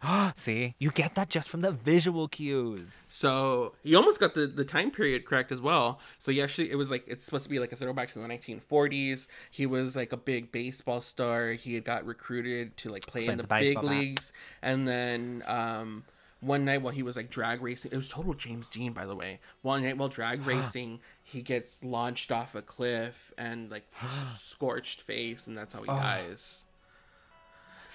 See, 0.35 0.75
you 0.79 0.91
get 0.91 1.15
that 1.15 1.29
just 1.29 1.49
from 1.49 1.61
the 1.61 1.71
visual 1.71 2.27
cues. 2.27 3.03
So 3.09 3.73
he 3.83 3.95
almost 3.95 4.19
got 4.19 4.33
the, 4.33 4.47
the 4.47 4.63
time 4.63 4.91
period 4.91 5.25
correct 5.25 5.51
as 5.51 5.61
well. 5.61 5.99
So 6.17 6.31
he 6.31 6.41
actually 6.41 6.71
it 6.71 6.75
was 6.75 6.89
like 6.89 7.03
it's 7.07 7.25
supposed 7.25 7.43
to 7.43 7.49
be 7.49 7.59
like 7.59 7.71
a 7.71 7.75
throwback 7.75 8.09
to 8.09 8.19
the 8.19 8.27
1940s. 8.27 9.27
He 9.51 9.65
was 9.65 9.95
like 9.95 10.13
a 10.13 10.17
big 10.17 10.51
baseball 10.51 11.01
star. 11.01 11.51
He 11.51 11.73
had 11.73 11.83
got 11.83 12.05
recruited 12.05 12.77
to 12.77 12.89
like 12.89 13.05
play 13.05 13.25
in 13.25 13.37
the 13.37 13.43
the 13.43 13.47
big 13.47 13.75
baseball 13.75 13.83
bat. 13.83 13.91
leagues, 13.91 14.31
and 14.61 14.87
then 14.87 15.43
um, 15.47 16.03
one 16.39 16.63
night 16.63 16.81
while 16.81 16.93
he 16.93 17.03
was 17.03 17.17
like 17.17 17.29
drag 17.29 17.61
racing, 17.61 17.91
it 17.91 17.97
was 17.97 18.09
total 18.09 18.33
James 18.33 18.69
Dean 18.69 18.93
by 18.93 19.05
the 19.05 19.15
way. 19.15 19.39
One 19.61 19.83
night 19.83 19.97
while 19.97 20.09
drag 20.09 20.41
racing, 20.47 21.01
he 21.21 21.41
gets 21.41 21.83
launched 21.83 22.31
off 22.31 22.55
a 22.55 22.61
cliff 22.61 23.33
and 23.37 23.69
like 23.69 23.87
scorched 24.27 25.01
face, 25.01 25.45
and 25.45 25.57
that's 25.57 25.73
how 25.73 25.81
he 25.81 25.87
dies. 25.87 26.65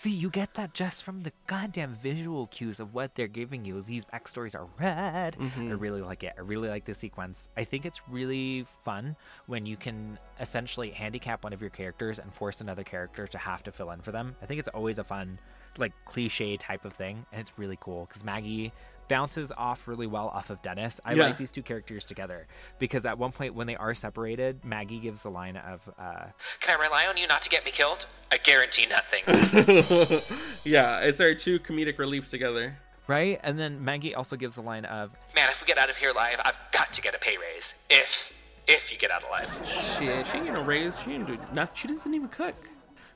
See, 0.05 0.11
you 0.11 0.29
get 0.29 0.53
that 0.53 0.75
just 0.75 1.03
from 1.03 1.23
the 1.23 1.33
goddamn 1.47 1.95
visual 1.95 2.47
cues 2.49 2.79
of 2.79 2.93
what 2.93 3.15
they're 3.15 3.27
giving 3.27 3.65
you. 3.65 3.81
These 3.81 4.05
backstories 4.05 4.55
are 4.55 4.69
rad. 4.79 5.35
I 5.41 5.45
mm-hmm. 5.45 5.79
really 5.79 6.03
like 6.03 6.23
it. 6.23 6.35
I 6.37 6.43
really 6.43 6.69
like 6.69 6.85
the 6.85 6.93
sequence. 6.93 7.49
I 7.57 7.65
think 7.65 7.87
it's 7.87 8.03
really 8.07 8.67
fun 8.69 9.17
when 9.47 9.65
you 9.65 9.79
can 9.79 10.19
essentially 10.39 10.91
handicap 10.91 11.43
one 11.43 11.55
of 11.55 11.63
your 11.63 11.71
characters 11.71 12.19
and 12.19 12.35
force 12.35 12.61
another 12.61 12.85
character 12.85 13.27
to 13.27 13.39
have 13.39 13.63
to 13.63 13.73
fill 13.73 13.93
in 13.93 14.03
for 14.03 14.13
them. 14.13 14.37
I 14.43 14.45
think 14.45 14.59
it's 14.59 14.69
always 14.69 14.99
a 14.99 15.05
fun, 15.05 15.39
like, 15.79 15.95
cliche 16.05 16.59
type 16.59 16.85
of 16.85 16.93
thing, 16.93 17.25
and 17.33 17.41
it's 17.41 17.59
really 17.59 17.79
cool 17.81 18.05
because 18.05 18.23
Maggie 18.25 18.75
bounces 19.09 19.53
off 19.57 19.87
really 19.89 20.07
well 20.07 20.29
off 20.29 20.51
of 20.51 20.63
Dennis. 20.63 21.01
I 21.05 21.13
Yeah. 21.15 21.25
like 21.25 21.39
these 21.39 21.53
two 21.53 21.63
characters 21.63 22.05
together 22.05 22.47
because 22.79 23.05
at 23.07 23.19
one 23.19 23.33
point 23.33 23.55
when 23.55 23.67
they 23.67 23.77
are 23.77 23.95
separated, 23.95 24.65
Maggie 24.65 24.99
gives 25.01 25.23
the 25.23 25.31
line 25.31 25.57
of, 25.57 25.89
uh, 25.99 26.27
Can 26.61 26.79
I 26.79 26.83
rely 26.83 27.07
on 27.07 27.17
you 27.17 27.27
not 27.27 27.43
to 27.43 27.49
get 27.51 27.65
me 27.65 27.71
killed? 27.71 28.07
I 28.33 28.39
guarantee 28.39 28.87
nothing. 28.87 29.23
Yeah, 30.65 31.01
it's 31.01 31.21
our 31.21 31.35
two 31.35 31.59
comedic 31.59 31.99
reliefs 31.99 32.31
together. 32.31 32.79
right? 33.07 33.39
And 33.43 33.59
then 33.59 33.85
Maggie 33.85 34.15
also 34.15 34.37
gives 34.37 34.57
the 34.57 34.63
line 34.63 34.85
of, 34.87 35.15
Man, 35.35 35.51
if 35.51 35.61
we 35.61 35.67
get 35.67 35.77
out 35.79 35.91
of 35.91 35.97
here 35.97 36.11
alive, 36.11 36.41
I've 36.45 36.57
got 36.73 36.93
to 36.95 37.03
get 37.03 37.15
a 37.15 37.19
pay 37.19 37.37
raise. 37.37 37.75
If, 37.91 38.33
if 38.67 38.91
you 38.91 38.99
get 38.99 39.11
out 39.11 39.23
alive. 39.25 39.51
She 39.67 40.07
she 40.25 40.39
ain't 40.39 40.47
gonna 40.47 40.63
raise. 40.63 40.99
She 41.03 41.13
ain't 41.13 41.27
do 41.27 41.39
not. 41.53 41.77
She 41.77 41.87
doesn't 41.89 42.15
even 42.15 42.29
cook. 42.29 42.55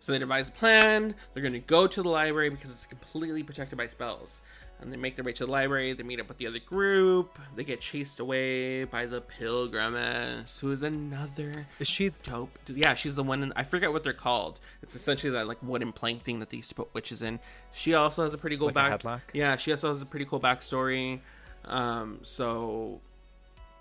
So 0.01 0.13
they 0.13 0.19
devise 0.19 0.49
a 0.49 0.53
plan. 0.53 1.15
They're 1.33 1.43
gonna 1.43 1.59
go 1.59 1.87
to 1.87 2.03
the 2.03 2.09
library 2.11 2.51
because 2.51 2.71
it's 2.71 2.85
completely 2.87 3.43
protected 3.43 3.79
by 3.79 3.87
spells. 3.87 4.41
And 4.81 4.93
they 4.93 4.97
make 4.97 5.17
their 5.17 5.25
way 5.25 5.33
to 5.33 5.45
the 5.45 5.51
library. 5.51 5.93
They 5.93 6.05
meet 6.05 6.21
up 6.21 6.29
with 6.29 6.39
the 6.39 6.47
other 6.47 6.61
group. 6.61 7.39
They 7.57 7.65
get 7.65 7.81
chased 7.81 8.21
away 8.21 8.85
by 8.85 9.07
the 9.07 9.21
Pilgrimess, 9.21 10.61
who 10.61 10.71
is 10.71 10.83
another 10.83 11.67
Is 11.81 11.89
she 11.89 12.13
dope. 12.23 12.57
Yeah, 12.69 12.95
she's 12.95 13.17
the 13.17 13.25
one. 13.25 13.43
In, 13.43 13.53
I 13.57 13.65
forget 13.65 13.93
what 13.93 14.05
they're 14.05 14.13
called. 14.13 14.61
It's 14.83 14.95
essentially 14.95 15.33
that 15.33 15.49
like 15.49 15.59
wooden 15.63 15.93
plank 15.93 16.23
thing 16.23 16.39
that 16.41 16.51
they 16.51 16.59
used 16.59 16.69
to 16.69 16.75
put 16.77 16.95
witches 16.95 17.23
in. 17.23 17.41
She 17.73 17.95
also 17.95 18.23
has 18.23 18.35
a 18.35 18.39
pretty 18.39 18.57
cool 18.57 18.71
Like 18.73 19.03
back. 19.03 19.31
Yeah, 19.35 19.57
she 19.57 19.73
also 19.73 19.89
has 19.89 20.01
a 20.01 20.07
pretty 20.07 20.27
cool 20.27 20.41
backstory. 20.41 21.21
Um, 21.65 22.21
so 22.23 23.01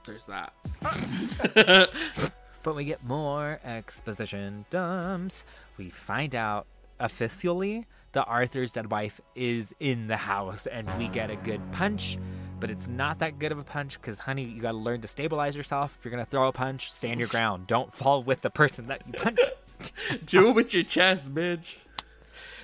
there's 0.05 0.25
that. 0.25 0.53
But 2.67 2.75
we 2.75 2.83
get 2.83 3.01
more 3.05 3.61
exposition 3.63 4.65
dumps. 4.69 5.45
We 5.77 5.89
find 5.89 6.35
out 6.35 6.67
officially 6.99 7.85
that 8.17 8.25
Arthur's 8.25 8.73
dead 8.73 8.89
wife 8.89 9.21
is 9.35 9.75
in 9.79 10.07
the 10.07 10.17
house, 10.17 10.65
and 10.65 10.89
we 10.97 11.07
get 11.07 11.29
a 11.29 11.35
good 11.35 11.61
punch. 11.71 12.17
But 12.59 12.71
it's 12.71 12.87
not 12.87 13.19
that 13.19 13.37
good 13.37 13.51
of 13.51 13.59
a 13.59 13.63
punch 13.63 14.01
because, 14.01 14.17
honey, 14.17 14.43
you 14.43 14.59
got 14.59 14.71
to 14.71 14.77
learn 14.79 15.01
to 15.01 15.07
stabilize 15.07 15.55
yourself. 15.55 15.95
If 15.99 16.03
you're 16.03 16.09
gonna 16.09 16.25
throw 16.25 16.47
a 16.47 16.51
punch, 16.51 16.91
stand 16.91 17.19
your 17.19 17.29
ground. 17.29 17.67
Don't 17.67 17.93
fall 17.93 18.23
with 18.23 18.41
the 18.41 18.49
person 18.49 18.87
that 18.87 19.03
you 19.05 19.13
punch. 19.13 19.39
Do 20.25 20.49
it 20.49 20.53
with 20.53 20.73
your 20.73 20.81
chest, 20.83 21.31
bitch. 21.35 21.77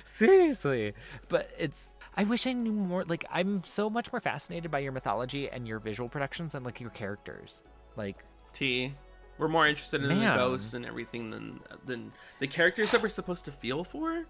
Seriously, 0.04 0.94
but 1.28 1.48
it's. 1.56 1.92
I 2.16 2.24
wish 2.24 2.48
I 2.48 2.52
knew 2.52 2.72
more. 2.72 3.04
Like, 3.04 3.24
I'm 3.30 3.62
so 3.64 3.88
much 3.88 4.12
more 4.12 4.18
fascinated 4.18 4.72
by 4.72 4.80
your 4.80 4.90
mythology 4.90 5.48
and 5.48 5.68
your 5.68 5.78
visual 5.78 6.08
productions 6.08 6.54
than 6.54 6.64
like 6.64 6.80
your 6.80 6.90
characters. 6.90 7.62
Like, 7.94 8.24
T. 8.52 8.94
We're 9.38 9.48
more 9.48 9.66
interested 9.68 10.02
in 10.02 10.08
the 10.08 10.26
ghosts 10.26 10.74
and 10.74 10.84
everything 10.84 11.30
than 11.30 11.60
than 11.86 12.10
the 12.40 12.48
characters 12.48 12.90
that 12.90 13.02
we're 13.02 13.08
supposed 13.08 13.44
to 13.44 13.52
feel 13.52 13.84
for. 13.84 14.26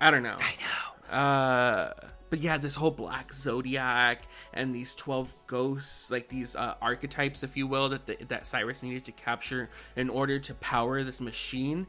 I 0.00 0.10
don't 0.10 0.22
know. 0.22 0.36
I 0.38 0.54
know. 0.60 1.16
Uh, 1.16 1.92
but 2.30 2.40
yeah, 2.40 2.56
this 2.58 2.76
whole 2.76 2.92
black 2.92 3.32
zodiac 3.34 4.22
and 4.52 4.74
these 4.74 4.94
twelve 4.94 5.32
ghosts, 5.46 6.10
like 6.10 6.28
these 6.28 6.54
uh, 6.56 6.74
archetypes, 6.80 7.42
if 7.42 7.56
you 7.56 7.66
will, 7.66 7.88
that 7.88 8.06
the, 8.06 8.16
that 8.28 8.46
Cyrus 8.46 8.82
needed 8.82 9.04
to 9.06 9.12
capture 9.12 9.68
in 9.96 10.08
order 10.08 10.38
to 10.38 10.54
power 10.54 11.02
this 11.02 11.20
machine. 11.20 11.86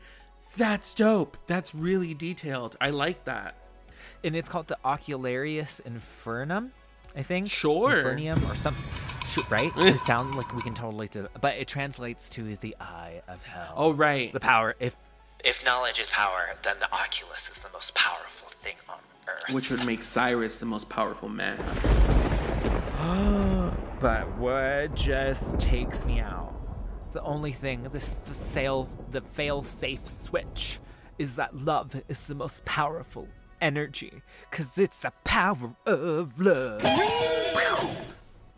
That's 0.58 0.94
dope. 0.94 1.38
That's 1.48 1.74
really 1.74 2.14
detailed. 2.14 2.76
I 2.82 2.90
like 2.90 3.24
that. 3.26 3.56
and 4.24 4.36
it's 4.36 4.50
called 4.50 4.68
the 4.68 4.78
Ocularius 4.84 5.80
Infernum, 5.82 6.72
I 7.16 7.22
think. 7.24 7.50
Sure. 7.50 8.04
Infernium 8.04 8.52
or 8.52 8.56
something. 8.56 8.84
Sure, 9.28 9.44
right? 9.50 9.72
it 9.78 10.00
sounds 10.02 10.36
like 10.36 10.54
we 10.54 10.62
can 10.62 10.74
totally 10.74 11.08
do 11.08 11.28
but 11.40 11.56
it 11.56 11.68
translates 11.68 12.30
to 12.32 12.56
the 12.58 12.76
eye 12.82 13.22
of 13.30 13.42
hell. 13.44 13.74
Oh 13.78 13.92
right. 13.94 14.34
the 14.34 14.40
power. 14.42 14.76
If 14.80 14.98
If 15.44 15.66
knowledge 15.66 16.00
is 16.00 16.08
power, 16.10 16.50
then 16.64 16.76
the 16.80 16.92
Oculus 16.94 17.50
is 17.50 17.58
the 17.64 17.70
most 17.74 17.96
powerful 17.96 18.50
thing 18.62 18.76
on 18.88 19.00
Earth. 19.28 19.52
Which 19.54 19.72
would 19.72 19.84
make 19.84 20.04
Cyrus 20.04 20.60
the 20.60 20.68
most 20.68 20.88
powerful 20.90 21.30
man. 21.30 21.58
But 24.00 24.36
what 24.38 24.96
just 24.96 25.60
takes 25.60 26.06
me 26.06 26.20
out? 26.20 26.56
The 27.12 27.22
only 27.22 27.52
thing, 27.52 27.84
this 27.92 28.10
f- 28.28 28.36
sail, 28.36 28.90
the 29.12 29.22
fail-safe 29.22 30.08
switch, 30.08 30.80
is 31.20 31.36
that 31.36 31.56
love 31.56 32.02
is 32.10 32.26
the 32.26 32.34
most 32.34 32.66
powerful 32.66 33.28
energy, 33.62 34.24
cause 34.50 34.76
it's 34.80 34.98
the 35.02 35.12
power 35.24 35.76
of 35.86 36.40
love. 36.40 36.82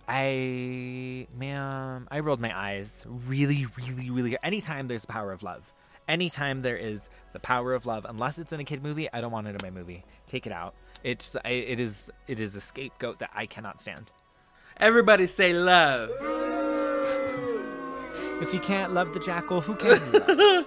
I, 0.07 1.27
man, 1.37 2.07
I 2.09 2.19
rolled 2.21 2.39
my 2.39 2.57
eyes 2.57 3.03
really, 3.05 3.67
really, 3.77 4.09
really. 4.09 4.37
Anytime 4.43 4.87
there's 4.87 5.01
the 5.01 5.07
power 5.07 5.33
of 5.33 5.43
love, 5.43 5.73
anytime 6.07 6.61
there 6.61 6.77
is 6.77 7.09
the 7.33 7.39
power 7.39 7.73
of 7.73 7.85
love, 7.85 8.05
unless 8.07 8.37
it's 8.37 8.53
in 8.53 8.59
a 8.59 8.63
kid 8.63 8.83
movie, 8.83 9.11
I 9.11 9.21
don't 9.21 9.31
want 9.31 9.47
it 9.47 9.51
in 9.51 9.59
my 9.61 9.69
movie. 9.69 10.03
Take 10.27 10.45
it 10.45 10.53
out. 10.53 10.75
It's, 11.03 11.35
it 11.45 11.79
is, 11.79 12.09
it 12.27 12.39
is 12.39 12.55
a 12.55 12.61
scapegoat 12.61 13.19
that 13.19 13.31
I 13.33 13.45
cannot 13.45 13.81
stand. 13.81 14.11
Everybody 14.77 15.27
say 15.27 15.53
love. 15.53 16.09
If 18.41 18.53
you 18.53 18.59
can't 18.59 18.93
love 18.93 19.13
the 19.13 19.21
jackal, 19.21 19.61
who 19.61 19.75
can? 19.75 20.65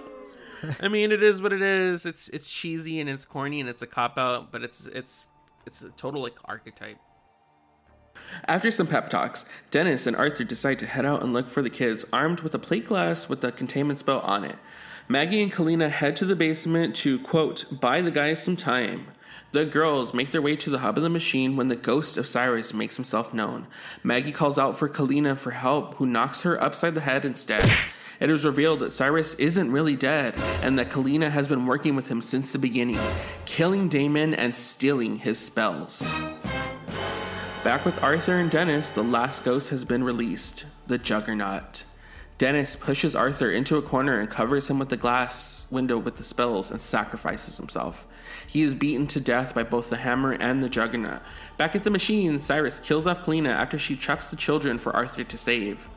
I 0.81 0.87
mean, 0.87 1.11
it 1.11 1.21
is 1.21 1.41
what 1.41 1.53
it 1.53 1.61
is. 1.61 2.05
It's 2.05 2.27
it's 2.29 2.51
cheesy 2.51 2.99
and 2.99 3.09
it's 3.09 3.25
corny 3.25 3.59
and 3.59 3.69
it's 3.69 3.81
a 3.81 3.87
cop 3.87 4.17
out, 4.17 4.51
but 4.51 4.63
it's 4.63 4.87
it's 4.87 5.25
it's 5.65 5.83
a 5.83 5.89
total 5.91 6.23
like 6.23 6.33
archetype. 6.45 6.97
After 8.45 8.71
some 8.71 8.87
pep 8.87 9.09
talks, 9.09 9.45
Dennis 9.69 10.07
and 10.07 10.15
Arthur 10.15 10.43
decide 10.43 10.79
to 10.79 10.87
head 10.87 11.05
out 11.05 11.21
and 11.21 11.33
look 11.33 11.49
for 11.49 11.61
the 11.61 11.69
kids, 11.69 12.05
armed 12.11 12.41
with 12.41 12.53
a 12.55 12.59
plate 12.59 12.87
glass 12.87 13.29
with 13.29 13.41
the 13.41 13.51
containment 13.51 13.99
spell 13.99 14.19
on 14.21 14.43
it. 14.43 14.57
Maggie 15.09 15.41
and 15.41 15.53
Kalina 15.53 15.89
head 15.89 16.17
to 16.17 16.25
the 16.25 16.35
basement 16.35 16.93
to 16.97 17.17
quote 17.19 17.65
buy 17.79 18.01
the 18.01 18.11
guys 18.11 18.43
some 18.43 18.57
time. 18.57 19.07
The 19.53 19.63
girls 19.63 20.13
make 20.13 20.33
their 20.33 20.41
way 20.41 20.57
to 20.57 20.69
the 20.69 20.79
hub 20.79 20.97
of 20.97 21.03
the 21.03 21.09
machine 21.09 21.55
when 21.55 21.69
the 21.69 21.77
ghost 21.77 22.17
of 22.17 22.27
Cyrus 22.27 22.73
makes 22.73 22.97
himself 22.97 23.33
known. 23.33 23.67
Maggie 24.03 24.33
calls 24.33 24.59
out 24.59 24.77
for 24.77 24.89
Kalina 24.89 25.37
for 25.37 25.51
help, 25.51 25.95
who 25.95 26.05
knocks 26.05 26.41
her 26.41 26.61
upside 26.61 26.93
the 26.93 27.01
head 27.01 27.23
instead. 27.23 27.71
It 28.19 28.29
is 28.29 28.43
revealed 28.43 28.81
that 28.81 28.91
Cyrus 28.91 29.35
isn't 29.35 29.71
really 29.71 29.95
dead, 29.95 30.35
and 30.61 30.77
that 30.77 30.89
Kalina 30.89 31.29
has 31.29 31.47
been 31.47 31.65
working 31.65 31.95
with 31.95 32.09
him 32.09 32.19
since 32.19 32.51
the 32.51 32.59
beginning, 32.59 32.99
killing 33.45 33.87
Damon 33.87 34.33
and 34.33 34.53
stealing 34.53 35.17
his 35.17 35.39
spells. 35.39 36.01
Back 37.63 37.85
with 37.85 38.03
Arthur 38.03 38.39
and 38.39 38.51
Dennis, 38.51 38.89
the 38.89 39.03
last 39.03 39.45
ghost 39.45 39.69
has 39.69 39.85
been 39.85 40.03
released 40.03 40.65
the 40.87 40.97
Juggernaut. 40.97 41.83
Dennis 42.37 42.75
pushes 42.75 43.15
Arthur 43.15 43.51
into 43.51 43.77
a 43.77 43.81
corner 43.81 44.19
and 44.19 44.29
covers 44.29 44.69
him 44.69 44.77
with 44.77 44.89
the 44.89 44.97
glass 44.97 45.65
window 45.71 45.97
with 45.97 46.17
the 46.17 46.23
spells 46.23 46.69
and 46.69 46.79
sacrifices 46.79 47.57
himself. 47.57 48.05
He 48.45 48.61
is 48.61 48.75
beaten 48.75 49.07
to 49.07 49.19
death 49.19 49.55
by 49.55 49.63
both 49.63 49.89
the 49.89 49.97
hammer 49.97 50.33
and 50.33 50.61
the 50.61 50.69
Juggernaut. 50.69 51.21
Back 51.57 51.75
at 51.75 51.83
the 51.83 51.89
machine, 51.89 52.39
Cyrus 52.39 52.79
kills 52.79 53.07
off 53.07 53.25
Kalina 53.25 53.49
after 53.49 53.79
she 53.79 53.95
traps 53.95 54.29
the 54.29 54.35
children 54.35 54.77
for 54.77 54.95
Arthur 54.95 55.23
to 55.23 55.37
save. 55.37 55.89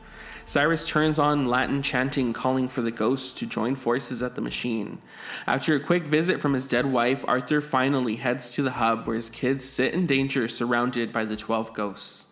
Cyrus 0.47 0.87
turns 0.87 1.19
on 1.19 1.45
Latin 1.45 1.83
chanting, 1.83 2.33
calling 2.33 2.67
for 2.67 2.81
the 2.81 2.91
ghosts 2.91 3.31
to 3.33 3.45
join 3.45 3.75
forces 3.75 4.23
at 4.23 4.33
the 4.33 4.41
machine. 4.41 4.97
After 5.45 5.75
a 5.75 5.79
quick 5.79 6.03
visit 6.03 6.41
from 6.41 6.53
his 6.53 6.65
dead 6.65 6.87
wife, 6.87 7.23
Arthur 7.27 7.61
finally 7.61 8.15
heads 8.15 8.51
to 8.55 8.63
the 8.63 8.71
hub 8.71 9.05
where 9.05 9.15
his 9.15 9.29
kids 9.29 9.69
sit 9.69 9.93
in 9.93 10.07
danger 10.07 10.47
surrounded 10.47 11.13
by 11.13 11.23
the 11.23 11.35
12 11.35 11.73
ghosts. 11.73 12.25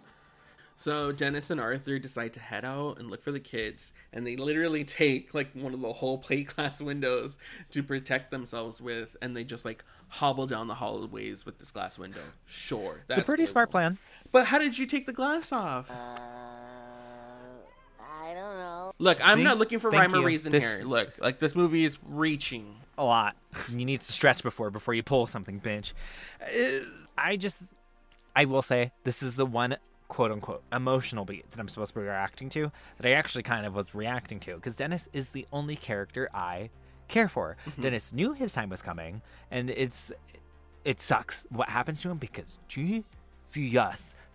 So 0.79 1.11
Dennis 1.11 1.49
and 1.49 1.59
Arthur 1.59 1.99
decide 1.99 2.31
to 2.31 2.39
head 2.39 2.63
out 2.63 2.99
and 2.99 3.09
look 3.11 3.21
for 3.21 3.33
the 3.33 3.39
kids, 3.41 3.91
and 4.13 4.25
they 4.25 4.37
literally 4.37 4.85
take 4.85 5.33
like 5.33 5.51
one 5.53 5.73
of 5.73 5.81
the 5.81 5.91
whole 5.91 6.17
plate 6.17 6.47
glass 6.55 6.79
windows 6.79 7.37
to 7.71 7.83
protect 7.83 8.31
themselves 8.31 8.79
with, 8.79 9.17
and 9.21 9.35
they 9.35 9.43
just 9.43 9.65
like 9.65 9.83
hobble 10.07 10.47
down 10.47 10.69
the 10.69 10.75
hallways 10.75 11.45
with 11.45 11.59
this 11.59 11.69
glass 11.71 11.99
window. 11.99 12.21
Sure, 12.45 13.01
It's 13.09 13.17
a 13.19 13.23
pretty 13.23 13.45
smart 13.45 13.71
plan. 13.71 13.97
But 14.31 14.45
how 14.45 14.57
did 14.57 14.77
you 14.77 14.85
take 14.85 15.05
the 15.05 15.11
glass 15.11 15.51
off? 15.51 15.91
I 17.99 18.33
don't 18.33 18.57
know. 18.57 18.93
Look, 18.99 19.17
I'm 19.21 19.39
See? 19.39 19.43
not 19.43 19.57
looking 19.57 19.79
for 19.79 19.91
Thank 19.91 20.03
rhyme 20.03 20.15
or 20.15 20.19
you. 20.21 20.25
reason 20.27 20.53
This- 20.53 20.63
here. 20.63 20.81
Look, 20.85 21.11
like 21.19 21.39
this 21.39 21.55
movie 21.55 21.83
is 21.83 21.97
reaching. 22.07 22.77
A 22.97 23.03
lot. 23.03 23.35
You 23.69 23.83
need 23.83 23.99
to 23.99 24.13
stretch 24.13 24.43
before 24.43 24.69
before 24.71 24.93
you 24.93 25.03
pull 25.03 25.27
something, 25.27 25.59
bitch. 25.59 25.91
Uh, 26.41 26.85
I 27.17 27.35
just, 27.35 27.63
I 28.33 28.45
will 28.45 28.61
say, 28.61 28.93
this 29.03 29.21
is 29.21 29.35
the 29.35 29.45
one 29.45 29.75
quote 30.09 30.31
unquote 30.31 30.63
emotional 30.73 31.23
beat 31.23 31.49
that 31.51 31.59
I'm 31.59 31.69
supposed 31.69 31.93
to 31.93 31.99
be 31.99 32.05
reacting 32.05 32.49
to 32.49 32.71
that 32.97 33.07
I 33.07 33.11
actually 33.11 33.43
kind 33.43 33.65
of 33.65 33.73
was 33.73 33.95
reacting 33.95 34.41
to 34.41 34.55
because 34.55 34.75
Dennis 34.75 35.07
is 35.13 35.29
the 35.29 35.47
only 35.53 35.77
character 35.77 36.29
I 36.33 36.69
care 37.07 37.29
for. 37.29 37.55
Mm-hmm. 37.65 37.81
Dennis 37.81 38.11
knew 38.11 38.33
his 38.33 38.51
time 38.51 38.69
was 38.69 38.81
coming, 38.81 39.21
and 39.49 39.69
it's 39.69 40.11
it 40.83 40.99
sucks 40.99 41.45
what 41.49 41.69
happens 41.69 42.01
to 42.01 42.09
him 42.09 42.17
because 42.17 42.59
Jesus, 42.67 43.05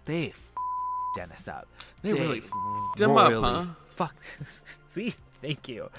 they 0.05 0.29
f- 0.29 0.53
Dennis 1.17 1.49
up. 1.49 1.67
They 2.03 2.13
really 2.13 2.39
f***ed 2.39 3.05
him 3.05 3.17
up, 3.17 3.33
huh? 3.33 3.65
Fuck. 3.89 4.15
See, 4.89 5.15
thank 5.41 5.69
you. 5.69 5.91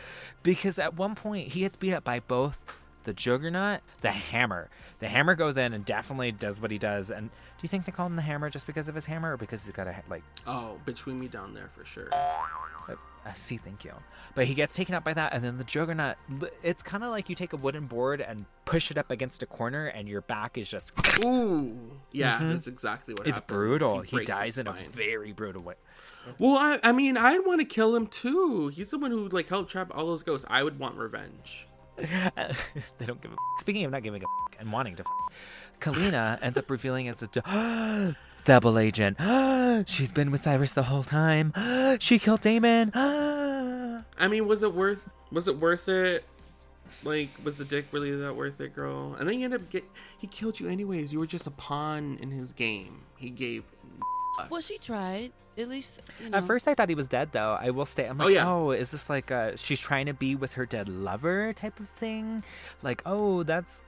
Because 0.43 0.79
at 0.79 0.95
one 0.95 1.15
point 1.15 1.49
he 1.49 1.61
gets 1.61 1.77
beat 1.77 1.93
up 1.93 2.03
by 2.03 2.19
both 2.19 2.63
the 3.05 3.13
Juggernaut, 3.13 3.79
the 4.01 4.11
Hammer. 4.11 4.69
The 4.99 5.07
Hammer 5.07 5.35
goes 5.35 5.57
in 5.57 5.73
and 5.73 5.85
definitely 5.85 6.31
does 6.31 6.59
what 6.59 6.69
he 6.71 6.77
does. 6.77 7.09
And 7.09 7.29
do 7.29 7.35
you 7.61 7.69
think 7.69 7.85
they 7.85 7.91
call 7.91 8.05
him 8.05 8.15
the 8.17 8.21
Hammer 8.21 8.49
just 8.49 8.67
because 8.67 8.87
of 8.87 8.95
his 8.95 9.05
hammer, 9.05 9.33
or 9.33 9.37
because 9.37 9.63
he's 9.65 9.73
got 9.73 9.87
a 9.87 9.95
like? 10.09 10.23
Oh, 10.45 10.79
between 10.85 11.19
me 11.19 11.27
down 11.27 11.53
there 11.53 11.69
for 11.75 11.85
sure. 11.85 12.09
Uh, 12.13 13.33
see, 13.33 13.57
thank 13.57 13.83
you. 13.83 13.91
But 14.35 14.45
he 14.45 14.53
gets 14.53 14.75
taken 14.75 14.93
up 14.93 15.03
by 15.03 15.13
that, 15.13 15.33
and 15.33 15.43
then 15.43 15.57
the 15.57 15.63
Juggernaut. 15.63 16.17
It's 16.61 16.83
kind 16.83 17.03
of 17.03 17.09
like 17.09 17.27
you 17.27 17.33
take 17.33 17.53
a 17.53 17.57
wooden 17.57 17.87
board 17.87 18.21
and 18.21 18.45
push 18.65 18.91
it 18.91 18.99
up 18.99 19.09
against 19.09 19.41
a 19.41 19.47
corner, 19.47 19.87
and 19.87 20.07
your 20.07 20.21
back 20.21 20.59
is 20.59 20.69
just. 20.69 20.91
Ooh, 21.25 21.75
yeah, 22.11 22.37
that's 22.39 22.67
exactly 22.67 23.15
what 23.15 23.25
It's 23.27 23.37
happens. 23.37 23.55
brutal. 23.57 24.01
He, 24.01 24.17
his 24.17 24.27
dies 24.27 24.59
in 24.59 24.67
a 24.67 24.75
very 24.91 25.31
brutal 25.31 25.63
way. 25.63 25.73
Well, 26.37 26.55
I, 26.57 26.79
I 26.83 26.91
mean, 26.91 27.17
I'd 27.17 27.45
want 27.45 27.61
to 27.61 27.65
kill 27.65 27.95
him 27.95 28.05
too. 28.05 28.67
He's 28.67 28.89
someone 28.89 29.11
one 29.11 29.19
who 29.23 29.29
like 29.29 29.49
helped 29.49 29.71
trap 29.71 29.91
all 29.95 30.05
those 30.05 30.21
ghosts. 30.23 30.45
I 30.49 30.61
would 30.61 30.77
want 30.77 30.95
revenge. 30.95 31.67
They 31.95 33.05
don't 33.05 33.21
give 33.21 33.31
a. 33.31 33.35
Speaking 33.59 33.85
of 33.85 33.91
not 33.91 34.03
giving 34.03 34.21
a 34.21 34.25
and 34.59 34.71
wanting 34.71 34.95
to, 34.97 35.03
Kalina 35.79 36.39
ends 36.41 36.57
up 36.57 36.69
revealing 36.69 37.07
as 37.07 37.21
a 37.21 38.15
double 38.45 38.77
agent. 38.77 39.17
She's 39.89 40.11
been 40.11 40.31
with 40.31 40.43
Cyrus 40.43 40.71
the 40.71 40.83
whole 40.83 41.03
time. 41.03 41.53
She 41.99 42.19
killed 42.19 42.41
Damon. 42.41 42.91
I 42.93 44.27
mean, 44.27 44.47
was 44.47 44.63
it 44.63 44.73
worth? 44.73 45.01
Was 45.31 45.47
it 45.47 45.57
worth 45.57 45.87
it? 45.87 46.25
Like, 47.03 47.29
was 47.43 47.57
the 47.57 47.65
dick 47.65 47.85
really 47.91 48.13
that 48.15 48.35
worth 48.35 48.59
it, 48.59 48.75
girl? 48.75 49.15
And 49.17 49.29
then 49.29 49.39
you 49.39 49.45
end 49.45 49.53
up 49.53 49.69
get 49.69 49.85
he 50.17 50.27
killed 50.27 50.59
you 50.59 50.67
anyways. 50.67 51.13
You 51.13 51.19
were 51.19 51.27
just 51.27 51.47
a 51.47 51.51
pawn 51.51 52.17
in 52.21 52.31
his 52.31 52.51
game. 52.51 53.01
He 53.17 53.29
gave. 53.29 53.63
Well, 54.49 54.61
she 54.61 54.77
tried. 54.77 55.31
At 55.57 55.69
least, 55.69 56.01
you 56.21 56.29
know. 56.29 56.37
At 56.39 56.45
first, 56.45 56.67
I 56.67 56.73
thought 56.73 56.89
he 56.89 56.95
was 56.95 57.07
dead, 57.07 57.31
though. 57.31 57.57
I 57.59 57.69
will 57.69 57.85
say, 57.85 58.05
I'm 58.07 58.19
Oh, 58.19 58.27
yeah. 58.27 58.49
oh, 58.49 58.71
is 58.71 58.91
this 58.91 59.09
like 59.09 59.31
uh 59.31 59.55
she's 59.55 59.79
trying 59.79 60.07
to 60.07 60.13
be 60.13 60.35
with 60.35 60.53
her 60.53 60.65
dead 60.65 60.89
lover 60.89 61.53
type 61.53 61.79
of 61.79 61.87
thing? 61.89 62.43
Like, 62.83 63.01
oh, 63.05 63.43
that's 63.43 63.81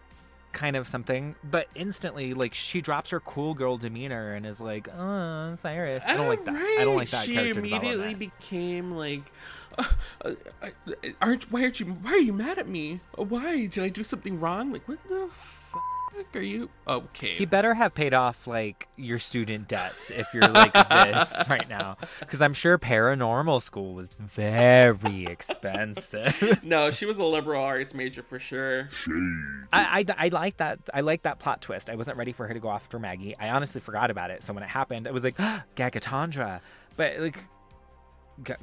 kind 0.53 0.77
of 0.77 0.87
something. 0.87 1.35
But 1.43 1.67
instantly, 1.75 2.33
like, 2.33 2.53
she 2.53 2.79
drops 2.79 3.09
her 3.09 3.19
cool 3.19 3.53
girl 3.53 3.77
demeanor 3.77 4.33
and 4.33 4.45
is 4.45 4.61
like, 4.61 4.87
oh, 4.97 5.55
Cyrus. 5.59 6.03
I 6.07 6.15
don't 6.15 6.29
like 6.29 6.45
that. 6.45 6.55
I 6.55 6.85
don't 6.85 6.95
like 6.95 7.09
that 7.09 7.25
She 7.25 7.33
character 7.33 7.59
immediately 7.59 8.13
became 8.13 8.91
like, 8.93 9.23
uh, 9.77 9.83
uh, 10.23 10.69
aren't 11.21 11.51
why 11.51 11.63
aren't 11.63 11.81
you 11.81 11.87
why 11.87 12.11
are 12.13 12.17
you 12.17 12.31
mad 12.33 12.57
at 12.57 12.67
me? 12.69 13.01
Why 13.15 13.65
did 13.65 13.83
I 13.83 13.89
do 13.89 14.03
something 14.03 14.39
wrong? 14.39 14.71
Like, 14.71 14.87
what 14.87 14.99
the 15.09 15.27
fuck 15.29 15.56
are 16.34 16.41
you? 16.41 16.69
Okay, 16.88 17.35
He 17.35 17.45
better 17.45 17.73
have 17.73 17.94
paid 17.94 18.14
off 18.14 18.48
like 18.48 18.88
your 18.95 19.19
student 19.19 19.68
debts 19.68 20.11
if 20.11 20.34
you're 20.34 20.48
like 20.48 20.73
this 20.73 21.34
right 21.49 21.68
now, 21.68 21.98
because 22.19 22.41
I'm 22.41 22.53
sure 22.53 22.77
paranormal 22.77 23.61
school 23.61 23.94
was 23.94 24.15
very 24.19 25.26
expensive. 25.26 26.60
no, 26.64 26.91
she 26.91 27.06
was 27.06 27.18
a 27.18 27.26
liberal 27.26 27.64
arts 27.64 27.94
major 27.94 28.23
for 28.23 28.39
sure. 28.39 28.89
I, 29.73 30.06
I, 30.07 30.26
I 30.26 30.27
like 30.30 30.57
that. 30.57 30.80
I 30.94 31.02
like 31.02 31.23
that 31.23 31.39
plot 31.39 31.61
twist. 31.61 31.89
I 31.89 31.95
wasn't 31.95 32.18
ready 32.18 32.31
for 32.31 32.48
her 32.48 32.53
to 32.53 32.60
go 32.60 32.69
after 32.69 32.99
Maggie. 32.99 33.35
I 33.38 33.49
honestly 33.49 33.81
forgot 33.81 34.11
about 34.11 34.31
it. 34.31 34.44
So 34.44 34.53
when 34.53 34.64
it 34.64 34.69
happened, 34.69 35.07
I 35.07 35.11
was 35.11 35.23
like, 35.23 35.38
Gagatandra. 35.76 36.61
But 36.95 37.19
like, 37.19 37.39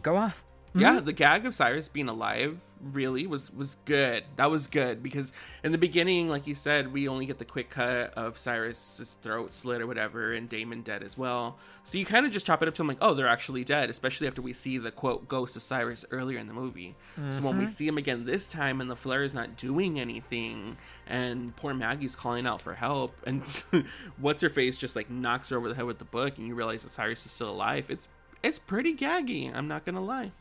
go 0.02 0.16
off. 0.16 0.44
Yeah, 0.74 0.96
mm-hmm. 0.96 1.04
the 1.04 1.12
gag 1.12 1.46
of 1.46 1.54
Cyrus 1.54 1.88
being 1.88 2.08
alive 2.08 2.58
really 2.92 3.26
was 3.26 3.52
was 3.52 3.76
good. 3.84 4.24
That 4.36 4.50
was 4.50 4.66
good 4.66 5.02
because 5.02 5.32
in 5.62 5.72
the 5.72 5.78
beginning, 5.78 6.28
like 6.28 6.46
you 6.46 6.54
said, 6.54 6.92
we 6.92 7.06
only 7.08 7.26
get 7.26 7.38
the 7.38 7.44
quick 7.44 7.70
cut 7.70 8.12
of 8.14 8.36
Cyrus's 8.38 9.16
throat 9.22 9.54
slit 9.54 9.80
or 9.80 9.86
whatever, 9.86 10.32
and 10.32 10.48
Damon 10.48 10.82
dead 10.82 11.02
as 11.02 11.16
well. 11.16 11.58
So 11.84 11.96
you 11.96 12.04
kind 12.04 12.26
of 12.26 12.32
just 12.32 12.44
chop 12.44 12.60
it 12.60 12.68
up 12.68 12.74
to 12.74 12.78
them 12.78 12.88
like, 12.88 12.98
oh, 13.00 13.14
they're 13.14 13.28
actually 13.28 13.62
dead, 13.62 13.88
especially 13.88 14.26
after 14.26 14.42
we 14.42 14.52
see 14.52 14.78
the 14.78 14.90
quote 14.90 15.28
ghost 15.28 15.54
of 15.56 15.62
Cyrus 15.62 16.04
earlier 16.10 16.38
in 16.38 16.48
the 16.48 16.54
movie. 16.54 16.96
So 17.30 17.40
when 17.42 17.56
we 17.56 17.64
mm-hmm. 17.64 17.72
see 17.72 17.86
him 17.86 17.96
again 17.96 18.24
this 18.24 18.50
time, 18.50 18.80
and 18.80 18.90
the 18.90 18.96
flare 18.96 19.22
is 19.22 19.32
not 19.32 19.56
doing 19.56 20.00
anything, 20.00 20.76
and 21.06 21.54
poor 21.56 21.72
Maggie's 21.72 22.16
calling 22.16 22.46
out 22.46 22.60
for 22.60 22.74
help, 22.74 23.14
and 23.26 23.42
what's 24.18 24.42
her 24.42 24.50
face 24.50 24.76
just 24.76 24.96
like 24.96 25.08
knocks 25.08 25.50
her 25.50 25.56
over 25.56 25.68
the 25.68 25.74
head 25.76 25.84
with 25.84 25.98
the 25.98 26.04
book, 26.04 26.36
and 26.36 26.46
you 26.46 26.54
realize 26.54 26.82
that 26.82 26.90
Cyrus 26.90 27.24
is 27.24 27.32
still 27.32 27.50
alive. 27.50 27.86
It's 27.88 28.08
it's 28.42 28.58
pretty 28.58 28.94
gaggy. 28.94 29.54
I'm 29.54 29.68
not 29.68 29.86
gonna 29.86 30.02
lie. 30.02 30.32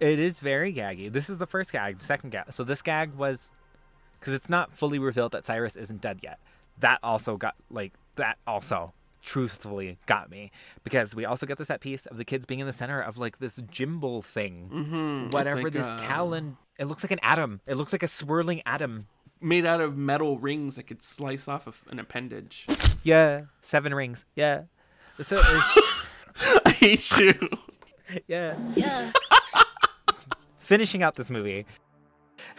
It 0.00 0.18
is 0.18 0.40
very 0.40 0.72
gaggy. 0.72 1.12
This 1.12 1.28
is 1.30 1.36
the 1.38 1.46
first 1.46 1.72
gag. 1.72 1.98
The 1.98 2.04
second 2.04 2.30
gag. 2.30 2.52
So 2.52 2.64
this 2.64 2.80
gag 2.82 3.14
was 3.14 3.50
because 4.18 4.34
it's 4.34 4.48
not 4.48 4.72
fully 4.72 4.98
revealed 4.98 5.32
that 5.32 5.44
Cyrus 5.44 5.76
isn't 5.76 6.00
dead 6.00 6.20
yet. 6.22 6.38
That 6.78 6.98
also 7.02 7.36
got 7.36 7.54
like 7.70 7.92
that 8.16 8.38
also 8.46 8.92
truthfully 9.22 9.98
got 10.06 10.30
me 10.30 10.50
because 10.82 11.14
we 11.14 11.26
also 11.26 11.44
get 11.46 11.58
the 11.58 11.64
set 11.66 11.80
piece 11.82 12.06
of 12.06 12.16
the 12.16 12.24
kids 12.24 12.46
being 12.46 12.60
in 12.60 12.66
the 12.66 12.72
center 12.72 13.00
of 13.00 13.18
like 13.18 13.38
this 13.38 13.58
gimbal 13.60 14.24
thing, 14.24 14.70
Mm-hmm. 14.72 15.30
whatever 15.30 15.62
like 15.64 15.72
this 15.74 15.86
a- 15.86 15.98
Callan. 16.06 16.56
It 16.78 16.86
looks 16.86 17.04
like 17.04 17.10
an 17.10 17.20
atom. 17.22 17.60
It 17.66 17.76
looks 17.76 17.92
like 17.92 18.02
a 18.02 18.08
swirling 18.08 18.62
atom. 18.64 19.06
made 19.42 19.66
out 19.66 19.82
of 19.82 19.96
metal 19.98 20.38
rings 20.38 20.76
that 20.76 20.84
could 20.86 21.02
slice 21.02 21.46
off 21.48 21.66
of 21.66 21.82
an 21.90 21.98
appendage. 21.98 22.66
Yeah, 23.02 23.42
seven 23.60 23.94
rings. 23.94 24.24
Yeah. 24.34 24.62
So 25.20 25.38
I 25.44 26.70
hate 26.70 27.10
you. 27.18 27.34
yeah. 28.26 28.56
yeah. 28.74 29.12
Finishing 30.70 31.02
out 31.02 31.16
this 31.16 31.30
movie. 31.30 31.66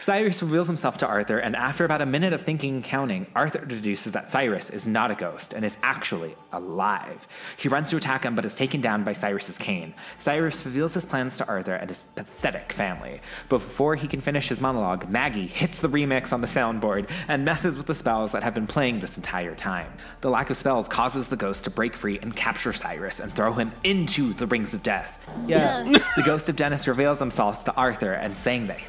Cyrus 0.02 0.42
reveals 0.42 0.66
himself 0.66 0.98
to 0.98 1.06
Arthur, 1.06 1.38
and 1.38 1.54
after 1.54 1.84
about 1.84 2.02
a 2.02 2.06
minute 2.06 2.32
of 2.32 2.40
thinking 2.40 2.74
and 2.74 2.82
counting, 2.82 3.24
Arthur 3.36 3.64
deduces 3.64 4.12
that 4.14 4.32
Cyrus 4.32 4.68
is 4.68 4.88
not 4.88 5.12
a 5.12 5.14
ghost 5.14 5.52
and 5.52 5.64
is 5.64 5.76
actually 5.80 6.34
alive. 6.52 7.28
He 7.56 7.68
runs 7.68 7.90
to 7.90 7.98
attack 7.98 8.24
him, 8.24 8.34
but 8.34 8.44
is 8.44 8.56
taken 8.56 8.80
down 8.80 9.04
by 9.04 9.12
Cyrus's 9.12 9.58
cane. 9.58 9.94
Cyrus 10.18 10.64
reveals 10.64 10.94
his 10.94 11.06
plans 11.06 11.36
to 11.36 11.46
Arthur 11.46 11.76
and 11.76 11.88
his 11.88 12.00
pathetic 12.16 12.72
family. 12.72 13.20
But 13.48 13.58
before 13.58 13.94
he 13.94 14.08
can 14.08 14.20
finish 14.20 14.48
his 14.48 14.60
monologue, 14.60 15.08
Maggie 15.08 15.46
hits 15.46 15.80
the 15.80 15.88
remix 15.88 16.32
on 16.32 16.40
the 16.40 16.48
soundboard 16.48 17.08
and 17.28 17.44
messes 17.44 17.76
with 17.76 17.86
the 17.86 17.94
spells 17.94 18.32
that 18.32 18.42
have 18.42 18.54
been 18.54 18.66
playing 18.66 18.98
this 18.98 19.16
entire 19.16 19.54
time. 19.54 19.92
The 20.20 20.30
lack 20.30 20.50
of 20.50 20.56
spells 20.56 20.88
causes 20.88 21.28
the 21.28 21.36
ghost 21.36 21.62
to 21.62 21.70
break 21.70 21.94
free 21.94 22.18
and 22.18 22.34
capture 22.34 22.72
Cyrus 22.72 23.20
and 23.20 23.32
throw 23.32 23.52
him 23.52 23.70
into 23.84 24.32
the 24.32 24.48
rings 24.48 24.74
of 24.74 24.82
death. 24.82 25.24
Yeah. 25.46 25.84
the 26.16 26.24
ghost 26.24 26.48
of 26.48 26.56
Dennis 26.56 26.88
reveals 26.88 27.20
himself 27.20 27.64
to 27.66 27.74
Arthur 27.74 28.14
and 28.14 28.36
saying 28.36 28.66
that 28.66 28.80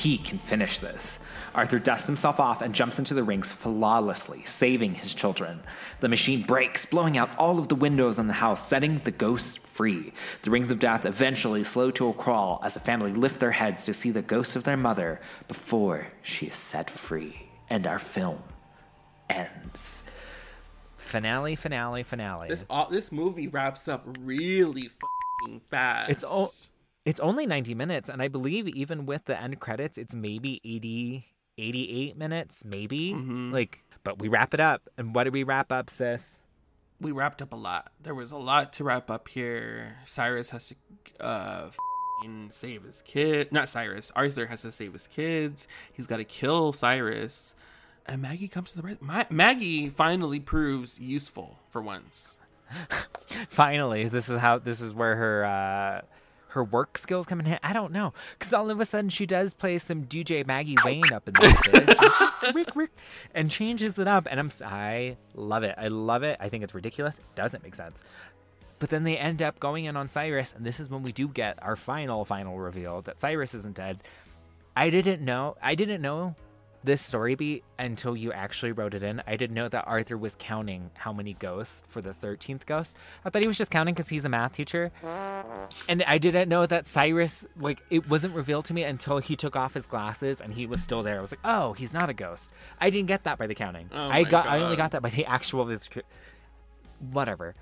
he 0.00 0.16
can 0.18 0.38
finish 0.38 0.78
this. 0.78 1.18
Arthur 1.54 1.78
dusts 1.78 2.06
himself 2.06 2.38
off 2.40 2.62
and 2.62 2.74
jumps 2.74 2.98
into 2.98 3.12
the 3.12 3.22
rings 3.24 3.52
flawlessly, 3.52 4.42
saving 4.44 4.94
his 4.94 5.12
children. 5.12 5.60
The 6.00 6.08
machine 6.08 6.42
breaks, 6.42 6.86
blowing 6.86 7.18
out 7.18 7.36
all 7.36 7.58
of 7.58 7.68
the 7.68 7.74
windows 7.74 8.18
in 8.18 8.26
the 8.28 8.32
house, 8.34 8.66
setting 8.66 9.00
the 9.04 9.10
ghosts 9.10 9.56
free. 9.56 10.12
The 10.42 10.50
rings 10.50 10.70
of 10.70 10.78
death 10.78 11.04
eventually 11.04 11.64
slow 11.64 11.90
to 11.92 12.08
a 12.08 12.12
crawl 12.14 12.60
as 12.64 12.74
the 12.74 12.80
family 12.80 13.12
lift 13.12 13.40
their 13.40 13.50
heads 13.50 13.84
to 13.84 13.92
see 13.92 14.10
the 14.10 14.22
ghost 14.22 14.56
of 14.56 14.64
their 14.64 14.76
mother 14.76 15.20
before 15.48 16.06
she 16.22 16.46
is 16.46 16.54
set 16.54 16.88
free. 16.88 17.48
And 17.68 17.86
our 17.86 17.98
film 17.98 18.42
ends. 19.28 20.02
Finale, 20.96 21.56
finale, 21.56 22.02
finale. 22.04 22.48
This 22.48 22.64
all, 22.70 22.88
this 22.88 23.10
movie 23.10 23.48
wraps 23.48 23.88
up 23.88 24.06
really 24.20 24.88
fucking 24.88 25.60
fast. 25.68 26.10
It's 26.10 26.24
o- 26.26 26.50
it's 27.10 27.20
only 27.20 27.46
90 27.46 27.74
minutes 27.74 28.08
and 28.08 28.22
i 28.22 28.28
believe 28.28 28.68
even 28.68 29.04
with 29.04 29.24
the 29.24 29.40
end 29.40 29.58
credits 29.60 29.98
it's 29.98 30.14
maybe 30.14 30.60
80 30.64 31.26
88 31.58 32.16
minutes 32.16 32.64
maybe 32.64 33.12
like 33.52 33.82
but 34.04 34.18
we 34.18 34.28
wrap 34.28 34.54
it 34.54 34.60
up 34.60 34.88
and 34.96 35.14
what 35.14 35.24
do 35.24 35.30
we 35.30 35.42
wrap 35.42 35.70
up 35.72 35.90
sis 35.90 36.38
we 37.00 37.12
wrapped 37.12 37.40
up 37.40 37.52
a 37.52 37.56
lot. 37.56 37.92
There 38.02 38.14
was 38.14 38.30
a 38.30 38.36
lot 38.36 38.72
to 38.74 38.84
wrap 38.84 39.10
up 39.10 39.28
here. 39.28 39.96
Cyrus 40.04 40.50
has 40.50 40.68
to 40.68 41.24
uh 41.24 41.70
save 42.50 42.82
his 42.84 43.02
kid. 43.02 43.50
Not 43.50 43.68
Cyrus. 43.68 44.12
Arthur 44.14 44.46
has 44.46 44.62
to 44.62 44.72
save 44.72 44.92
his 44.92 45.06
kids. 45.06 45.66
He's 45.92 46.06
got 46.06 46.18
to 46.18 46.24
kill 46.24 46.72
Cyrus. 46.72 47.54
And 48.06 48.20
Maggie 48.20 48.48
comes 48.48 48.72
to 48.72 48.76
the 48.76 48.82
right. 48.82 49.00
Ma- 49.00 49.24
Maggie 49.30 49.88
finally 49.88 50.40
proves 50.40 50.98
useful 50.98 51.58
for 51.70 51.80
once. 51.80 52.36
finally 53.48 54.08
this 54.08 54.28
is 54.28 54.38
how 54.38 54.56
this 54.56 54.80
is 54.80 54.94
where 54.94 55.16
her 55.16 55.44
uh 55.44 56.00
her 56.50 56.64
work 56.64 56.98
skills 56.98 57.26
come 57.26 57.40
in 57.40 57.46
hand. 57.46 57.60
I 57.62 57.72
don't 57.72 57.92
know, 57.92 58.12
because 58.38 58.52
all 58.52 58.70
of 58.70 58.80
a 58.80 58.84
sudden 58.84 59.10
she 59.10 59.26
does 59.26 59.54
play 59.54 59.78
some 59.78 60.04
DJ 60.04 60.46
Maggie 60.46 60.76
Wayne 60.84 61.12
up 61.12 61.28
in 61.28 61.34
this 61.34 61.52
bitch, 61.54 62.54
Rick, 62.54 62.76
Rick, 62.76 62.90
and 63.34 63.50
changes 63.50 63.98
it 63.98 64.08
up, 64.08 64.26
and 64.30 64.38
I'm 64.40 64.50
I 64.64 65.16
love 65.34 65.62
it. 65.62 65.74
I 65.78 65.88
love 65.88 66.22
it. 66.22 66.36
I 66.40 66.48
think 66.48 66.64
it's 66.64 66.74
ridiculous. 66.74 67.18
It 67.18 67.34
doesn't 67.34 67.62
make 67.62 67.74
sense. 67.74 68.02
But 68.78 68.90
then 68.90 69.04
they 69.04 69.18
end 69.18 69.42
up 69.42 69.60
going 69.60 69.84
in 69.84 69.96
on 69.96 70.08
Cyrus, 70.08 70.54
and 70.56 70.64
this 70.64 70.80
is 70.80 70.88
when 70.88 71.02
we 71.02 71.12
do 71.12 71.28
get 71.28 71.62
our 71.62 71.76
final, 71.76 72.24
final 72.24 72.58
reveal 72.58 73.02
that 73.02 73.20
Cyrus 73.20 73.54
isn't 73.54 73.76
dead. 73.76 73.98
I 74.74 74.88
didn't 74.88 75.22
know. 75.22 75.56
I 75.62 75.74
didn't 75.74 76.00
know 76.00 76.34
this 76.82 77.02
story 77.02 77.34
beat 77.34 77.62
until 77.78 78.16
you 78.16 78.32
actually 78.32 78.72
wrote 78.72 78.94
it 78.94 79.02
in. 79.02 79.22
I 79.26 79.36
didn't 79.36 79.54
know 79.54 79.68
that 79.68 79.84
Arthur 79.86 80.16
was 80.16 80.34
counting 80.38 80.90
how 80.94 81.12
many 81.12 81.34
ghosts 81.34 81.82
for 81.88 82.00
the 82.00 82.10
13th 82.12 82.64
ghost. 82.64 82.96
I 83.24 83.28
thought 83.30 83.42
he 83.42 83.48
was 83.48 83.58
just 83.58 83.70
counting 83.70 83.94
because 83.94 84.08
he's 84.08 84.24
a 84.24 84.30
math 84.30 84.52
teacher. 84.52 84.90
And 85.88 86.02
I 86.04 86.16
didn't 86.16 86.48
know 86.48 86.64
that 86.64 86.86
Cyrus, 86.86 87.44
like, 87.58 87.82
it 87.90 88.08
wasn't 88.08 88.34
revealed 88.34 88.64
to 88.66 88.74
me 88.74 88.82
until 88.84 89.18
he 89.18 89.36
took 89.36 89.56
off 89.56 89.74
his 89.74 89.86
glasses 89.86 90.40
and 90.40 90.54
he 90.54 90.64
was 90.66 90.82
still 90.82 91.02
there. 91.02 91.18
I 91.18 91.20
was 91.20 91.32
like, 91.32 91.40
oh, 91.44 91.74
he's 91.74 91.92
not 91.92 92.08
a 92.08 92.14
ghost. 92.14 92.50
I 92.80 92.88
didn't 92.88 93.08
get 93.08 93.24
that 93.24 93.36
by 93.38 93.46
the 93.46 93.54
counting. 93.54 93.90
Oh 93.92 94.08
I 94.08 94.22
got, 94.22 94.46
I 94.46 94.60
only 94.62 94.76
got 94.76 94.92
that 94.92 95.02
by 95.02 95.10
the 95.10 95.26
actual. 95.26 95.70
Whatever. 97.12 97.54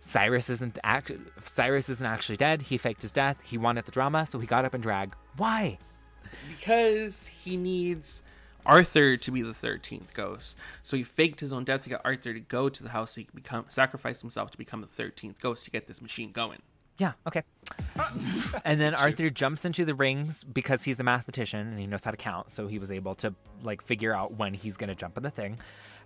Cyrus 0.00 0.48
isn't 0.48 0.78
act- 0.82 1.12
Cyrus 1.44 1.88
isn't 1.88 2.06
actually 2.06 2.36
dead. 2.36 2.62
He 2.62 2.78
faked 2.78 3.02
his 3.02 3.12
death. 3.12 3.38
He 3.44 3.58
wanted 3.58 3.84
the 3.84 3.90
drama, 3.92 4.26
so 4.26 4.38
he 4.38 4.46
got 4.46 4.64
up 4.64 4.74
and 4.74 4.82
drag. 4.82 5.14
Why? 5.36 5.78
Because 6.48 7.26
he 7.26 7.56
needs 7.56 8.22
Arthur 8.66 9.16
to 9.16 9.30
be 9.30 9.42
the 9.42 9.52
13th 9.52 10.12
ghost. 10.14 10.56
So 10.82 10.96
he 10.96 11.02
faked 11.02 11.40
his 11.40 11.52
own 11.52 11.64
death 11.64 11.82
to 11.82 11.88
get 11.90 12.00
Arthur 12.04 12.34
to 12.34 12.40
go 12.40 12.68
to 12.68 12.82
the 12.82 12.90
house 12.90 13.14
so 13.14 13.20
he 13.20 13.24
could 13.24 13.34
become 13.34 13.66
sacrifice 13.68 14.20
himself 14.20 14.50
to 14.52 14.58
become 14.58 14.80
the 14.80 14.86
13th 14.86 15.40
ghost 15.40 15.64
to 15.64 15.70
get 15.70 15.86
this 15.86 16.02
machine 16.02 16.32
going. 16.32 16.60
Yeah, 16.98 17.12
okay. 17.26 17.42
and 18.64 18.78
then 18.78 18.94
Arthur 18.94 19.30
jumps 19.30 19.64
into 19.64 19.86
the 19.86 19.94
rings 19.94 20.44
because 20.44 20.84
he's 20.84 21.00
a 21.00 21.02
mathematician 21.02 21.68
and 21.68 21.78
he 21.78 21.86
knows 21.86 22.04
how 22.04 22.10
to 22.10 22.16
count, 22.16 22.52
so 22.52 22.66
he 22.66 22.78
was 22.78 22.90
able 22.90 23.14
to 23.16 23.34
like 23.62 23.80
figure 23.80 24.14
out 24.14 24.34
when 24.34 24.52
he's 24.52 24.76
gonna 24.76 24.94
jump 24.94 25.16
in 25.16 25.22
the 25.22 25.30
thing. 25.30 25.58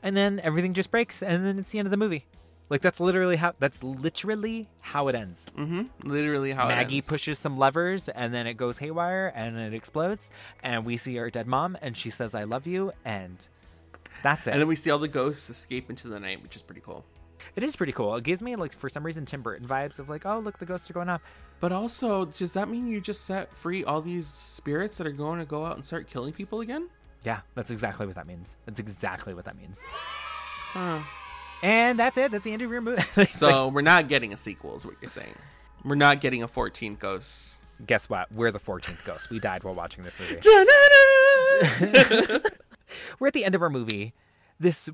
And 0.05 0.17
then 0.17 0.39
everything 0.41 0.73
just 0.73 0.93
breaks 0.93 1.21
and 1.23 1.45
then 1.45 1.59
it's 1.59 1.73
the 1.73 1.81
end 1.81 1.89
of 1.89 1.91
the 1.91 1.97
movie. 1.97 2.27
Like 2.71 2.81
that's 2.81 2.99
literally 2.99 3.37
how 3.37 3.55
that's 3.59 3.83
literally 3.83 4.69
how 4.81 5.09
it 5.09 5.15
ends. 5.15 5.45
Mm-hmm. 5.57 6.09
Literally 6.09 6.53
how 6.53 6.67
it 6.67 6.71
Maggie 6.71 7.03
pushes 7.03 7.39
some 7.39 7.59
levers 7.59 8.09
and 8.09 8.33
then 8.33 8.47
it 8.47 8.55
goes 8.55 8.79
haywire 8.79 9.33
and 9.35 9.59
it 9.59 9.75
explodes 9.75 10.31
and 10.63 10.85
we 10.85 10.97
see 10.97 11.19
our 11.19 11.31
dead 11.31 11.47
mom 11.47 11.77
and 11.83 11.97
she 11.97 12.11
says 12.11 12.35
I 12.35 12.45
love 12.45 12.67
you 12.67 12.93
and 13.05 13.47
that's 14.23 14.47
it. 14.47 14.53
And 14.53 14.61
then 14.61 14.69
we 14.69 14.77
see 14.77 14.91
all 14.91 14.99
the 14.99 15.09
ghosts 15.09 15.51
escape 15.51 15.91
into 15.91 16.09
the 16.09 16.19
night, 16.19 16.43
which 16.43 16.57
is 16.57 16.63
pretty 16.63 16.81
cool. 16.81 17.05
it 17.55 17.63
is 17.63 17.77
pretty 17.77 17.93
cool. 17.93 18.17
It 18.17 18.25
gives 18.25 18.41
me 18.41 18.57
like 18.57 18.73
for 18.73 18.89
some 18.89 19.05
reason 19.05 19.27
Tim 19.27 19.43
Burton 19.43 19.69
vibes 19.69 19.99
of 19.99 20.09
like, 20.09 20.25
oh 20.25 20.39
look 20.39 20.59
the 20.59 20.67
ghosts 20.67 20.89
are 20.89 20.95
going 20.95 21.11
off. 21.11 21.21
But 21.61 21.71
also, 21.73 22.25
does 22.25 22.55
that 22.55 22.69
mean 22.69 22.87
you 22.87 23.01
just 23.01 23.25
set 23.25 23.53
free 23.53 23.85
all 23.85 24.01
these 24.01 24.27
spirits 24.27 24.97
that 24.99 25.07
are 25.07 25.13
going 25.13 25.39
to 25.39 25.45
go 25.47 25.65
out 25.65 25.77
and 25.77 25.85
start 25.85 26.09
killing 26.09 26.33
people 26.33 26.61
again? 26.61 26.89
Yeah, 27.25 27.41
that's 27.55 27.71
exactly 27.71 28.07
what 28.07 28.17
that 28.17 28.27
means. 28.27 28.57
That's 28.67 28.81
exactly 28.81 29.33
what 29.35 29.45
that 29.47 29.57
means. 29.57 29.81
Huh. 30.73 31.01
And 31.65 31.99
that's 31.99 32.19
it. 32.19 32.31
That's 32.31 32.45
the 32.45 32.53
end 32.53 32.61
of 32.61 32.71
your 32.71 32.83
movie. 32.83 33.03
So 33.27 33.69
we're 33.69 33.81
not 33.81 34.07
getting 34.07 34.35
a 34.35 34.37
sequel, 34.37 34.77
is 34.77 34.85
what 34.85 34.97
you're 35.01 35.11
saying. 35.11 35.35
We're 35.83 35.95
not 35.95 36.21
getting 36.21 36.43
a 36.43 36.49
14 36.49 36.97
Ghosts. 36.97 37.59
guess 37.87 38.07
what? 38.09 38.31
We're 38.31 38.51
the 38.51 38.61
14th 38.61 39.03
ghost. 39.05 39.31
We 39.31 39.41
died 39.41 39.65
while 39.65 39.75
watching 39.75 40.05
this 40.05 40.15
movie. 40.21 40.35
We're 43.19 43.29
at 43.29 43.33
the 43.33 43.45
end 43.47 43.55
of 43.55 43.63
our 43.63 43.71
movie. 43.71 44.13
This 44.61 44.91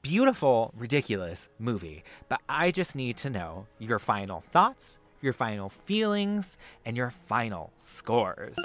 beautiful, 0.00 0.72
ridiculous 0.76 1.50
movie. 1.58 2.04
But 2.30 2.40
I 2.48 2.70
just 2.70 2.96
need 2.96 3.18
to 3.18 3.30
know 3.30 3.66
your 3.78 3.98
final 3.98 4.40
thoughts, 4.50 4.98
your 5.20 5.34
final 5.34 5.68
feelings, 5.68 6.56
and 6.86 6.96
your 6.96 7.10
final 7.10 7.70
scores. 7.82 8.56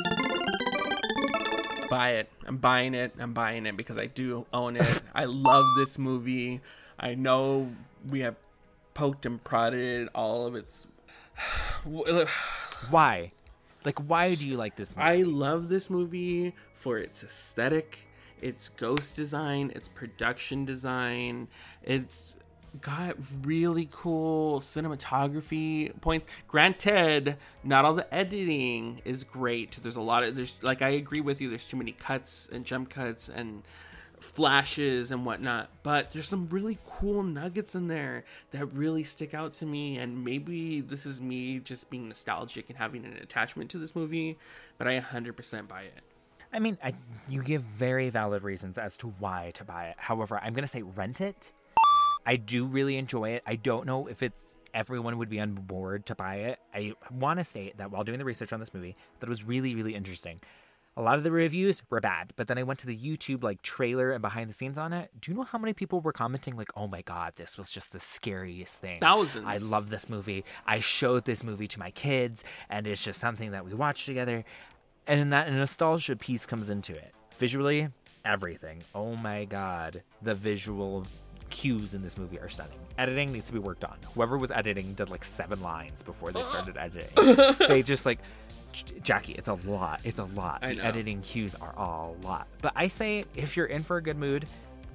Buy 1.89 2.11
it. 2.11 2.29
I'm 2.45 2.57
buying 2.57 2.93
it. 2.93 3.13
I'm 3.19 3.33
buying 3.33 3.65
it 3.65 3.75
because 3.75 3.97
I 3.97 4.05
do 4.05 4.45
own 4.53 4.77
it. 4.77 5.01
I 5.13 5.25
love 5.25 5.65
this 5.77 5.99
movie. 5.99 6.61
I 7.01 7.15
know 7.15 7.71
we 8.07 8.19
have 8.19 8.35
poked 8.93 9.25
and 9.25 9.43
prodded 9.43 10.07
all 10.13 10.45
of 10.45 10.55
its. 10.55 10.87
Why? 12.89 13.31
Like, 13.83 13.97
why 14.07 14.35
do 14.35 14.47
you 14.47 14.57
like 14.57 14.75
this 14.75 14.95
movie? 14.95 15.07
I 15.09 15.15
love 15.23 15.69
this 15.69 15.89
movie 15.89 16.53
for 16.75 16.99
its 16.99 17.23
aesthetic, 17.23 18.07
its 18.39 18.69
ghost 18.69 19.15
design, 19.15 19.71
its 19.75 19.87
production 19.87 20.65
design. 20.65 21.47
It's 21.81 22.35
got 22.79 23.17
really 23.43 23.89
cool 23.91 24.59
cinematography 24.59 25.99
points. 25.99 26.27
Granted, 26.47 27.37
not 27.63 27.83
all 27.83 27.95
the 27.95 28.13
editing 28.13 29.01
is 29.03 29.23
great. 29.23 29.79
There's 29.81 29.95
a 29.95 30.01
lot 30.01 30.23
of 30.23 30.35
there's 30.35 30.61
like 30.61 30.83
I 30.83 30.89
agree 30.89 31.21
with 31.21 31.41
you. 31.41 31.49
There's 31.49 31.67
too 31.67 31.77
many 31.77 31.91
cuts 31.91 32.47
and 32.51 32.65
jump 32.65 32.91
cuts 32.91 33.27
and 33.29 33.63
flashes 34.21 35.11
and 35.11 35.25
whatnot 35.25 35.69
but 35.83 36.11
there's 36.11 36.27
some 36.27 36.47
really 36.49 36.77
cool 36.87 37.23
nuggets 37.23 37.73
in 37.73 37.87
there 37.87 38.23
that 38.51 38.65
really 38.67 39.03
stick 39.03 39.33
out 39.33 39.51
to 39.51 39.65
me 39.65 39.97
and 39.97 40.23
maybe 40.23 40.79
this 40.79 41.05
is 41.05 41.19
me 41.19 41.59
just 41.59 41.89
being 41.89 42.07
nostalgic 42.07 42.69
and 42.69 42.77
having 42.77 43.03
an 43.03 43.13
attachment 43.13 43.69
to 43.69 43.77
this 43.77 43.95
movie 43.95 44.37
but 44.77 44.87
i 44.87 44.99
100% 44.99 45.67
buy 45.67 45.81
it 45.81 46.03
I 46.53 46.59
mean, 46.59 46.77
I, 46.83 46.93
you 47.29 47.41
give 47.43 47.61
very 47.61 48.09
valid 48.09 48.43
reasons 48.43 48.77
as 48.77 48.97
to 48.97 49.07
why 49.19 49.51
to 49.53 49.63
buy 49.63 49.85
it. 49.85 49.95
However, 49.97 50.37
I'm 50.37 50.53
going 50.53 50.63
to 50.63 50.67
say 50.67 50.81
rent 50.81 51.21
it. 51.21 51.51
I 52.25 52.35
do 52.35 52.65
really 52.65 52.97
enjoy 52.97 53.29
it. 53.29 53.43
I 53.45 53.55
don't 53.55 53.85
know 53.85 54.07
if 54.07 54.21
it's 54.21 54.55
everyone 54.73 55.17
would 55.17 55.29
be 55.29 55.39
on 55.39 55.53
board 55.53 56.05
to 56.07 56.15
buy 56.15 56.35
it. 56.35 56.59
I 56.73 56.93
want 57.09 57.39
to 57.39 57.43
say 57.43 57.73
that 57.77 57.91
while 57.91 58.03
doing 58.03 58.19
the 58.19 58.25
research 58.25 58.53
on 58.53 58.59
this 58.59 58.73
movie, 58.73 58.95
that 59.19 59.27
it 59.27 59.29
was 59.29 59.43
really, 59.43 59.75
really 59.75 59.95
interesting. 59.95 60.39
A 60.97 61.01
lot 61.01 61.17
of 61.17 61.23
the 61.23 61.31
reviews 61.31 61.81
were 61.89 62.01
bad, 62.01 62.33
but 62.35 62.47
then 62.47 62.57
I 62.57 62.63
went 62.63 62.79
to 62.81 62.87
the 62.87 62.97
YouTube 62.97 63.43
like 63.43 63.61
trailer 63.61 64.11
and 64.11 64.21
behind 64.21 64.49
the 64.49 64.53
scenes 64.53 64.77
on 64.77 64.91
it. 64.91 65.09
Do 65.21 65.31
you 65.31 65.37
know 65.37 65.43
how 65.43 65.57
many 65.57 65.73
people 65.73 66.01
were 66.01 66.11
commenting 66.11 66.57
like, 66.57 66.69
"Oh 66.75 66.87
my 66.87 67.01
god, 67.01 67.33
this 67.35 67.57
was 67.57 67.71
just 67.71 67.93
the 67.93 67.99
scariest 67.99 68.75
thing." 68.75 68.99
Thousands. 68.99 69.45
I 69.47 69.57
love 69.57 69.89
this 69.89 70.09
movie. 70.09 70.43
I 70.67 70.81
showed 70.81 71.23
this 71.23 71.43
movie 71.45 71.67
to 71.69 71.79
my 71.79 71.91
kids, 71.91 72.43
and 72.69 72.85
it's 72.87 73.03
just 73.03 73.21
something 73.21 73.51
that 73.51 73.63
we 73.65 73.73
watched 73.73 74.05
together. 74.05 74.43
And 75.07 75.19
in 75.19 75.29
that 75.29 75.51
nostalgia 75.51 76.17
piece 76.17 76.45
comes 76.45 76.69
into 76.69 76.93
it. 76.93 77.13
Visually, 77.39 77.87
everything. 78.25 78.83
Oh 78.93 79.15
my 79.15 79.45
god, 79.45 80.03
the 80.21 80.35
visual 80.35 81.07
cues 81.49 81.93
in 81.93 82.01
this 82.01 82.17
movie 82.17 82.39
are 82.39 82.49
stunning. 82.49 82.77
Editing 82.97 83.31
needs 83.31 83.47
to 83.47 83.53
be 83.53 83.59
worked 83.59 83.83
on. 83.85 83.97
Whoever 84.13 84.37
was 84.37 84.51
editing 84.51 84.93
did 84.93 85.09
like 85.09 85.23
seven 85.23 85.61
lines 85.61 86.03
before 86.03 86.31
they 86.31 86.39
started 86.41 86.77
editing. 86.79 87.55
they 87.67 87.81
just 87.81 88.05
like 88.05 88.19
Jackie, 89.01 89.33
it's 89.33 89.47
a 89.47 89.53
lot. 89.53 90.01
It's 90.03 90.19
a 90.19 90.25
lot. 90.25 90.61
The 90.61 90.79
editing 90.79 91.21
cues 91.21 91.55
are 91.55 91.73
a 91.77 92.11
lot. 92.25 92.47
But 92.61 92.73
I 92.75 92.87
say 92.87 93.25
if 93.35 93.55
you're 93.57 93.65
in 93.65 93.83
for 93.83 93.97
a 93.97 94.01
good 94.01 94.17
mood, 94.17 94.47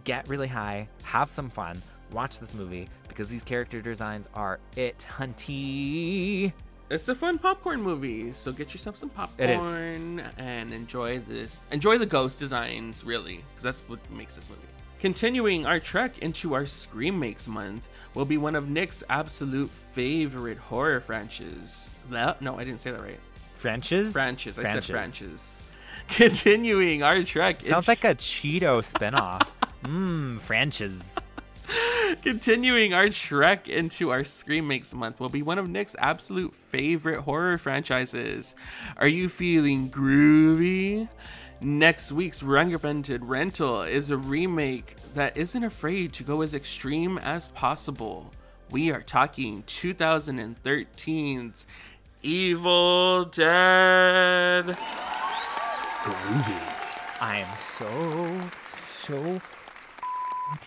get 0.04 0.28
really 0.28 0.48
high, 0.48 0.88
have 1.02 1.28
some 1.30 1.50
fun, 1.50 1.82
watch 2.12 2.38
this 2.38 2.54
movie 2.54 2.88
because 3.08 3.28
these 3.28 3.42
character 3.42 3.80
designs 3.80 4.28
are 4.34 4.58
it 4.76 5.06
hunty. 5.18 6.52
it's 6.90 7.08
a 7.08 7.14
fun 7.14 7.38
popcorn 7.38 7.82
movie 7.82 8.32
so 8.32 8.52
get 8.52 8.72
yourself 8.72 8.96
some 8.96 9.08
popcorn 9.08 10.22
and 10.38 10.72
enjoy 10.72 11.18
this 11.18 11.60
enjoy 11.72 11.98
the 11.98 12.06
ghost 12.06 12.38
designs 12.38 13.02
really 13.04 13.42
because 13.50 13.62
that's 13.64 13.80
what 13.88 13.98
makes 14.10 14.36
this 14.36 14.48
movie 14.48 14.60
continuing 15.00 15.66
our 15.66 15.80
trek 15.80 16.18
into 16.18 16.54
our 16.54 16.64
Scream-akes 16.64 17.48
month 17.48 17.88
will 18.14 18.24
be 18.24 18.38
one 18.38 18.54
of 18.54 18.68
nick's 18.68 19.02
absolute 19.08 19.70
favorite 19.70 20.58
horror 20.58 21.00
franchises 21.00 21.90
no 22.08 22.36
no 22.40 22.56
i 22.56 22.62
didn't 22.62 22.80
say 22.80 22.92
that 22.92 23.00
right 23.02 23.18
Franches? 23.66 24.12
franchise 24.12 24.58
i 24.58 24.62
said 24.62 24.82
Franches. 24.82 25.60
continuing 26.08 27.02
our 27.02 27.22
trek 27.22 27.62
Sounds 27.62 27.88
like 27.88 28.04
a 28.04 28.14
Cheeto 28.14 28.80
spinoff. 28.80 29.42
Mmm, 29.82 30.38
Franches. 30.38 31.02
Continuing 32.22 32.94
our 32.94 33.08
trek 33.08 33.68
into 33.68 34.10
our 34.10 34.24
Scream-akes 34.24 34.94
month 34.94 35.20
will 35.20 35.28
be 35.28 35.42
one 35.42 35.58
of 35.58 35.68
Nick's 35.68 35.96
absolute 35.98 36.54
favorite 36.54 37.20
horror 37.20 37.58
franchises. 37.58 38.54
Are 38.96 39.08
you 39.08 39.28
feeling 39.28 39.90
groovy? 39.90 41.08
Next 41.60 42.12
week's 42.12 42.42
recommended 42.42 43.24
rental 43.24 43.82
is 43.82 44.10
a 44.10 44.16
remake 44.16 44.96
that 45.14 45.36
isn't 45.36 45.64
afraid 45.64 46.12
to 46.14 46.22
go 46.22 46.42
as 46.42 46.54
extreme 46.54 47.18
as 47.18 47.48
possible. 47.50 48.30
We 48.70 48.90
are 48.90 49.02
talking 49.02 49.62
2013's 49.64 51.66
Evil 52.26 53.26
Dead. 53.26 54.76
Groovy. 56.02 56.60
I 57.20 57.38
am 57.38 57.56
so, 57.56 58.40
so 58.72 59.40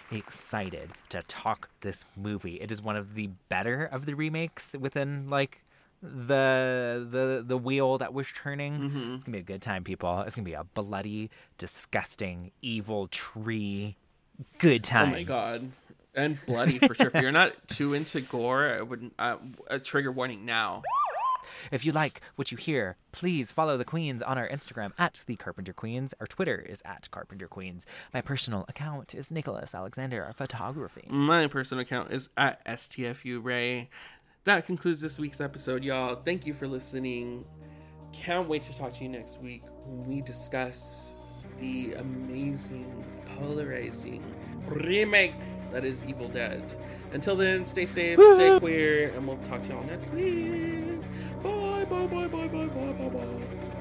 excited 0.09 0.91
to 1.09 1.21
talk 1.27 1.67
this 1.81 2.05
movie. 2.15 2.61
It 2.61 2.71
is 2.71 2.81
one 2.81 2.95
of 2.95 3.13
the 3.13 3.31
better 3.49 3.83
of 3.83 4.05
the 4.05 4.13
remakes 4.13 4.73
within 4.79 5.27
like 5.27 5.65
the 6.01 7.05
the 7.11 7.43
the 7.45 7.57
wheel 7.57 7.97
that 7.97 8.13
was 8.13 8.31
turning. 8.31 8.79
Mm-hmm. 8.79 9.15
It's 9.15 9.23
gonna 9.25 9.35
be 9.35 9.39
a 9.39 9.43
good 9.43 9.61
time, 9.61 9.83
people. 9.83 10.21
It's 10.21 10.37
gonna 10.37 10.45
be 10.45 10.53
a 10.53 10.63
bloody, 10.63 11.29
disgusting, 11.57 12.51
evil 12.61 13.09
tree. 13.09 13.97
Good 14.59 14.85
time. 14.85 15.09
Oh 15.09 15.11
my 15.11 15.23
god. 15.23 15.71
And 16.15 16.39
bloody 16.45 16.79
for 16.79 16.95
sure. 16.95 17.11
If 17.13 17.21
you're 17.21 17.33
not 17.33 17.67
too 17.67 17.93
into 17.93 18.21
gore, 18.21 18.65
I 18.65 18.81
wouldn't. 18.81 19.13
Uh, 19.19 19.35
a 19.67 19.77
trigger 19.77 20.13
warning 20.13 20.45
now. 20.45 20.83
If 21.71 21.85
you 21.85 21.91
like 21.91 22.21
what 22.35 22.51
you 22.51 22.57
hear, 22.57 22.97
please 23.11 23.51
follow 23.51 23.77
the 23.77 23.85
Queens 23.85 24.21
on 24.21 24.37
our 24.37 24.47
Instagram 24.47 24.91
at 24.97 25.23
the 25.25 25.35
Carpenter 25.35 25.73
Queens. 25.73 26.13
Our 26.19 26.27
Twitter 26.27 26.59
is 26.59 26.81
at 26.85 27.09
Carpenter 27.11 27.47
Queens. 27.47 27.85
My 28.13 28.21
personal 28.21 28.65
account 28.67 29.13
is 29.15 29.31
Nicholas 29.31 29.75
Alexander 29.75 30.31
Photography. 30.35 31.07
My 31.09 31.47
personal 31.47 31.81
account 31.81 32.11
is 32.11 32.29
at 32.37 32.63
STFU 32.65 33.43
Ray. 33.43 33.89
That 34.45 34.65
concludes 34.65 35.01
this 35.01 35.19
week's 35.19 35.41
episode, 35.41 35.83
y'all. 35.83 36.15
Thank 36.15 36.45
you 36.45 36.53
for 36.53 36.67
listening. 36.67 37.45
Can't 38.13 38.47
wait 38.47 38.63
to 38.63 38.77
talk 38.77 38.93
to 38.93 39.03
you 39.03 39.09
next 39.09 39.39
week 39.41 39.63
when 39.85 40.07
we 40.07 40.21
discuss 40.21 41.45
the 41.59 41.93
amazing, 41.93 43.05
polarizing 43.37 44.23
remake 44.67 45.35
that 45.71 45.85
is 45.85 46.03
Evil 46.05 46.27
Dead. 46.27 46.75
Until 47.11 47.35
then, 47.35 47.65
stay 47.65 47.85
safe, 47.85 48.19
stay 48.35 48.59
queer, 48.59 49.09
and 49.15 49.27
we'll 49.27 49.37
talk 49.37 49.63
to 49.63 49.69
y'all 49.69 49.83
next 49.83 50.11
week. 50.13 51.01
Bye, 51.41 51.85
bye, 51.89 52.07
bye, 52.07 52.27
bye, 52.27 52.47
bye, 52.47 52.67
bye, 52.67 52.91
bye, 52.93 53.09
bye. 53.09 53.78